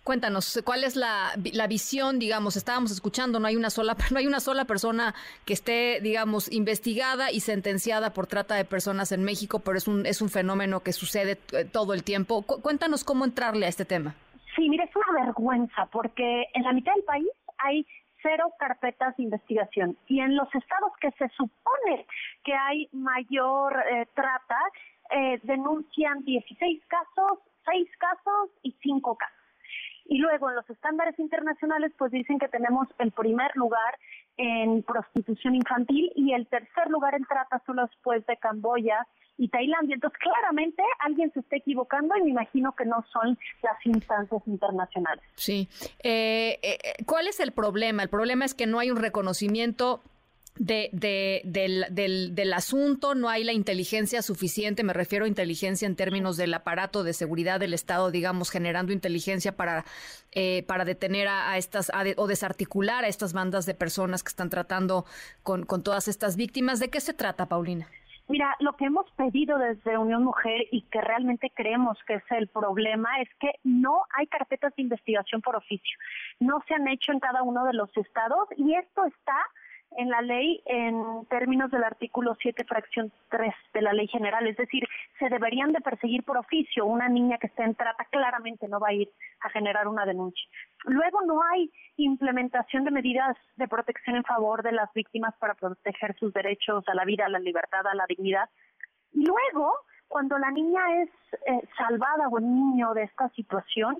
Cuéntanos, 0.02 0.60
¿cuál 0.66 0.84
es 0.84 0.96
la, 0.96 1.30
la, 1.54 1.66
visión, 1.66 2.18
digamos, 2.18 2.56
estábamos 2.56 2.90
escuchando, 2.90 3.40
no 3.40 3.46
hay 3.46 3.56
una 3.56 3.70
sola 3.70 3.96
no 4.12 4.18
hay 4.18 4.26
una 4.26 4.40
sola 4.40 4.66
persona 4.66 5.14
que 5.46 5.54
esté, 5.54 6.00
digamos, 6.02 6.52
investigada 6.52 7.30
y 7.30 7.40
sentenciada 7.40 8.12
por 8.12 8.26
trata 8.26 8.54
de 8.56 8.66
personas 8.66 9.12
en 9.12 9.24
México, 9.24 9.60
pero 9.60 9.78
es 9.78 9.88
un 9.88 10.04
es 10.04 10.20
un 10.20 10.28
fenómeno 10.28 10.80
que 10.80 10.92
sucede 10.92 11.38
eh, 11.52 11.64
todo 11.64 11.94
el 11.94 12.04
tiempo. 12.04 12.42
cuéntanos 12.42 13.02
cómo 13.02 13.24
entrarle 13.24 13.64
a 13.64 13.70
este 13.70 13.86
tema. 13.86 14.14
Sí, 14.54 14.68
mire, 14.68 14.84
es 14.84 14.90
una 14.94 15.24
vergüenza 15.24 15.86
porque 15.86 16.44
en 16.52 16.62
la 16.64 16.72
mitad 16.72 16.92
del 16.94 17.04
país 17.04 17.28
hay 17.64 17.86
cero 18.22 18.52
carpetas 18.58 19.16
de 19.16 19.24
investigación 19.24 19.96
y 20.08 20.20
en 20.20 20.34
los 20.36 20.48
estados 20.54 20.92
que 21.00 21.10
se 21.12 21.28
supone 21.30 22.06
que 22.42 22.54
hay 22.54 22.88
mayor 22.92 23.76
eh, 23.90 24.06
trata 24.14 24.58
eh, 25.10 25.38
denuncian 25.42 26.24
16 26.24 26.82
casos, 26.86 27.38
6 27.66 27.88
casos 27.98 28.50
y 28.62 28.74
5 28.82 29.16
casos. 29.16 29.36
Y 30.06 30.18
luego 30.18 30.50
en 30.50 30.56
los 30.56 30.68
estándares 30.68 31.18
internacionales 31.18 31.92
pues 31.98 32.10
dicen 32.12 32.38
que 32.38 32.48
tenemos 32.48 32.88
el 32.98 33.12
primer 33.12 33.54
lugar 33.54 33.98
en 34.36 34.82
prostitución 34.82 35.54
infantil 35.54 36.10
y 36.16 36.32
el 36.32 36.46
tercer 36.46 36.90
lugar 36.90 37.14
en 37.14 37.24
trata 37.24 37.62
solo 37.66 37.82
después 37.86 38.26
de 38.26 38.36
Camboya 38.36 39.06
y 39.36 39.48
Tailandia. 39.48 39.94
Entonces, 39.94 40.18
claramente 40.18 40.82
alguien 41.00 41.32
se 41.32 41.40
está 41.40 41.56
equivocando 41.56 42.16
y 42.16 42.22
me 42.22 42.30
imagino 42.30 42.72
que 42.72 42.84
no 42.84 43.04
son 43.12 43.38
las 43.62 43.84
instancias 43.84 44.42
internacionales. 44.46 45.24
Sí. 45.34 45.68
Eh, 46.02 46.58
eh, 46.62 46.78
¿Cuál 47.06 47.28
es 47.28 47.40
el 47.40 47.52
problema? 47.52 48.02
El 48.02 48.08
problema 48.08 48.44
es 48.44 48.54
que 48.54 48.66
no 48.66 48.78
hay 48.78 48.90
un 48.90 48.98
reconocimiento 48.98 50.02
de, 50.56 50.88
de, 50.92 51.42
del, 51.44 51.86
del, 51.90 52.34
del, 52.34 52.52
asunto, 52.52 53.14
no 53.14 53.28
hay 53.28 53.42
la 53.42 53.52
inteligencia 53.52 54.22
suficiente, 54.22 54.84
me 54.84 54.92
refiero 54.92 55.24
a 55.24 55.28
inteligencia 55.28 55.86
en 55.86 55.96
términos 55.96 56.36
del 56.36 56.54
aparato 56.54 57.02
de 57.02 57.12
seguridad 57.12 57.58
del 57.58 57.74
Estado, 57.74 58.10
digamos, 58.10 58.50
generando 58.50 58.92
inteligencia 58.92 59.56
para, 59.56 59.84
eh, 60.32 60.62
para 60.68 60.84
detener 60.84 61.26
a, 61.28 61.56
estas 61.58 61.90
o 62.16 62.26
desarticular 62.26 63.04
a 63.04 63.08
estas 63.08 63.32
bandas 63.32 63.66
de 63.66 63.74
personas 63.74 64.22
que 64.22 64.28
están 64.28 64.50
tratando 64.50 65.04
con, 65.42 65.64
con 65.64 65.82
todas 65.82 66.06
estas 66.06 66.36
víctimas. 66.36 66.78
¿De 66.78 66.88
qué 66.88 67.00
se 67.00 67.14
trata, 67.14 67.46
Paulina? 67.46 67.88
Mira, 68.26 68.56
lo 68.60 68.72
que 68.74 68.86
hemos 68.86 69.10
pedido 69.12 69.58
desde 69.58 69.98
Unión 69.98 70.24
Mujer 70.24 70.62
y 70.70 70.82
que 70.82 71.00
realmente 71.02 71.52
creemos 71.54 71.98
que 72.06 72.14
es 72.14 72.24
el 72.30 72.48
problema 72.48 73.20
es 73.20 73.28
que 73.38 73.50
no 73.64 74.04
hay 74.16 74.26
carpetas 74.28 74.74
de 74.76 74.82
investigación 74.82 75.42
por 75.42 75.56
oficio. 75.56 75.98
No 76.40 76.62
se 76.66 76.74
han 76.74 76.88
hecho 76.88 77.12
en 77.12 77.20
cada 77.20 77.42
uno 77.42 77.66
de 77.66 77.74
los 77.74 77.94
estados 77.96 78.48
y 78.56 78.74
esto 78.76 79.04
está 79.04 79.36
en 79.96 80.10
la 80.10 80.22
ley 80.22 80.62
en 80.66 81.26
términos 81.28 81.70
del 81.70 81.84
artículo 81.84 82.36
7, 82.40 82.64
fracción 82.64 83.12
3 83.30 83.54
de 83.72 83.82
la 83.82 83.92
ley 83.92 84.08
general. 84.08 84.46
Es 84.46 84.56
decir, 84.56 84.86
se 85.18 85.28
deberían 85.28 85.72
de 85.72 85.80
perseguir 85.80 86.24
por 86.24 86.36
oficio. 86.36 86.86
Una 86.86 87.08
niña 87.08 87.38
que 87.38 87.46
esté 87.46 87.62
en 87.62 87.74
trata 87.74 88.04
claramente 88.06 88.68
no 88.68 88.80
va 88.80 88.88
a 88.88 88.92
ir 88.92 89.08
a 89.40 89.50
generar 89.50 89.88
una 89.88 90.04
denuncia. 90.04 90.44
Luego 90.84 91.22
no 91.22 91.40
hay 91.52 91.70
implementación 91.96 92.84
de 92.84 92.90
medidas 92.90 93.36
de 93.56 93.68
protección 93.68 94.16
en 94.16 94.24
favor 94.24 94.62
de 94.62 94.72
las 94.72 94.92
víctimas 94.92 95.34
para 95.38 95.54
proteger 95.54 96.16
sus 96.18 96.32
derechos 96.32 96.84
a 96.88 96.94
la 96.94 97.04
vida, 97.04 97.26
a 97.26 97.30
la 97.30 97.38
libertad, 97.38 97.86
a 97.86 97.94
la 97.94 98.06
dignidad. 98.06 98.48
Y 99.12 99.24
luego, 99.24 99.72
cuando 100.08 100.38
la 100.38 100.50
niña 100.50 101.02
es 101.02 101.10
eh, 101.46 101.68
salvada 101.76 102.28
o 102.28 102.38
el 102.38 102.44
niño 102.44 102.94
de 102.94 103.04
esta 103.04 103.28
situación, 103.30 103.96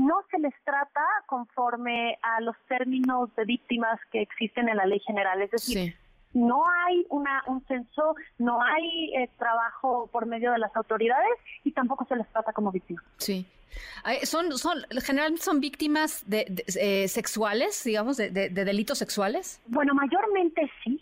no 0.00 0.22
se 0.30 0.38
les 0.38 0.54
trata 0.64 1.04
conforme 1.26 2.18
a 2.22 2.40
los 2.40 2.56
términos 2.68 3.28
de 3.36 3.44
víctimas 3.44 4.00
que 4.10 4.22
existen 4.22 4.68
en 4.68 4.78
la 4.78 4.86
ley 4.86 4.98
general. 5.00 5.42
Es 5.42 5.50
decir, 5.50 5.94
no 6.32 6.64
hay 6.86 7.06
una, 7.10 7.42
un 7.46 7.62
censo, 7.66 8.14
no 8.38 8.62
hay 8.62 9.14
eh, 9.14 9.30
trabajo 9.38 10.08
por 10.10 10.24
medio 10.24 10.52
de 10.52 10.58
las 10.58 10.74
autoridades 10.74 11.36
y 11.64 11.72
tampoco 11.72 12.06
se 12.06 12.16
les 12.16 12.26
trata 12.28 12.52
como 12.54 12.72
víctimas. 12.72 13.04
Sí. 13.18 13.46
Son, 14.24 14.56
son, 14.56 14.78
generalmente 15.04 15.44
son 15.44 15.60
víctimas 15.60 16.28
de, 16.28 16.64
eh, 16.80 17.06
sexuales, 17.06 17.84
digamos, 17.84 18.16
de, 18.16 18.30
de 18.30 18.64
delitos 18.64 18.98
sexuales. 18.98 19.60
Bueno, 19.66 19.94
mayormente 19.94 20.68
sí 20.82 21.00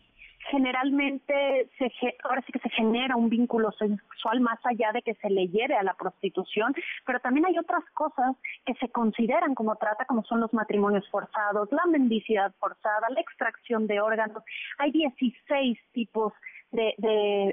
generalmente 0.51 1.69
se, 1.79 1.91
ahora 2.25 2.43
sí 2.43 2.53
que 2.53 2.59
se 2.59 2.70
genera 2.70 3.16
un 3.16 3.29
vínculo 3.29 3.70
sexual 3.73 4.41
más 4.41 4.59
allá 4.65 4.93
de 4.93 5.03
que 5.03 5.15
se 5.15 5.31
le 5.31 5.49
lleve 5.49 5.75
a 5.75 5.83
la 5.83 5.95
prostitución, 5.95 6.75
pero 7.07 7.20
también 7.20 7.47
hay 7.47 7.59
otras 7.59 7.85
cosas 7.95 8.37
que 8.65 8.75
se 8.75 8.89
consideran 8.89 9.55
como 9.55 9.77
trata, 9.77 10.05
como 10.07 10.25
son 10.25 10.41
los 10.41 10.53
matrimonios 10.53 11.09
forzados, 11.11 11.70
la 11.73 11.87
mendicidad 11.87 12.53
forzada, 12.59 13.09
la 13.11 13.20
extracción 13.20 13.87
de 13.87 14.01
órganos. 14.01 14.43
Hay 14.79 14.91
16 14.91 15.79
tipos 15.93 16.33
de, 16.73 16.95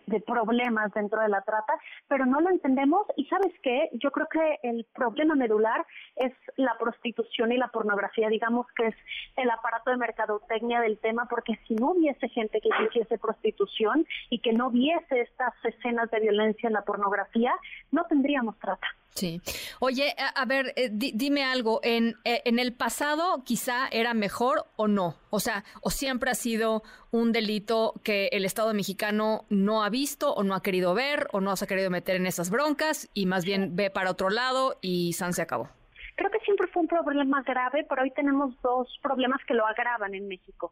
de, 0.05 0.19
problemas 0.21 0.91
dentro 0.93 1.21
de 1.21 1.29
la 1.29 1.41
trata, 1.41 1.73
pero 2.07 2.25
no 2.25 2.41
lo 2.41 2.49
entendemos 2.49 3.05
y 3.15 3.25
sabes 3.25 3.53
qué, 3.63 3.89
yo 3.93 4.11
creo 4.11 4.27
que 4.27 4.59
el 4.63 4.85
problema 4.93 5.35
medular 5.35 5.85
es 6.15 6.33
la 6.57 6.77
prostitución 6.77 7.51
y 7.51 7.57
la 7.57 7.67
pornografía, 7.69 8.27
digamos 8.29 8.65
que 8.75 8.87
es 8.87 8.95
el 9.37 9.49
aparato 9.49 9.91
de 9.91 9.97
mercadotecnia 9.97 10.81
del 10.81 10.97
tema, 10.99 11.27
porque 11.29 11.59
si 11.67 11.75
no 11.75 11.91
hubiese 11.91 12.27
gente 12.29 12.59
que 12.59 12.69
hiciese 12.87 13.17
prostitución 13.17 14.05
y 14.29 14.39
que 14.39 14.53
no 14.53 14.69
viese 14.69 15.21
estas 15.21 15.53
escenas 15.63 16.09
de 16.11 16.19
violencia 16.19 16.67
en 16.67 16.73
la 16.73 16.83
pornografía, 16.83 17.53
no 17.91 18.05
tendríamos 18.05 18.57
trata. 18.59 18.87
Sí. 19.15 19.41
Oye, 19.79 20.13
a, 20.17 20.45
ver, 20.45 20.73
eh, 20.75 20.89
dime 20.91 21.45
algo. 21.45 21.79
En, 21.83 22.15
eh, 22.25 22.41
en 22.43 22.59
el 22.59 22.73
pasado 22.73 23.43
quizá 23.45 23.87
era 23.87 24.13
mejor 24.13 24.65
o 24.75 24.89
no. 24.89 25.15
O 25.35 25.39
sea, 25.39 25.65
o 25.81 25.89
siempre 25.89 26.31
ha 26.31 26.33
sido 26.33 26.81
un 27.11 27.33
delito 27.33 27.93
que 28.03 28.29
el 28.31 28.45
Estado 28.45 28.73
mexicano 28.73 29.43
no 29.49 29.83
ha 29.83 29.89
visto 29.89 30.33
o 30.33 30.43
no 30.43 30.55
ha 30.55 30.63
querido 30.63 30.93
ver 30.93 31.27
o 31.33 31.41
no 31.41 31.55
se 31.57 31.65
ha 31.65 31.67
querido 31.67 31.89
meter 31.89 32.15
en 32.15 32.25
esas 32.25 32.49
broncas 32.49 33.09
y 33.13 33.25
más 33.25 33.43
bien 33.43 33.75
ve 33.75 33.89
para 33.89 34.11
otro 34.11 34.29
lado 34.29 34.77
y 34.81 35.11
San 35.11 35.33
se 35.33 35.41
acabó. 35.41 35.67
Creo 36.15 36.31
que 36.31 36.39
siempre 36.39 36.67
fue 36.67 36.83
un 36.83 36.87
problema 36.87 37.43
grave, 37.43 37.85
pero 37.89 38.03
hoy 38.03 38.11
tenemos 38.11 38.59
dos 38.61 38.87
problemas 39.03 39.41
que 39.45 39.53
lo 39.53 39.65
agravan 39.65 40.15
en 40.15 40.29
México. 40.29 40.71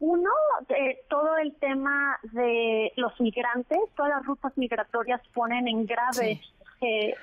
Uno, 0.00 0.30
eh, 0.70 1.02
todo 1.08 1.36
el 1.36 1.54
tema 1.56 2.18
de 2.32 2.92
los 2.96 3.12
migrantes, 3.20 3.78
todas 3.96 4.10
las 4.10 4.26
rutas 4.26 4.52
migratorias 4.56 5.20
ponen 5.32 5.68
en 5.68 5.86
grave 5.86 6.40
eh, 6.80 7.14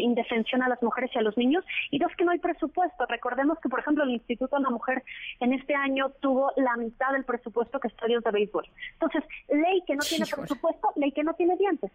indefensión 0.00 0.62
a 0.62 0.68
las 0.68 0.82
mujeres 0.82 1.10
y 1.14 1.18
a 1.18 1.22
los 1.22 1.36
niños, 1.36 1.64
y 1.90 1.98
dos, 1.98 2.12
que 2.16 2.24
no 2.24 2.32
hay 2.32 2.38
presupuesto. 2.38 3.06
Recordemos 3.06 3.58
que, 3.60 3.68
por 3.68 3.80
ejemplo, 3.80 4.04
el 4.04 4.10
Instituto 4.10 4.56
de 4.56 4.62
la 4.62 4.70
Mujer 4.70 5.02
en 5.40 5.52
este 5.52 5.74
año 5.74 6.10
tuvo 6.20 6.52
la 6.56 6.76
mitad 6.76 7.12
del 7.12 7.24
presupuesto 7.24 7.80
que 7.80 7.88
estadios 7.88 8.22
de 8.24 8.30
béisbol. 8.30 8.66
Entonces, 8.94 9.24
ley 9.48 9.82
que 9.86 9.96
no 9.96 10.02
tiene 10.02 10.26
presupuesto, 10.26 10.92
ley 10.96 11.12
que 11.12 11.24
no 11.24 11.34
tiene 11.34 11.56
dientes. 11.56 11.90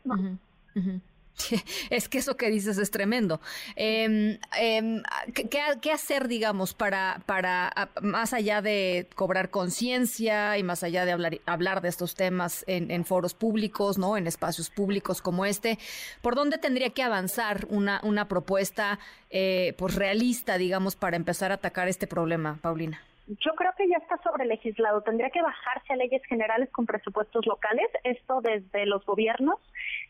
Es 1.89 2.09
que 2.09 2.19
eso 2.19 2.37
que 2.37 2.49
dices 2.49 2.77
es 2.77 2.91
tremendo. 2.91 3.39
Em, 3.75 4.39
em, 4.57 5.03
¿qué, 5.33 5.91
hacer, 5.91 6.27
digamos, 6.27 6.73
para, 6.73 7.21
para 7.25 7.89
más 8.01 8.33
allá 8.33 8.61
de 8.61 9.07
cobrar 9.15 9.49
conciencia 9.49 10.57
y 10.57 10.63
más 10.63 10.83
allá 10.83 11.05
de 11.05 11.11
hablar, 11.11 11.37
hablar 11.45 11.81
de 11.81 11.89
estos 11.89 12.15
temas 12.15 12.63
en, 12.67 13.05
foros 13.05 13.33
públicos, 13.33 13.97
¿no? 13.97 14.17
En 14.17 14.27
espacios 14.27 14.69
públicos 14.69 15.21
como 15.21 15.45
este, 15.45 15.79
¿por 16.21 16.35
dónde 16.35 16.57
tendría 16.57 16.89
que 16.91 17.01
avanzar 17.01 17.65
una, 17.69 18.01
una 18.03 18.27
propuesta 18.27 18.99
eh, 19.29 19.73
pues 19.77 19.95
realista, 19.95 20.57
digamos, 20.57 20.95
para 20.95 21.15
empezar 21.15 21.51
a 21.51 21.55
atacar 21.55 21.87
este 21.87 22.07
problema, 22.07 22.59
Paulina? 22.61 23.01
Yo 23.29 23.53
creo 23.53 23.71
que 23.77 23.87
ya 23.87 23.97
está 23.97 24.17
sobre 24.23 24.45
legislado. 24.45 25.01
Tendría 25.01 25.29
que 25.29 25.43
bajarse 25.43 25.93
a 25.93 25.95
leyes 25.95 26.23
generales 26.25 26.67
con 26.71 26.87
presupuestos 26.87 27.45
locales, 27.45 27.87
esto 28.03 28.41
desde 28.41 28.87
los 28.87 29.05
gobiernos. 29.05 29.59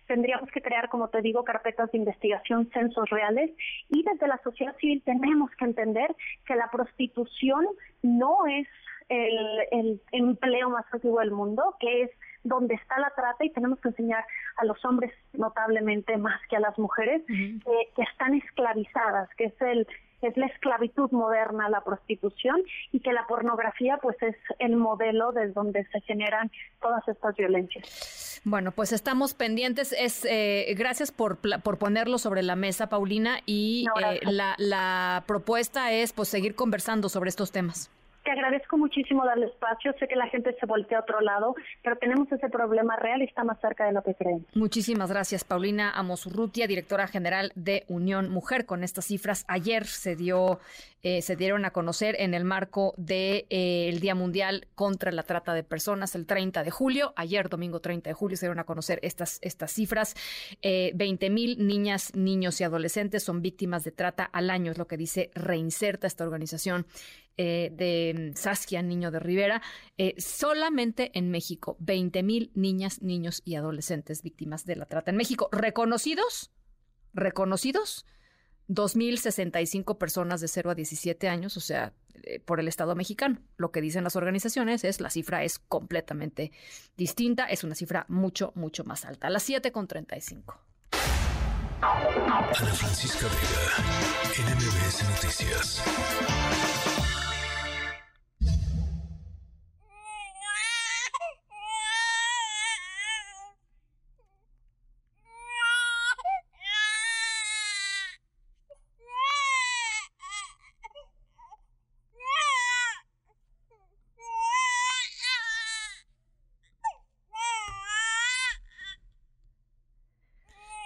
Tendríamos 0.09 0.49
que 0.49 0.63
crear, 0.63 0.89
como 0.89 1.09
te 1.09 1.21
digo, 1.21 1.43
carpetas 1.43 1.91
de 1.91 1.99
investigación, 1.99 2.67
censos 2.73 3.07
reales 3.11 3.51
y 3.89 4.01
desde 4.01 4.27
la 4.27 4.39
sociedad 4.43 4.75
civil 4.77 5.03
tenemos 5.05 5.51
que 5.51 5.65
entender 5.65 6.15
que 6.47 6.55
la 6.55 6.67
prostitución 6.71 7.67
no 8.01 8.47
es 8.47 8.67
el, 9.09 10.01
empleo 10.11 10.71
más 10.71 10.85
activo 10.91 11.19
del 11.19 11.29
mundo, 11.29 11.75
que 11.79 12.01
es 12.01 12.11
donde 12.43 12.73
está 12.73 12.97
la 12.97 13.11
trata 13.11 13.45
y 13.45 13.51
tenemos 13.51 13.79
que 13.81 13.89
enseñar 13.89 14.25
a 14.57 14.65
los 14.65 14.83
hombres 14.83 15.13
notablemente 15.33 16.17
más 16.17 16.41
que 16.49 16.55
a 16.55 16.59
las 16.59 16.79
mujeres 16.79 17.21
que 17.27 18.01
están 18.01 18.33
esclavizadas, 18.33 19.29
que 19.35 19.45
es 19.45 19.61
el 19.61 19.87
es 20.21 20.35
la 20.37 20.47
esclavitud 20.47 21.11
moderna, 21.11 21.69
la 21.69 21.81
prostitución, 21.81 22.61
y 22.91 22.99
que 22.99 23.13
la 23.13 23.25
pornografía 23.27 23.97
pues 24.01 24.17
es 24.21 24.35
el 24.59 24.75
modelo 24.75 25.31
desde 25.31 25.53
donde 25.53 25.85
se 25.91 26.01
generan 26.01 26.51
todas 26.81 27.07
estas 27.07 27.35
violencias. 27.35 28.41
Bueno, 28.43 28.71
pues 28.71 28.93
estamos 28.93 29.33
pendientes. 29.33 29.93
Es 29.97 30.25
eh, 30.25 30.73
gracias 30.77 31.11
por, 31.11 31.37
por 31.37 31.77
ponerlo 31.77 32.17
sobre 32.17 32.43
la 32.43 32.55
mesa, 32.55 32.87
Paulina, 32.87 33.39
y 33.45 33.85
eh, 34.01 34.19
la, 34.23 34.55
la 34.57 35.23
propuesta 35.27 35.91
es 35.91 36.13
pues 36.13 36.29
seguir 36.29 36.55
conversando 36.55 37.09
sobre 37.09 37.29
estos 37.29 37.51
temas. 37.51 37.91
Te 38.29 38.33
agradezco 38.33 38.77
muchísimo 38.77 39.25
darle 39.25 39.47
espacio. 39.47 39.91
Sé 39.97 40.07
que 40.07 40.15
la 40.15 40.27
gente 40.27 40.55
se 40.59 40.67
voltea 40.67 40.99
a 40.99 41.01
otro 41.01 41.19
lado, 41.19 41.55
pero 41.81 41.97
tenemos 41.97 42.31
ese 42.31 42.47
problema 42.47 42.95
real 42.95 43.23
y 43.23 43.25
está 43.25 43.43
más 43.43 43.59
cerca 43.59 43.87
de 43.87 43.91
lo 43.91 44.03
que 44.03 44.13
creen. 44.13 44.45
Muchísimas 44.53 45.09
gracias, 45.09 45.43
Paulina 45.43 45.89
Amosurrutia, 45.89 46.67
directora 46.67 47.07
general 47.07 47.51
de 47.55 47.85
Unión 47.87 48.29
Mujer. 48.29 48.67
Con 48.67 48.83
estas 48.83 49.05
cifras, 49.05 49.45
ayer 49.47 49.87
se 49.87 50.15
dio 50.15 50.59
eh, 51.01 51.21
se 51.21 51.37
dieron 51.37 51.63
a 51.63 51.71
conocer 51.71 52.17
en 52.19 52.33
el 52.33 52.43
marco 52.43 52.93
del 52.97 53.07
de, 53.07 53.45
eh, 53.49 53.97
Día 54.01 54.15
Mundial 54.15 54.67
contra 54.75 55.13
la 55.13 55.23
Trata 55.23 55.53
de 55.53 55.63
Personas 55.63 56.13
el 56.13 56.25
30 56.25 56.63
de 56.63 56.71
julio. 56.71 57.13
Ayer, 57.15 57.47
domingo 57.47 57.79
30 57.79 58.09
de 58.09 58.13
julio, 58.13 58.35
se 58.35 58.45
dieron 58.45 58.59
a 58.59 58.65
conocer 58.65 58.99
estas, 59.01 59.39
estas 59.41 59.71
cifras. 59.71 60.15
Eh, 60.61 60.91
20 60.95 61.29
mil 61.29 61.65
niñas, 61.65 62.13
niños 62.15 62.59
y 62.59 62.65
adolescentes 62.65 63.23
son 63.23 63.41
víctimas 63.41 63.85
de 63.85 63.91
trata 63.91 64.25
al 64.25 64.49
año, 64.49 64.73
es 64.73 64.77
lo 64.77 64.87
que 64.87 64.97
dice 64.97 65.31
Reinserta, 65.35 66.05
esta 66.05 66.25
organización 66.25 66.85
eh, 67.41 67.71
de 67.73 68.33
Saskia 68.35 68.81
Niño 68.81 69.09
de 69.09 69.19
Rivera. 69.19 69.61
solamente 70.17 71.11
en 71.17 71.31
México, 71.31 71.77
20 71.79 72.21
mil 72.21 72.51
niñas, 72.53 73.01
niños 73.01 73.41
y 73.45 73.55
adolescentes 73.55 74.21
víctimas 74.21 74.65
de 74.65 74.75
la 74.75 74.85
trata 74.85 75.11
en 75.11 75.17
México. 75.17 75.49
¿Reconocidos? 75.51 76.51
¿Reconocidos? 77.13 78.05
2.065 78.69 79.97
personas 79.97 80.41
de 80.41 80.47
0 80.47 80.69
a 80.71 80.75
17 80.75 81.27
años, 81.27 81.57
o 81.57 81.59
sea, 81.59 81.93
eh, 82.23 82.39
por 82.39 82.59
el 82.59 82.67
Estado 82.67 82.95
mexicano. 82.95 83.39
Lo 83.57 83.71
que 83.71 83.81
dicen 83.81 84.03
las 84.03 84.15
organizaciones 84.15 84.83
es 84.83 85.01
la 85.01 85.09
cifra 85.09 85.43
es 85.43 85.57
completamente 85.59 86.51
distinta, 86.95 87.45
es 87.45 87.63
una 87.63 87.75
cifra 87.75 88.05
mucho, 88.09 88.51
mucho 88.55 88.83
más 88.83 89.05
alta. 89.05 89.29
Las 89.29 89.43
7 89.43 89.71
con 89.71 89.87
35. 89.87 90.55
Ana 91.81 92.53
Francisca 92.53 93.25
Vega, 93.27 94.53
NMBS 94.53 95.03
Noticias. 95.09 95.81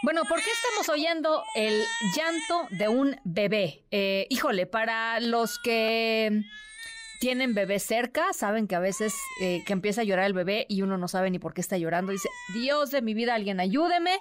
Bueno, 0.03 0.25
¿por 0.25 0.38
qué 0.43 0.49
estamos 0.84 0.99
oyendo 0.99 1.43
el 1.55 1.81
llanto 2.15 2.68
de 2.72 2.89
un 2.89 3.15
bebé? 3.23 3.85
Eh, 3.91 4.27
híjole, 4.30 4.65
para 4.65 5.22
los 5.22 5.57
que 5.60 6.41
tienen 7.22 7.53
bebé 7.53 7.80
cerca, 7.80 8.34
saben 8.34 8.68
que 8.68 8.76
a 8.76 8.80
veces 8.80 9.14
eh, 9.41 9.64
que 9.65 9.72
empieza 9.72 10.01
a 10.01 10.03
llorar 10.03 10.26
el 10.26 10.34
bebé 10.34 10.65
y 10.68 10.81
uno 10.81 10.97
no 10.97 11.07
sabe 11.07 11.30
ni 11.31 11.39
por 11.39 11.53
qué 11.53 11.61
está 11.61 11.77
llorando. 11.77 12.11
Dice, 12.11 12.27
Dios 12.53 12.91
de 12.91 13.01
mi 13.01 13.14
vida, 13.14 13.34
alguien 13.34 13.61
ayúdeme. 13.61 14.19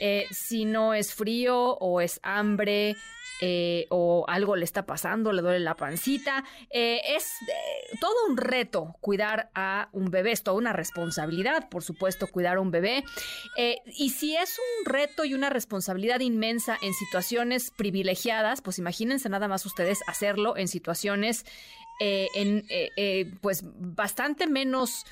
Eh, 0.00 0.26
si 0.30 0.66
no 0.66 0.92
es 0.92 1.14
frío 1.14 1.78
o 1.78 2.00
es 2.02 2.20
hambre 2.22 2.96
eh, 3.46 3.86
o 3.90 4.24
algo 4.26 4.56
le 4.56 4.64
está 4.64 4.86
pasando, 4.86 5.30
le 5.30 5.42
duele 5.42 5.60
la 5.60 5.76
pancita. 5.76 6.44
Eh, 6.70 7.02
es 7.14 7.24
eh, 7.42 7.96
todo 8.00 8.14
un 8.26 8.38
reto 8.38 8.96
cuidar 9.02 9.50
a 9.54 9.90
un 9.92 10.10
bebé, 10.10 10.32
es 10.32 10.42
toda 10.42 10.56
una 10.56 10.72
responsabilidad, 10.72 11.68
por 11.68 11.82
supuesto, 11.82 12.26
cuidar 12.26 12.56
a 12.56 12.60
un 12.62 12.70
bebé. 12.70 13.04
y 13.98 14.10
si 14.10 14.34
es 14.34 14.58
un 14.58 14.90
reto 14.90 15.26
y 15.26 15.34
una 15.34 15.50
responsabilidad 15.50 16.20
inmensa 16.20 16.78
en 16.80 16.94
situaciones 16.94 17.70
privilegiadas, 17.70 18.62
pues 18.62 18.78
imagínense 18.78 19.28
nada 19.28 19.46
más 19.46 19.66
ustedes 19.66 20.00
hacerlo 20.06 20.56
en 20.56 20.66
situaciones 20.66 21.44
en, 22.00 22.66
pues 23.42 23.60
bastante 23.62 24.46
menos 24.46 25.04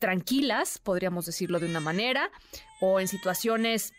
tranquilas, 0.00 0.78
podríamos 0.78 1.26
decirlo 1.26 1.60
de 1.60 1.66
una 1.66 1.80
manera, 1.80 2.30
o 2.80 2.98
en 2.98 3.06
situaciones 3.06 3.92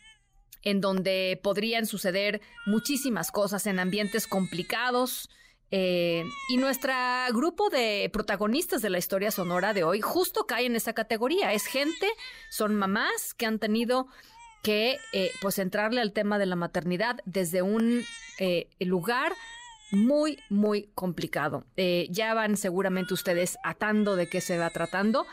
en 0.66 0.82
donde 0.82 1.40
podrían 1.42 1.86
suceder 1.86 2.42
muchísimas 2.66 3.32
cosas 3.32 3.66
en 3.68 3.80
ambientes 3.80 4.28
complicados. 4.28 5.30
Eh, 5.72 6.24
y 6.50 6.58
nuestro 6.58 6.94
grupo 7.34 7.70
de 7.70 8.10
protagonistas 8.12 8.82
de 8.82 8.90
la 8.90 8.98
historia 8.98 9.32
sonora 9.32 9.74
de 9.74 9.84
hoy 9.84 10.02
justo 10.02 10.46
cae 10.46 10.66
en 10.66 10.76
esa 10.76 10.94
categoría. 10.94 11.54
Es 11.54 11.66
gente, 11.66 12.08
son 12.50 12.76
mamás 12.76 13.34
que 13.34 13.46
han 13.46 13.60
tenido 13.60 14.08
que 14.64 14.98
eh, 15.14 15.32
pues 15.42 15.60
entrarle 15.60 16.02
al 16.02 16.12
tema 16.12 16.40
de 16.40 16.48
la 16.48 16.56
maternidad 16.56 17.18
desde 17.26 17.62
un 17.62 18.04
eh, 18.40 18.68
lugar 18.80 19.34
muy, 19.92 20.40
muy 20.50 20.90
complicado. 20.96 21.66
ya 22.10 22.34
van 22.34 22.58
seguramente 22.58 23.14
ustedes 23.14 23.58
atando 23.64 24.16
de 24.16 24.28
qué 24.28 24.42
se 24.42 24.58
va 24.58 24.70
tratando 24.70 25.26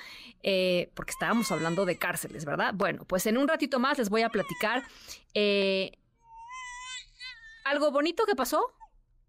eh, 0.44 0.90
porque 0.94 1.12
estábamos 1.12 1.52
hablando 1.52 1.84
de 1.84 1.96
cárceles, 1.98 2.44
¿verdad? 2.44 2.72
Bueno, 2.74 3.04
pues 3.04 3.26
en 3.26 3.38
un 3.38 3.46
ratito 3.46 3.78
más 3.78 3.98
les 3.98 4.10
voy 4.10 4.22
a 4.22 4.28
platicar 4.28 4.82
eh, 5.34 5.92
algo 7.64 7.92
bonito 7.92 8.24
que 8.26 8.34
pasó 8.34 8.72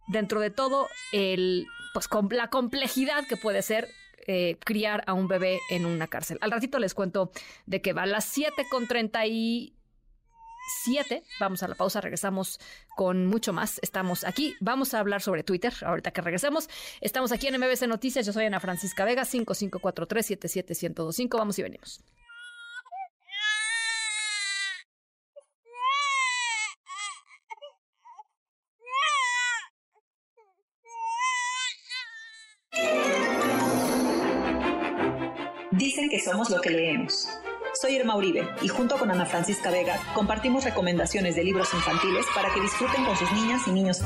dentro 0.08 0.40
de 0.40 0.50
todo 0.50 0.88
el, 1.12 1.68
pues 1.94 2.10
la 2.32 2.50
complejidad 2.50 3.28
que 3.28 3.38
puede 3.38 3.62
ser 3.62 3.88
eh, 4.26 4.58
criar 4.66 5.04
a 5.06 5.14
un 5.14 5.28
bebé 5.28 5.60
en 5.70 5.86
una 5.86 6.08
cárcel. 6.08 6.40
Al 6.42 6.50
ratito 6.50 6.80
les 6.80 6.96
cuento 6.96 7.32
de 7.68 7.82
que 7.82 7.94
va 7.94 8.08
las 8.08 8.26
7 8.26 8.66
con 8.72 8.88
30 8.88 9.28
y 9.28 9.76
7. 10.84 11.24
Vamos 11.40 11.64
a 11.64 11.68
la 11.68 11.74
pausa, 11.76 12.02
regresamos 12.02 12.60
con 12.96 13.28
mucho 13.28 13.54
más. 13.54 13.80
Estamos 13.82 14.24
aquí. 14.24 14.56
Vamos 14.60 14.94
a 14.94 15.00
hablar 15.00 15.22
sobre 15.22 15.44
Twitter 15.44 15.74
ahorita 15.82 16.12
que 16.12 16.22
regresemos. 16.22 16.70
Estamos 17.02 17.32
aquí 17.32 17.48
en 17.48 17.60
MBC 17.60 17.88
Noticias. 17.88 18.26
Yo 18.26 18.34
soy 18.34 18.46
Ana 18.46 18.60
Francisca 18.60 19.06
Vega, 19.06 19.24
5543-77125. 19.24 21.38
Vamos 21.38 21.60
y 21.60 21.64
venimos. 21.64 22.04
Dicen 35.72 36.10
que 36.10 36.20
somos 36.20 36.50
lo 36.50 36.60
que 36.62 36.70
leemos. 36.70 37.28
Soy 37.84 37.96
Irma 37.98 38.16
Uribe 38.16 38.48
y 38.62 38.70
junto 38.70 38.98
con 38.98 39.12
Ana 39.12 39.26
Francisca 39.26 39.70
Vega 39.70 40.00
compartimos 40.16 40.64
recomendaciones 40.64 41.36
de 41.36 41.44
libros 41.44 41.74
infantiles 41.74 42.26
para 42.34 42.50
que 42.54 42.62
disfruten 42.62 43.04
con 43.04 43.18
sus 43.18 43.30
niñas 43.34 43.68
y 43.68 43.74
niños. 43.74 44.00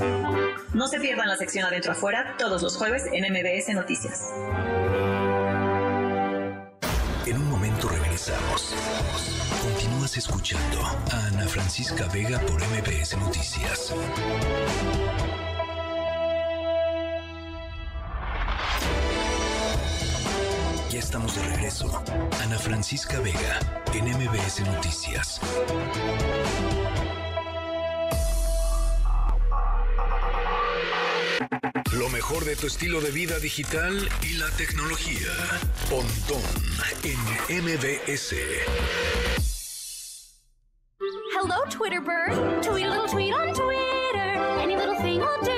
No 0.74 0.88
se 0.88 0.99
pierdan 0.99 1.28
la 1.28 1.38
sección 1.38 1.64
Adentro 1.64 1.91
Afuera 1.91 2.34
todos 2.40 2.64
los 2.64 2.76
jueves 2.76 3.04
en 3.14 3.32
MBS 3.32 3.76
Noticias. 3.76 4.34
En 7.28 7.38
un 7.38 7.49
momento 7.52 7.88
regresamos. 7.88 8.74
Continúas 9.62 10.18
escuchando 10.18 10.82
a 11.12 11.28
Ana 11.28 11.48
Francisca 11.48 12.08
Vega 12.12 12.40
por 12.40 12.60
MBS 12.60 13.16
Noticias. 13.18 13.94
Estamos 21.08 21.36
de 21.36 21.44
regreso. 21.44 22.04
Ana 22.44 22.60
Francisca 22.60 23.22
Vega 23.22 23.60
en 23.94 24.04
MBS 24.10 24.60
Noticias. 24.66 25.40
Lo 31.94 32.10
mejor 32.10 32.44
de 32.44 32.58
tu 32.58 32.68
estilo 32.68 33.00
de 33.00 33.12
vida 33.12 33.40
digital 33.40 34.10
y 34.22 34.34
la 34.34 34.50
tecnología. 34.58 35.32
Pontón 35.90 36.44
en 37.04 37.64
MBS. 37.64 38.36
Hello, 41.40 41.64
Twitter 41.70 42.02
bird. 42.02 42.62
Tweet 42.62 42.84
a 42.84 42.90
little 42.90 43.08
tweet 43.08 43.32
on 43.32 43.54
Twitter. 43.54 44.60
Any 44.60 44.76
little 44.76 44.98
thing 44.98 45.22
will 45.22 45.42
do. 45.42 45.52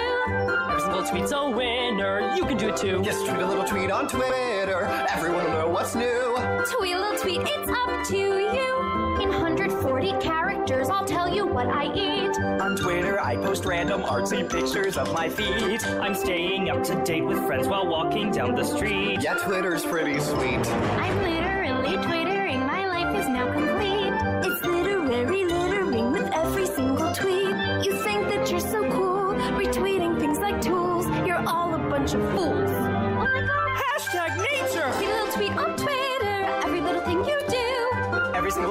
Every 0.69 0.81
single 0.81 1.03
tweet's 1.03 1.31
a 1.31 1.49
winner. 1.49 2.35
You 2.35 2.45
can 2.45 2.57
do 2.57 2.69
it 2.69 2.77
too. 2.77 3.01
Just 3.01 3.25
tweet 3.25 3.41
a 3.41 3.47
little 3.47 3.65
tweet 3.65 3.89
on 3.89 4.07
Twitter. 4.07 4.58
Everyone 4.85 5.45
will 5.45 5.53
know 5.53 5.69
what's 5.69 5.95
new. 5.95 6.35
Tweet 6.71 6.95
little 6.95 7.17
tweet, 7.17 7.41
it's 7.43 7.69
up 7.69 8.07
to 8.07 8.17
you. 8.17 9.19
In 9.21 9.29
140 9.29 10.11
characters, 10.19 10.89
I'll 10.89 11.05
tell 11.05 11.33
you 11.33 11.45
what 11.45 11.67
I 11.67 11.93
eat. 11.93 12.37
On 12.61 12.75
Twitter, 12.75 13.19
I 13.19 13.35
post 13.35 13.65
random 13.65 14.01
artsy 14.03 14.49
pictures 14.49 14.97
of 14.97 15.11
my 15.13 15.27
feet. 15.29 15.85
I'm 15.85 16.15
staying 16.15 16.69
up 16.69 16.83
to 16.85 17.03
date 17.03 17.25
with 17.25 17.45
friends 17.45 17.67
while 17.67 17.87
walking 17.87 18.31
down 18.31 18.55
the 18.55 18.63
street. 18.63 19.21
Yeah, 19.21 19.33
Twitter's 19.35 19.85
pretty 19.85 20.19
sweet. 20.19 20.65
I'm 20.67 21.17
literally 21.21 21.97
twittering, 22.05 22.59
my 22.65 22.87
life 22.87 23.15
is 23.19 23.27
now 23.27 23.51
complete. 23.51 24.13
It's 24.49 24.65
literary 24.65 25.45
littering 25.45 26.11
with 26.11 26.31
every 26.33 26.65
single 26.65 27.13
tweet. 27.13 27.55
You 27.85 28.01
think 28.03 28.29
that 28.29 28.49
you're 28.49 28.59
so 28.61 28.89
cool, 28.91 29.33
retweeting 29.33 30.19
things 30.19 30.39
like 30.39 30.61
tools. 30.61 31.07
You're 31.27 31.43
all 31.47 31.73
a 31.73 31.79
bunch 31.89 32.13
of 32.13 32.21
fools. 32.31 32.68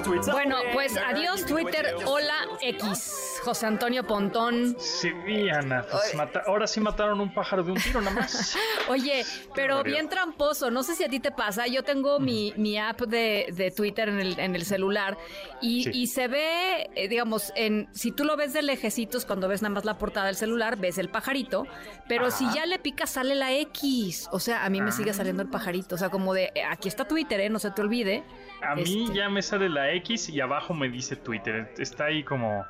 Tweet's 0.08 0.30
Bueno, 0.30 0.56
pues 0.72 0.96
adiós 0.96 1.44
Twitter, 1.44 1.94
hola 2.06 2.48
X. 2.60 3.37
José 3.40 3.66
Antonio 3.66 4.06
Pontón. 4.06 4.76
Sí, 4.78 5.10
Ana, 5.50 5.84
pues 5.90 6.14
mata- 6.14 6.42
ahora 6.46 6.66
sí 6.66 6.80
mataron 6.80 7.20
un 7.20 7.32
pájaro 7.32 7.62
de 7.62 7.72
un 7.72 7.78
tiro 7.80 8.00
nada 8.00 8.16
más. 8.16 8.56
Oye, 8.88 9.24
pero 9.54 9.82
bien 9.82 10.08
tramposo, 10.08 10.70
no 10.70 10.82
sé 10.82 10.94
si 10.94 11.04
a 11.04 11.08
ti 11.08 11.20
te 11.20 11.30
pasa, 11.30 11.66
yo 11.66 11.82
tengo 11.82 12.18
mi, 12.20 12.52
mi 12.56 12.78
app 12.78 13.00
de, 13.02 13.46
de 13.52 13.70
Twitter 13.70 14.08
en 14.08 14.20
el, 14.20 14.38
en 14.38 14.54
el 14.54 14.64
celular 14.64 15.16
y, 15.60 15.84
Sí. 15.84 15.90
y 15.94 16.06
se 16.08 16.28
ve, 16.28 16.90
eh, 16.94 17.08
digamos, 17.08 17.52
en 17.56 17.88
si 17.92 18.10
tú 18.12 18.24
lo 18.24 18.36
ves 18.36 18.52
de 18.52 18.62
lejecitos, 18.62 19.24
cuando 19.24 19.48
ves 19.48 19.62
nada 19.62 19.74
más 19.74 19.84
la 19.84 19.98
portada 19.98 20.26
del 20.26 20.36
celular, 20.36 20.76
ves 20.76 20.98
el 20.98 21.08
pajarito, 21.08 21.66
pero 22.08 22.30
si 22.30 22.44
ya 22.52 22.66
le 22.66 22.78
picas 22.78 23.10
sale 23.10 23.34
la 23.34 23.52
X, 23.52 24.28
o 24.32 24.40
sea, 24.40 24.64
a 24.64 24.70
mí 24.70 24.80
me 24.80 24.88
Ah. 24.90 24.92
sigue 24.92 25.12
saliendo 25.12 25.42
el 25.42 25.48
pajarito, 25.50 25.94
o 25.94 25.98
sea, 25.98 26.08
como 26.10 26.34
de, 26.34 26.50
eh, 26.54 26.64
aquí 26.68 26.88
está 26.88 27.06
Twitter, 27.06 27.40
¿eh? 27.40 27.50
no 27.50 27.58
se 27.58 27.70
te 27.70 27.82
olvide. 27.82 28.24
A 28.62 28.74
mí 28.74 29.04
Este. 29.04 29.16
ya 29.16 29.28
me 29.28 29.42
sale 29.42 29.68
la 29.68 29.92
X 29.92 30.28
y 30.30 30.40
abajo 30.40 30.74
me 30.74 30.88
dice 30.88 31.14
Twitter. 31.16 31.72
Está 31.78 32.06
ahí 32.06 32.24
como, 32.24 32.64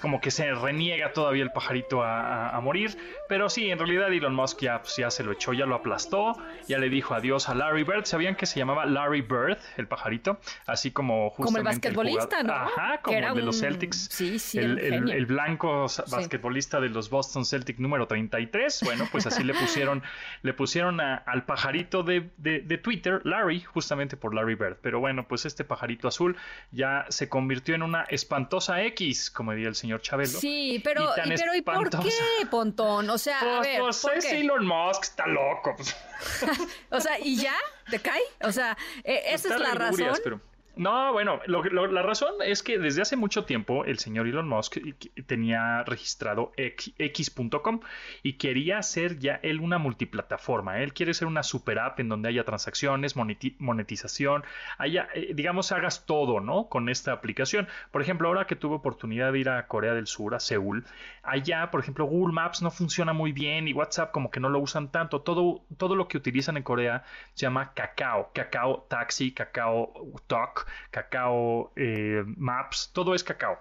como 0.00 0.20
que 0.20 0.30
se 0.30 0.52
reniega 0.54 1.12
todavía 1.12 1.42
el 1.42 1.50
pajarito 1.52 2.02
a, 2.02 2.20
a- 2.50 2.56
a 2.56 2.60
morir. 2.60 2.96
Pero 3.28 3.48
sí, 3.50 3.70
en 3.70 3.78
realidad 3.78 4.12
Elon 4.12 4.34
Musk 4.34 4.60
ya, 4.60 4.80
pues, 4.82 4.96
ya 4.96 5.10
se 5.10 5.24
lo 5.24 5.32
echó, 5.32 5.52
ya 5.52 5.66
lo 5.66 5.74
aplastó, 5.74 6.36
ya 6.68 6.78
le 6.78 6.88
dijo 6.88 7.14
adiós 7.14 7.48
a 7.48 7.54
Larry 7.54 7.84
Bird. 7.84 8.04
¿Sabían 8.04 8.34
que 8.36 8.46
se 8.46 8.58
llamaba 8.58 8.86
Larry 8.86 9.22
Bird, 9.22 9.58
el 9.76 9.88
pajarito? 9.88 10.38
Así 10.66 10.90
como 10.90 11.32
Como 11.34 11.48
el 11.48 11.64
justamente 11.64 11.88
basquetbolista, 11.88 12.42
¿no? 12.42 12.52
Ajá, 12.52 13.00
como 13.02 13.16
era 13.16 13.28
el 13.30 13.34
de 13.36 13.42
los 13.42 13.56
un- 13.56 13.60
Celtics. 13.62 14.08
Sí, 14.10 14.38
sí, 14.38 14.58
el, 14.58 14.78
el- 14.78 15.10
el 15.10 15.26
blanco 15.26 15.88
Sí. 15.88 16.02
basquetbolista 16.10 16.80
de 16.80 16.88
los 16.88 17.10
Boston 17.10 17.44
Celtics 17.44 17.78
número 17.80 18.06
33. 18.06 18.80
Bueno, 18.84 19.06
pues 19.10 19.26
así 19.26 19.42
le 19.44 19.54
pusieron, 19.54 20.02
le 20.42 20.54
pusieron 20.54 21.00
a- 21.00 21.16
al 21.16 21.44
pajarito 21.44 22.02
de, 22.02 22.30
de- 22.36 22.60
de 22.60 22.78
Twitter, 22.78 23.20
Larry, 23.24 23.60
justamente 23.60 24.16
por 24.16 24.34
Larry 24.34 24.54
Bird. 24.54 24.76
Pero 24.82 25.00
bueno, 25.00 25.26
pues 25.28 25.46
este 25.46 25.64
pajarito 25.64 26.08
azul 26.08 26.36
ya 26.70 27.06
se 27.08 27.28
convirtió 27.28 27.74
en 27.74 27.82
una 27.82 28.02
espantosa 28.04 28.82
X, 28.84 29.30
como 29.30 29.52
diría 29.52 29.68
el 29.68 29.74
señor 29.80 30.00
Chabelo. 30.02 30.38
Sí, 30.38 30.80
pero, 30.84 31.10
Y 31.24 31.28
pero 31.36 31.54
¿y 31.54 31.62
por 31.62 31.90
qué, 31.90 32.10
Pontón? 32.50 33.10
O 33.10 33.18
sea, 33.18 33.38
a 33.38 33.58
Pues, 33.58 33.60
ver, 33.68 33.80
pues, 33.80 33.96
¿por 33.98 34.14
es 34.18 34.24
qué? 34.26 34.40
Elon 34.40 34.66
Musk, 34.66 35.02
está 35.04 35.26
loco. 35.26 35.74
pues. 35.76 35.96
O 36.90 37.00
sea, 37.00 37.18
¿y 37.18 37.36
ya? 37.36 37.54
¿Te 37.90 37.98
cae? 37.98 38.20
O 38.42 38.52
sea, 38.52 38.76
eh, 39.04 39.22
esa 39.26 39.48
Está 39.48 39.54
es 39.54 39.60
la 39.60 39.74
razón. 39.74 40.18
pero- 40.22 40.40
No, 40.80 41.12
bueno, 41.12 41.40
lo 41.44 41.62
lo- 41.64 41.86
la 41.88 42.00
razón 42.00 42.32
es 42.42 42.62
que 42.62 42.78
desde 42.78 43.02
hace 43.02 43.14
mucho 43.14 43.44
tiempo 43.44 43.84
el 43.84 43.98
señor 43.98 44.26
Elon 44.26 44.48
Musk 44.48 44.78
tenía 45.26 45.82
registrado 45.84 46.52
X.com 46.56 47.80
y 48.22 48.38
quería 48.38 48.78
hacer 48.78 49.18
ya 49.18 49.34
él 49.42 49.60
una 49.60 49.76
multiplataforma. 49.76 50.78
Él 50.80 50.94
quiere 50.94 51.12
ser 51.12 51.28
una 51.28 51.42
super 51.42 51.78
app 51.80 52.00
en 52.00 52.08
donde 52.08 52.30
haya 52.30 52.44
transacciones, 52.44 53.14
moneti- 53.14 53.56
monetización, 53.58 54.42
haya, 54.78 55.06
eh, 55.14 55.32
digamos, 55.34 55.70
hagas 55.70 56.06
todo, 56.06 56.40
¿no? 56.40 56.70
Con 56.70 56.88
esta 56.88 57.12
aplicación. 57.12 57.68
Por 57.90 58.00
ejemplo, 58.00 58.28
ahora 58.28 58.46
que 58.46 58.56
tuve 58.56 58.76
oportunidad 58.76 59.32
de 59.34 59.38
ir 59.38 59.50
a 59.50 59.66
Corea 59.66 59.92
del 59.92 60.06
Sur, 60.06 60.34
a 60.34 60.40
Seúl, 60.40 60.86
allá, 61.22 61.70
por 61.70 61.80
ejemplo, 61.80 62.06
Google 62.06 62.32
Maps 62.32 62.62
no 62.62 62.70
funciona 62.70 63.12
muy 63.12 63.32
bien 63.32 63.68
y 63.68 63.74
WhatsApp 63.74 64.12
como 64.12 64.30
que 64.30 64.40
no 64.40 64.48
lo 64.48 64.58
usan 64.60 64.90
tanto. 64.90 65.20
Todo, 65.20 65.62
todo 65.76 65.94
lo 65.94 66.08
que 66.08 66.16
utilizan 66.16 66.56
en 66.56 66.62
Corea 66.62 67.04
se 67.34 67.42
llama 67.42 67.74
Kakao, 67.74 68.30
Kakao 68.32 68.86
Taxi, 68.88 69.32
Kakao 69.32 69.92
Talk, 70.26 70.66
Kakao 70.90 71.72
eh, 71.76 72.22
Maps, 72.36 72.90
todo 72.92 73.14
es 73.14 73.24
Kakao. 73.24 73.58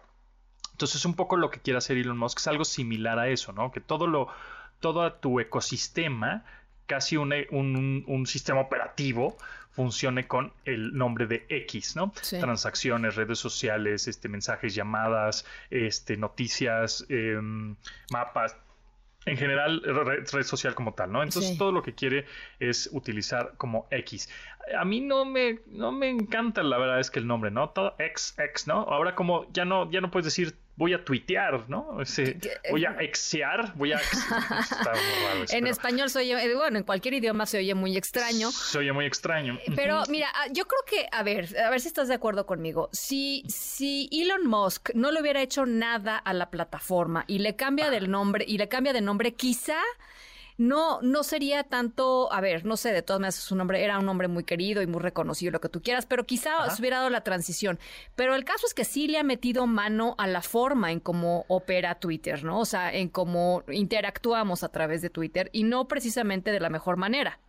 Entonces, 0.72 1.03
un 1.06 1.14
poco 1.15 1.36
lo 1.38 1.49
que 1.52 1.60
quiere 1.60 1.77
hacer 1.77 1.98
Elon 1.98 2.18
Musk 2.18 2.40
es 2.40 2.48
algo 2.48 2.64
similar 2.65 3.19
a 3.19 3.27
eso, 3.27 3.52
¿no? 3.52 3.72
Que 3.72 3.81
todo 3.81 4.07
lo, 4.07 4.30
todo 4.80 5.11
tu 5.14 5.40
ecosistema, 5.40 6.45
casi 6.88 7.18
un, 7.18 7.34
un- 7.52 8.03
un 8.07 8.26
sistema 8.26 8.61
operativo, 8.61 9.38
funcione 9.72 10.27
con 10.27 10.52
el 10.65 10.94
nombre 10.98 11.27
de 11.27 11.45
X, 11.49 11.95
¿no? 11.95 12.11
Sí. 12.22 12.40
Transacciones, 12.40 13.15
redes 13.15 13.40
sociales, 13.40 14.07
este, 14.07 14.27
mensajes, 14.30 14.73
llamadas, 14.73 15.45
este, 15.69 16.18
noticias, 16.18 17.06
em, 17.10 17.76
mapas. 18.11 18.56
En 19.30 19.38
general, 19.38 19.82
re- 19.84 20.24
red 20.32 20.44
social 20.44 20.76
como 20.76 20.94
tal, 20.94 21.12
¿no? 21.12 21.22
Entonces, 21.24 21.52
Sí. 21.52 21.58
todo 21.58 21.72
lo 21.72 21.84
que 21.84 21.94
quiere 21.96 22.26
es 22.60 22.90
utilizar 22.92 23.54
como 23.58 23.88
X. 23.92 24.30
A 24.78 24.86
mí 24.86 25.02
no 25.02 25.26
me, 25.26 25.60
no 25.68 25.92
me 25.92 26.10
encanta, 26.10 26.62
la 26.64 26.78
verdad 26.78 27.00
es 27.00 27.10
que 27.12 27.20
el 27.20 27.28
nombre, 27.28 27.52
¿no? 27.52 27.70
Todo 27.70 27.96
X, 28.00 28.36
X, 28.38 28.68
¿no? 28.68 28.82
Ahora 28.82 29.16
como 29.16 29.52
ya 29.54 29.66
no, 29.66 29.90
ya 29.92 30.02
no 30.02 30.12
puedes 30.12 30.26
decir 30.26 30.56
voy 30.80 30.94
a 30.94 31.04
tuitear, 31.04 31.70
¿no? 31.70 32.02
Ese, 32.02 32.40
voy 32.72 32.86
a 32.86 32.92
exear, 33.02 33.74
voy 33.76 33.92
a... 33.92 33.98
Está 34.00 34.94
raro 34.94 35.46
En 35.52 35.68
español 35.68 36.10
se 36.10 36.20
oye, 36.20 36.42
eh, 36.42 36.56
bueno, 36.56 36.78
en 36.78 36.86
cualquier 36.86 37.16
idioma 37.16 37.46
se 37.46 37.58
oye 37.58 37.76
muy 37.76 37.98
extraño. 37.98 38.50
Se 38.50 38.78
oye 38.78 38.94
muy 38.94 39.06
extraño. 39.06 39.60
Pero 39.76 40.04
mira, 40.08 40.30
ah, 40.34 40.48
yo 40.52 40.66
creo 40.66 40.82
que, 40.88 41.08
a 41.12 41.22
ver, 41.22 41.54
a 41.60 41.70
ver 41.70 41.82
si 41.82 41.90
estás 41.90 42.08
de 42.08 42.14
acuerdo 42.14 42.46
conmigo. 42.46 42.90
Si, 42.94 43.44
si 43.50 44.10
Elon 44.10 44.48
Musk 44.48 44.92
no 44.96 45.12
le 45.12 45.20
hubiera 45.20 45.42
hecho 45.42 45.66
nada 45.66 46.18
a 46.18 46.34
la 46.34 46.50
plataforma 46.50 47.26
y 47.28 47.40
le 47.40 47.58
cambia 47.58 47.90
del 47.90 48.10
nombre, 48.10 48.46
y 48.48 48.58
le 48.58 48.70
cambia 48.70 48.94
de 48.94 49.02
nombre, 49.02 49.34
quizá 49.34 49.82
no, 50.60 51.02
no 51.02 51.23
sería 51.23 51.64
tanto, 51.64 52.31
a 52.34 52.41
ver, 52.41 52.65
no 52.65 52.76
sé, 52.76 52.91
de 52.91 53.02
todas 53.02 53.22
maneras 53.22 53.36
su 53.36 53.56
nombre 53.56 53.81
era 53.81 53.98
un 53.98 54.10
hombre 54.10 54.27
muy 54.27 54.44
querido 54.44 54.81
y 54.81 54.88
muy 54.88 54.99
reconocido, 54.99 55.53
lo 55.53 55.61
que 55.61 55.69
tú 55.69 55.81
quieras, 55.81 56.06
pero 56.06 56.26
quizá 56.26 56.65
Ajá. 56.65 56.76
se 56.76 56.81
hubiera 56.81 56.98
dado 56.98 57.10
la 57.10 57.22
transición. 57.22 57.80
Pero 58.15 58.36
el 58.36 58.44
caso 58.44 58.68
es 58.68 58.73
que 58.73 58.84
sí 58.84 59.07
le 59.07 59.19
ha 59.19 59.23
metido 59.23 59.68
mano 59.68 60.15
a 60.18 60.27
la 60.27 60.41
forma 60.41 60.91
en 60.91 60.99
cómo 60.99 61.45
opera 61.48 61.95
Twitter, 61.95 62.44
¿no? 62.44 62.60
O 62.60 62.65
sea, 62.65 62.94
en 62.94 63.07
cómo 63.07 63.64
interactuamos 63.69 64.64
a 64.64 64.69
través 64.69 65.02
de 65.02 65.10
Twitter 65.10 65.49
y 65.53 65.64
no 65.64 65.88
precisamente 65.88 66.52
de 66.52 66.60
la 66.60 66.69
mejor 66.69 66.98
manera. 66.98 67.40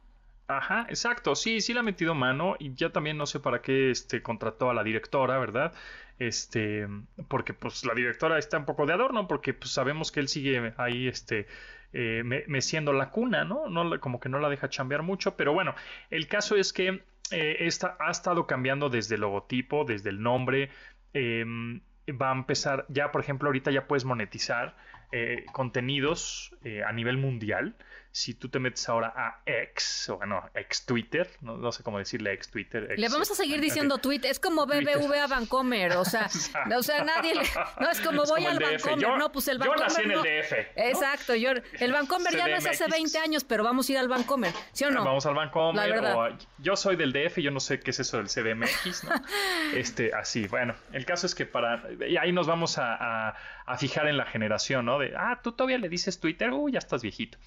Ajá, 0.47 0.87
exacto. 0.89 1.35
Sí, 1.35 1.61
sí 1.61 1.75
le 1.75 1.81
ha 1.81 1.83
metido 1.83 2.15
mano 2.15 2.55
y 2.61 2.75
ya 2.75 2.91
también 2.91 3.17
no 3.17 3.27
sé 3.27 3.41
para 3.41 3.61
qué 3.61 3.91
este 3.91 4.23
contrató 4.23 4.71
a 4.71 4.75
la 4.75 4.85
directora, 4.85 5.37
¿verdad? 5.39 5.73
Este, 6.21 6.87
porque 7.27 7.55
pues 7.55 7.85
la 7.85 7.95
directora 7.95 8.39
está 8.39 8.59
un 8.59 8.67
poco 8.67 8.87
de 8.87 8.93
adorno 8.93 9.27
porque 9.27 9.53
pues 9.53 9.73
sabemos 9.73 10.13
que 10.13 10.21
él 10.21 10.29
sigue 10.29 10.75
ahí 10.77 11.09
este 11.09 11.49
eh, 11.93 12.23
me- 12.25 12.45
meciendo 12.47 12.93
la 12.93 13.11
cuna, 13.11 13.45
¿no? 13.45 13.65
Como 14.01 14.21
que 14.21 14.29
no 14.29 14.39
la 14.41 14.49
deja 14.49 14.69
chambear 14.69 15.03
mucho, 15.03 15.37
pero 15.37 15.53
bueno, 15.53 15.75
el 16.11 16.29
caso 16.29 16.57
es 16.57 16.73
que 16.73 17.03
eh, 17.33 17.57
esta 17.61 17.97
ha 18.01 18.11
estado 18.11 18.47
cambiando 18.47 18.89
desde 18.91 19.15
el 19.17 19.23
logotipo, 19.23 19.85
desde 19.85 20.11
el 20.11 20.23
nombre, 20.23 20.71
em, 21.13 21.81
va 22.21 22.31
a 22.31 22.35
empezar, 22.35 22.87
ya 22.89 23.13
por 23.13 23.21
ejemplo, 23.21 23.49
ahorita 23.49 23.71
ya 23.71 23.87
puedes 23.87 24.05
monetizar 24.05 24.77
eh, 25.13 25.45
contenidos 25.53 26.55
eh, 26.65 26.83
a 26.87 26.93
nivel 26.93 27.17
mundial 27.17 27.75
si 28.13 28.35
tú 28.35 28.49
te 28.49 28.59
metes 28.59 28.89
ahora 28.89 29.13
a 29.17 29.41
X, 29.47 30.09
o 30.09 30.17
bueno, 30.17 30.43
ex 30.55 30.85
Twitter, 30.85 31.31
no, 31.43 31.57
no 31.57 31.71
sé 31.71 31.85
cómo 31.85 31.99
decirle 31.99 32.33
ex 32.33 32.51
Twitter. 32.51 32.93
Le 32.99 33.09
vamos 33.09 33.31
a 33.31 33.37
seguir 33.37 33.61
diciendo 33.61 33.99
tweet, 33.99 34.23
es 34.25 34.41
como 34.41 34.67
BBV 34.67 35.15
a 35.15 35.29
Vancomer, 35.29 35.93
o 35.93 36.05
sea, 36.05 36.27
o 36.77 36.83
sea, 36.83 37.05
nadie 37.05 37.37
le, 37.37 37.43
no 37.81 37.89
es 37.89 38.01
como 38.01 38.25
voy 38.25 38.47
al 38.47 38.59
Vancomer, 38.59 39.17
no, 39.17 39.31
pues 39.31 39.47
el 39.47 39.59
Vancomer 39.59 39.79
Yo 39.79 39.85
nací 39.85 40.03
en 40.03 40.11
el 40.11 40.17
no. 40.17 40.23
DF. 40.25 40.53
Exacto, 40.75 41.37
yo 41.37 41.51
el 41.79 41.93
Vancomer 41.93 42.37
ya 42.37 42.49
no 42.49 42.57
es 42.57 42.67
hace 42.67 42.89
20 42.89 43.17
años, 43.19 43.45
pero 43.45 43.63
vamos 43.63 43.89
a 43.89 43.93
ir 43.93 43.99
al 43.99 44.09
Vancomer, 44.09 44.53
¿sí 44.73 44.85
o 44.87 44.91
no? 44.91 45.05
Vamos 45.05 45.25
al 45.27 45.35
La 45.35 45.43
Vancomer, 45.43 45.93
verdad. 45.93 46.17
o 46.17 46.29
yo 46.59 46.75
soy 46.75 46.97
del 46.97 47.13
DF, 47.13 47.39
yo 47.39 47.53
no 47.53 47.61
sé 47.61 47.79
qué 47.79 47.93
es 47.93 48.01
eso 48.01 48.17
del 48.17 48.27
CDMX, 48.27 49.05
¿no? 49.05 49.13
este, 49.77 50.13
así, 50.15 50.49
bueno, 50.49 50.75
el 50.93 51.05
caso 51.05 51.27
es 51.27 51.37
que 51.37 51.47
para, 51.47 51.85
y 52.09 52.17
ahí 52.17 52.33
nos 52.33 52.49
vamos 52.49 52.77
a, 52.79 53.29
a- 53.29 53.37
a 53.67 53.77
fijar 53.79 54.09
en 54.09 54.17
la 54.17 54.27
generación, 54.27 54.85
¿no? 54.87 54.99
De, 55.01 55.15
ah, 55.17 55.41
tú 55.43 55.53
todavía 55.53 55.79
le 55.79 55.89
dices 55.89 56.21
Twitter, 56.21 56.53
uy, 56.53 56.73
ya 56.73 56.79
estás 56.79 57.03
viejito. 57.03 57.39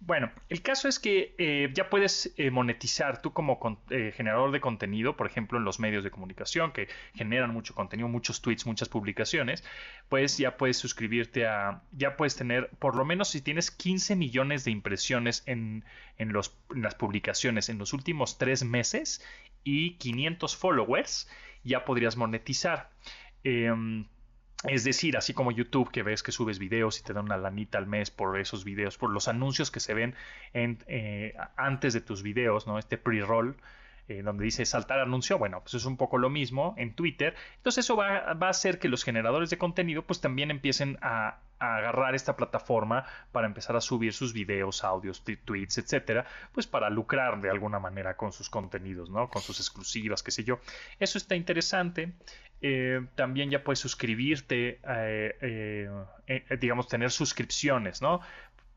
Bueno, 0.00 0.30
el 0.48 0.62
caso 0.62 0.88
es 0.88 0.98
que 0.98 1.34
eh, 1.38 1.70
ya 1.72 1.88
puedes 1.88 2.34
eh, 2.36 2.50
monetizar 2.50 3.22
tú 3.22 3.32
como 3.32 3.58
eh, 3.90 4.12
generador 4.16 4.52
de 4.52 4.60
contenido, 4.60 5.16
por 5.16 5.26
ejemplo, 5.26 5.58
en 5.58 5.64
los 5.64 5.80
medios 5.80 6.04
de 6.04 6.10
comunicación 6.10 6.72
que 6.72 6.88
generan 7.14 7.52
mucho 7.52 7.74
contenido, 7.74 8.08
muchos 8.08 8.42
tweets, 8.42 8.66
muchas 8.66 8.88
publicaciones, 8.88 9.64
pues 10.08 10.36
ya 10.38 10.56
puedes 10.56 10.76
suscribirte 10.76 11.46
a, 11.46 11.82
ya 11.92 12.16
puedes 12.16 12.36
tener, 12.36 12.70
por 12.78 12.96
lo 12.96 13.04
menos 13.04 13.28
si 13.28 13.40
tienes 13.40 13.70
15 13.70 14.16
millones 14.16 14.64
de 14.64 14.70
impresiones 14.70 15.42
en, 15.46 15.84
en 16.18 16.32
los, 16.32 16.56
las 16.74 16.94
publicaciones 16.94 17.68
en 17.68 17.78
los 17.78 17.92
últimos 17.92 18.38
tres 18.38 18.64
meses 18.64 19.24
y 19.64 19.94
500 19.94 20.56
followers, 20.56 21.28
ya 21.64 21.84
podrías 21.84 22.16
monetizar. 22.16 22.90
Em, 23.44 24.06
es 24.64 24.84
decir, 24.84 25.16
así 25.16 25.34
como 25.34 25.52
YouTube, 25.52 25.90
que 25.90 26.02
ves 26.02 26.22
que 26.22 26.32
subes 26.32 26.58
videos 26.58 26.98
y 26.98 27.02
te 27.02 27.12
dan 27.12 27.26
una 27.26 27.36
lanita 27.36 27.78
al 27.78 27.86
mes 27.86 28.10
por 28.10 28.38
esos 28.40 28.64
videos, 28.64 28.96
por 28.96 29.10
los 29.10 29.28
anuncios 29.28 29.70
que 29.70 29.80
se 29.80 29.94
ven 29.94 30.14
en, 30.54 30.78
eh, 30.86 31.34
antes 31.56 31.92
de 31.92 32.00
tus 32.00 32.22
videos, 32.22 32.66
¿no? 32.66 32.78
Este 32.78 32.96
pre-roll, 32.96 33.56
eh, 34.08 34.22
donde 34.22 34.44
dice 34.44 34.64
saltar 34.64 34.98
anuncio, 35.00 35.38
bueno, 35.38 35.60
pues 35.60 35.74
es 35.74 35.84
un 35.84 35.96
poco 35.96 36.16
lo 36.18 36.30
mismo 36.30 36.74
en 36.78 36.94
Twitter. 36.94 37.34
Entonces 37.56 37.84
eso 37.84 37.96
va, 37.96 38.32
va 38.34 38.46
a 38.46 38.50
hacer 38.50 38.78
que 38.78 38.88
los 38.88 39.04
generadores 39.04 39.50
de 39.50 39.58
contenido 39.58 40.02
pues 40.06 40.20
también 40.20 40.50
empiecen 40.50 40.98
a, 41.02 41.38
a 41.58 41.76
agarrar 41.76 42.14
esta 42.14 42.36
plataforma 42.36 43.04
para 43.32 43.46
empezar 43.46 43.76
a 43.76 43.80
subir 43.80 44.12
sus 44.12 44.32
videos, 44.32 44.84
audios, 44.84 45.24
tweets, 45.44 45.78
etcétera, 45.78 46.26
pues 46.52 46.66
para 46.66 46.90
lucrar 46.90 47.40
de 47.40 47.50
alguna 47.50 47.78
manera 47.78 48.16
con 48.16 48.32
sus 48.32 48.50
contenidos, 48.50 49.10
¿no? 49.10 49.28
Con 49.28 49.42
sus 49.42 49.58
exclusivas, 49.60 50.22
qué 50.22 50.30
sé 50.30 50.44
yo. 50.44 50.60
Eso 50.98 51.18
está 51.18 51.34
interesante. 51.34 52.12
Eh, 52.62 53.04
también 53.14 53.50
ya 53.50 53.62
puedes 53.62 53.78
suscribirte, 53.78 54.80
eh, 54.88 55.88
eh, 56.26 56.56
digamos, 56.58 56.88
tener 56.88 57.10
suscripciones, 57.10 58.00
¿no? 58.00 58.20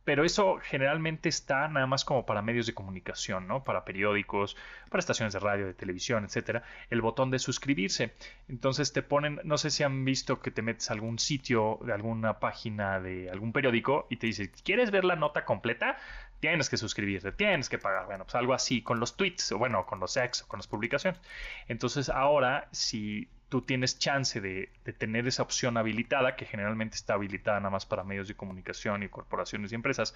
Pero 0.09 0.25
eso 0.25 0.57
generalmente 0.63 1.29
está 1.29 1.67
nada 1.67 1.85
más 1.85 2.03
como 2.03 2.25
para 2.25 2.41
medios 2.41 2.65
de 2.65 2.73
comunicación, 2.73 3.47
¿no? 3.47 3.63
Para 3.63 3.85
periódicos, 3.85 4.57
para 4.89 5.01
estaciones 5.01 5.33
de 5.33 5.39
radio, 5.39 5.67
de 5.67 5.75
televisión, 5.75 6.25
etcétera. 6.25 6.63
El 6.89 7.01
botón 7.01 7.29
de 7.29 7.37
suscribirse. 7.37 8.15
Entonces 8.47 8.91
te 8.91 9.03
ponen, 9.03 9.39
no 9.43 9.59
sé 9.59 9.69
si 9.69 9.83
han 9.83 10.03
visto 10.05 10.41
que 10.41 10.49
te 10.49 10.63
metes 10.63 10.89
a 10.89 10.93
algún 10.93 11.19
sitio 11.19 11.77
de 11.83 11.93
alguna 11.93 12.39
página 12.39 12.99
de 12.99 13.29
algún 13.29 13.53
periódico 13.53 14.07
y 14.09 14.17
te 14.17 14.25
dice, 14.25 14.51
¿quieres 14.63 14.89
ver 14.89 15.05
la 15.05 15.15
nota 15.15 15.45
completa? 15.45 15.95
Tienes 16.39 16.71
que 16.71 16.77
suscribirte, 16.77 17.31
tienes 17.31 17.69
que 17.69 17.77
pagar. 17.77 18.07
Bueno, 18.07 18.23
pues 18.23 18.33
algo 18.33 18.55
así 18.55 18.81
con 18.81 18.99
los 18.99 19.15
tweets, 19.15 19.51
o 19.51 19.59
bueno, 19.59 19.85
con 19.85 19.99
los 19.99 20.17
ex, 20.17 20.41
o 20.41 20.47
con 20.47 20.57
las 20.57 20.65
publicaciones. 20.65 21.21
Entonces 21.67 22.09
ahora, 22.09 22.67
si 22.71 23.29
tú 23.49 23.61
tienes 23.61 23.97
chance 23.97 24.39
de, 24.39 24.69
tener 24.97 25.27
esa 25.27 25.43
opción 25.43 25.77
habilitada, 25.77 26.35
que 26.35 26.45
generalmente 26.45 26.95
está 26.95 27.15
habilitada 27.15 27.59
nada 27.59 27.71
más 27.71 27.85
para 27.85 28.03
medios 28.03 28.27
de 28.27 28.35
comunicación 28.35 29.03
y 29.03 29.09
corporaciones 29.09 29.71
y 29.71 29.75
empresas, 29.75 30.13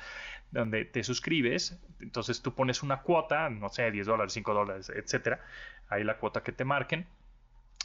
donde 0.52 0.86
te 0.86 1.04
suscribes, 1.04 1.78
entonces 2.00 2.42
tú 2.42 2.54
pones 2.54 2.84
una 2.84 3.02
cuota, 3.02 3.50
no 3.50 3.70
sé, 3.70 3.92
10 3.92 4.06
dólares, 4.08 4.34
5 4.34 4.54
dólares, 4.54 4.92
etcétera, 4.96 5.40
ahí 5.90 6.04
la 6.04 6.18
cuota 6.18 6.44
que 6.44 6.52
te 6.52 6.64
marquen, 6.64 7.08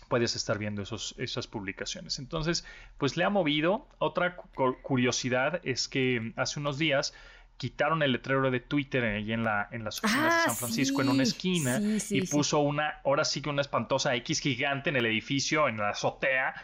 puedes 0.09 0.37
estar 0.37 0.59
viendo 0.59 0.83
esos, 0.83 1.15
esas 1.19 1.47
publicaciones. 1.47 2.19
Entonces, 2.19 2.65
pues 2.97 3.17
le 3.17 3.25
ha 3.25 3.31
movido. 3.31 3.87
Otra 3.99 4.37
cu- 4.37 4.77
curiosidad 4.81 5.61
es 5.65 5.89
que 5.89 6.33
hace 6.37 6.61
unos 6.61 6.79
días 6.79 7.15
quitaron 7.59 8.03
el 8.03 8.13
letrero 8.13 8.51
de 8.51 8.61
Twitter 8.61 9.05
ahí 9.05 9.33
en, 9.33 9.45
la, 9.45 9.69
en 9.73 9.85
las 9.85 9.99
oficinas 10.03 10.33
Ah, 10.33 10.37
de 10.39 10.43
San 10.45 10.57
Francisco 10.57 11.03
en 11.03 11.11
una 11.11 11.23
esquina 11.25 11.79
sí, 11.79 12.01
sí, 12.01 12.19
y 12.19 12.27
puso 12.27 12.61
una, 12.61 13.01
ahora 13.05 13.25
sí 13.27 13.43
que 13.43 13.51
una 13.51 13.61
espantosa 13.61 14.15
X 14.15 14.41
gigante 14.41 14.89
en 14.91 14.97
el 14.97 15.05
edificio, 15.05 15.69
en 15.69 15.77
la 15.77 15.91
azotea, 15.91 16.55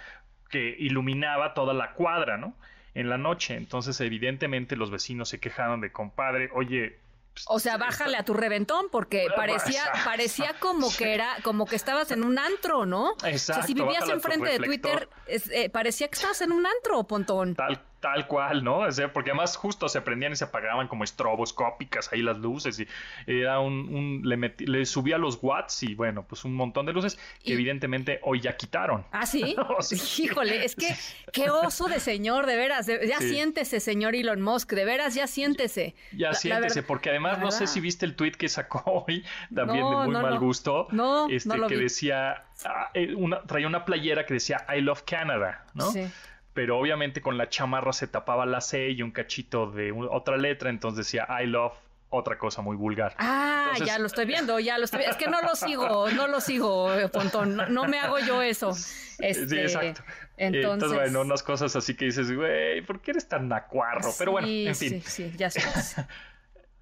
que 0.48 0.74
iluminaba 0.78 1.52
toda 1.52 1.74
la 1.74 1.92
cuadra, 1.92 2.36
¿no? 2.38 2.54
En 2.94 3.08
la 3.10 3.18
noche. 3.18 3.56
Entonces, 3.56 4.00
evidentemente, 4.00 4.76
los 4.76 4.90
vecinos 4.90 5.28
se 5.28 5.40
quejaron 5.40 5.80
de 5.80 5.90
compadre, 5.92 6.48
oye, 6.54 7.00
O 7.48 7.58
sea, 7.58 7.76
bájale 7.76 8.16
a 8.16 8.22
tu 8.24 8.32
reventón 8.32 8.86
porque 8.92 9.26
parecía 9.34 9.80
Exacto. 9.80 9.98
parecía 10.04 10.54
como 10.60 10.88
que 10.96 11.12
era 11.12 11.34
como 11.42 11.66
que 11.66 11.74
estabas 11.74 12.12
en 12.12 12.22
un 12.22 12.38
antro, 12.38 12.86
¿no? 12.86 13.10
o 13.14 13.18
sea, 13.18 13.30
Exacto, 13.30 13.66
si 13.66 13.74
vivías 13.74 14.08
enfrente 14.08 14.48
de. 14.48 14.58
Twitter, 14.60 15.08
es- 15.26 15.50
eh, 15.50 15.68
parecía 15.70 16.06
que 16.06 16.14
estabas 16.14 16.40
en 16.42 16.52
un 16.52 16.64
antro, 16.64 17.02
Pontón. 17.02 17.56
Tal, 17.56 17.82
tal 18.04 18.26
cual, 18.26 18.62
¿no? 18.62 18.80
O 18.80 18.92
sea, 18.92 19.10
porque 19.14 19.30
además 19.30 19.56
justo 19.56 19.88
se 19.88 20.02
prendían 20.02 20.32
y 20.32 20.36
se 20.36 20.44
apagaban 20.44 20.88
como 20.88 21.04
estroboscópicas 21.04 22.12
ahí 22.12 22.20
las 22.20 22.36
luces 22.36 22.78
y 22.78 22.86
era 23.26 23.60
un, 23.60 23.72
un- 23.94 24.20
le, 24.28 24.36
metí- 24.36 24.66
le 24.66 24.84
subía 24.84 25.16
los 25.16 25.38
watts 25.40 25.82
y 25.84 25.94
bueno, 25.94 26.26
pues 26.28 26.44
un 26.44 26.54
montón 26.54 26.84
de 26.84 26.92
luces 26.92 27.18
que 27.42 27.54
evidentemente 27.54 28.20
hoy 28.22 28.40
ya 28.42 28.58
quitaron. 28.58 29.06
¿Ah, 29.10 29.24
sí? 29.24 29.56
O 29.78 29.80
sea, 29.82 29.98
Híjole, 30.22 30.64
es 30.66 30.76
que 30.76 30.94
qué 31.32 31.48
oso 31.48 31.86
de 31.88 31.98
señor, 31.98 32.44
de 32.44 32.56
veras. 32.56 32.84
de- 32.86 33.06
ya 33.08 33.18
Sí. 33.20 33.30
siéntese, 33.30 33.80
señor 33.80 34.14
Elon 34.14 34.42
Musk, 34.42 34.72
de 34.74 34.84
veras, 34.84 35.14
ya 35.14 35.26
siéntese. 35.26 35.94
Ya 36.12 36.28
La- 36.28 36.34
siéntese, 36.34 36.82
porque 36.82 37.08
además 37.08 37.38
no 37.38 37.50
sé 37.50 37.66
si 37.66 37.80
viste 37.80 38.04
el 38.04 38.16
tweet 38.16 38.32
que 38.32 38.50
sacó 38.50 38.82
hoy, 39.08 39.24
también 39.54 39.80
No, 39.80 40.00
de 40.00 40.04
muy 40.08 40.12
no, 40.14 40.20
mal 40.22 40.34
no. 40.34 40.40
gusto. 40.40 40.88
No, 40.90 41.28
este, 41.30 41.58
que 41.68 41.76
vi. 41.76 41.84
decía, 41.84 42.44
ah, 42.66 42.90
eh, 42.92 43.14
una, 43.14 43.40
traía 43.44 43.66
una 43.66 43.86
playera 43.86 44.26
que 44.26 44.34
decía 44.34 44.66
I 44.76 44.82
love 44.82 45.02
Canada, 45.06 45.64
¿no? 45.72 45.90
Sí. 45.90 46.06
Pero 46.54 46.78
obviamente 46.78 47.20
con 47.20 47.36
la 47.36 47.48
chamarra 47.48 47.92
se 47.92 48.06
tapaba 48.06 48.46
la 48.46 48.60
C 48.60 48.90
y 48.90 49.02
un 49.02 49.10
cachito 49.10 49.70
de 49.70 49.92
otra 49.92 50.36
letra, 50.36 50.70
entonces 50.70 51.06
decía 51.06 51.26
I 51.42 51.46
love 51.46 51.74
otra 52.10 52.38
cosa 52.38 52.62
muy 52.62 52.76
vulgar. 52.76 53.14
Ah, 53.18 53.70
Entonces- 53.72 53.88
ya 53.88 53.98
lo 53.98 54.06
estoy 54.06 54.24
viendo, 54.24 54.58
ya 54.60 54.78
lo 54.78 54.84
estoy 54.84 54.98
viendo. 55.00 55.16
Es 55.18 55.22
que 55.22 55.28
no 55.28 55.42
lo 55.42 55.56
sigo, 55.56 56.08
no 56.10 56.28
lo 56.28 56.40
sigo, 56.40 56.94
eh, 56.94 57.08
Pontón. 57.08 57.56
No, 57.56 57.66
no 57.68 57.84
me 57.86 57.98
hago 57.98 58.20
yo 58.20 58.40
eso. 58.40 58.70
Este, 59.18 59.48
sí, 59.48 59.58
exacto. 59.58 60.02
Entonces, 60.36 60.72
Entonces, 60.74 60.98
bueno, 60.98 61.20
unas 61.22 61.42
cosas 61.42 61.74
así 61.76 61.96
que 61.96 62.06
dices, 62.06 62.32
güey, 62.32 62.82
¿por 62.82 63.00
qué 63.00 63.12
eres 63.12 63.28
tan 63.28 63.48
nacuarro? 63.48 64.10
Pero 64.18 64.32
bueno, 64.32 64.46
en 64.48 64.74
fin. 64.74 65.00
Sí, 65.02 65.30
sí, 65.30 65.32
ya 65.36 65.50
sabes. 65.50 65.96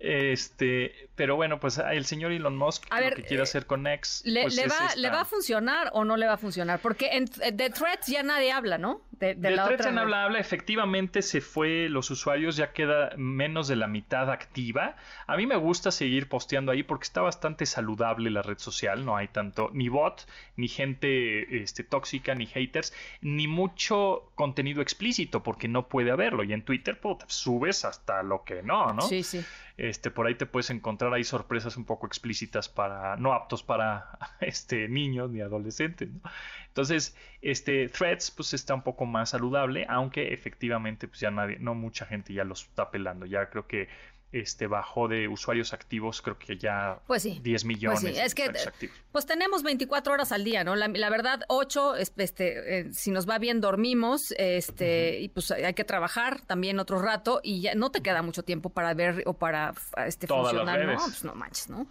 Este, 0.05 1.09
pero 1.15 1.37
bueno, 1.37 1.61
pues 1.61 1.79
el 1.79 2.05
señor 2.07 2.33
Elon 2.33 2.57
Musk 2.57 2.87
A 2.91 2.99
lo 2.99 3.05
ver, 3.05 3.15
que 3.15 3.23
quiere 3.23 3.45
hacer 3.45 3.67
con 3.67 3.87
X. 3.87 4.23
¿Le, 4.25 4.43
pues, 4.43 4.57
le 4.57 4.67
va, 4.67 4.97
¿Le 4.97 5.11
va 5.11 5.21
a 5.21 5.25
funcionar 5.25 5.91
o 5.93 6.05
no 6.05 6.17
le 6.17 6.27
va 6.27 6.33
a 6.33 6.39
funcionar? 6.39 6.81
Porque 6.81 7.11
en, 7.13 7.27
de 7.27 7.71
Threads 7.71 8.09
ya 8.09 8.25
nadie 8.25 8.51
habla, 8.51 8.79
¿no? 8.79 9.03
De, 9.13 9.37
de 9.37 9.51
De 9.51 9.51
la 9.53 9.67
Threads 9.67 9.81
otra 9.83 9.91
en 9.91 9.97
red. 9.97 10.03
habla 10.03 10.25
habla, 10.25 10.39
efectivamente 10.41 11.23
se 11.23 11.41
fue 11.41 11.89
los 11.89 12.11
usuarios, 12.11 12.57
ya 12.57 12.73
queda 12.73 13.13
menos 13.17 13.69
de 13.69 13.77
la 13.77 13.87
mitad 13.87 14.29
activa. 14.29 14.97
A 15.29 15.37
mí 15.37 15.47
me 15.47 15.55
gusta 15.57 15.93
seguir 15.93 16.29
posteando 16.29 16.73
ahí 16.73 16.83
porque 16.83 17.05
está 17.05 17.21
bastante 17.21 17.65
saludable 17.65 18.29
la 18.31 18.43
red 18.43 18.59
social, 18.59 19.05
no 19.05 19.17
hay 19.17 19.29
tanto 19.29 19.71
ni 19.73 19.89
bot, 19.89 20.27
ni 20.57 20.67
gente 20.67 21.63
este, 21.63 21.85
tóxica, 21.85 22.35
ni 22.35 22.47
haters, 22.47 22.93
ni 23.21 23.47
mucho 23.47 24.33
contenido 24.35 24.83
explícito 24.83 25.45
porque 25.45 25.69
no 25.69 25.87
puede 25.87 26.11
haberlo. 26.11 26.43
Y 26.43 26.53
en 26.53 26.65
Twitter 26.65 26.99
puta, 26.99 27.27
subes 27.29 27.85
hasta 27.85 28.25
lo 28.25 28.43
que 28.43 28.65
no, 28.65 28.93
¿no? 28.93 29.03
Sí, 29.03 29.23
sí. 29.23 29.45
Este, 29.77 30.11
por 30.11 30.27
ahí 30.27 30.35
te 30.35 30.47
puedes 30.47 30.71
encontrar 30.71 31.13
ahí 31.15 31.25
sorpresas 31.25 31.77
un 31.77 31.85
poco 31.85 32.07
explícitas 32.07 32.69
para, 32.69 33.17
no 33.17 33.33
aptos 33.33 33.63
para 33.63 34.19
este, 34.41 34.89
niños 34.89 35.31
ni 35.31 35.41
adolescentes, 35.41 36.11
¿no? 36.11 36.21
Entonces, 36.69 37.15
este, 37.43 37.89
Threads, 37.89 38.31
pues 38.31 38.55
está 38.55 38.75
un 38.75 38.83
poco 38.83 39.05
más 39.05 39.31
saludable, 39.31 39.85
aunque 39.91 40.33
efectivamente, 40.33 41.07
pues 41.07 41.21
ya 41.21 41.31
nadie, 41.31 41.59
no 41.59 41.75
mucha 41.75 42.07
gente 42.07 42.33
ya 42.33 42.45
los 42.45 42.63
está 42.63 42.91
pelando. 42.91 43.27
Ya 43.27 43.51
creo 43.51 43.67
que 43.67 43.89
este 44.33 44.67
bajó 44.67 45.09
de 45.09 45.29
usuarios 45.29 45.73
activos, 45.73 46.23
creo 46.23 46.39
que 46.39 46.57
ya 46.57 46.99
Pues 47.07 47.23
sí. 47.23 47.39
10 47.43 47.65
millones 47.67 48.01
Pues 48.01 48.15
sí, 48.15 48.19
de 48.21 48.27
es 48.27 48.35
que 48.35 48.43
usuarios 48.43 48.67
activos. 48.67 48.97
pues 49.13 49.27
tenemos 49.27 49.63
24 49.63 50.13
horas 50.15 50.33
al 50.33 50.43
día, 50.45 50.65
¿no? 50.65 50.75
La, 50.75 50.89
la 50.89 51.11
verdad, 51.11 51.43
8, 51.49 51.97
este, 51.97 52.79
eh, 52.81 52.93
si 52.93 53.11
nos 53.11 53.29
va 53.29 53.39
bien 53.39 53.61
dormimos, 53.61 54.33
este, 54.39 55.21
y 55.21 55.29
pues 55.29 55.51
hay 55.51 55.75
que 55.75 55.85
trabajar 55.85 56.41
también 56.47 56.79
otro 56.79 57.01
rato 57.01 57.41
y 57.43 57.61
ya 57.61 57.75
no 57.75 57.91
te 57.91 58.01
queda 58.03 58.23
mucho 58.23 58.43
tiempo 58.43 58.71
para 58.71 58.95
ver 58.95 59.23
o 59.27 59.35
para 59.35 59.75
este, 60.07 60.27
Todas 60.27 60.55
las 60.55 60.63
funcionar, 60.63 60.81
¿no? 60.81 60.87
redes. 60.87 61.03
Pues 61.05 61.25
no 61.25 61.35
manches, 61.35 61.69
¿no? 61.69 61.87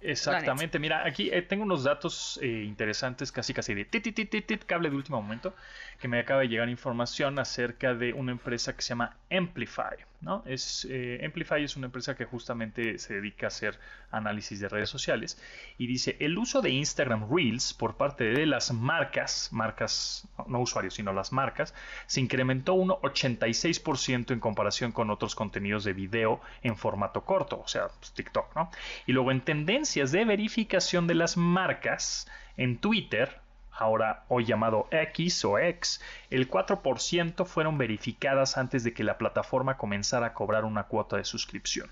Exactamente, 0.00 0.78
mira, 0.78 1.06
aquí 1.06 1.30
eh, 1.32 1.42
tengo 1.42 1.64
unos 1.64 1.84
datos 1.84 2.38
eh, 2.42 2.64
interesantes, 2.64 3.32
casi 3.32 3.52
casi 3.52 3.74
de 3.74 3.84
tit, 3.84 4.14
tit, 4.14 4.46
tit, 4.46 4.64
cable 4.64 4.90
de 4.90 4.96
último 4.96 5.20
momento, 5.20 5.54
que 6.00 6.08
me 6.08 6.18
acaba 6.18 6.40
de 6.40 6.48
llegar 6.48 6.68
información 6.68 7.38
acerca 7.38 7.94
de 7.94 8.12
una 8.12 8.32
empresa 8.32 8.74
que 8.74 8.82
se 8.82 8.90
llama 8.90 9.16
Amplify. 9.30 9.96
¿no? 10.20 10.42
Es, 10.46 10.86
eh, 10.90 11.20
Amplify 11.24 11.62
es 11.62 11.76
una 11.76 11.86
empresa 11.86 12.14
que 12.14 12.24
justamente 12.24 12.98
se 12.98 13.14
dedica 13.14 13.46
a 13.46 13.48
hacer 13.48 13.78
análisis 14.16 14.60
de 14.60 14.68
redes 14.68 14.88
sociales 14.88 15.40
y 15.78 15.86
dice, 15.86 16.16
el 16.20 16.38
uso 16.38 16.62
de 16.62 16.70
Instagram 16.70 17.28
Reels 17.30 17.74
por 17.74 17.96
parte 17.96 18.24
de 18.24 18.46
las 18.46 18.72
marcas, 18.72 19.48
marcas, 19.52 20.28
no 20.46 20.60
usuarios, 20.60 20.94
sino 20.94 21.12
las 21.12 21.32
marcas, 21.32 21.74
se 22.06 22.20
incrementó 22.20 22.74
un 22.74 22.90
86% 22.90 24.32
en 24.32 24.40
comparación 24.40 24.92
con 24.92 25.10
otros 25.10 25.34
contenidos 25.34 25.84
de 25.84 25.92
video 25.92 26.40
en 26.62 26.76
formato 26.76 27.24
corto, 27.24 27.60
o 27.60 27.68
sea, 27.68 27.88
pues, 27.98 28.12
TikTok, 28.12 28.54
¿no? 28.54 28.70
Y 29.06 29.12
luego 29.12 29.30
en 29.30 29.40
tendencias 29.40 30.12
de 30.12 30.24
verificación 30.24 31.06
de 31.06 31.14
las 31.14 31.36
marcas 31.36 32.26
en 32.56 32.78
Twitter, 32.78 33.40
ahora 33.72 34.24
hoy 34.28 34.44
llamado 34.44 34.88
X 34.90 35.44
o 35.44 35.58
X, 35.58 36.00
el 36.30 36.48
4% 36.48 37.44
fueron 37.46 37.78
verificadas 37.78 38.56
antes 38.56 38.84
de 38.84 38.92
que 38.92 39.04
la 39.04 39.18
plataforma 39.18 39.76
comenzara 39.76 40.28
a 40.28 40.34
cobrar 40.34 40.64
una 40.64 40.84
cuota 40.84 41.16
de 41.16 41.24
suscripción. 41.24 41.90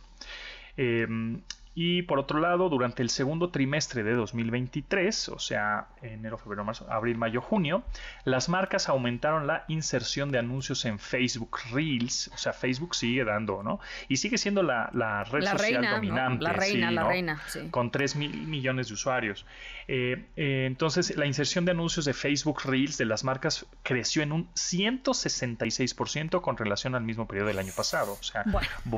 Em, 0.77 1.43
y 1.75 2.03
por 2.03 2.19
otro 2.19 2.39
lado, 2.39 2.69
durante 2.69 3.03
el 3.03 3.09
segundo 3.09 3.49
trimestre 3.49 4.03
de 4.03 4.13
2023, 4.13 5.31
o 5.31 5.39
sea, 5.39 5.87
enero, 6.03 6.37
febrero, 6.37 6.65
marzo, 6.65 6.87
abril, 6.91 7.17
mayo, 7.17 7.41
junio, 7.41 7.83
las 8.25 8.51
marcas 8.51 8.91
aumentaron 8.91 9.47
la 9.47 9.65
inserción 9.69 10.31
de 10.31 10.39
anuncios 10.39 10.85
en 10.85 10.99
Facebook 10.99 11.59
Reels. 11.73 12.31
O 12.35 12.37
sea, 12.37 12.53
Facebook 12.53 12.95
sigue 12.95 13.25
dando, 13.25 13.63
¿no? 13.63 13.81
Y 14.09 14.19
sigue 14.19 14.37
siendo 14.37 14.63
la, 14.63 14.91
red 15.31 15.47
social 15.47 15.89
dominante. 15.91 16.45
La 16.45 16.53
reina, 16.53 16.91
la 16.91 17.05
reina, 17.05 17.41
sí. 17.47 17.61
Con 17.71 17.91
3 17.91 18.17
mil 18.17 18.47
millones 18.47 18.89
de 18.89 18.95
usuarios. 18.95 19.47
Eh, 19.89 20.27
eh, 20.37 20.65
entonces, 20.67 21.17
la 21.17 21.25
inserción 21.25 21.65
de 21.65 21.71
anuncios 21.71 22.05
de 22.05 22.13
Facebook 22.13 22.65
Reels 22.65 22.99
de 22.99 23.07
las 23.07 23.25
marcas 23.25 23.65
creció 23.83 24.23
en 24.23 24.33
un 24.33 24.53
166% 24.53 26.43
con 26.43 26.59
relación 26.59 26.95
al 26.95 27.03
mismo 27.03 27.27
periodo 27.27 27.49
del 27.49 27.59
año 27.59 27.73
pasado. 27.75 28.13
O 28.13 28.23
sea, 28.23 28.45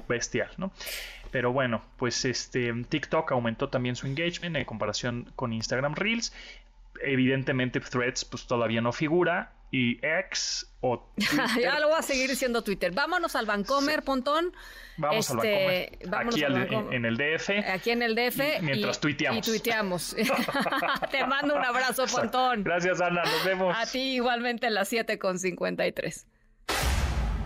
bestial, 0.09 0.51
¿no? 0.57 0.73
Pero 1.35 1.53
bueno, 1.53 1.83
pues 1.97 2.25
este 2.27 2.73
TikTok 2.89 3.33
aumentó 3.33 3.69
también 3.69 3.97
su 3.97 4.07
engagement 4.07 4.55
en 4.55 4.65
comparación 4.65 5.33
con 5.35 5.53
Instagram 5.53 5.97
Reels. 5.97 6.33
Evidentemente 7.03 7.81
Threads 7.81 8.25
pues 8.25 8.47
todavía 8.47 8.81
no 8.81 8.93
figura 8.93 9.51
y 9.73 9.99
X 10.01 10.73
o 10.81 11.05
ya 11.61 11.81
lo 11.81 11.89
voy 11.89 11.99
a 11.99 12.03
seguir 12.03 12.31
diciendo 12.31 12.63
Twitter. 12.63 12.93
Vámonos 12.93 13.35
al 13.35 13.47
Vancomer, 13.47 14.05
Pontón. 14.05 14.53
Vamos 14.97 15.29
al 15.33 15.39
este, 15.39 15.99
Aquí 16.13 16.45
en, 16.45 17.05
el 17.05 17.17
DF. 17.17 17.51
Aquí 17.69 17.91
en 17.91 18.03
el 18.03 18.15
DF. 18.15 18.63
Mientras 18.63 19.01
tuiteamos. 19.01 19.49
Y 19.49 19.51
tuiteamos. 19.51 20.17
Te 21.11 21.27
mando 21.27 21.57
un 21.57 21.65
abrazo, 21.65 22.07
Pontón. 22.07 22.63
Gracias, 22.63 23.01
Ana. 23.01 23.25
Nos 23.25 23.45
vemos. 23.45 23.77
A 23.77 23.87
ti 23.87 24.15
igualmente 24.15 24.69
a 24.69 24.71
las 24.71 24.87
7 24.87 25.19
con 25.19 25.41
53. 25.41 26.29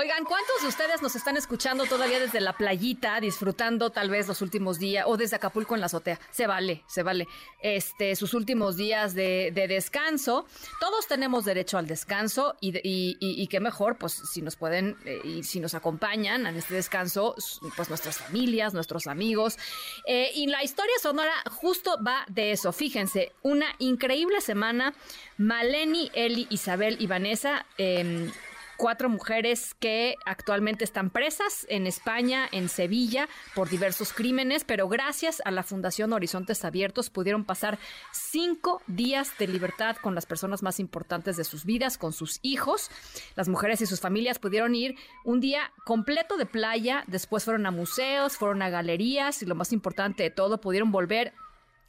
Oigan, 0.00 0.22
¿cuántos 0.22 0.62
de 0.62 0.68
ustedes 0.68 1.02
nos 1.02 1.16
están 1.16 1.36
escuchando 1.36 1.84
todavía 1.86 2.20
desde 2.20 2.40
la 2.40 2.52
playita, 2.52 3.18
disfrutando 3.18 3.90
tal 3.90 4.10
vez 4.10 4.28
los 4.28 4.42
últimos 4.42 4.78
días, 4.78 5.04
o 5.08 5.16
desde 5.16 5.34
Acapulco 5.34 5.74
en 5.74 5.80
la 5.80 5.86
azotea? 5.86 6.20
Se 6.30 6.46
vale, 6.46 6.84
se 6.86 7.02
vale. 7.02 7.26
Este, 7.60 8.14
sus 8.14 8.32
últimos 8.32 8.76
días 8.76 9.16
de, 9.16 9.50
descanso. 9.52 10.46
Todos 10.78 11.08
tenemos 11.08 11.44
derecho 11.44 11.78
al 11.78 11.88
descanso 11.88 12.54
y, 12.60 13.48
qué 13.48 13.58
mejor, 13.58 13.98
pues 13.98 14.12
si 14.12 14.40
nos 14.40 14.54
pueden 14.54 14.96
eh, 15.04 15.18
y 15.24 15.42
si 15.42 15.58
nos 15.58 15.74
acompañan 15.74 16.46
en 16.46 16.54
este 16.54 16.74
descanso, 16.74 17.34
pues 17.74 17.88
nuestras 17.88 18.18
familias, 18.18 18.74
nuestros 18.74 19.08
amigos. 19.08 19.58
Eh, 20.06 20.30
y 20.32 20.46
la 20.46 20.62
historia 20.62 20.94
sonora 21.02 21.32
justo 21.50 21.98
va 22.06 22.24
de 22.28 22.52
eso. 22.52 22.72
Fíjense, 22.72 23.32
una 23.42 23.66
increíble 23.80 24.40
semana. 24.42 24.94
Maleni, 25.38 26.08
Eli, 26.14 26.46
Isabel 26.50 26.98
y 27.00 27.08
Vanessa. 27.08 27.66
Em, 27.78 28.30
cuatro 28.78 29.10
mujeres 29.10 29.74
que 29.74 30.14
actualmente 30.24 30.84
están 30.84 31.10
presas 31.10 31.66
en 31.68 31.86
España, 31.86 32.48
en 32.52 32.68
Sevilla, 32.68 33.28
por 33.54 33.68
diversos 33.68 34.12
crímenes, 34.14 34.64
pero 34.64 34.88
gracias 34.88 35.42
a 35.44 35.50
la 35.50 35.64
Fundación 35.64 36.12
Horizontes 36.12 36.64
Abiertos 36.64 37.10
pudieron 37.10 37.44
pasar 37.44 37.78
cinco 38.12 38.80
días 38.86 39.36
de 39.38 39.48
libertad 39.48 39.96
con 39.96 40.14
las 40.14 40.24
personas 40.24 40.62
más 40.62 40.78
importantes 40.80 41.36
de 41.36 41.44
sus 41.44 41.64
vidas, 41.64 41.98
con 41.98 42.12
sus 42.12 42.38
hijos. 42.42 42.90
Las 43.34 43.48
mujeres 43.48 43.80
y 43.82 43.86
sus 43.86 44.00
familias 44.00 44.38
pudieron 44.38 44.74
ir 44.74 44.94
un 45.24 45.40
día 45.40 45.72
completo 45.84 46.36
de 46.36 46.46
playa, 46.46 47.02
después 47.08 47.44
fueron 47.44 47.66
a 47.66 47.72
museos, 47.72 48.36
fueron 48.36 48.62
a 48.62 48.70
galerías 48.70 49.42
y 49.42 49.46
lo 49.46 49.56
más 49.56 49.72
importante 49.72 50.22
de 50.22 50.30
todo, 50.30 50.60
pudieron 50.60 50.92
volver 50.92 51.34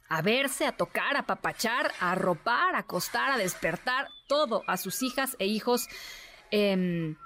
a 0.08 0.22
verse, 0.22 0.66
a 0.66 0.72
tocar, 0.72 1.16
a 1.16 1.22
papachar, 1.22 1.92
a 2.00 2.12
arropar, 2.12 2.74
a 2.74 2.80
acostar, 2.80 3.30
a 3.30 3.38
despertar, 3.38 4.08
todo 4.26 4.64
a 4.66 4.76
sus 4.76 5.02
hijas 5.04 5.36
e 5.38 5.46
hijos 5.46 5.86
Em, 6.50 7.16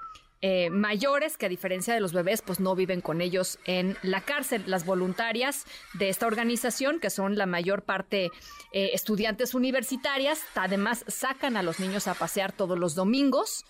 eh, 0.41 0.69
mayores 0.69 1.37
que 1.37 1.47
a 1.47 1.49
diferencia 1.49 1.95
de 1.95 1.99
los 1.99 2.13
bebés 2.13 2.43
pues 2.43 2.59
no 2.59 2.75
viven 2.75 3.01
con 3.01 3.19
ellos 3.19 3.57
en 3.65 3.97
la 4.03 4.21
cárcel. 4.21 4.63
Las 4.67 4.85
voluntarias 4.85 5.65
de 5.93 6.09
esta 6.09 6.27
organización, 6.27 6.99
que 6.99 7.09
son 7.09 7.35
la 7.35 7.47
mayor 7.47 7.81
parte 7.81 8.25
eh, 8.71 8.91
estudiantes 8.93 9.55
universitarias, 9.55 10.43
además 10.53 11.03
sacan 11.07 11.57
a 11.57 11.63
los 11.63 11.79
niños 11.79 12.07
a 12.07 12.13
pasear 12.13 12.51
todos 12.51 12.77
los 12.77 12.93
domingos 12.93 13.65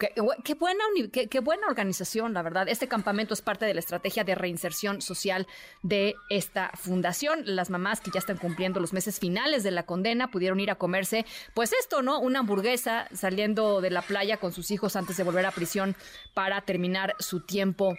Qué, 0.00 0.54
buena, 0.54 0.82
qué, 1.12 1.40
buena 1.40 1.66
organización, 1.66 2.32
la 2.32 2.40
verdad. 2.40 2.68
Este 2.70 2.88
campamento 2.88 3.34
es 3.34 3.42
parte 3.42 3.66
de 3.66 3.74
la 3.74 3.80
estrategia 3.80 4.24
de 4.24 4.34
reinserción 4.34 5.02
social 5.02 5.46
de 5.82 6.14
esta 6.30 6.70
fundación. 6.74 7.42
Las 7.44 7.68
mamás 7.68 8.00
que 8.00 8.10
ya 8.10 8.18
están 8.18 8.38
cumpliendo 8.38 8.80
los 8.80 8.94
meses 8.94 9.20
finales 9.20 9.62
de 9.62 9.72
la 9.72 9.82
condena 9.82 10.30
pudieron 10.30 10.58
ir 10.58 10.70
a 10.70 10.76
comerse, 10.76 11.26
pues 11.52 11.74
esto, 11.74 12.00
¿no? 12.00 12.18
Una 12.18 12.38
hamburguesa 12.38 13.08
saliendo 13.12 13.82
de 13.82 13.90
la 13.90 14.00
playa 14.00 14.38
con 14.38 14.52
sus 14.52 14.70
hijos 14.70 14.96
antes 14.96 15.18
de 15.18 15.22
volver 15.22 15.44
a 15.44 15.50
prisión 15.50 15.94
para 16.32 16.62
terminar 16.62 17.14
su 17.18 17.40
tiempo 17.40 17.94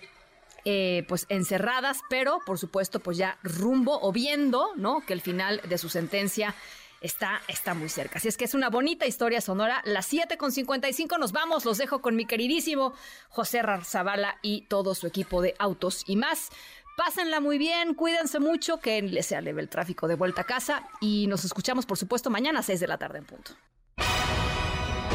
eh, 0.65 1.06
pues 1.07 1.28
encerradas, 1.30 2.02
pero 2.10 2.40
por 2.45 2.57
supuesto 2.57 2.99
pues 2.99 3.18
ya 3.18 3.38
rumbo 3.44 3.99
o 4.02 4.11
viendo, 4.11 4.76
¿no? 4.76 5.06
Que 5.06 5.14
el 5.14 5.22
final 5.22 5.61
de 5.68 5.78
su 5.78 5.88
sentencia 5.88 6.56
está, 7.02 7.41
está 7.48 7.73
muy 7.73 7.90
cerca. 7.90 8.19
Así 8.19 8.28
es 8.28 8.38
que 8.38 8.45
es 8.45 8.53
una 8.53 8.69
bonita 8.69 9.06
historia 9.06 9.41
sonora. 9.41 9.82
Las 9.84 10.06
7 10.06 10.38
con 10.38 10.52
55 10.52 11.18
nos 11.18 11.32
vamos. 11.32 11.65
Los 11.65 11.78
dejo 11.78 12.02
con 12.02 12.15
mi 12.15 12.26
queridísimo 12.26 12.94
José 13.30 13.61
Zavala 13.84 14.38
y 14.41 14.61
todo 14.61 14.95
su 14.95 15.07
equipo 15.07 15.41
de 15.41 15.56
autos 15.60 16.03
y 16.07 16.15
más. 16.15 16.49
Pásenla 16.98 17.40
muy 17.40 17.57
bien, 17.57 17.95
cuídense 17.95 18.40
mucho, 18.40 18.80
que 18.80 19.02
les 19.02 19.26
sea 19.26 19.41
leve 19.41 19.61
el 19.61 19.69
tráfico 19.69 20.07
de 20.07 20.15
vuelta 20.15 20.41
a 20.41 20.44
casa 20.44 20.88
y 20.99 21.26
nos 21.28 21.45
escuchamos, 21.45 21.86
por 21.86 21.98
supuesto, 21.98 22.30
mañana 22.30 22.60
a 22.60 22.64
6 22.64 22.80
de 22.80 22.88
la 22.88 22.98
tarde 22.98 23.18
en 23.19 23.26
punto. 23.26 23.52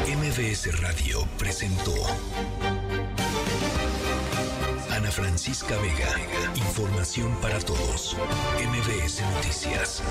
MBS 0.06 0.80
Radio 0.80 1.26
presentó 1.38 1.92
Ana 4.90 5.10
Francisca 5.10 5.76
Vega. 5.78 6.56
Información 6.56 7.36
para 7.40 7.58
todos. 7.58 8.16
MBS 8.58 9.20
Noticias. 9.34 10.02